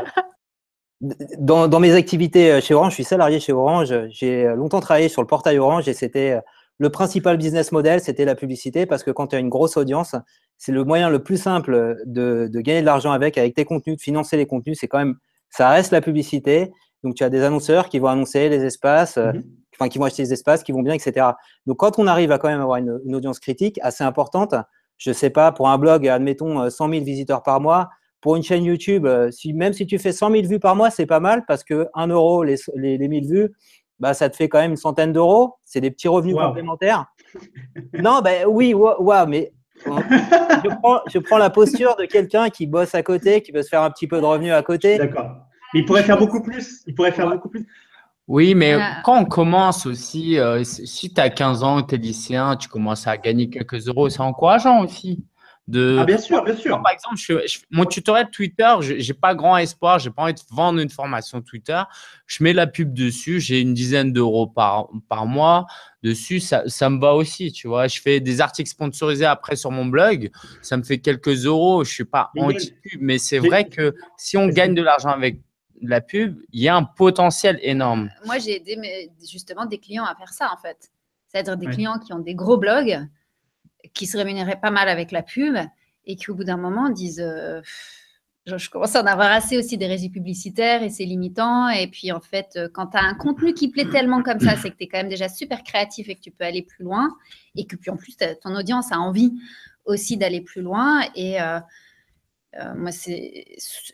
dans, 1.39 1.67
dans, 1.67 1.79
mes 1.79 1.93
activités 1.95 2.61
chez 2.61 2.75
Orange, 2.75 2.91
je 2.91 2.95
suis 2.95 3.03
salarié 3.03 3.39
chez 3.39 3.53
Orange. 3.53 3.93
J'ai 4.09 4.45
longtemps 4.55 4.79
travaillé 4.79 5.09
sur 5.09 5.21
le 5.21 5.27
portail 5.27 5.57
Orange 5.57 5.89
et 5.89 5.93
c'était 5.93 6.39
le 6.81 6.89
principal 6.89 7.37
business 7.37 7.71
model, 7.71 8.01
c'était 8.01 8.25
la 8.25 8.33
publicité 8.33 8.87
parce 8.87 9.03
que 9.03 9.11
quand 9.11 9.27
tu 9.27 9.35
as 9.35 9.39
une 9.39 9.49
grosse 9.49 9.77
audience, 9.77 10.15
c'est 10.57 10.71
le 10.71 10.83
moyen 10.83 11.11
le 11.11 11.21
plus 11.21 11.37
simple 11.37 11.95
de, 12.07 12.49
gagner 12.55 12.81
de 12.81 12.87
l'argent 12.87 13.11
avec, 13.11 13.37
avec 13.37 13.53
tes 13.53 13.65
contenus, 13.65 13.97
de 13.97 14.01
financer 14.01 14.35
les 14.35 14.47
contenus. 14.47 14.79
C'est 14.79 14.87
quand 14.87 14.97
même, 14.97 15.13
ça 15.51 15.69
reste 15.69 15.91
la 15.91 16.01
publicité. 16.01 16.71
Donc, 17.03 17.13
tu 17.13 17.23
as 17.23 17.29
des 17.29 17.43
annonceurs 17.43 17.87
qui 17.87 17.99
vont 17.99 18.07
annoncer 18.07 18.49
les 18.49 18.65
espaces, 18.65 19.17
euh, 19.17 19.31
mhm. 19.31 19.43
enfin, 19.75 19.89
qui 19.89 19.99
vont 19.99 20.05
acheter 20.05 20.23
les 20.23 20.33
espaces, 20.33 20.63
qui 20.63 20.71
vont 20.71 20.81
bien, 20.81 20.95
etc. 20.95 21.27
Donc, 21.67 21.77
quand 21.77 21.99
on 21.99 22.07
arrive 22.07 22.31
à 22.31 22.39
quand 22.39 22.49
même 22.49 22.61
avoir 22.61 22.77
une, 22.77 23.13
audience 23.13 23.39
critique 23.39 23.79
assez 23.83 24.03
importante, 24.03 24.55
je 24.97 25.11
ne 25.11 25.13
sais 25.13 25.29
pas, 25.29 25.51
pour 25.51 25.69
un 25.69 25.77
blog, 25.77 26.07
admettons 26.07 26.67
100 26.67 26.89
000 26.89 27.05
visiteurs 27.05 27.43
par 27.43 27.61
mois, 27.61 27.89
pour 28.21 28.35
une 28.35 28.43
chaîne 28.43 28.63
YouTube, 28.63 29.05
euh, 29.05 29.29
si, 29.29 29.53
même 29.53 29.73
si 29.73 29.85
tu 29.85 29.99
fais 29.99 30.11
100 30.11 30.31
000 30.31 30.47
vues 30.47 30.59
par 30.59 30.75
mois, 30.75 30.89
c'est 30.89 31.05
pas 31.05 31.19
mal 31.19 31.43
parce 31.47 31.63
que 31.63 31.89
1 31.93 32.07
euro 32.07 32.43
les, 32.43 32.55
les, 32.75 32.97
les 32.97 33.07
1000 33.07 33.27
vues, 33.27 33.51
bah, 34.01 34.15
ça 34.15 34.29
te 34.29 34.35
fait 34.35 34.49
quand 34.49 34.59
même 34.59 34.71
une 34.71 34.77
centaine 34.77 35.13
d'euros. 35.13 35.55
C'est 35.63 35.79
des 35.79 35.91
petits 35.91 36.07
revenus 36.07 36.35
complémentaires. 36.35 37.05
non, 37.93 38.21
ben 38.21 38.45
oui, 38.47 38.73
waouh, 38.73 39.27
mais 39.27 39.53
je, 39.85 41.19
prends, 41.19 41.37
la 41.37 41.49
posture 41.51 41.95
de 41.95 42.05
quelqu'un 42.05 42.49
qui 42.49 42.65
bosse 42.65 42.95
à 42.95 43.03
côté, 43.03 43.41
qui 43.41 43.51
veut 43.51 43.61
se 43.61 43.69
faire 43.69 43.83
un 43.83 43.91
petit 43.91 44.07
peu 44.07 44.19
de 44.19 44.25
revenus 44.25 44.53
à 44.53 44.63
côté. 44.63 44.97
D'accord. 44.97 45.29
Mais 45.73 45.81
il 45.81 45.85
pourrait 45.85 46.03
faire 46.03 46.17
beaucoup 46.17 46.41
plus. 46.41 46.81
Il 46.87 46.95
pourrait 46.95 47.11
faire 47.11 47.29
beaucoup 47.29 47.49
plus. 47.49 47.65
Oui, 48.27 48.55
mais 48.55 48.77
quand 49.03 49.21
on 49.21 49.25
commence 49.25 49.85
aussi, 49.85 50.39
euh, 50.39 50.63
si 50.63 51.13
tu 51.13 51.21
as 51.21 51.29
15 51.29 51.63
ans, 51.63 51.81
tu 51.83 51.95
es 51.95 51.97
lycéen, 51.97 52.55
tu 52.55 52.69
commences 52.69 53.05
à 53.05 53.17
gagner 53.17 53.49
quelques 53.49 53.87
euros, 53.87 54.09
c'est 54.09 54.21
encourageant 54.21 54.83
aussi. 54.83 55.23
Ah, 55.73 56.05
bien 56.05 56.17
sûr, 56.17 56.43
bien 56.43 56.55
sûr. 56.55 56.81
par 56.81 56.91
exemple, 56.91 57.45
mon 57.69 57.85
tutoriel 57.85 58.29
Twitter, 58.29 58.75
je 58.81 58.93
n'ai 58.93 59.13
pas 59.13 59.35
grand 59.35 59.57
espoir, 59.57 59.99
je 59.99 60.09
n'ai 60.09 60.13
pas 60.13 60.23
envie 60.23 60.33
de 60.33 60.41
vendre 60.49 60.79
une 60.79 60.89
formation 60.89 61.41
Twitter. 61.41 61.81
Je 62.25 62.43
mets 62.43 62.53
la 62.53 62.67
pub 62.67 62.93
dessus, 62.93 63.39
j'ai 63.39 63.61
une 63.61 63.73
dizaine 63.73 64.11
d'euros 64.11 64.47
par, 64.47 64.89
par 65.07 65.25
mois 65.25 65.67
dessus, 66.03 66.39
ça, 66.39 66.63
ça, 66.67 66.89
me 66.89 66.99
va 66.99 67.13
aussi, 67.13 67.51
tu 67.51 67.67
vois. 67.67 67.87
Je 67.87 68.01
fais 68.01 68.19
des 68.19 68.41
articles 68.41 68.69
sponsorisés 68.69 69.25
après 69.25 69.55
sur 69.55 69.71
mon 69.71 69.85
blog, 69.85 70.31
ça 70.61 70.75
me 70.77 70.83
fait 70.83 70.97
quelques 70.97 71.45
euros. 71.45 71.83
Je 71.83 71.89
ne 71.89 71.93
suis 71.93 72.05
pas 72.05 72.31
anti-pub, 72.37 72.99
mais 72.99 73.17
c'est 73.17 73.39
vrai 73.39 73.69
que 73.69 73.95
si 74.17 74.37
on 74.37 74.47
gagne 74.47 74.73
de 74.73 74.81
l'argent 74.81 75.09
avec 75.09 75.41
la 75.81 76.01
pub, 76.01 76.39
il 76.51 76.61
y 76.61 76.67
a 76.67 76.75
un 76.75 76.83
potentiel 76.83 77.59
énorme. 77.61 78.09
Moi, 78.25 78.39
j'ai 78.39 78.57
aidé 78.57 79.09
justement 79.29 79.65
des 79.65 79.77
clients 79.77 80.05
à 80.05 80.15
faire 80.15 80.33
ça, 80.33 80.51
en 80.51 80.57
fait. 80.57 80.91
C'est-à-dire 81.27 81.55
des 81.55 81.67
clients 81.67 81.97
qui 81.97 82.11
ont 82.11 82.19
des 82.19 82.35
gros 82.35 82.57
blogs 82.57 83.07
qui 83.93 84.07
se 84.07 84.17
rémunéraient 84.17 84.59
pas 84.59 84.71
mal 84.71 84.89
avec 84.89 85.11
la 85.11 85.23
pub 85.23 85.57
et 86.05 86.15
qui, 86.15 86.31
au 86.31 86.35
bout 86.35 86.43
d'un 86.43 86.57
moment, 86.57 86.89
disent 86.89 87.21
euh, 87.21 87.61
je, 88.45 88.69
commence 88.69 88.95
à 88.95 89.03
en 89.03 89.05
avoir 89.05 89.31
assez 89.31 89.57
aussi 89.57 89.77
des 89.77 89.87
régies 89.87 90.09
publicitaires 90.09 90.83
et 90.83 90.89
c'est 90.89 91.05
limitant. 91.05 91.69
Et 91.69 91.87
puis, 91.87 92.11
en 92.11 92.19
fait, 92.19 92.49
euh, 92.55 92.69
quand 92.71 92.87
tu 92.87 92.97
as 92.97 93.03
un 93.03 93.13
contenu 93.13 93.53
qui 93.53 93.69
plaît 93.69 93.89
tellement 93.89 94.23
comme 94.23 94.39
ça, 94.39 94.55
c'est 94.55 94.71
que 94.71 94.77
tu 94.77 94.83
es 94.85 94.87
quand 94.87 94.97
même 94.97 95.09
déjà 95.09 95.29
super 95.29 95.63
créatif 95.63 96.09
et 96.09 96.15
que 96.15 96.21
tu 96.21 96.31
peux 96.31 96.43
aller 96.43 96.63
plus 96.63 96.83
loin. 96.83 97.09
Et 97.55 97.65
que 97.65 97.75
puis, 97.75 97.91
en 97.91 97.97
plus, 97.97 98.15
ton 98.41 98.55
audience 98.55 98.91
a 98.91 98.99
envie 98.99 99.33
aussi 99.85 100.17
d'aller 100.17 100.41
plus 100.41 100.61
loin. 100.61 101.01
Et 101.15 101.39
euh, 102.59 102.75
moi, 102.75 102.91
c'est 102.91 103.45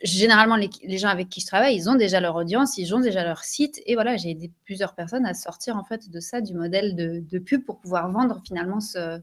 généralement 0.02 0.56
les, 0.56 0.98
gens 0.98 1.08
avec 1.08 1.28
qui 1.28 1.40
je 1.40 1.46
travaille, 1.46 1.76
ils 1.76 1.88
ont 1.88 1.94
déjà 1.94 2.20
leur 2.20 2.34
audience, 2.34 2.76
ils 2.76 2.92
ont 2.94 3.00
déjà 3.00 3.22
leur 3.22 3.44
site. 3.44 3.80
Et 3.86 3.94
voilà, 3.94 4.16
j'ai 4.16 4.30
aidé 4.30 4.50
plusieurs 4.64 4.94
personnes 4.94 5.26
à 5.26 5.34
sortir 5.34 5.76
en 5.76 5.84
fait 5.84 6.10
de 6.10 6.18
ça, 6.20 6.40
du 6.40 6.54
modèle 6.54 6.96
de, 6.96 7.38
pub 7.38 7.64
pour 7.64 7.78
pouvoir 7.78 8.10
vendre 8.10 8.40
finalement 8.44 8.80
ce, 8.80 9.20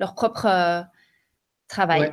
leur 0.00 0.14
propre 0.14 0.84
travail. 1.68 2.12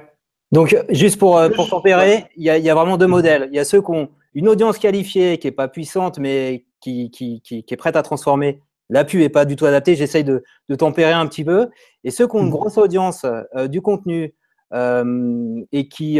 Donc, 0.51 0.77
juste 0.89 1.19
pour, 1.19 1.37
euh, 1.37 1.49
pour 1.49 1.69
tempérer, 1.69 2.25
il 2.37 2.43
y, 2.43 2.49
a, 2.49 2.75
vraiment 2.75 2.97
deux 2.97 3.07
modèles. 3.07 3.49
Il 3.51 3.55
y 3.55 3.59
a 3.59 3.65
ceux 3.65 3.81
qui 3.81 3.91
ont 3.91 4.09
une 4.33 4.47
audience 4.47 4.77
qualifiée, 4.77 5.39
qui 5.39 5.47
n'est 5.47 5.51
pas 5.51 5.67
puissante, 5.67 6.19
mais 6.19 6.65
qui, 6.79 7.09
qui, 7.11 7.41
qui, 7.41 7.65
est 7.69 7.77
prête 7.77 7.95
à 7.95 8.03
transformer. 8.03 8.61
La 8.89 9.03
pub 9.03 9.19
n'est 9.19 9.29
pas 9.29 9.43
du 9.43 9.57
tout 9.57 9.65
adaptée. 9.65 9.95
J'essaye 9.95 10.23
de, 10.23 10.43
de, 10.69 10.75
tempérer 10.75 11.11
un 11.11 11.27
petit 11.27 11.43
peu. 11.43 11.69
Et 12.05 12.11
ceux 12.11 12.27
qui 12.27 12.35
ont 12.37 12.41
une 12.41 12.47
mmh. 12.47 12.51
grosse 12.51 12.77
audience, 12.77 13.25
euh, 13.25 13.67
du 13.67 13.81
contenu, 13.81 14.23
euh, 14.23 14.29
et 14.73 15.87
qui, 15.87 16.19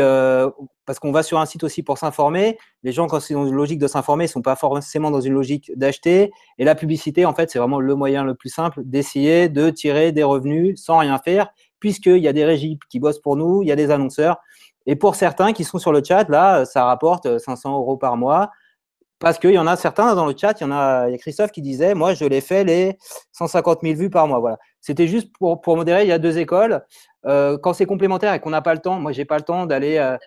parce 0.86 1.00
qu'on 1.00 1.12
va 1.12 1.24
sur 1.24 1.40
un 1.40 1.46
site 1.46 1.64
aussi 1.64 1.84
pour 1.84 1.98
s'informer, 1.98 2.58
les 2.84 2.92
gens, 2.92 3.08
quand 3.08 3.20
c'est 3.20 3.34
dans 3.34 3.46
une 3.46 3.56
logique 3.56 3.80
de 3.80 3.88
s'informer, 3.88 4.24
ne 4.26 4.30
sont 4.30 4.42
pas 4.42 4.56
forcément 4.56 5.12
dans 5.12 5.22
une 5.22 5.34
logique 5.34 5.72
d'acheter. 5.76 6.32
Et 6.58 6.66
la 6.66 6.76
publicité, 6.76 7.26
en 7.26 7.34
fait, 7.34 7.52
c'est 7.52 7.60
vraiment 7.60 7.80
le 7.80 7.96
moyen 7.96 8.24
le 8.24 8.36
plus 8.36 8.50
simple 8.50 8.82
d'essayer 8.86 9.50
de 9.50 9.70
tirer 9.70 10.12
des 10.12 10.24
revenus 10.24 10.82
sans 10.82 11.00
rien 11.00 11.18
faire 11.18 11.50
puisqu'il 11.80 12.18
y 12.18 12.28
a 12.28 12.34
des 12.34 12.46
régies 12.46 12.80
qui 12.90 13.00
bossent 13.00 13.20
pour 13.20 13.36
nous, 13.36 13.62
il 13.62 13.68
y 13.68 13.72
a 13.72 13.76
des 13.76 13.92
annonceurs. 13.92 14.38
Et 14.86 14.96
pour 14.96 15.16
certains 15.16 15.54
qui 15.54 15.64
sont 15.64 15.80
sur 15.80 15.92
le 15.92 16.02
chat, 16.04 16.30
là, 16.30 16.66
ça 16.66 16.86
rapporte 16.86 17.40
500 17.40 17.74
euros 17.74 17.98
par 17.98 18.18
mois. 18.18 18.52
Parce 19.20 19.40
qu'il 19.40 19.52
y 19.52 19.58
en 19.58 19.66
a 19.66 19.76
certains 19.76 20.14
dans 20.14 20.28
le 20.28 20.36
chat, 20.38 20.60
il 20.60 20.64
y 20.64 20.68
en 20.68 20.72
a, 20.72 21.10
il 21.10 21.12
y 21.12 21.16
a 21.16 21.18
Christophe 21.18 21.52
qui 21.52 21.64
disait, 21.64 21.96
moi, 21.96 22.14
je 22.14 22.24
l'ai 22.24 22.40
fait 22.40 22.64
les 22.64 22.98
150 23.32 23.80
000 23.82 23.96
vues 23.96 24.12
par 24.12 24.28
mois. 24.28 24.40
Voilà. 24.40 24.60
C'était 24.80 25.08
juste 25.08 25.36
pour, 25.38 25.60
pour 25.60 25.76
modérer. 25.76 26.04
Il 26.04 26.08
y 26.08 26.12
a 26.12 26.20
deux 26.20 26.38
écoles. 26.38 26.86
Euh, 27.28 27.58
quand 27.58 27.74
c'est 27.74 27.86
complémentaire 27.86 28.34
et 28.34 28.40
qu'on 28.40 28.50
n'a 28.50 28.62
pas 28.62 28.74
le 28.74 28.80
temps, 28.80 29.00
moi, 29.00 29.12
j'ai 29.12 29.26
pas 29.26 29.38
le 29.38 29.44
temps 29.44 29.66
d'aller, 29.66 29.98
euh, 29.98 30.18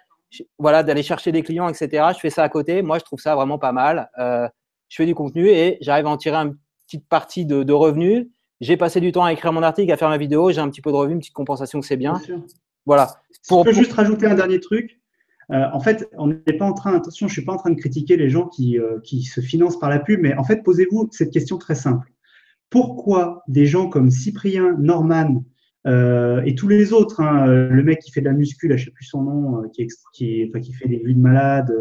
voilà, 0.58 0.82
d'aller 0.82 1.02
chercher 1.02 1.32
des 1.32 1.42
clients, 1.42 1.68
etc. 1.68 2.08
Je 2.14 2.20
fais 2.20 2.30
ça 2.30 2.42
à 2.42 2.48
côté. 2.48 2.82
Moi, 2.82 2.98
je 2.98 3.04
trouve 3.04 3.20
ça 3.20 3.34
vraiment 3.34 3.58
pas 3.58 3.72
mal. 3.72 4.10
Euh, 4.18 4.48
je 4.88 4.96
fais 4.96 5.06
du 5.06 5.14
contenu 5.14 5.48
et 5.48 5.78
j'arrive 5.80 6.06
à 6.06 6.10
en 6.10 6.16
tirer 6.16 6.36
une 6.36 6.56
petite 6.86 7.08
partie 7.08 7.46
de, 7.46 7.62
de 7.62 7.72
revenus 7.72 8.26
j'ai 8.60 8.76
passé 8.76 9.00
du 9.00 9.12
temps 9.12 9.24
à 9.24 9.32
écrire 9.32 9.52
mon 9.52 9.62
article, 9.62 9.90
à 9.90 9.96
faire 9.96 10.08
ma 10.08 10.18
vidéo, 10.18 10.50
j'ai 10.52 10.60
un 10.60 10.68
petit 10.68 10.82
peu 10.82 10.90
de 10.90 10.96
revue, 10.96 11.12
une 11.12 11.20
petite 11.20 11.34
compensation 11.34 11.80
que 11.80 11.86
c'est 11.86 11.96
bien. 11.96 12.20
Voilà. 12.86 13.20
Pour, 13.48 13.64
je 13.64 13.70
peux 13.70 13.76
juste 13.76 13.92
rajouter 13.92 14.26
un 14.26 14.34
dernier 14.34 14.60
truc. 14.60 15.00
Euh, 15.50 15.64
en 15.72 15.80
fait, 15.80 16.08
on 16.16 16.28
n'est 16.28 16.56
pas 16.58 16.66
en 16.66 16.74
train, 16.74 16.94
attention, 16.94 17.26
je 17.26 17.32
ne 17.32 17.34
suis 17.34 17.44
pas 17.44 17.54
en 17.54 17.56
train 17.56 17.70
de 17.70 17.80
critiquer 17.80 18.16
les 18.16 18.28
gens 18.28 18.46
qui, 18.46 18.78
euh, 18.78 19.00
qui 19.00 19.22
se 19.22 19.40
financent 19.40 19.78
par 19.78 19.90
la 19.90 19.98
pub, 19.98 20.20
mais 20.20 20.36
en 20.36 20.44
fait, 20.44 20.62
posez-vous 20.62 21.08
cette 21.10 21.32
question 21.32 21.58
très 21.58 21.74
simple. 21.74 22.12
Pourquoi 22.68 23.42
des 23.48 23.66
gens 23.66 23.88
comme 23.88 24.10
Cyprien, 24.10 24.76
Norman 24.78 25.42
euh, 25.86 26.42
et 26.44 26.54
tous 26.54 26.68
les 26.68 26.92
autres, 26.92 27.20
hein, 27.20 27.46
le 27.46 27.82
mec 27.82 28.00
qui 28.00 28.10
fait 28.10 28.20
de 28.20 28.26
la 28.26 28.32
muscu, 28.32 28.68
je 28.68 28.74
ne 28.74 28.78
sais 28.78 28.90
plus 28.90 29.04
son 29.04 29.22
nom, 29.22 29.68
qui, 29.70 29.86
qui, 30.12 30.46
enfin, 30.48 30.60
qui, 30.60 30.72
fait 30.72 30.88
des 30.88 30.98
vues 30.98 31.14
de 31.14 31.20
malade, 31.20 31.72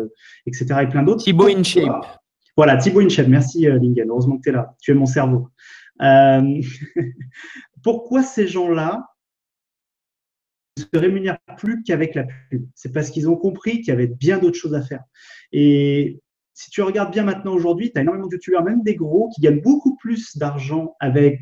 etc., 0.46 0.66
et 0.84 0.88
plein 0.88 1.04
d'autres. 1.04 1.24
Thibaut 1.24 1.48
InShape. 1.48 2.20
Voilà, 2.56 2.78
Thibaut 2.78 3.02
InShape. 3.02 3.28
Merci, 3.28 3.66
Lingen. 3.66 4.10
Heureusement 4.10 4.38
que 4.38 4.44
tu 4.44 4.50
es 4.50 4.54
là. 4.54 4.76
Tu 4.82 4.92
es 4.92 4.94
mon 4.94 5.06
cerveau. 5.06 5.50
Euh, 6.02 6.62
pourquoi 7.84 8.24
ces 8.24 8.48
gens-là 8.48 9.06
ne 10.78 10.84
se 10.84 10.98
rémunèrent 10.98 11.40
plus 11.58 11.84
qu'avec 11.84 12.16
la 12.16 12.26
pub? 12.50 12.66
C'est 12.76 12.94
parce 12.94 13.10
qu'ils 13.10 13.30
ont 13.30 13.36
compris 13.36 13.82
qu'il 13.82 13.90
y 13.90 13.92
avait 13.92 14.08
bien 14.08 14.38
d'autres 14.38 14.58
choses 14.58 14.76
à 14.76 14.82
faire. 14.82 15.04
Et 15.52 16.22
si 16.54 16.70
tu 16.70 16.82
regardes 16.82 17.12
bien 17.12 17.24
maintenant 17.24 17.54
aujourd'hui, 17.54 17.92
tu 17.92 17.98
as 17.98 18.02
énormément 18.02 18.28
de 18.28 18.34
youtubeurs, 18.34 18.64
même 18.64 18.84
des 18.84 18.96
gros, 18.96 19.30
qui 19.34 19.42
gagnent 19.42 19.62
beaucoup 19.62 19.96
plus 19.96 20.38
d'argent 20.38 20.96
avec 21.00 21.42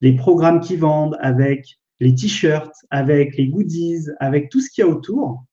les 0.00 0.16
programmes 0.16 0.60
qu'ils 0.60 0.80
vendent, 0.80 1.16
avec 1.20 1.78
les 2.00 2.14
t-shirts, 2.14 2.74
avec 2.90 3.36
les 3.36 3.48
goodies, 3.48 4.06
avec 4.20 4.50
tout 4.50 4.60
ce 4.60 4.70
qu'il 4.70 4.84
y 4.84 4.86
a 4.86 4.90
autour, 4.90 5.44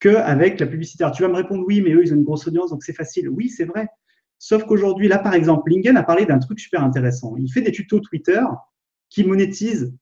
qu'avec 0.00 0.60
la 0.60 0.66
publicité. 0.66 1.04
Alors, 1.04 1.16
tu 1.16 1.22
vas 1.22 1.28
me 1.28 1.36
répondre 1.36 1.64
oui, 1.66 1.80
mais 1.80 1.92
eux, 1.92 2.02
ils 2.02 2.12
ont 2.12 2.16
une 2.16 2.24
grosse 2.24 2.46
audience, 2.46 2.70
donc 2.70 2.82
c'est 2.82 2.94
facile. 2.94 3.28
Oui, 3.28 3.48
c'est 3.48 3.64
vrai. 3.64 3.88
Sauf 4.38 4.64
qu'aujourd'hui, 4.64 5.08
là, 5.08 5.18
par 5.18 5.34
exemple, 5.34 5.70
Lingen 5.70 5.96
a 5.96 6.02
parlé 6.02 6.26
d'un 6.26 6.38
truc 6.38 6.60
super 6.60 6.82
intéressant. 6.82 7.34
Il 7.36 7.50
fait 7.50 7.62
des 7.62 7.72
tutos 7.72 8.00
Twitter 8.00 8.40
qui 9.08 9.24
monétisent 9.24 9.94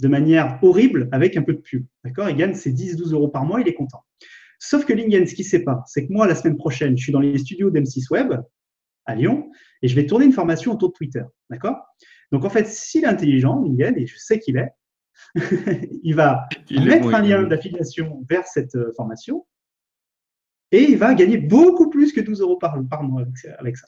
de 0.00 0.08
manière 0.08 0.58
horrible 0.62 1.08
avec 1.12 1.36
un 1.36 1.42
peu 1.42 1.52
de 1.52 1.60
pub. 1.60 1.84
D'accord? 2.04 2.28
Il 2.30 2.36
gagne 2.36 2.54
ses 2.54 2.72
10-12 2.72 3.12
euros 3.12 3.28
par 3.28 3.44
mois, 3.44 3.60
il 3.60 3.68
est 3.68 3.74
content. 3.74 4.02
Sauf 4.58 4.84
que 4.84 4.92
Lingen, 4.92 5.26
ce 5.26 5.34
qu'il 5.34 5.44
ne 5.44 5.50
sait 5.50 5.62
pas, 5.62 5.84
c'est 5.86 6.06
que 6.06 6.12
moi, 6.12 6.26
la 6.26 6.34
semaine 6.34 6.56
prochaine, 6.56 6.96
je 6.96 7.02
suis 7.02 7.12
dans 7.12 7.20
les 7.20 7.38
studios 7.38 7.70
d'M6 7.70 8.10
Web 8.10 8.34
à 9.06 9.14
Lyon 9.14 9.50
et 9.82 9.88
je 9.88 9.94
vais 9.94 10.06
tourner 10.06 10.26
une 10.26 10.32
formation 10.32 10.72
autour 10.72 10.88
de 10.88 10.94
Twitter. 10.94 11.22
D'accord? 11.48 11.76
Donc, 12.32 12.44
en 12.44 12.50
fait, 12.50 12.66
s'il 12.66 13.04
est 13.04 13.08
intelligent, 13.08 13.60
Lingen, 13.62 13.96
et 13.96 14.06
je 14.06 14.16
sais 14.16 14.38
qu'il 14.38 14.56
est, 14.56 14.70
il 16.02 16.14
va 16.14 16.48
mettre 16.70 17.14
un 17.14 17.22
lien 17.22 17.42
d'affiliation 17.44 18.24
vers 18.28 18.46
cette 18.46 18.74
euh, 18.74 18.92
formation 18.96 19.46
et 20.72 20.82
il 20.82 20.98
va 20.98 21.14
gagner 21.14 21.38
beaucoup 21.38 21.90
plus 21.90 22.12
que 22.12 22.20
12 22.20 22.40
euros 22.40 22.56
par, 22.56 22.76
mois 23.02 23.22
avec, 23.58 23.76
ça. 23.76 23.86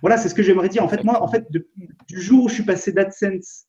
Voilà, 0.00 0.16
c'est 0.16 0.28
ce 0.28 0.34
que 0.34 0.42
j'aimerais 0.42 0.68
dire. 0.68 0.82
En 0.82 0.88
fait, 0.88 1.04
moi, 1.04 1.22
en 1.22 1.28
fait, 1.28 1.46
du 1.50 2.20
jour 2.20 2.44
où 2.44 2.48
je 2.48 2.54
suis 2.54 2.64
passé 2.64 2.92
d'AdSense 2.92 3.66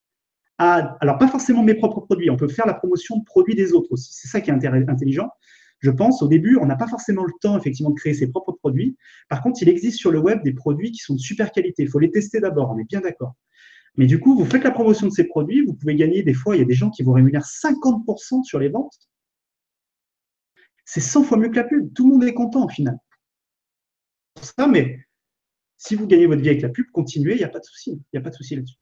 à, 0.58 0.98
alors 1.02 1.18
pas 1.18 1.28
forcément 1.28 1.64
mes 1.64 1.76
propres 1.76 2.02
produits, 2.02 2.30
on 2.30 2.38
peut 2.38 2.48
faire 2.48 2.68
la 2.68 2.74
promotion 2.74 3.18
de 3.18 3.24
produits 3.24 3.56
des 3.56 3.74
autres 3.74 3.92
aussi. 3.92 4.14
C'est 4.14 4.28
ça 4.28 4.42
qui 4.42 4.50
est 4.50 4.54
intelligent. 4.54 5.30
Je 5.80 5.92
pense, 5.92 6.22
au 6.22 6.28
début, 6.28 6.58
on 6.58 6.66
n'a 6.66 6.76
pas 6.76 6.88
forcément 6.88 7.24
le 7.24 7.32
temps, 7.42 7.58
effectivement, 7.58 7.92
de 7.92 7.96
créer 7.96 8.14
ses 8.14 8.30
propres 8.30 8.52
produits. 8.52 8.98
Par 9.30 9.42
contre, 9.42 9.62
il 9.62 9.70
existe 9.70 9.98
sur 9.98 10.12
le 10.12 10.20
web 10.20 10.44
des 10.44 10.54
produits 10.54 10.92
qui 10.92 11.00
sont 11.00 11.14
de 11.14 11.20
super 11.20 11.52
qualité. 11.52 11.84
Il 11.84 11.90
faut 11.90 12.00
les 12.00 12.12
tester 12.12 12.42
d'abord, 12.42 12.72
on 12.72 12.78
est 12.78 12.84
bien 12.84 13.00
d'accord. 13.00 13.36
Mais 13.98 14.06
du 14.06 14.20
coup, 14.20 14.38
vous 14.38 14.46
faites 14.46 14.64
la 14.64 14.72
promotion 14.72 15.08
de 15.08 15.12
ces 15.12 15.26
produits, 15.26 15.66
vous 15.66 15.74
pouvez 15.74 15.96
gagner 15.96 16.24
des 16.24 16.34
fois, 16.34 16.56
il 16.56 16.60
y 16.60 16.62
a 16.62 16.66
des 16.66 16.74
gens 16.74 16.90
qui 16.90 17.04
vous 17.04 17.12
rémunèrent 17.12 17.46
50% 17.46 18.44
sur 18.44 18.60
les 18.60 18.70
ventes 18.70 19.10
c'est 20.90 21.02
100 21.02 21.24
fois 21.24 21.38
mieux 21.38 21.50
que 21.50 21.58
la 21.58 21.66
pub. 21.66 21.94
Tout 21.94 22.08
le 22.08 22.14
monde 22.16 22.24
est 22.24 22.34
content 22.34 22.66
au 22.66 22.70
final. 22.70 22.98
Ça, 24.42 24.66
mais 24.66 25.06
si 25.78 25.94
vous 25.94 26.08
gagnez 26.08 26.26
votre 26.26 26.42
vie 26.42 26.50
avec 26.50 26.64
la 26.64 26.70
pub, 26.70 26.88
continuez, 26.92 27.34
il 27.34 27.38
n'y 27.38 27.44
a 27.44 27.50
pas 27.50 27.60
de 27.60 27.64
souci. 27.64 27.92
Il 27.92 28.02
n'y 28.14 28.20
a 28.20 28.24
pas 28.24 28.32
de 28.32 28.36
souci 28.36 28.56
là-dessus. 28.56 28.78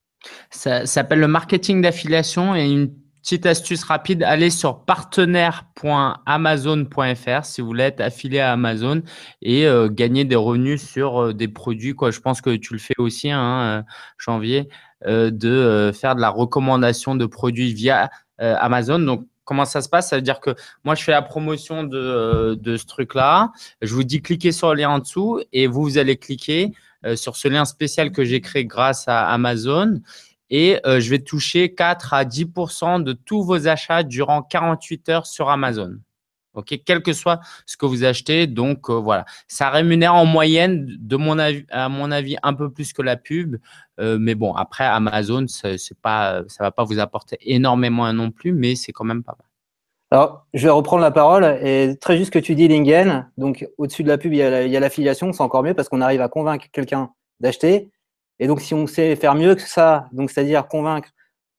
Ça, 0.50 0.86
s'appelle 0.86 1.20
le 1.20 1.28
marketing 1.28 1.82
d'affiliation 1.82 2.56
et 2.56 2.66
une 2.66 2.94
petite 3.22 3.46
astuce 3.46 3.84
rapide, 3.84 4.24
allez 4.24 4.50
sur 4.50 4.86
partenaire.amazon.fr 4.86 7.44
si 7.44 7.60
vous 7.60 7.68
voulez 7.68 7.84
être 7.84 8.00
affilié 8.00 8.40
à 8.40 8.54
Amazon 8.54 9.02
et 9.42 9.68
euh, 9.68 9.90
gagner 9.90 10.24
des 10.24 10.38
revenus 10.38 10.82
sur 10.82 11.22
euh, 11.22 11.34
des 11.34 11.50
produits. 11.50 11.94
Je 12.10 12.22
pense 12.22 12.40
que 12.40 12.56
tu 12.56 12.72
le 12.72 12.80
fais 12.80 12.96
aussi, 12.98 13.30
hein, 13.30 13.62
euh, 13.62 13.82
janvier, 14.18 14.70
de 15.06 15.92
faire 15.94 16.16
de 16.16 16.22
la 16.22 16.30
recommandation 16.30 17.16
de 17.16 17.26
produits 17.26 17.74
via 17.74 18.10
Amazon. 18.40 19.00
Donc, 19.00 19.28
comment 19.48 19.66
ça 19.66 19.82
se 19.82 19.90
passe? 19.90 20.10
Ça 20.10 20.18
veut 20.18 20.22
dire 20.22 20.40
que 20.40 20.54
moi, 20.84 20.94
je 20.94 21.04
fais 21.04 21.14
la 21.14 21.24
promotion 21.24 21.84
de, 21.84 21.98
euh, 21.98 22.56
de 22.56 22.78
ce 22.78 22.86
truc-là. 22.86 23.52
Je 23.82 23.96
vous 23.96 24.04
dis 24.04 24.22
cliquez 24.22 24.52
sur 24.52 24.70
le 24.70 24.82
lien 24.82 24.90
en 24.92 25.00
dessous 25.00 25.42
et 25.54 25.66
vous, 25.66 25.82
vous 25.82 25.98
allez 25.98 26.18
cliquer 26.18 26.74
euh, 27.06 27.16
sur 27.16 27.36
ce 27.36 27.48
lien 27.48 27.66
spécial 27.66 28.12
que 28.12 28.24
j'ai 28.24 28.42
créé 28.42 28.66
grâce 28.66 29.08
à 29.08 29.28
Amazon. 29.30 30.02
Et 30.50 30.80
euh, 30.86 31.00
je 31.00 31.10
vais 31.10 31.20
toucher 31.20 31.74
4 31.74 32.14
à 32.14 32.24
10% 32.26 33.04
de 33.04 33.14
tous 33.14 33.44
vos 33.44 33.68
achats 33.68 34.04
durant 34.04 34.44
48 34.44 35.10
heures 35.10 35.26
sur 35.26 35.50
Amazon. 35.50 35.96
OK, 36.58 36.80
quel 36.86 37.02
que 37.02 37.14
soit 37.14 37.40
ce 37.66 37.78
que 37.78 37.86
vous 37.86 38.04
achetez. 38.04 38.48
Donc 38.48 38.90
voilà, 38.90 39.26
ça 39.48 39.70
rémunère 39.70 40.16
en 40.16 40.26
moyenne, 40.26 40.88
de 41.00 41.16
mon 41.16 41.40
avis, 41.40 41.66
à 41.70 41.90
mon 41.90 42.12
avis, 42.12 42.36
un 42.44 42.54
peu 42.54 42.70
plus 42.70 42.94
que 42.94 43.02
la 43.02 43.18
pub. 43.18 43.58
mais 44.00 44.36
bon, 44.36 44.54
après 44.54 44.86
Amazon, 44.86 45.46
c'est 45.48 46.00
pas, 46.02 46.44
ça 46.48 46.64
va 46.64 46.72
pas 46.72 46.84
vous 46.84 47.00
apporter 47.00 47.38
énormément 47.42 48.12
non 48.14 48.32
plus, 48.32 48.54
mais 48.54 48.76
c'est 48.76 48.92
quand 48.92 49.06
même 49.06 49.24
pas 49.24 49.34
mal. 49.34 49.48
Alors, 50.10 50.46
je 50.54 50.64
vais 50.64 50.72
reprendre 50.72 51.02
la 51.02 51.12
parole 51.12 51.44
et 51.62 51.98
très 52.00 52.16
juste 52.16 52.28
ce 52.28 52.40
que 52.40 52.44
tu 52.44 52.56
dis, 52.56 52.68
Lingen. 52.70 53.30
Donc, 53.38 53.68
au-dessus 53.78 54.04
de 54.04 54.08
la 54.08 54.18
pub, 54.18 54.32
il 54.34 54.38
y 54.38 54.42
a 54.42 54.80
l'affiliation, 54.80 55.34
c'est 55.34 55.44
encore 55.44 55.64
mieux 55.64 55.74
parce 55.74 55.90
qu'on 55.90 56.00
arrive 56.00 56.22
à 56.22 56.30
convaincre 56.30 56.68
quelqu'un 56.72 57.10
d'acheter. 57.42 57.92
Et 58.40 58.48
donc, 58.48 58.62
si 58.62 58.74
on 58.74 58.88
sait 58.88 59.16
faire 59.16 59.36
mieux 59.36 59.56
que 59.56 59.62
ça, 59.68 60.08
donc 60.14 60.32
c'est-à-dire 60.32 60.68
convaincre, 60.68 61.10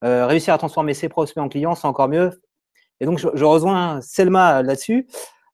réussir 0.02 0.54
à 0.54 0.58
transformer 0.58 0.94
ses 0.94 1.08
prospects 1.08 1.42
en 1.42 1.48
clients, 1.48 1.74
c'est 1.74 1.86
encore 1.86 2.08
mieux. 2.08 2.40
Et 3.00 3.06
donc, 3.06 3.18
je, 3.18 3.44
rejoins 3.44 4.00
Selma 4.00 4.62
là-dessus. 4.62 5.06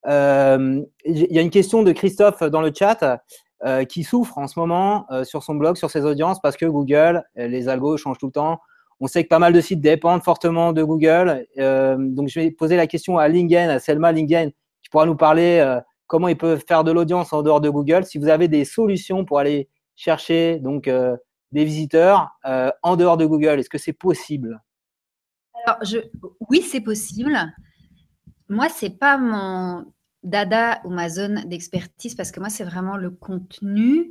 Euh, 0.06 0.82
il 1.04 1.32
y 1.32 1.38
a 1.38 1.42
une 1.42 1.50
question 1.50 1.82
de 1.82 1.92
Christophe 1.92 2.42
dans 2.42 2.60
le 2.60 2.72
chat 2.76 3.20
euh, 3.64 3.84
qui 3.84 4.04
souffre 4.04 4.38
en 4.38 4.46
ce 4.46 4.58
moment 4.58 5.06
euh, 5.10 5.24
sur 5.24 5.42
son 5.42 5.54
blog, 5.54 5.76
sur 5.76 5.90
ses 5.90 6.04
audiences, 6.04 6.40
parce 6.40 6.56
que 6.56 6.66
Google, 6.66 7.22
les 7.36 7.68
algos 7.68 7.96
changent 7.96 8.18
tout 8.18 8.26
le 8.26 8.32
temps. 8.32 8.60
On 9.00 9.06
sait 9.06 9.24
que 9.24 9.28
pas 9.28 9.38
mal 9.38 9.52
de 9.52 9.60
sites 9.60 9.80
dépendent 9.80 10.22
fortement 10.22 10.72
de 10.72 10.82
Google. 10.82 11.46
donc, 11.56 12.28
je 12.28 12.40
vais 12.40 12.50
poser 12.50 12.76
la 12.76 12.86
question 12.86 13.18
à 13.18 13.28
Lingen, 13.28 13.68
à 13.68 13.78
Selma 13.78 14.12
Lingen, 14.12 14.50
qui 14.82 14.90
pourra 14.90 15.04
nous 15.04 15.16
parler 15.16 15.78
comment 16.06 16.28
ils 16.28 16.38
peuvent 16.38 16.62
faire 16.66 16.84
de 16.84 16.92
l'audience 16.92 17.32
en 17.32 17.42
dehors 17.42 17.60
de 17.60 17.68
Google. 17.68 18.04
Si 18.04 18.18
vous 18.18 18.28
avez 18.28 18.46
des 18.46 18.64
solutions 18.64 19.24
pour 19.24 19.40
aller 19.40 19.68
chercher 19.96 20.60
donc 20.60 20.88
des 20.88 21.64
visiteurs 21.64 22.30
en 22.82 22.96
dehors 22.96 23.16
de 23.16 23.26
Google, 23.26 23.58
est-ce 23.58 23.68
que 23.68 23.78
c'est 23.78 23.92
possible? 23.92 24.62
Alors, 25.66 25.84
je, 25.84 25.98
oui, 26.48 26.62
c'est 26.62 26.80
possible. 26.80 27.36
Moi, 28.48 28.68
c'est 28.68 28.98
pas 28.98 29.16
mon, 29.18 29.86
dada 30.24 30.80
ou 30.84 30.90
ma 30.90 31.08
zone 31.08 31.44
d'expertise 31.46 32.14
parce 32.14 32.32
que 32.32 32.40
moi, 32.40 32.48
c'est 32.48 32.64
vraiment 32.64 32.96
le 32.96 33.10
contenu. 33.10 34.10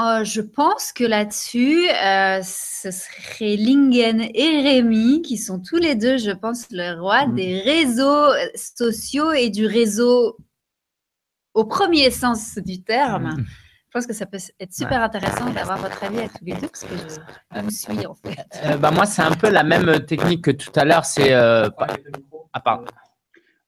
Euh, 0.00 0.24
je 0.24 0.40
pense 0.40 0.92
que 0.92 1.04
là-dessus, 1.04 1.88
euh, 1.90 2.40
ce 2.42 2.90
serait 2.90 3.56
Lingen 3.56 4.28
et 4.34 4.62
Rémi 4.62 5.22
qui 5.22 5.38
sont 5.38 5.60
tous 5.60 5.76
les 5.76 5.94
deux, 5.94 6.18
je 6.18 6.32
pense, 6.32 6.66
le 6.70 7.00
roi 7.00 7.26
mmh. 7.26 7.34
des 7.34 7.60
réseaux 7.60 8.32
sociaux 8.54 9.32
et 9.32 9.50
du 9.50 9.66
réseau 9.66 10.36
au 11.54 11.64
premier 11.64 12.10
sens 12.10 12.56
du 12.56 12.82
terme. 12.82 13.36
Mmh. 13.36 13.44
Je 13.92 13.98
pense 13.98 14.06
que 14.06 14.14
ça 14.14 14.24
peut 14.24 14.38
être 14.58 14.72
super 14.72 15.02
intéressant 15.02 15.50
d'avoir 15.50 15.76
votre 15.76 16.02
avis 16.02 16.20
à 16.20 16.28
tous 16.30 16.42
les 16.42 16.54
deux 16.54 16.66
parce 16.66 16.84
que 16.84 16.94
je, 17.54 17.60
me 17.60 17.68
suis 17.68 18.06
en 18.06 18.14
fait. 18.14 18.38
Euh, 18.64 18.78
bah 18.78 18.90
moi, 18.90 19.04
c'est 19.04 19.20
un 19.20 19.32
peu 19.32 19.50
la 19.50 19.64
même 19.64 20.06
technique 20.06 20.44
que 20.44 20.50
tout 20.50 20.70
à 20.76 20.86
l'heure. 20.86 21.04
C'est. 21.04 21.34
Euh, 21.34 21.68
ah, 22.54 22.82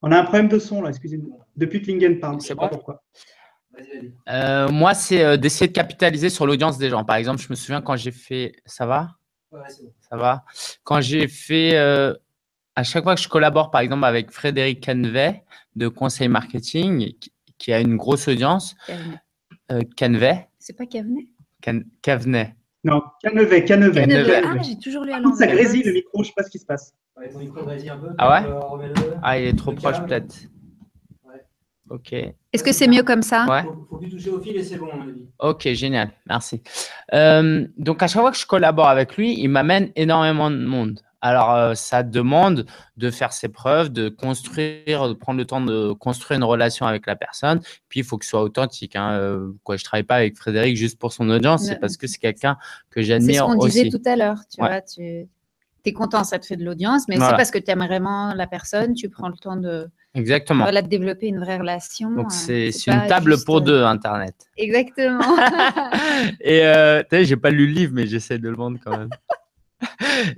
On 0.00 0.10
a 0.10 0.18
un 0.18 0.22
problème 0.22 0.48
de 0.48 0.58
son 0.58 0.80
là, 0.80 0.88
excusez-moi. 0.88 1.36
Depuis 1.58 1.82
que 1.82 1.90
Lingen 1.90 2.20
parle, 2.20 2.40
je 2.40 2.46
sais 2.46 2.54
pas 2.54 2.68
pourquoi. 2.68 3.02
Euh, 4.30 4.70
moi, 4.70 4.94
c'est 4.94 5.36
d'essayer 5.36 5.68
de 5.68 5.74
capitaliser 5.74 6.30
sur 6.30 6.46
l'audience 6.46 6.78
des 6.78 6.88
gens. 6.88 7.04
Par 7.04 7.16
exemple, 7.16 7.42
je 7.42 7.48
me 7.50 7.54
souviens 7.54 7.82
quand 7.82 7.96
j'ai 7.96 8.12
fait. 8.12 8.54
Ça 8.64 8.86
va? 8.86 9.10
Ouais, 9.52 9.60
bon. 9.60 9.92
Ça 10.08 10.16
va? 10.16 10.46
Quand 10.84 11.02
j'ai 11.02 11.28
fait. 11.28 11.76
à 11.76 12.82
chaque 12.82 13.04
fois 13.04 13.14
que 13.14 13.20
je 13.20 13.28
collabore, 13.28 13.70
par 13.70 13.82
exemple, 13.82 14.06
avec 14.06 14.30
Frédéric 14.30 14.86
Canvet 14.86 15.44
de 15.76 15.88
Conseil 15.88 16.28
Marketing, 16.28 17.12
qui 17.58 17.74
a 17.74 17.80
une 17.80 17.98
grosse 17.98 18.26
audience, 18.26 18.74
euh, 19.72 19.80
Canvet. 19.96 20.48
C'est 20.58 20.76
pas 20.76 20.86
Cavenet 20.86 21.26
Cavenet. 22.02 22.54
Non, 22.84 23.02
Canevet, 23.22 23.64
Canevet. 23.64 24.06
Ah, 24.44 24.56
j'ai 24.62 24.78
toujours 24.78 25.04
lu 25.04 25.12
à 25.12 25.18
l'envers. 25.18 25.38
Ça 25.38 25.46
grésille 25.46 25.82
le 25.82 25.92
micro, 25.92 26.22
je 26.22 26.28
sais 26.28 26.34
pas 26.36 26.42
ce 26.42 26.50
qui 26.50 26.58
se 26.58 26.66
passe. 26.66 26.92
Ah 28.18 28.42
ouais? 28.42 28.46
Ah, 29.22 29.38
il 29.38 29.46
est 29.46 29.56
trop 29.56 29.72
proche 29.72 30.00
peut-être. 30.06 30.34
Ok. 31.88 32.12
Est-ce 32.12 32.64
que 32.64 32.72
c'est 32.72 32.88
mieux 32.88 33.02
comme 33.02 33.22
ça? 33.22 33.46
Ouais. 33.46 33.62
Faut, 33.62 33.86
faut 33.88 33.96
plus 33.98 34.10
toucher 34.10 34.30
au 34.30 34.40
fil 34.40 34.56
et 34.56 34.62
c'est 34.62 34.76
bon, 34.76 34.88
Ok, 35.38 35.68
génial, 35.72 36.10
merci. 36.26 36.62
Euh, 37.12 37.66
donc 37.76 38.02
à 38.02 38.06
chaque 38.06 38.22
fois 38.22 38.32
que 38.32 38.38
je 38.38 38.46
collabore 38.46 38.88
avec 38.88 39.16
lui, 39.16 39.38
il 39.38 39.48
m'amène 39.48 39.90
énormément 39.94 40.50
de 40.50 40.64
monde. 40.64 41.00
Alors, 41.24 41.54
euh, 41.54 41.74
ça 41.74 42.02
demande 42.02 42.66
de 42.98 43.10
faire 43.10 43.32
ses 43.32 43.48
preuves, 43.48 43.88
de 43.88 44.10
construire, 44.10 45.08
de 45.08 45.14
prendre 45.14 45.38
le 45.38 45.46
temps 45.46 45.62
de 45.62 45.94
construire 45.94 46.36
une 46.36 46.44
relation 46.44 46.86
avec 46.86 47.06
la 47.06 47.16
personne. 47.16 47.60
Puis, 47.88 48.00
il 48.00 48.04
faut 48.04 48.18
que 48.18 48.26
ce 48.26 48.32
soit 48.32 48.42
authentique. 48.42 48.94
Hein. 48.94 49.12
Euh, 49.12 49.52
quoi, 49.62 49.78
je 49.78 49.84
travaille 49.84 50.04
pas 50.04 50.16
avec 50.16 50.36
Frédéric 50.36 50.76
juste 50.76 50.98
pour 50.98 51.14
son 51.14 51.30
audience, 51.30 51.64
c'est 51.64 51.80
parce 51.80 51.96
que 51.96 52.06
c'est 52.06 52.18
quelqu'un 52.18 52.58
que 52.90 53.00
j'admire 53.00 53.48
aussi. 53.48 53.72
C'est 53.72 53.80
ce 53.80 53.82
qu'on 53.82 53.88
disait 53.88 53.88
tout 53.88 54.08
à 54.08 54.16
l'heure. 54.16 54.38
Tu 54.50 54.60
vois, 54.60 54.82
tu 54.82 55.26
es 55.86 55.92
content, 55.94 56.24
ça 56.24 56.38
te 56.38 56.44
fait 56.44 56.56
de 56.56 56.64
l'audience, 56.64 57.08
mais 57.08 57.16
c'est 57.16 57.30
parce 57.30 57.50
que 57.50 57.58
tu 57.58 57.70
aimes 57.70 57.86
vraiment 57.86 58.34
la 58.34 58.46
personne, 58.46 58.92
tu 58.92 59.08
prends 59.08 59.28
le 59.28 59.36
temps 59.36 59.56
de, 59.56 59.88
Exactement. 60.14 60.64
Voilà, 60.64 60.82
de 60.82 60.88
développer 60.88 61.26
une 61.26 61.40
vraie 61.40 61.56
relation. 61.56 62.10
Donc, 62.10 62.26
euh, 62.26 62.70
c'est 62.70 62.86
une 62.86 63.06
table 63.08 63.42
pour 63.44 63.62
deux, 63.62 63.82
Internet. 63.82 64.34
Exactement. 64.56 65.20
Et 66.40 66.66
euh, 66.66 67.02
tu 67.02 67.16
sais, 67.16 67.24
j'ai 67.24 67.36
pas 67.36 67.50
lu 67.50 67.66
le 67.66 67.72
livre, 67.72 67.92
mais 67.94 68.06
j'essaie 68.06 68.38
de 68.38 68.48
le 68.48 68.54
vendre 68.54 68.78
quand 68.84 68.96
même. 68.96 69.08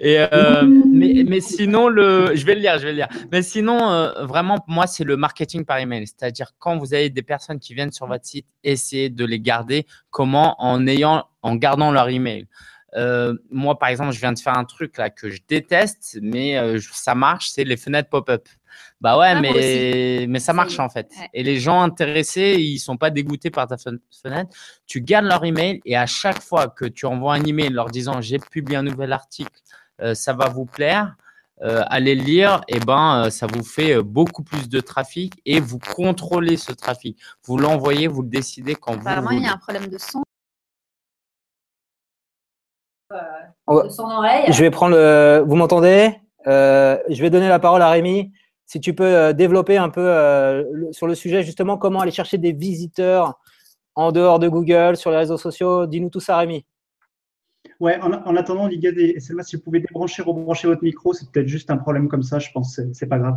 Euh, 0.05 0.63
mais, 0.65 1.41
sinon, 1.41 1.89
le, 1.89 2.35
je 2.35 2.45
vais 2.47 2.55
le 2.55 2.61
lire. 2.61 3.09
Mais 3.33 3.43
sinon, 3.43 3.91
euh, 3.91 4.25
vraiment, 4.25 4.65
moi, 4.67 4.87
c'est 4.87 5.05
le 5.05 5.17
marketing 5.17 5.65
par 5.65 5.79
email. 5.79 6.07
C'est-à-dire, 6.07 6.53
quand 6.59 6.79
vous 6.79 6.95
avez 6.95 7.11
des 7.11 7.23
personnes 7.23 7.59
qui 7.59 7.75
viennent 7.75 7.93
sur 7.93 8.07
votre 8.07 8.25
site, 8.25 8.47
essayez 8.65 9.11
de 9.11 9.25
les 9.25 9.41
garder. 9.41 9.87
Comment 10.11 10.57
En 10.59 10.85
en 11.43 11.55
gardant 11.57 11.91
leur 11.91 12.09
email. 12.09 12.47
Euh, 12.97 13.35
moi, 13.51 13.79
par 13.79 13.91
exemple, 13.91 14.13
je 14.13 14.21
viens 14.21 14.33
de 14.33 14.39
faire 14.39 14.57
un 14.57 14.65
truc 14.65 14.97
là 14.97 15.11
que 15.11 15.29
je 15.29 15.41
déteste, 15.47 16.19
mais 16.23 16.57
euh, 16.57 16.79
ça 16.93 17.15
marche, 17.15 17.51
c'est 17.51 17.65
les 17.65 17.77
fenêtres 17.77 18.09
pop-up. 18.09 18.49
Bah 19.01 19.19
ouais, 19.19 19.33
ah, 19.35 19.41
mais, 19.41 20.27
mais 20.29 20.39
ça 20.39 20.53
marche 20.53 20.79
en 20.79 20.89
fait. 20.89 21.11
Et 21.33 21.43
les 21.43 21.59
gens 21.59 21.83
intéressés, 21.83 22.57
ils 22.59 22.79
sont 22.79 22.97
pas 22.97 23.11
dégoûtés 23.11 23.51
par 23.51 23.67
ta 23.67 23.77
fenêtre. 23.77 24.51
Tu 24.87 25.01
gardes 25.01 25.27
leur 25.27 25.45
email 25.45 25.81
et 25.85 25.97
à 25.97 26.07
chaque 26.07 26.43
fois 26.43 26.69
que 26.69 26.85
tu 26.85 27.07
envoies 27.07 27.35
un 27.35 27.45
email 27.45 27.71
leur 27.71 27.91
disant 27.91 28.21
j'ai 28.21 28.39
publié 28.39 28.77
un 28.77 28.83
nouvel 28.83 29.13
article, 29.13 29.61
euh, 30.03 30.15
ça 30.15 30.33
va 30.35 30.49
vous 30.49 30.67
plaire, 30.67 31.17
allez 31.59 32.15
le 32.15 32.23
lire, 32.23 32.61
et 32.69 32.79
ben 32.81 33.31
ça 33.31 33.47
vous 33.47 33.65
fait 33.65 34.03
beaucoup 34.03 34.43
plus 34.43 34.69
de 34.69 34.81
trafic 34.81 35.33
et 35.47 35.59
vous 35.59 35.79
contrôlez 35.79 36.59
ce 36.59 36.73
trafic. 36.73 37.19
Vous 37.45 37.57
l'envoyez, 37.57 38.09
vous 38.09 38.21
le 38.21 38.29
décidez 38.29 38.75
quand 38.75 38.93
vous. 38.93 39.09
Apparemment, 39.09 39.31
il 39.31 39.43
y 39.43 39.47
a 39.47 39.55
un 39.55 39.59
problème 39.59 39.87
de 39.87 39.97
son. 39.97 40.26
Je 44.53 44.61
vais 44.61 44.71
prendre 44.71 44.97
le. 44.97 45.45
Vous 45.47 45.57
m'entendez? 45.57 46.15
Euh, 46.47 46.99
Je 47.09 47.21
vais 47.23 47.31
donner 47.31 47.49
la 47.49 47.59
parole 47.59 47.83
à 47.83 47.91
Rémi. 47.91 48.33
Si 48.67 48.81
tu 48.81 48.95
peux 48.95 49.05
euh, 49.05 49.33
développer 49.33 49.77
un 49.77 49.91
peu 49.91 50.01
euh, 50.01 50.65
sur 50.93 51.07
le 51.07 51.15
sujet, 51.15 51.43
justement, 51.43 51.79
comment 51.79 52.01
aller 52.01 52.11
chercher 52.11 52.39
des 52.39 52.53
visiteurs 52.53 53.39
en 53.95 54.13
dehors 54.13 54.39
de 54.39 54.49
Google, 54.49 54.97
sur 54.97 55.11
les 55.11 55.17
réseaux 55.17 55.39
sociaux. 55.39 55.87
Dis-nous 55.87 56.11
tout 56.11 56.21
ça, 56.21 56.37
Rémi. 56.37 56.67
Ouais, 57.81 57.99
en, 58.01 58.37
attendant, 58.37 58.67
Ligad 58.67 58.97
et 58.97 59.21
Selma, 59.21 59.43
si 59.43 59.57
vous 59.57 59.63
pouvez 59.63 59.81
débrancher, 59.81 60.23
rebrancher 60.23 60.67
votre 60.67 60.83
micro, 60.83 61.13
c'est 61.13 61.31
peut-être 61.31 61.49
juste 61.49 61.71
un 61.71 61.77
problème 61.77 62.09
comme 62.09 62.23
ça, 62.23 62.39
je 62.39 62.51
pense, 62.53 62.81
c'est 62.93 63.07
pas 63.07 63.19
grave. 63.19 63.37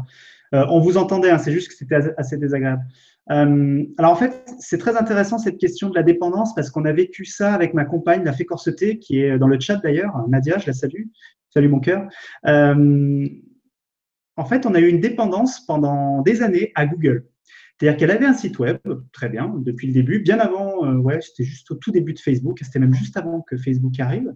on 0.51 0.80
vous 0.80 0.97
entendait, 0.97 1.30
hein, 1.30 1.39
c'est 1.39 1.51
juste 1.51 1.67
que 1.70 1.74
c'était 1.74 1.95
assez 2.17 2.38
désagréable. 2.38 2.84
Euh, 3.32 3.84
alors 3.97 4.11
en 4.11 4.15
fait, 4.15 4.43
c'est 4.59 4.77
très 4.77 4.97
intéressant 4.97 5.38
cette 5.38 5.57
question 5.57 5.89
de 5.89 5.95
la 5.95 6.03
dépendance 6.03 6.55
parce 6.55 6.69
qu'on 6.69 6.86
a 6.86 6.91
vécu 6.91 7.25
ça 7.25 7.53
avec 7.53 7.73
ma 7.73 7.86
compagne, 7.86 8.23
la 8.23 8.34
fée 8.34 8.45
corsetée, 8.45 8.99
qui 8.99 9.19
est 9.19 9.38
dans 9.38 9.47
le 9.47 9.59
chat 9.59 9.77
d'ailleurs. 9.77 10.27
Nadia, 10.30 10.57
je 10.57 10.67
la 10.67 10.73
salue. 10.73 11.03
Salut 11.51 11.69
mon 11.69 11.80
cœur. 11.80 12.07
Euh, 12.45 13.27
en 14.36 14.45
fait, 14.45 14.65
on 14.65 14.75
a 14.75 14.80
eu 14.80 14.88
une 14.88 14.99
dépendance 14.99 15.65
pendant 15.65 16.21
des 16.21 16.41
années 16.41 16.71
à 16.75 16.86
Google. 16.86 17.25
C'est-à-dire 17.77 17.97
qu'elle 17.97 18.11
avait 18.11 18.25
un 18.25 18.34
site 18.34 18.59
web, 18.59 18.77
très 19.13 19.30
bien, 19.30 19.53
depuis 19.59 19.88
le 19.88 19.93
début, 19.93 20.19
bien 20.19 20.38
avant, 20.39 20.86
euh, 20.86 20.95
ouais, 20.95 21.21
c'était 21.21 21.45
juste 21.45 21.71
au 21.71 21.75
tout 21.75 21.91
début 21.91 22.13
de 22.13 22.19
Facebook, 22.19 22.59
c'était 22.61 22.80
même 22.80 22.93
juste 22.93 23.15
avant 23.15 23.41
que 23.41 23.57
Facebook 23.57 23.97
arrive. 23.99 24.34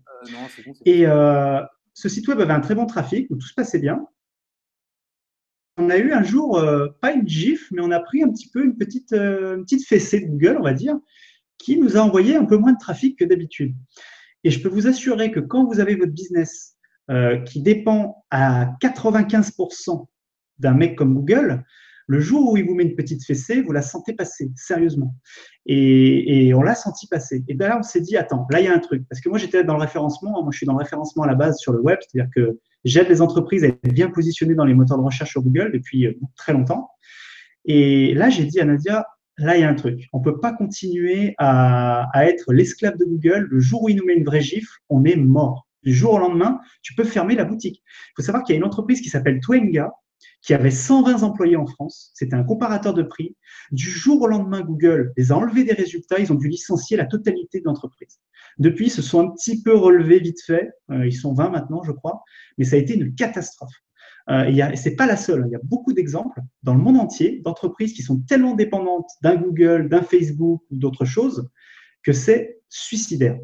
Et 0.86 1.06
ce 1.94 2.10
site 2.10 2.28
web 2.28 2.40
avait 2.40 2.54
un 2.54 2.62
très 2.62 2.74
bon 2.74 2.86
trafic, 2.86 3.30
où 3.30 3.36
tout 3.36 3.48
se 3.48 3.54
passait 3.54 3.80
bien 3.80 4.08
on 5.78 5.90
a 5.90 5.98
eu 5.98 6.12
un 6.12 6.24
jour, 6.24 6.58
euh, 6.58 6.88
pas 7.02 7.14
une 7.14 7.28
gif, 7.28 7.68
mais 7.72 7.82
on 7.82 7.92
a 7.92 8.00
pris 8.00 8.24
un 8.24 8.30
petit 8.30 8.50
peu 8.50 8.64
une 8.64 8.76
petite, 8.76 9.14
euh, 9.14 9.62
petite 9.64 9.86
fessée 9.86 10.22
de 10.22 10.28
Google, 10.28 10.58
on 10.60 10.64
va 10.64 10.74
dire, 10.74 10.98
qui 11.58 11.78
nous 11.78 11.98
a 11.98 12.02
envoyé 12.02 12.36
un 12.36 12.46
peu 12.46 12.58
moins 12.58 12.74
de 12.74 12.80
trafic 12.80 13.18
que 13.18 13.26
d'habitude. 13.26 13.76
Et 14.44 14.52
je 14.52 14.62
peux 14.62 14.70
vous 14.70 14.88
assurer 14.88 15.32
que 15.32 15.40
quand 15.40 15.66
vous 15.66 15.80
avez 15.80 15.96
votre 15.96 16.12
business 16.12 16.76
euh, 17.10 17.40
qui 17.40 17.62
dépend 17.62 18.24
à 18.30 18.66
95% 18.82 20.06
d'un 20.60 20.74
mec 20.74 20.98
comme 20.98 21.14
Google, 21.14 21.64
le 22.08 22.20
jour 22.20 22.52
où 22.52 22.58
il 22.58 22.66
vous 22.66 22.76
met 22.76 22.84
une 22.84 22.96
petite 22.96 23.24
fessée, 23.26 23.62
vous 23.62 23.72
la 23.72 23.82
sentez 23.82 24.14
passer, 24.14 24.52
sérieusement. 24.56 25.16
Et, 25.66 26.54
on 26.54 26.62
l'a 26.62 26.76
senti 26.76 27.08
passer. 27.08 27.44
Et 27.48 27.54
là, 27.54 27.78
on 27.80 27.84
s'est 27.84 28.02
dit, 28.02 28.18
attends, 28.18 28.46
là, 28.50 28.60
il 28.60 28.66
y 28.66 28.68
a 28.68 28.74
un 28.74 28.80
truc. 28.80 29.04
Parce 29.10 29.22
que 29.22 29.30
moi, 29.30 29.38
j'étais 29.38 29.64
dans 29.64 29.76
le 29.76 29.82
référencement. 29.82 30.44
Moi, 30.44 30.50
je 30.52 30.58
suis 30.58 30.66
dans 30.66 30.74
le 30.74 30.80
référencement 30.80 31.24
à 31.24 31.28
la 31.28 31.36
base 31.36 31.58
sur 31.58 31.72
le 31.72 31.80
web. 31.80 31.98
C'est-à-dire 32.02 32.30
que 32.36 32.60
j'aide 32.84 33.08
les 33.10 33.22
entreprises 33.22 33.64
à 33.64 33.68
être 33.68 33.94
bien 33.94 34.10
positionnées 34.10 34.56
dans 34.56 34.66
les 34.66 34.74
moteurs 34.74 34.98
de 34.98 35.04
recherche 35.04 35.32
sur 35.32 35.42
Google 35.42 35.72
depuis 35.72 36.08
euh, 36.08 36.20
très 36.36 36.54
longtemps. 36.54 36.90
Et 37.66 38.14
là, 38.14 38.30
j'ai 38.30 38.46
dit 38.46 38.60
à 38.60 38.66
Nadia, 38.66 39.06
là, 39.38 39.56
il 39.58 39.62
y 39.62 39.64
a 39.64 39.70
un 39.70 39.76
truc. 39.76 40.10
On 40.12 40.20
ne 40.20 40.24
peut 40.24 40.40
pas 40.40 40.52
continuer 40.52 41.34
à, 41.38 42.10
à 42.14 42.26
être 42.26 42.52
l'esclave 42.52 42.98
de 42.98 43.06
Google. 43.06 43.48
Le 43.50 43.60
jour 43.60 43.84
où 43.84 43.90
il 43.90 43.96
nous 43.96 44.06
met 44.06 44.16
une 44.16 44.26
vraie 44.26 44.42
gifle, 44.42 44.74
on 44.90 45.06
est 45.06 45.16
mort. 45.16 45.68
Du 45.84 45.94
jour 45.94 46.14
au 46.14 46.20
lendemain, 46.20 46.60
tu 46.82 46.94
peux 46.96 47.04
fermer 47.04 47.36
la 47.36 47.46
boutique. 47.46 47.84
Il 47.86 48.14
faut 48.18 48.22
savoir 48.22 48.44
qu'il 48.44 48.54
y 48.54 48.56
a 48.56 48.58
une 48.58 48.66
entreprise 48.66 49.02
qui 49.02 49.10
s'appelle 49.10 49.40
Twenga, 49.42 49.92
qui 50.42 50.54
avait 50.54 50.72
120 50.72 51.24
employés 51.24 51.56
en 51.56 51.66
France. 51.66 52.12
C'était 52.14 52.36
un 52.36 52.44
comparateur 52.44 52.94
de 52.94 53.04
prix. 53.04 53.36
Du 53.72 53.90
jour 53.90 54.22
au 54.22 54.28
lendemain, 54.28 54.62
Google 54.62 55.14
les 55.18 55.32
a 55.32 55.38
enlevés 55.38 55.64
des 55.64 55.74
résultats. 55.74 56.20
Ils 56.20 56.32
ont 56.32 56.36
dû 56.36 56.48
licencier 56.48 56.98
la 56.98 57.06
totalité 57.06 57.60
de 57.60 57.66
l'entreprise. 57.66 58.20
Depuis, 58.58 58.88
ils 58.88 58.92
se 58.92 59.02
sont 59.02 59.22
un 59.22 59.32
petit 59.32 59.62
peu 59.64 59.76
relevés 59.76 60.20
vite 60.20 60.42
fait. 60.46 60.72
Euh, 60.92 61.06
ils 61.06 61.14
sont 61.14 61.34
20 61.34 61.50
maintenant, 61.50 61.82
je 61.84 61.92
crois. 61.92 62.24
Mais 62.58 62.66
ça 62.66 62.76
a 62.76 62.80
été 62.80 62.96
une 62.96 63.16
catastrophe. 63.16 63.74
Euh, 64.30 64.46
et 64.46 64.76
ce 64.76 64.90
n'est 64.90 64.96
pas 64.96 65.06
la 65.06 65.18
seule. 65.18 65.46
Il 65.48 65.52
y 65.52 65.56
a 65.56 65.62
beaucoup 65.64 65.94
d'exemples 65.94 66.40
dans 66.64 66.74
le 66.74 66.82
monde 66.82 66.98
entier 66.98 67.42
d'entreprises 67.44 67.94
qui 67.94 68.04
sont 68.04 68.20
tellement 68.20 68.54
dépendantes 68.54 69.10
d'un 69.22 69.36
Google, 69.36 69.90
d'un 69.90 70.02
Facebook 70.02 70.62
ou 70.72 70.78
d'autres 70.78 71.06
choses 71.06 71.50
que 72.04 72.14
c'est 72.14 72.60
suicidaire. 72.70 73.38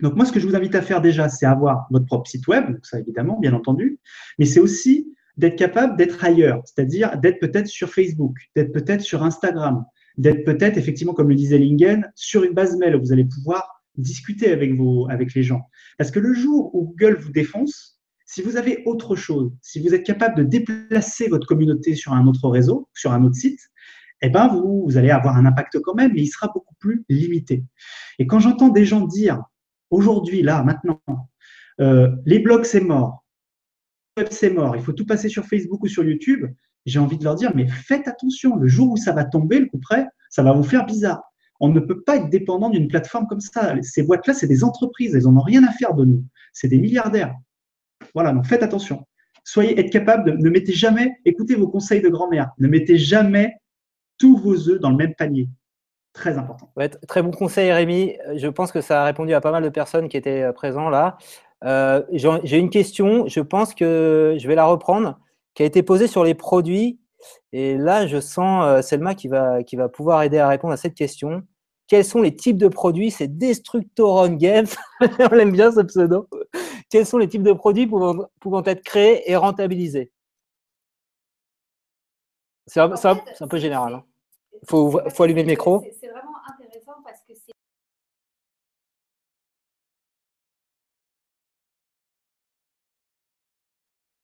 Donc 0.00 0.16
moi, 0.16 0.24
ce 0.24 0.32
que 0.32 0.40
je 0.40 0.46
vous 0.46 0.56
invite 0.56 0.74
à 0.74 0.82
faire 0.82 1.00
déjà, 1.00 1.28
c'est 1.28 1.46
avoir 1.46 1.86
votre 1.90 2.06
propre 2.06 2.28
site 2.28 2.46
web, 2.48 2.78
ça 2.82 2.98
évidemment, 2.98 3.38
bien 3.38 3.52
entendu, 3.52 4.00
mais 4.38 4.44
c'est 4.44 4.60
aussi 4.60 5.14
d'être 5.38 5.56
capable 5.56 5.96
d'être 5.96 6.22
ailleurs, 6.24 6.62
c'est-à-dire 6.66 7.16
d'être 7.18 7.40
peut-être 7.40 7.68
sur 7.68 7.88
Facebook, 7.88 8.36
d'être 8.56 8.72
peut-être 8.72 9.00
sur 9.00 9.22
Instagram, 9.22 9.84
d'être 10.18 10.44
peut-être, 10.44 10.76
effectivement, 10.76 11.14
comme 11.14 11.28
le 11.28 11.36
disait 11.36 11.58
Lingen, 11.58 12.10
sur 12.16 12.42
une 12.42 12.52
base 12.52 12.76
mail 12.76 12.96
où 12.96 13.00
vous 13.00 13.12
allez 13.12 13.24
pouvoir 13.24 13.82
discuter 13.96 14.50
avec, 14.50 14.74
vos, 14.74 15.08
avec 15.08 15.34
les 15.34 15.44
gens. 15.44 15.62
Parce 15.96 16.10
que 16.10 16.18
le 16.18 16.34
jour 16.34 16.74
où 16.74 16.86
Google 16.86 17.16
vous 17.16 17.30
défonce, 17.30 18.00
si 18.26 18.42
vous 18.42 18.56
avez 18.56 18.82
autre 18.84 19.16
chose, 19.16 19.52
si 19.62 19.80
vous 19.80 19.94
êtes 19.94 20.04
capable 20.04 20.36
de 20.36 20.42
déplacer 20.42 21.28
votre 21.28 21.46
communauté 21.46 21.94
sur 21.94 22.12
un 22.12 22.26
autre 22.26 22.48
réseau, 22.48 22.88
sur 22.92 23.12
un 23.12 23.24
autre 23.24 23.36
site, 23.36 23.60
eh 24.20 24.28
ben 24.28 24.48
vous, 24.48 24.84
vous 24.84 24.96
allez 24.96 25.10
avoir 25.10 25.36
un 25.36 25.46
impact 25.46 25.78
quand 25.80 25.94
même, 25.94 26.12
mais 26.12 26.22
il 26.22 26.26
sera 26.26 26.48
beaucoup 26.52 26.74
plus 26.80 27.04
limité. 27.08 27.64
Et 28.18 28.26
quand 28.26 28.40
j'entends 28.40 28.68
des 28.68 28.84
gens 28.84 29.06
dire 29.06 29.42
aujourd'hui, 29.90 30.42
là, 30.42 30.64
maintenant, 30.64 31.00
euh, 31.80 32.10
les 32.26 32.40
blogs 32.40 32.64
c'est 32.64 32.80
mort, 32.80 33.24
c'est 34.30 34.50
mort, 34.50 34.76
il 34.76 34.82
faut 34.82 34.92
tout 34.92 35.06
passer 35.06 35.28
sur 35.28 35.44
Facebook 35.44 35.82
ou 35.82 35.88
sur 35.88 36.04
YouTube, 36.04 36.46
j'ai 36.86 36.98
envie 36.98 37.18
de 37.18 37.24
leur 37.24 37.34
dire, 37.34 37.52
mais 37.54 37.66
faites 37.66 38.08
attention, 38.08 38.56
le 38.56 38.66
jour 38.66 38.92
où 38.92 38.96
ça 38.96 39.12
va 39.12 39.24
tomber, 39.24 39.58
le 39.58 39.66
coup 39.66 39.78
près, 39.78 40.06
ça 40.30 40.42
va 40.42 40.52
vous 40.52 40.62
faire 40.62 40.86
bizarre. 40.86 41.22
On 41.60 41.68
ne 41.68 41.80
peut 41.80 42.02
pas 42.02 42.16
être 42.16 42.30
dépendant 42.30 42.70
d'une 42.70 42.88
plateforme 42.88 43.26
comme 43.26 43.40
ça. 43.40 43.74
Ces 43.82 44.04
boîtes-là, 44.04 44.32
c'est 44.32 44.46
des 44.46 44.62
entreprises, 44.62 45.14
elles 45.14 45.24
n'en 45.24 45.36
ont 45.36 45.42
rien 45.42 45.64
à 45.64 45.72
faire 45.72 45.94
de 45.94 46.04
nous. 46.04 46.24
C'est 46.52 46.68
des 46.68 46.78
milliardaires. 46.78 47.34
Voilà, 48.14 48.32
donc 48.32 48.46
faites 48.46 48.62
attention. 48.62 49.06
Soyez, 49.44 49.78
être 49.80 49.90
capable 49.90 50.30
de, 50.30 50.36
ne 50.36 50.50
mettez 50.50 50.72
jamais, 50.72 51.16
écoutez 51.24 51.54
vos 51.54 51.68
conseils 51.68 52.00
de 52.00 52.08
grand-mère, 52.08 52.50
ne 52.58 52.68
mettez 52.68 52.98
jamais 52.98 53.56
tous 54.18 54.36
vos 54.36 54.68
œufs 54.68 54.80
dans 54.80 54.90
le 54.90 54.96
même 54.96 55.14
panier. 55.14 55.48
Très 56.12 56.36
important. 56.36 56.70
très 57.06 57.22
bon 57.22 57.30
conseil, 57.30 57.70
Rémi. 57.70 58.16
Je 58.36 58.48
pense 58.48 58.72
que 58.72 58.80
ça 58.80 59.02
a 59.02 59.04
répondu 59.04 59.34
à 59.34 59.40
pas 59.40 59.52
mal 59.52 59.62
de 59.62 59.68
personnes 59.68 60.08
qui 60.08 60.16
étaient 60.16 60.42
euh, 60.42 60.52
présents 60.52 60.88
là. 60.88 61.16
Euh, 61.64 62.02
j'ai 62.12 62.58
une 62.58 62.70
question, 62.70 63.26
je 63.26 63.40
pense 63.40 63.74
que 63.74 64.36
je 64.38 64.48
vais 64.48 64.54
la 64.54 64.66
reprendre, 64.66 65.18
qui 65.54 65.62
a 65.62 65.66
été 65.66 65.82
posée 65.82 66.06
sur 66.06 66.24
les 66.24 66.34
produits. 66.34 67.00
Et 67.52 67.76
là, 67.76 68.06
je 68.06 68.20
sens 68.20 68.64
euh, 68.64 68.82
Selma 68.82 69.14
qui 69.14 69.28
va, 69.28 69.62
qui 69.62 69.76
va 69.76 69.88
pouvoir 69.88 70.22
aider 70.22 70.38
à 70.38 70.48
répondre 70.48 70.72
à 70.72 70.76
cette 70.76 70.94
question. 70.94 71.42
Quels 71.88 72.04
sont 72.04 72.20
les 72.20 72.36
types 72.36 72.58
de 72.58 72.68
produits? 72.68 73.10
C'est 73.10 73.38
Destructoron 73.38 74.34
Games. 74.34 74.66
On 75.00 75.38
aime 75.38 75.52
bien 75.52 75.72
ce 75.72 75.80
pseudo. 75.80 76.28
Quels 76.90 77.06
sont 77.06 77.18
les 77.18 77.28
types 77.28 77.42
de 77.42 77.52
produits 77.52 77.86
pouvant, 77.86 78.26
pouvant 78.40 78.62
être 78.64 78.82
créés 78.82 79.30
et 79.30 79.36
rentabilisés? 79.36 80.12
C'est 82.66 82.80
un, 82.80 82.90
peu 83.48 83.58
général. 83.58 83.94
Hein. 83.94 84.04
Il 84.62 84.68
faut, 84.68 85.00
faut 85.08 85.22
allumer 85.22 85.42
le 85.42 85.48
micro. 85.48 85.82
C'est 85.98 86.08
vraiment 86.08 86.37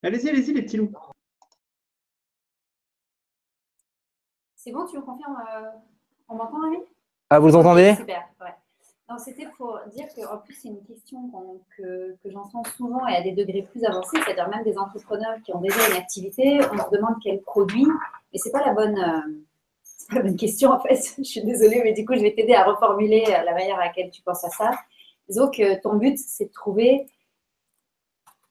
Allez-y, 0.04 0.28
allez-y, 0.28 0.52
les 0.52 0.60
petits 0.60 0.76
loups. 0.76 0.92
C'est 4.54 4.70
bon, 4.70 4.84
tu 4.84 4.98
me 4.98 5.02
confirmes 5.02 5.42
euh, 5.50 5.70
On 6.28 6.34
m'entend, 6.34 6.60
Rémi 6.60 6.76
Ah, 7.30 7.38
vous 7.38 7.56
entendez? 7.56 7.94
Super, 7.96 8.28
ouais. 8.42 8.54
Non, 9.08 9.16
c'était 9.16 9.46
pour 9.56 9.80
dire 9.94 10.06
qu'en 10.14 10.36
plus, 10.36 10.52
c'est 10.52 10.68
une 10.68 10.84
question 10.84 11.30
que, 11.74 12.16
que 12.22 12.30
j'entends 12.30 12.64
souvent 12.76 13.06
et 13.06 13.16
à 13.16 13.22
des 13.22 13.32
degrés 13.32 13.62
plus 13.62 13.82
avancés, 13.84 14.18
c'est-à-dire 14.22 14.50
même 14.50 14.62
des 14.64 14.76
entrepreneurs 14.76 15.40
qui 15.42 15.54
ont 15.54 15.60
déjà 15.60 15.88
une 15.88 15.96
activité, 15.96 16.60
on 16.70 16.76
se 16.76 16.90
demande 16.90 17.14
quel 17.22 17.40
produit, 17.40 17.86
mais 18.30 18.38
ce 18.38 18.48
n'est 18.48 18.52
pas 18.52 18.64
la 18.66 18.74
bonne. 18.74 18.98
Euh, 18.98 19.42
pas 20.10 20.16
la 20.16 20.22
bonne 20.22 20.36
question 20.36 20.70
en 20.70 20.80
fait. 20.80 21.14
je 21.16 21.22
suis 21.22 21.42
désolée, 21.42 21.80
mais 21.82 21.94
du 21.94 22.04
coup, 22.04 22.14
je 22.14 22.20
vais 22.20 22.34
t'aider 22.34 22.52
à 22.52 22.64
reformuler 22.64 23.24
euh, 23.28 23.42
la 23.42 23.54
manière 23.54 23.78
à 23.78 23.86
laquelle 23.86 24.10
tu 24.10 24.20
penses 24.20 24.44
à 24.44 24.50
ça. 24.50 24.72
Disons 25.30 25.50
que 25.50 25.80
ton 25.80 25.94
but, 25.94 26.18
c'est 26.18 26.44
de 26.44 26.52
trouver 26.52 27.06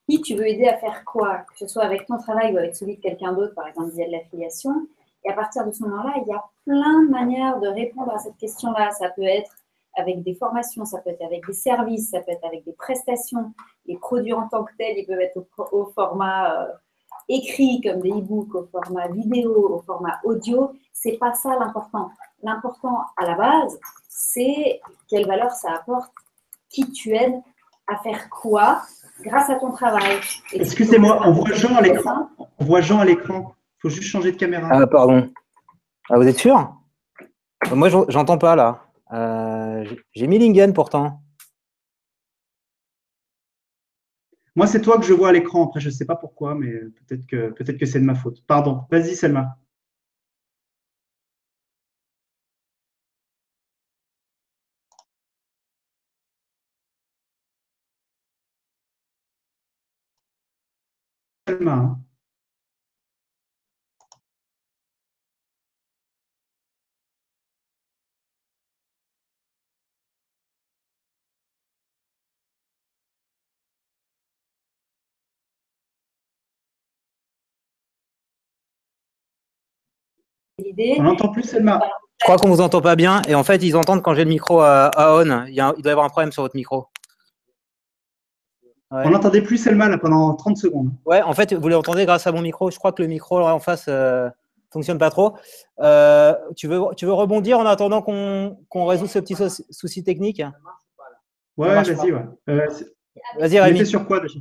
qui 0.10 0.22
tu 0.22 0.36
veux 0.36 0.48
aider 0.48 0.68
à 0.68 0.78
faire 0.78 1.04
quoi, 1.06 1.40
que 1.50 1.58
ce 1.58 1.68
soit 1.68 1.84
avec 1.84 2.06
ton 2.06 2.18
travail 2.18 2.54
ou 2.54 2.58
avec 2.58 2.76
celui 2.76 2.98
de 2.98 3.02
quelqu'un 3.02 3.34
d'autre, 3.34 3.54
par 3.56 3.68
exemple 3.68 3.92
via 3.92 4.06
de 4.06 4.12
l'affiliation. 4.12 4.88
Et 5.26 5.30
à 5.30 5.34
partir 5.34 5.66
de 5.66 5.72
ce 5.72 5.84
moment-là, 5.84 6.16
il 6.18 6.28
y 6.28 6.34
a 6.34 6.44
plein 6.66 7.04
de 7.04 7.10
manières 7.10 7.60
de 7.60 7.68
répondre 7.68 8.12
à 8.14 8.20
cette 8.20 8.38
question-là. 8.38 8.92
Ça 8.92 9.10
peut 9.10 9.24
être 9.24 9.52
avec 9.96 10.24
des 10.24 10.34
formations, 10.36 10.86
ça 10.86 11.00
peut 11.00 11.12
être 11.12 11.24
avec 11.24 11.46
des 11.46 11.54
services, 11.54 12.10
ça 12.10 12.20
peut 12.20 12.32
être 12.32 12.46
avec 12.46 12.66
des 12.66 12.74
prestations. 12.74 13.54
Les 13.86 13.98
produits 13.98 14.34
en 14.34 14.48
tant 14.50 14.64
que 14.64 14.76
tels, 14.78 14.98
ils 14.98 15.06
peuvent 15.06 15.20
être 15.20 15.46
au, 15.72 15.86
format 15.86 16.64
euh, 16.64 16.74
écrit 17.30 17.80
comme 17.82 18.02
des 18.02 18.10
e-books, 18.10 18.54
au 18.56 18.66
format 18.66 19.08
vidéo, 19.08 19.76
au 19.76 19.80
format 19.80 20.20
audio. 20.26 20.74
C'est 20.92 21.18
pas 21.18 21.34
ça 21.34 21.58
l'important. 21.58 22.10
L'important 22.42 23.04
à 23.18 23.26
la 23.26 23.36
base, 23.36 23.80
c'est 24.10 24.82
quelle 25.08 25.28
valeur 25.28 25.52
ça 25.52 25.74
apporte, 25.74 26.12
qui 26.70 26.92
tu 26.92 27.16
aides 27.16 27.42
à 27.88 27.98
faire 27.98 28.30
quoi 28.30 28.82
grâce 29.22 29.50
à 29.50 29.56
ton 29.56 29.72
travail. 29.72 30.20
Excusez-moi, 30.52 31.22
on 31.26 31.32
voit 31.32 31.54
Jean 31.54 31.76
à 31.76 31.82
l'écran. 31.82 32.30
On 32.60 32.66
voit 32.66 32.82
Jean 32.82 33.00
à 33.00 33.06
l'écran 33.06 33.56
faut 33.84 33.90
juste 33.90 34.10
changer 34.10 34.32
de 34.32 34.38
caméra. 34.38 34.70
Ah, 34.72 34.88
pardon. 34.88 35.30
Ah, 36.10 36.18
vous 36.18 36.28
êtes 36.28 36.38
sûr? 36.38 36.74
Moi, 37.74 37.90
j'entends 37.90 38.38
pas 38.38 38.56
là. 38.56 38.86
Euh, 39.12 39.86
j'ai 40.14 40.28
mis 40.28 40.40
Lingen 40.40 40.74
pourtant. 40.74 41.22
Moi, 44.56 44.68
c'est 44.68 44.82
toi 44.82 44.98
que 44.98 45.06
je 45.06 45.14
vois 45.14 45.30
à 45.30 45.32
l'écran. 45.34 45.66
Après, 45.66 45.82
je 45.82 45.90
ne 45.90 45.94
sais 45.94 46.06
pas 46.06 46.16
pourquoi, 46.16 46.56
mais 46.56 46.72
peut-être 46.72 47.26
que, 47.28 47.50
peut 47.52 47.66
que 47.66 47.86
c'est 47.86 48.00
de 48.00 48.06
ma 48.06 48.16
faute. 48.16 48.42
Pardon. 48.48 48.84
Vas-y, 48.90 49.16
Selma. 49.16 49.58
On 80.98 81.04
n'entend 81.04 81.30
plus 81.30 81.44
Selma. 81.44 81.80
Je 82.20 82.26
crois 82.26 82.38
qu'on 82.38 82.48
ne 82.48 82.54
vous 82.54 82.62
entend 82.62 82.82
pas 82.82 82.96
bien. 82.96 83.22
Et 83.28 83.36
en 83.36 83.44
fait, 83.44 83.62
ils 83.64 83.76
entendent 83.76 84.02
quand 84.02 84.14
j'ai 84.14 84.24
le 84.24 84.30
micro 84.30 84.62
à, 84.62 84.92
on. 84.98 85.46
Il, 85.48 85.56
doit 85.56 85.74
y 85.86 85.90
avoir 85.90 86.06
un 86.06 86.10
problème 86.10 86.32
sur 86.32 86.44
votre 86.44 86.56
micro. 86.56 86.88
On 88.94 89.10
n'entendait 89.10 89.42
plus 89.42 89.58
Selma 89.58 89.90
là, 89.90 89.98
pendant 89.98 90.34
30 90.36 90.58
secondes. 90.58 90.92
Ouais, 91.06 91.22
en 91.22 91.34
fait, 91.34 91.54
vous 91.54 91.68
l'entendez 91.68 92.06
grâce 92.06 92.28
à 92.28 92.32
mon 92.32 92.42
micro. 92.42 92.70
Je 92.70 92.78
crois 92.78 92.92
que 92.92 93.02
le 93.02 93.08
micro 93.08 93.40
en 93.40 93.60
face 93.60 93.88
ne 93.88 93.94
euh, 93.94 94.30
fonctionne 94.72 95.00
pas 95.00 95.10
trop. 95.10 95.36
Euh, 95.80 96.36
tu, 96.56 96.68
veux, 96.68 96.80
tu 96.96 97.06
veux 97.06 97.14
rebondir 97.14 97.58
en 97.58 97.66
attendant 97.66 98.02
qu'on 98.02 98.86
résout 98.86 99.08
ce 99.08 99.20
petit 99.20 99.36
souci 99.72 100.04
technique? 100.04 100.44
Ouais, 101.58 101.74
vas-y. 101.74 102.12
Ouais. 102.12 102.22
Euh, 102.50 102.68
vas-y, 103.40 103.60
On 103.60 103.66
était 103.66 103.86
sur 103.86 104.06
quoi 104.06 104.20
déjà? 104.20 104.40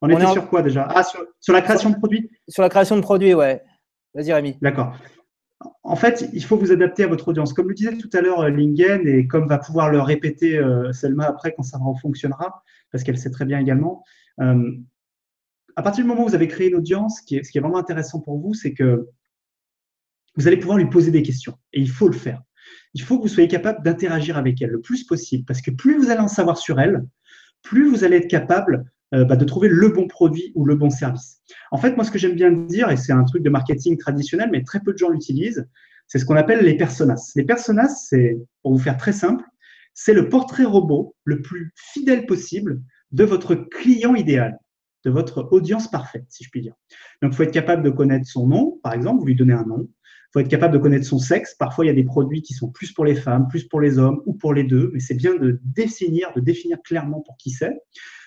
On, 0.00 0.08
était 0.08 0.26
sur 0.26 0.48
quoi 0.48 0.62
déjà? 0.62 0.86
Ah, 0.90 1.02
sur, 1.02 1.24
sur, 1.40 1.52
la 1.52 1.62
création 1.62 1.90
de 1.90 1.96
produits? 1.96 2.30
Sur 2.48 2.62
la 2.62 2.68
création 2.68 2.96
de 2.96 3.00
produits, 3.00 3.34
ouais. 3.34 3.62
Vas-y, 4.14 4.32
Rémi. 4.32 4.58
D'accord 4.60 4.92
en 5.82 5.96
fait, 5.96 6.28
il 6.32 6.44
faut 6.44 6.56
vous 6.56 6.72
adapter 6.72 7.04
à 7.04 7.06
votre 7.06 7.28
audience. 7.28 7.52
Comme 7.52 7.68
le 7.68 7.74
disait 7.74 7.96
tout 7.96 8.10
à 8.12 8.20
l'heure 8.20 8.40
euh, 8.40 8.50
Lingen, 8.50 9.06
et 9.06 9.26
comme 9.26 9.48
va 9.48 9.58
pouvoir 9.58 9.90
le 9.90 10.00
répéter 10.00 10.56
euh, 10.58 10.92
Selma 10.92 11.26
après 11.26 11.54
quand 11.54 11.62
ça 11.62 11.78
fonctionnera, 12.00 12.62
parce 12.90 13.04
qu'elle 13.04 13.18
sait 13.18 13.30
très 13.30 13.44
bien 13.44 13.58
également, 13.58 14.04
euh, 14.40 14.72
à 15.76 15.82
partir 15.82 16.04
du 16.04 16.08
moment 16.08 16.24
où 16.24 16.28
vous 16.28 16.34
avez 16.34 16.48
créé 16.48 16.68
une 16.68 16.76
audience, 16.76 17.20
ce 17.20 17.22
qui 17.22 17.36
est, 17.36 17.60
vraiment 17.60 17.78
intéressant 17.78 18.20
pour 18.20 18.38
vous, 18.38 18.54
c'est 18.54 18.74
que 18.74 19.08
vous 20.36 20.46
allez 20.46 20.56
pouvoir 20.56 20.78
lui 20.78 20.88
poser 20.88 21.10
des 21.10 21.22
questions. 21.22 21.58
Et 21.72 21.80
il 21.80 21.90
faut 21.90 22.08
le 22.08 22.16
faire. 22.16 22.42
Il 22.94 23.02
faut 23.02 23.18
que 23.18 23.22
vous 23.22 23.28
soyez 23.28 23.48
capable 23.48 23.82
d'interagir 23.82 24.36
avec 24.36 24.60
elle 24.60 24.70
le 24.70 24.80
plus 24.80 25.04
possible, 25.04 25.44
parce 25.44 25.62
que 25.62 25.70
plus 25.70 25.96
vous 25.96 26.10
allez 26.10 26.20
en 26.20 26.28
savoir 26.28 26.58
sur 26.58 26.80
elle, 26.80 27.04
plus 27.62 27.88
vous 27.88 28.04
allez 28.04 28.16
être 28.16 28.28
capable 28.28 28.90
euh, 29.14 29.24
bah, 29.24 29.36
de 29.36 29.44
trouver 29.44 29.68
le 29.68 29.88
bon 29.88 30.06
produit 30.06 30.52
ou 30.54 30.64
le 30.64 30.74
bon 30.74 30.90
service. 30.90 31.40
En 31.70 31.76
fait, 31.76 31.96
moi, 31.96 32.04
ce 32.04 32.10
que 32.10 32.18
j'aime 32.18 32.34
bien 32.34 32.50
dire, 32.50 32.90
et 32.90 32.96
c'est 32.96 33.12
un 33.12 33.24
truc 33.24 33.42
de 33.42 33.50
marketing 33.50 33.98
traditionnel, 33.98 34.48
mais 34.50 34.62
très 34.62 34.80
peu 34.80 34.92
de 34.92 34.98
gens 34.98 35.10
l'utilisent, 35.10 35.66
c'est 36.06 36.18
ce 36.18 36.24
qu'on 36.24 36.36
appelle 36.36 36.64
les 36.64 36.76
personas. 36.76 37.16
Les 37.36 37.44
personas, 37.44 37.88
c'est, 37.88 38.38
pour 38.62 38.72
vous 38.72 38.78
faire 38.78 38.96
très 38.96 39.12
simple, 39.12 39.44
c'est 39.94 40.14
le 40.14 40.28
portrait 40.28 40.64
robot 40.64 41.14
le 41.24 41.42
plus 41.42 41.72
fidèle 41.74 42.26
possible 42.26 42.80
de 43.10 43.24
votre 43.24 43.54
client 43.54 44.14
idéal, 44.14 44.58
de 45.04 45.10
votre 45.10 45.48
audience 45.52 45.90
parfaite, 45.90 46.24
si 46.28 46.44
je 46.44 46.50
puis 46.50 46.62
dire. 46.62 46.74
Donc, 47.20 47.32
il 47.32 47.36
faut 47.36 47.42
être 47.42 47.52
capable 47.52 47.82
de 47.82 47.90
connaître 47.90 48.26
son 48.26 48.46
nom, 48.46 48.80
par 48.82 48.94
exemple, 48.94 49.20
vous 49.20 49.26
lui 49.26 49.36
donnez 49.36 49.52
un 49.52 49.64
nom. 49.64 49.88
Faut 50.32 50.40
être 50.40 50.48
capable 50.48 50.74
de 50.74 50.78
connaître 50.78 51.06
son 51.06 51.18
sexe. 51.18 51.54
Parfois, 51.54 51.84
il 51.84 51.88
y 51.88 51.90
a 51.90 51.94
des 51.94 52.04
produits 52.04 52.42
qui 52.42 52.54
sont 52.54 52.70
plus 52.70 52.92
pour 52.92 53.04
les 53.04 53.14
femmes, 53.14 53.48
plus 53.48 53.64
pour 53.64 53.80
les 53.80 53.98
hommes 53.98 54.22
ou 54.26 54.32
pour 54.32 54.54
les 54.54 54.64
deux, 54.64 54.90
mais 54.92 55.00
c'est 55.00 55.14
bien 55.14 55.34
de 55.34 55.60
définir, 55.64 56.32
de 56.34 56.40
définir 56.40 56.78
clairement 56.82 57.20
pour 57.20 57.36
qui 57.36 57.50
c'est 57.50 57.76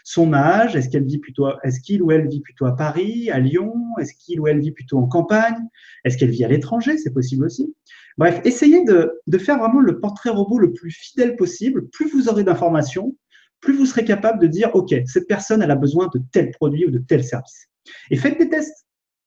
son 0.07 0.33
âge, 0.33 0.75
est-ce 0.75 0.87
qu'elle 0.87 1.03
vit 1.03 1.17
plutôt, 1.17 1.47
est-ce 1.63 1.79
qu'il 1.79 2.03
ou 2.03 2.11
elle 2.11 2.27
vit 2.27 2.39
plutôt 2.39 2.67
à 2.67 2.75
Paris, 2.75 3.31
à 3.31 3.39
Lyon, 3.39 3.73
est-ce 3.99 4.13
qu'il 4.13 4.39
ou 4.39 4.47
elle 4.47 4.59
vit 4.59 4.71
plutôt 4.71 4.99
en 4.99 5.07
campagne, 5.07 5.57
est-ce 6.05 6.15
qu'elle 6.15 6.29
vit 6.29 6.45
à 6.45 6.47
l'étranger, 6.47 6.95
c'est 6.99 7.11
possible 7.11 7.43
aussi. 7.43 7.73
Bref, 8.19 8.39
essayez 8.45 8.85
de, 8.85 9.19
de, 9.25 9.37
faire 9.39 9.57
vraiment 9.57 9.79
le 9.79 9.99
portrait 9.99 10.29
robot 10.29 10.59
le 10.59 10.73
plus 10.73 10.91
fidèle 10.91 11.35
possible. 11.35 11.89
Plus 11.89 12.07
vous 12.11 12.29
aurez 12.29 12.43
d'informations, 12.43 13.17
plus 13.61 13.75
vous 13.75 13.87
serez 13.87 14.05
capable 14.05 14.39
de 14.39 14.45
dire, 14.45 14.69
OK, 14.75 14.93
cette 15.07 15.27
personne, 15.27 15.63
elle 15.63 15.71
a 15.71 15.75
besoin 15.75 16.07
de 16.13 16.21
tel 16.31 16.51
produit 16.51 16.85
ou 16.85 16.91
de 16.91 16.99
tel 16.99 17.23
service. 17.23 17.67
Et 18.11 18.15
faites 18.15 18.37
des 18.37 18.47
tests. 18.47 18.84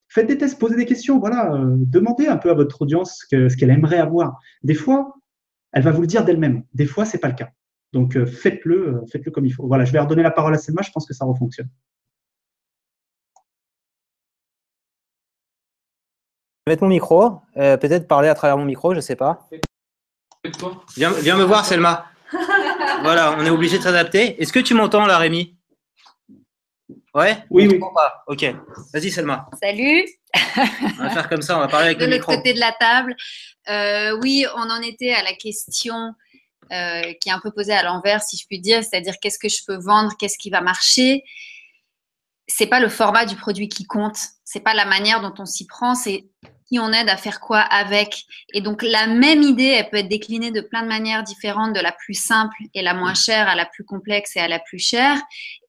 Faites 0.09 0.27
des 0.27 0.39
tests, 0.39 0.59
posez 0.59 0.77
des 0.77 0.87
questions, 0.87 1.19
voilà, 1.19 1.53
euh, 1.53 1.75
demandez 1.77 2.27
un 2.27 2.37
peu 2.37 2.51
à 2.51 2.55
votre 2.55 2.83
audience 2.83 3.27
ce 3.31 3.57
qu'elle 3.57 3.71
aimerait 3.71 3.99
avoir. 3.99 4.39
Des 4.63 4.75
fois, 4.75 5.15
elle 5.73 5.83
va 5.83 5.91
vous 5.91 6.01
le 6.01 6.07
dire 6.07 6.25
d'elle-même. 6.25 6.65
Des 6.75 6.87
fois, 6.87 7.05
c'est 7.05 7.19
pas 7.19 7.29
le 7.29 7.35
cas. 7.35 7.51
Donc 7.93 8.17
euh, 8.17 8.27
faites-le, 8.27 8.89
euh, 8.89 9.07
faites-le 9.11 9.31
comme 9.31 9.47
il 9.47 9.53
faut. 9.53 9.67
Voilà, 9.67 9.85
je 9.85 9.93
vais 9.93 9.99
redonner 9.99 10.23
la 10.23 10.31
parole 10.31 10.55
à 10.55 10.59
Selma, 10.59 10.83
je 10.83 10.91
pense 10.91 11.07
que 11.07 11.15
ça 11.15 11.25
refonctionne. 11.25 11.69
Je 16.67 16.71
vais 16.71 16.73
mettre 16.73 16.83
mon 16.83 16.91
micro, 16.91 17.41
euh, 17.57 17.77
peut-être 17.79 18.07
parler 18.07 18.29
à 18.29 18.35
travers 18.35 18.59
mon 18.59 18.67
micro, 18.67 18.93
je 18.93 18.97
ne 18.97 19.01
sais 19.01 19.17
pas. 19.17 19.49
Viens, 20.97 21.13
viens 21.13 21.37
me 21.37 21.45
voir, 21.45 21.65
Selma. 21.65 22.07
voilà, 23.03 23.37
on 23.39 23.45
est 23.45 23.51
obligé 23.51 23.79
de 23.79 23.83
s'adapter. 23.83 24.41
Est-ce 24.41 24.53
que 24.53 24.61
tu 24.61 24.75
m'entends 24.75 25.07
là, 25.07 25.17
Rémi? 25.17 25.58
Ouais 27.19 27.37
Oui, 27.51 27.67
oui. 27.67 27.81
Ok. 28.29 28.45
Vas-y, 28.95 29.11
Selma. 29.11 29.49
Salut. 29.61 30.07
On 31.01 31.03
va 31.03 31.11
faire 31.11 31.29
comme 31.29 31.43
ça, 31.43 31.57
on 31.57 31.61
va 31.61 31.67
parler 31.67 31.87
avec 31.87 31.99
de 31.99 32.05
le 32.05 32.13
l'autre 32.13 32.29
micro. 32.29 32.37
côté 32.37 32.55
de 32.55 32.61
la 32.61 32.71
table. 32.71 33.17
Euh, 33.69 34.17
oui, 34.23 34.47
on 34.55 34.71
en 34.71 34.81
était 34.83 35.13
à 35.13 35.25
la 35.25 35.33
question 35.33 36.15
euh, 36.71 37.13
qui 37.21 37.29
est 37.29 37.33
un 37.33 37.41
peu 37.41 37.51
posée 37.51 37.73
à 37.73 37.83
l'envers, 37.83 38.23
si 38.23 38.37
je 38.37 38.47
puis 38.47 38.61
dire, 38.61 38.85
c'est-à-dire 38.85 39.15
qu'est-ce 39.21 39.41
que 39.41 39.49
je 39.49 39.65
peux 39.67 39.79
vendre, 39.79 40.13
qu'est-ce 40.17 40.39
qui 40.39 40.49
va 40.49 40.61
marcher. 40.61 41.25
C'est 42.47 42.69
pas 42.69 42.79
le 42.79 42.89
format 42.89 43.27
du 43.27 43.35
produit 43.35 43.69
qui 43.69 43.85
compte, 43.85 44.17
c'est 44.45 44.61
pas 44.61 44.75
la 44.75 44.85
manière 44.85 45.21
dont 45.21 45.35
on 45.41 45.45
s'y 45.45 45.67
prend, 45.67 45.97
c'est 45.97 46.25
qui 46.69 46.79
on 46.79 46.93
aide 46.93 47.09
à 47.09 47.17
faire 47.17 47.41
quoi 47.41 47.61
avec. 47.61 48.27
Et 48.55 48.61
donc 48.61 48.83
la 48.83 49.09
même 49.09 49.43
idée, 49.43 49.65
elle 49.77 49.91
peut 49.91 49.97
être 49.97 50.09
déclinée 50.09 50.53
de 50.53 50.61
plein 50.61 50.83
de 50.83 50.89
manières 50.89 51.25
différentes, 51.25 51.75
de 51.75 51.81
la 51.81 51.93
plus 51.93 52.15
simple 52.15 52.57
et 52.75 52.83
la 52.83 52.95
moins 52.95 53.15
chère 53.15 53.49
à 53.49 53.57
la 53.57 53.67
plus 53.67 53.85
complexe 53.85 54.37
et 54.37 54.41
à 54.41 54.49
la 54.49 54.61
plus 54.61 54.79
chère. 54.79 55.19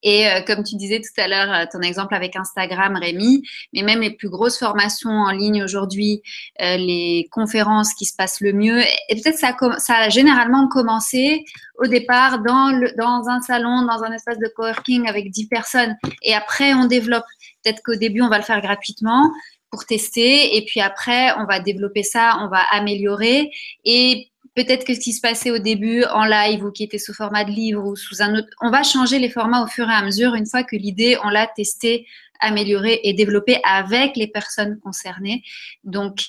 Et 0.04 0.28
euh, 0.28 0.42
comme 0.42 0.64
tu 0.64 0.76
disais 0.76 1.02
tout 1.02 1.22
à 1.22 1.28
l'heure, 1.28 1.54
euh, 1.54 1.66
ton 1.72 1.82
exemple 1.82 2.16
avec 2.16 2.36
Instagram, 2.36 2.96
Rémi, 2.96 3.44
mais 3.74 3.84
même 3.84 4.02
les 4.02 4.12
plus 4.12 4.30
grosses 4.30 4.58
formations 4.58 5.10
en 5.10 5.32
ligne 5.32 5.64
aujourd'hui, 5.64 6.22
euh, 6.62 6.78
les 6.78 7.28
conférences 7.32 7.94
qui 7.94 8.06
se 8.06 8.16
passent 8.16 8.42
le 8.42 8.54
mieux, 8.54 8.82
et 8.82 9.16
peut-être 9.16 9.38
ça, 9.38 9.56
a 9.60 9.80
ça 9.80 9.96
a 9.96 10.10
généralement 10.10 10.68
commencé 10.68 11.44
au 11.78 11.88
départ 11.88 12.40
dans, 12.40 12.72
dans 12.98 13.30
un 13.30 13.42
salon, 13.42 13.84
dans 13.84 14.04
un 14.04 14.12
espace 14.14 14.38
de 14.40 14.48
coworking 14.56 15.08
avec 15.08 15.32
10 15.32 15.48
personnes. 15.48 15.96
Et 16.24 16.34
après, 16.34 16.74
on 16.74 16.86
développe. 16.86 17.26
Peut-être 17.64 17.82
qu'au 17.84 17.96
début, 17.96 18.22
on 18.22 18.30
va 18.30 18.38
le 18.38 18.44
faire 18.44 18.62
gratuitement 18.62 19.32
pour 19.70 19.86
tester. 19.86 20.58
Et 20.58 20.66
puis 20.66 20.82
après, 20.82 21.32
on 21.38 21.46
va 21.46 21.60
développer 21.60 22.04
ça, 22.04 22.38
on 22.42 22.48
va 22.48 22.62
améliorer. 22.72 23.52
Et 23.86 24.29
peut-être 24.56 24.86
que 24.86 24.94
ce 24.94 25.00
qui 25.00 25.14
se 25.14 25.22
passait 25.22 25.52
au 25.52 25.60
début 25.60 26.04
en 26.06 26.26
live 26.26 26.64
ou 26.64 26.72
qui 26.72 26.84
était 26.84 26.98
sous 26.98 27.14
format 27.14 27.44
de 27.44 27.52
livre 27.52 27.86
ou 27.86 27.96
sous 27.96 28.22
un 28.22 28.36
autre, 28.36 28.48
on 28.62 28.72
va 28.72 28.84
changer 28.84 29.20
les 29.20 29.30
formats 29.30 29.64
au 29.64 29.68
fur 29.68 29.90
et 29.90 29.94
à 29.94 30.04
mesure 30.04 30.36
une 30.36 30.46
fois 30.46 30.64
que 30.64 30.76
l'idée, 30.76 31.18
on 31.24 31.30
l'a 31.30 31.48
testée, 31.48 32.08
améliorée 32.40 33.00
et 33.04 33.14
développée 33.14 33.60
avec 33.64 34.16
les 34.16 34.28
personnes 34.28 34.80
concernées. 34.80 35.44
Donc, 35.84 36.22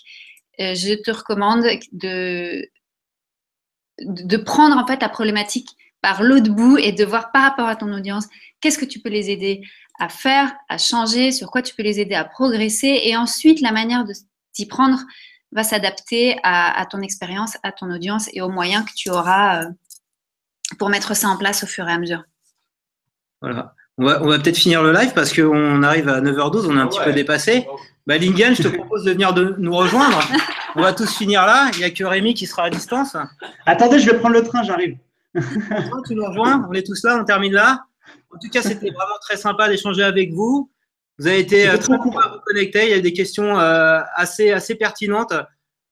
euh, 0.61 0.75
je 0.75 0.95
te 0.95 1.11
recommande 1.11 1.65
de, 1.93 2.69
de 4.01 4.37
prendre 4.37 4.77
en 4.77 4.87
fait 4.87 5.01
la 5.01 5.09
problématique 5.09 5.69
par 6.03 6.23
l'autre 6.23 6.51
bout 6.51 6.79
et 6.79 6.93
de 6.93 7.05
voir 7.05 7.31
par 7.33 7.43
rapport 7.43 7.69
à 7.69 7.77
ton 7.77 7.93
audience 7.93 8.27
qu'est-ce 8.61 8.79
que 8.79 8.85
tu 8.85 9.01
peux 9.01 9.11
les 9.11 9.31
aider 9.31 9.63
à 9.99 10.09
faire, 10.09 10.53
à 10.69 10.79
changer, 10.79 11.31
sur 11.31 11.51
quoi 11.51 11.63
tu 11.63 11.75
peux 11.75 11.83
les 11.83 12.01
aider 12.01 12.15
à 12.15 12.25
progresser. 12.25 13.01
Et 13.05 13.17
ensuite, 13.17 13.61
la 13.61 13.71
manière 13.71 14.05
de 14.05 14.15
s'y 14.53 14.67
prendre 14.67 14.99
va 15.53 15.63
s'adapter 15.65 16.39
à, 16.43 16.79
à, 16.79 16.87
ton 16.87 17.01
expérience, 17.01 17.57
à 17.63 17.73
ton 17.73 17.91
audience 17.91 18.29
et 18.33 18.41
aux 18.41 18.49
moyens 18.49 18.85
que 18.85 18.93
tu 18.95 19.11
auras 19.11 19.65
euh, 19.65 19.69
pour 20.79 20.89
mettre 20.89 21.15
ça 21.15 21.29
en 21.29 21.37
place 21.37 21.65
au 21.65 21.67
fur 21.67 21.89
et 21.89 21.93
à 21.93 21.99
mesure. 21.99 22.23
Voilà. 23.41 23.75
On 23.99 24.05
va, 24.05 24.23
on 24.23 24.29
va 24.29 24.39
peut-être 24.39 24.57
finir 24.57 24.83
le 24.83 24.93
live 24.93 25.13
parce 25.15 25.35
qu'on 25.35 25.83
arrive 25.83 26.09
à 26.09 26.21
9h12, 26.21 26.67
on 26.67 26.77
est 26.77 26.81
un 26.81 26.87
petit 26.87 27.01
peu 27.05 27.13
dépassé. 27.13 27.67
Bah, 28.07 28.17
Lingen, 28.17 28.55
je 28.55 28.63
te 28.63 28.69
propose 28.69 29.05
de 29.05 29.13
venir 29.13 29.35
de 29.35 29.55
nous 29.59 29.75
rejoindre. 29.77 30.19
On 30.77 30.83
va 30.83 30.93
tous 30.93 31.17
finir 31.17 31.45
là. 31.47 31.71
Il 31.75 31.79
n'y 31.79 31.85
a 31.85 31.91
que 31.91 32.05
Rémi 32.05 32.35
qui 32.35 32.47
sera 32.47 32.65
à 32.65 32.71
distance. 32.71 33.17
Attendez, 33.67 33.99
je 33.99 34.11
vais 34.11 34.19
prendre 34.19 34.35
le 34.35 34.43
train, 34.43 34.63
j'arrive. 34.63 34.97
tu 35.35 36.15
nous 36.15 36.25
rejoins, 36.25 36.67
on 36.69 36.73
est 36.73 36.87
tous 36.87 37.05
là, 37.05 37.19
on 37.21 37.25
termine 37.25 37.53
là. 37.53 37.85
En 38.35 38.39
tout 38.39 38.49
cas, 38.51 38.63
c'était 38.63 38.91
vraiment 38.91 39.19
très 39.21 39.37
sympa 39.37 39.69
d'échanger 39.69 40.03
avec 40.03 40.33
vous. 40.33 40.71
Vous 41.21 41.27
avez 41.27 41.41
été 41.41 41.69
euh, 41.69 41.77
très 41.77 41.99
cool 41.99 42.15
à 42.25 42.29
vous 42.29 42.41
connecter. 42.47 42.85
Il 42.85 42.91
y 42.91 42.95
a 42.95 43.01
des 43.01 43.13
questions 43.13 43.59
euh, 43.61 44.01
assez, 44.15 44.53
assez 44.53 44.75
pertinentes. 44.75 45.35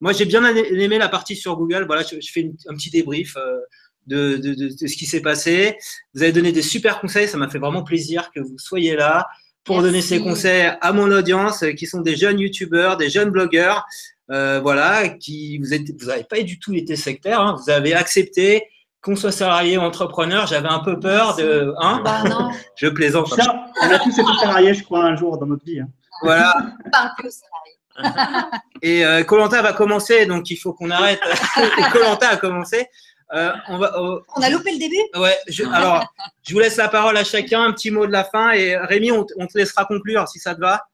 Moi, 0.01 0.15
j'ai 0.15 0.25
bien 0.25 0.43
aimé 0.47 0.97
la 0.97 1.11
partie 1.11 1.37
sur 1.37 1.55
Google. 1.59 1.85
Voilà, 1.87 2.03
je, 2.03 2.19
je 2.19 2.33
fais 2.33 2.41
une, 2.41 2.57
un 2.67 2.75
petit 2.75 2.89
débrief 2.89 3.37
euh, 3.37 3.59
de, 4.07 4.39
de, 4.39 4.55
de, 4.55 4.69
de, 4.69 4.87
ce 4.87 4.97
qui 4.97 5.05
s'est 5.05 5.21
passé. 5.21 5.77
Vous 6.15 6.23
avez 6.23 6.33
donné 6.33 6.51
des 6.51 6.63
super 6.63 6.99
conseils. 6.99 7.29
Ça 7.29 7.37
m'a 7.37 7.51
fait 7.51 7.59
vraiment 7.59 7.83
plaisir 7.85 8.31
que 8.35 8.41
vous 8.41 8.57
soyez 8.57 8.97
là 8.97 9.29
pour 9.65 9.77
Merci. 9.77 9.87
donner 9.91 10.01
ces 10.01 10.19
conseils 10.19 10.73
à 10.81 10.93
mon 10.95 11.11
audience, 11.13 11.63
qui 11.77 11.87
sont 11.87 12.01
des 12.01 12.17
jeunes 12.17 12.41
youtubeurs, 12.41 12.97
des 12.97 13.11
jeunes 13.11 13.29
blogueurs. 13.29 13.85
voilà, 14.29 15.11
qui 15.11 15.59
vous 15.59 15.75
êtes, 15.75 15.91
vous 16.01 16.07
n'avez 16.07 16.25
pas 16.25 16.41
du 16.41 16.59
tout 16.59 16.73
été 16.73 16.97
sectaire. 16.97 17.43
Hein, 17.43 17.55
vous 17.63 17.71
avez 17.71 17.93
accepté 17.93 18.63
qu'on 19.01 19.17
soit 19.17 19.33
salarié 19.33 19.79
ou 19.79 19.83
entrepreneur, 19.83 20.47
j'avais 20.47 20.69
un 20.69 20.81
peu 20.81 20.99
peur 20.99 21.37
de. 21.37 21.75
Hein 21.79 22.01
bah 22.05 22.23
non. 22.25 22.51
je 22.77 22.89
plaisante. 22.89 23.29
Ça, 23.29 23.67
on 23.83 23.91
a 23.91 23.99
tous 23.99 24.19
été 24.19 24.31
salariés, 24.41 24.75
je 24.75 24.85
crois, 24.85 25.05
un 25.05 25.17
jour 25.17 25.39
dans 25.39 25.47
notre 25.47 25.65
vie. 25.65 25.81
Hein. 25.81 25.89
Voilà. 26.23 26.55
Pas 26.93 27.13
plus 27.17 27.31
salarié. 27.31 27.79
Et 28.83 29.05
euh, 29.05 29.25
Colanta 29.25 29.63
va 29.63 29.73
commencer, 29.73 30.27
donc 30.27 30.51
il 30.51 30.57
faut 30.57 30.73
qu'on 30.73 30.91
arrête. 30.91 31.21
Colanta 31.93 32.29
a 32.29 32.37
commencé. 32.37 32.87
Euh, 33.35 33.53
on, 33.69 33.79
va, 33.79 33.95
euh, 33.99 34.21
on, 34.37 34.41
a 34.41 34.49
loupé 34.49 34.73
le 34.73 34.79
début? 34.79 34.97
Ouais. 35.15 35.37
Je, 35.49 35.63
alors, 35.65 36.07
je 36.47 36.55
vous 36.55 36.61
laisse 36.61 36.77
la 36.77 36.89
parole 36.89 37.17
à 37.17 37.25
chacun, 37.25 37.65
un 37.65 37.73
petit 37.73 37.91
mot 37.91 38.07
de 38.07 38.13
la 38.13 38.25
fin. 38.25 38.53
Et 38.53 38.77
Rémi, 38.77 39.13
on, 39.13 39.27
on 39.37 39.47
te 39.47 39.59
laissera 39.59 39.85
conclure 39.85 40.27
si 40.29 40.39
ça 40.39 40.55
te 40.55 40.61
va. 40.61 40.87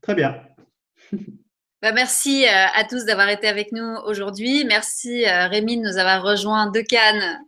Très 0.00 0.14
bien. 0.14 0.36
Bah, 1.80 1.92
merci 1.92 2.44
euh, 2.44 2.66
à 2.74 2.82
tous 2.82 3.04
d'avoir 3.04 3.28
été 3.28 3.46
avec 3.46 3.70
nous 3.70 3.96
aujourd'hui. 4.04 4.64
Merci 4.64 5.24
euh, 5.24 5.46
Rémi 5.46 5.76
de 5.76 5.82
nous 5.82 5.96
avoir 5.96 6.24
rejoints 6.24 6.66
de 6.66 6.80
Cannes 6.80 7.40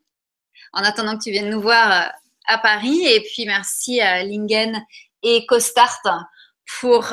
en 0.73 0.83
attendant 0.83 1.19
que 1.19 1.25
tu 1.25 1.33
viennes 1.33 1.51
nous 1.51 1.61
voir 1.61 1.91
euh, 1.91 2.09
à 2.47 2.59
Paris. 2.59 3.01
Et 3.07 3.23
puis 3.23 3.45
merci 3.45 4.01
à 4.01 4.23
Lingen 4.23 4.81
et 5.25 5.47
Costart 5.47 6.01
pour 6.79 7.13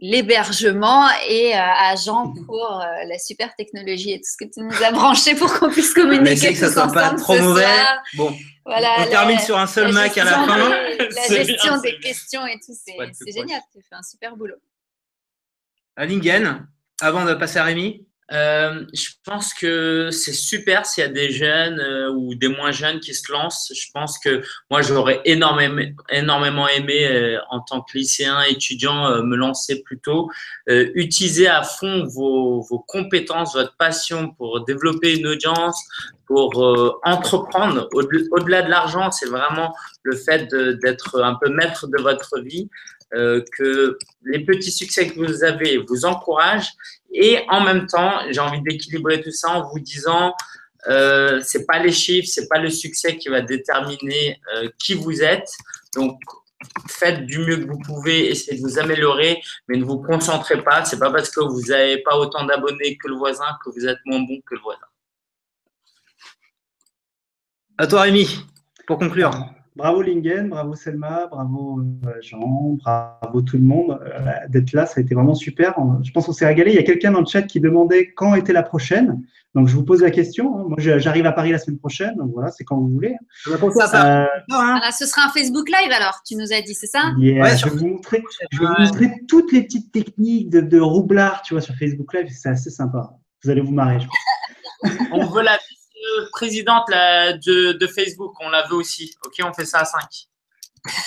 l'hébergement 0.00 1.08
et 1.30 1.54
à 1.54 1.96
Jean 1.96 2.34
pour 2.46 2.84
la 3.08 3.18
super 3.18 3.56
technologie 3.56 4.12
et 4.12 4.18
tout 4.18 4.28
ce 4.30 4.44
que 4.44 4.50
tu 4.50 4.60
nous 4.60 4.82
as 4.82 4.92
branché 4.92 5.34
pour 5.34 5.58
qu'on 5.58 5.70
puisse 5.70 5.94
communiquer 5.94 6.52
que 6.52 6.58
ça 6.58 6.70
soit 6.70 6.92
pas 6.92 7.14
trop 7.14 7.38
mauvais. 7.38 7.64
Bon, 8.14 8.36
voilà, 8.66 8.96
on 8.98 9.00
la, 9.00 9.06
termine 9.06 9.38
sur 9.38 9.58
un 9.58 9.66
seul 9.66 9.92
Mac 9.92 10.18
à 10.18 10.24
la 10.24 10.32
fin. 10.32 10.68
Des, 10.68 11.08
la 11.30 11.44
gestion 11.44 11.80
des 11.80 11.98
questions 12.00 12.46
et 12.46 12.60
tout, 12.60 12.74
c'est 12.74 13.32
génial. 13.32 13.62
Tu 13.72 13.80
fais 13.88 13.94
un 13.94 14.02
super 14.02 14.36
boulot 14.36 14.56
Lingen, 15.96 16.66
avant 17.00 17.24
de 17.24 17.34
passer 17.34 17.58
à 17.58 17.64
Rémi? 17.64 18.06
Euh, 18.32 18.86
Je 18.94 19.10
pense 19.24 19.52
que 19.52 20.08
c'est 20.10 20.32
super 20.32 20.86
s'il 20.86 21.02
y 21.02 21.06
a 21.06 21.10
des 21.10 21.30
jeunes 21.30 21.78
euh, 21.78 22.10
ou 22.10 22.34
des 22.34 22.48
moins 22.48 22.72
jeunes 22.72 23.00
qui 23.00 23.14
se 23.14 23.30
lancent. 23.30 23.70
Je 23.74 23.90
pense 23.92 24.18
que 24.18 24.42
moi, 24.70 24.80
j'aurais 24.80 25.20
énormément, 25.24 26.68
aimé, 26.68 27.06
euh, 27.06 27.38
en 27.50 27.60
tant 27.60 27.82
que 27.82 27.98
lycéen, 27.98 28.40
étudiant, 28.42 29.22
me 29.22 29.36
lancer 29.36 29.82
plus 29.82 30.00
tôt. 30.00 30.30
utiliser 30.66 31.48
à 31.48 31.62
fond 31.62 32.04
vos, 32.06 32.84
compétences, 32.88 33.54
votre 33.54 33.76
passion 33.76 34.32
pour 34.32 34.64
développer 34.64 35.18
une 35.18 35.26
audience, 35.26 35.80
pour 36.26 36.98
entreprendre. 37.04 37.88
Au-delà 37.92 38.62
de 38.62 38.70
l'argent, 38.70 39.10
c'est 39.10 39.28
vraiment 39.28 39.74
le 40.02 40.16
fait 40.16 40.48
d'être 40.82 41.22
un 41.22 41.34
peu 41.34 41.50
maître 41.50 41.86
de 41.86 42.00
votre 42.00 42.40
vie. 42.40 42.68
Euh, 43.12 43.44
que 43.56 43.96
les 44.24 44.44
petits 44.44 44.72
succès 44.72 45.06
que 45.08 45.20
vous 45.20 45.44
avez 45.44 45.78
vous 45.78 46.04
encouragent 46.04 46.72
et 47.12 47.44
en 47.48 47.60
même 47.60 47.86
temps, 47.86 48.20
j'ai 48.30 48.40
envie 48.40 48.60
d'équilibrer 48.62 49.20
tout 49.20 49.30
ça 49.30 49.50
en 49.50 49.68
vous 49.68 49.78
disant 49.78 50.34
euh, 50.88 51.40
c'est 51.42 51.64
pas 51.64 51.78
les 51.78 51.92
chiffres, 51.92 52.28
c'est 52.30 52.48
pas 52.48 52.58
le 52.58 52.70
succès 52.70 53.16
qui 53.16 53.28
va 53.28 53.40
déterminer 53.40 54.40
euh, 54.56 54.68
qui 54.78 54.94
vous 54.94 55.22
êtes. 55.22 55.48
Donc 55.94 56.18
faites 56.88 57.24
du 57.24 57.38
mieux 57.38 57.58
que 57.58 57.70
vous 57.70 57.78
pouvez, 57.78 58.30
essayez 58.30 58.58
de 58.58 58.62
vous 58.62 58.78
améliorer, 58.78 59.40
mais 59.68 59.76
ne 59.76 59.84
vous 59.84 59.98
concentrez 59.98 60.62
pas. 60.62 60.84
C'est 60.84 60.98
pas 60.98 61.12
parce 61.12 61.30
que 61.30 61.40
vous 61.40 61.62
n'avez 61.68 62.02
pas 62.02 62.16
autant 62.16 62.44
d'abonnés 62.44 62.96
que 62.96 63.08
le 63.08 63.14
voisin 63.14 63.46
que 63.64 63.70
vous 63.70 63.86
êtes 63.86 63.98
moins 64.06 64.20
bon 64.20 64.40
que 64.44 64.54
le 64.54 64.60
voisin. 64.60 64.80
À 67.78 67.86
toi, 67.86 68.02
Rémi, 68.02 68.44
pour 68.86 68.98
conclure. 68.98 69.32
Bravo 69.76 70.02
Lingen, 70.02 70.50
bravo 70.50 70.76
Selma, 70.76 71.26
bravo 71.26 71.82
Jean, 72.20 72.78
bravo 72.84 73.42
tout 73.42 73.56
le 73.56 73.64
monde 73.64 73.98
euh, 74.02 74.30
d'être 74.48 74.72
là, 74.72 74.86
ça 74.86 75.00
a 75.00 75.02
été 75.02 75.16
vraiment 75.16 75.34
super. 75.34 75.74
Je 76.04 76.12
pense 76.12 76.26
qu'on 76.26 76.32
s'est 76.32 76.46
régalé. 76.46 76.70
Il 76.70 76.76
y 76.76 76.78
a 76.78 76.84
quelqu'un 76.84 77.10
dans 77.10 77.18
le 77.18 77.26
chat 77.26 77.42
qui 77.42 77.58
demandait 77.58 78.12
quand 78.12 78.36
était 78.36 78.52
la 78.52 78.62
prochaine. 78.62 79.20
Donc 79.56 79.66
je 79.66 79.74
vous 79.74 79.84
pose 79.84 80.00
la 80.00 80.12
question. 80.12 80.68
Moi 80.68 80.76
j'arrive 80.78 81.26
à 81.26 81.32
Paris 81.32 81.50
la 81.50 81.58
semaine 81.58 81.78
prochaine, 81.78 82.14
donc 82.16 82.30
voilà, 82.32 82.52
c'est 82.52 82.62
quand 82.62 82.76
vous 82.76 82.88
voulez. 82.88 83.16
À 83.46 83.86
ça. 83.86 84.22
Euh, 84.22 84.26
ah, 84.52 84.90
ce 84.96 85.06
sera 85.06 85.26
un 85.26 85.30
Facebook 85.30 85.68
Live 85.68 85.92
alors, 85.92 86.20
tu 86.24 86.36
nous 86.36 86.52
as 86.52 86.60
dit, 86.60 86.74
c'est 86.74 86.86
ça? 86.86 87.12
Yeah, 87.18 87.42
ouais, 87.42 87.56
je, 87.56 87.64
vais 87.64 87.76
vous 87.76 87.88
montrer, 87.88 88.22
je 88.52 88.60
vais 88.60 88.66
vous 88.66 88.82
montrer 88.82 89.10
toutes 89.26 89.52
les 89.52 89.62
petites 89.62 89.90
techniques 89.90 90.50
de, 90.50 90.60
de 90.60 90.78
roublard, 90.78 91.42
tu 91.42 91.54
vois, 91.54 91.60
sur 91.60 91.74
Facebook 91.74 92.14
Live, 92.14 92.28
c'est 92.30 92.48
assez 92.48 92.70
sympa. 92.70 93.10
Vous 93.42 93.50
allez 93.50 93.60
vous 93.60 93.74
marrer, 93.74 93.98
je 93.98 94.06
pense. 94.06 94.98
On 95.12 95.26
veut 95.26 95.42
la 95.42 95.58
présidente 96.30 96.88
là, 96.88 97.32
de, 97.32 97.72
de, 97.72 97.86
Facebook, 97.86 98.34
on 98.40 98.48
la 98.48 98.66
veut 98.66 98.76
aussi. 98.76 99.14
Ok, 99.24 99.34
on 99.44 99.52
fait 99.52 99.64
ça 99.64 99.80
à 99.80 99.84
5. 99.84 100.00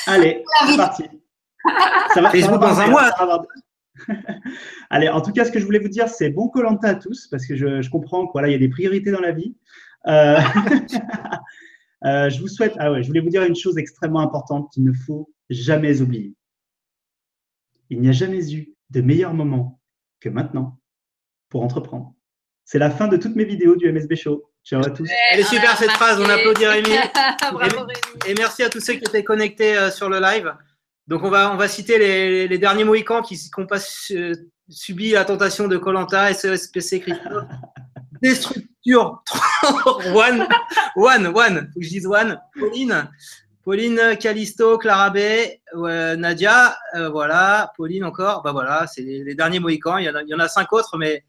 Allez, 0.08 0.44
c'est 0.68 0.78
parti. 0.78 1.04
Ça 2.14 2.22
va, 2.22 2.30
Facebook 2.30 2.62
dans 2.62 2.80
un 2.80 2.88
mois. 2.88 3.12
Allez, 4.90 5.10
en 5.10 5.22
tout 5.22 5.32
cas, 5.32 5.46
ce 5.46 5.52
que 5.52 5.60
je 5.60 5.66
voulais 5.66 5.80
vous 5.80 5.90
dire, 5.90 6.08
c'est 6.08 6.30
bon 6.30 6.50
Colanta 6.50 6.90
à 6.90 6.96
tous, 6.96 7.28
parce 7.28 7.46
que 7.46 7.56
je, 7.56 7.82
je 7.82 7.90
comprends 7.90 8.24
qu'il 8.24 8.32
voilà, 8.34 8.50
y 8.50 8.56
a 8.56 8.58
des 8.58 8.70
priorités 8.70 9.12
dans 9.12 9.20
la 9.20 9.32
vie. 9.32 9.56
Euh, 10.08 10.40
euh, 12.06 12.30
je 12.30 12.40
vous 12.40 12.48
souhaite, 12.48 12.74
ah 12.80 12.92
ouais, 12.92 13.04
je 13.04 13.08
voulais 13.08 13.20
vous 13.20 13.30
dire 13.30 13.44
une 13.44 13.56
chose 13.56 13.78
extrêmement 13.78 14.22
importante 14.22 14.70
qu'il 14.72 14.84
ne 14.84 14.94
faut 14.94 15.30
jamais 15.50 16.02
oublier. 16.02 16.34
Il 17.90 18.00
n'y 18.02 18.10
a 18.10 18.14
jamais 18.14 18.54
eu 18.54 18.74
de 18.90 19.02
meilleur 19.02 19.34
moment 19.34 19.80
que 20.20 20.30
maintenant 20.30 20.80
pour 21.50 21.64
entreprendre. 21.64 22.14
C'est 22.66 22.80
la 22.80 22.90
fin 22.90 23.08
de 23.08 23.18
toutes 23.18 23.36
mes 23.36 23.46
vidéos 23.46 23.76
du 23.76 23.92
MSB 23.92 24.16
Show. 24.16 24.52
Ciao 24.68 24.86
à 24.86 24.90
tous. 24.90 25.08
Elle 25.32 25.40
est 25.40 25.44
super 25.44 25.78
cette 25.78 25.92
phrase, 25.92 26.20
on 26.20 26.30
applaudit 26.30 26.66
Rémi. 26.66 26.90
Bravo, 27.54 27.88
et, 28.26 28.32
et, 28.32 28.34
merci 28.38 28.64
à 28.64 28.70
tous 28.70 28.82
ceux 28.82 28.96
qui 28.96 29.06
étaient 29.06 29.24
connectés 29.24 29.78
euh, 29.78 29.90
sur 29.92 30.10
le 30.10 30.20
live. 30.20 30.54
Donc 31.08 31.24
on 31.24 31.30
va, 31.30 31.54
on 31.54 31.56
va 31.56 31.70
citer 31.70 31.98
les, 31.98 32.50
les 32.50 32.58
derniers 32.58 32.84
Mohicans 32.84 33.22
qui 33.22 33.40
n'ont 33.58 33.66
pas 33.66 33.80
subi 34.68 35.12
la 35.12 35.24
tentation 35.24 35.70
de 35.70 35.78
Colanta, 35.78 36.34
SESPC 36.34 37.00
Christophe. 37.00 37.46
Destructure 38.22 39.24
One, 40.14 40.46
One, 40.98 41.28
One, 41.28 41.72
faut 41.74 41.80
que 41.80 41.86
je 41.86 41.90
dise 41.90 42.06
One. 42.06 42.38
Pauline, 42.60 43.10
Pauline, 43.64 44.18
Calisto, 44.20 44.78
Clara 44.78 45.12
B, 45.12 45.20
Nadia, 46.18 46.76
euh, 46.96 47.08
voilà, 47.08 47.72
Pauline 47.78 48.04
encore, 48.04 48.42
bah 48.44 48.52
voilà, 48.52 48.86
c'est 48.86 49.02
les, 49.02 49.34
derniers 49.34 49.62
Mohicans. 49.62 49.98
Il 49.98 50.08
y, 50.08 50.10
en 50.10 50.16
a, 50.16 50.24
il 50.24 50.28
y 50.28 50.36
en 50.36 50.40
a 50.40 50.50
cinq 50.50 50.74
autres, 50.74 50.98
mais 50.98 51.24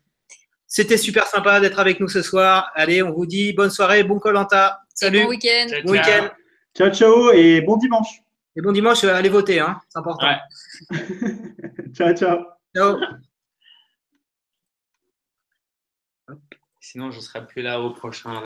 c'était 0.68 0.98
super 0.98 1.26
sympa 1.26 1.60
d'être 1.60 1.78
avec 1.78 1.98
nous 1.98 2.08
ce 2.08 2.20
soir. 2.20 2.70
Allez, 2.74 3.02
on 3.02 3.10
vous 3.10 3.26
dit 3.26 3.54
bonne 3.54 3.70
soirée, 3.70 4.04
bon 4.04 4.18
Colanta. 4.18 4.82
Salut. 4.94 5.22
bon 5.22 5.30
week-end. 5.30 5.66
Bon 5.84 5.92
week-end. 5.92 6.28
Ciao, 6.76 6.90
ciao 6.90 7.32
et 7.32 7.62
bon 7.62 7.78
dimanche. 7.78 8.20
Et 8.54 8.60
bon 8.60 8.72
dimanche, 8.72 9.02
allez 9.04 9.28
voter, 9.30 9.60
hein, 9.60 9.80
c'est 9.88 9.98
important. 9.98 10.26
ciao, 11.94 12.14
ciao. 12.14 12.38
Ciao. 12.76 12.98
Sinon, 16.80 17.10
je 17.10 17.16
ne 17.16 17.22
serai 17.22 17.46
plus 17.46 17.62
là 17.62 17.80
au 17.80 17.90
prochain. 17.90 18.42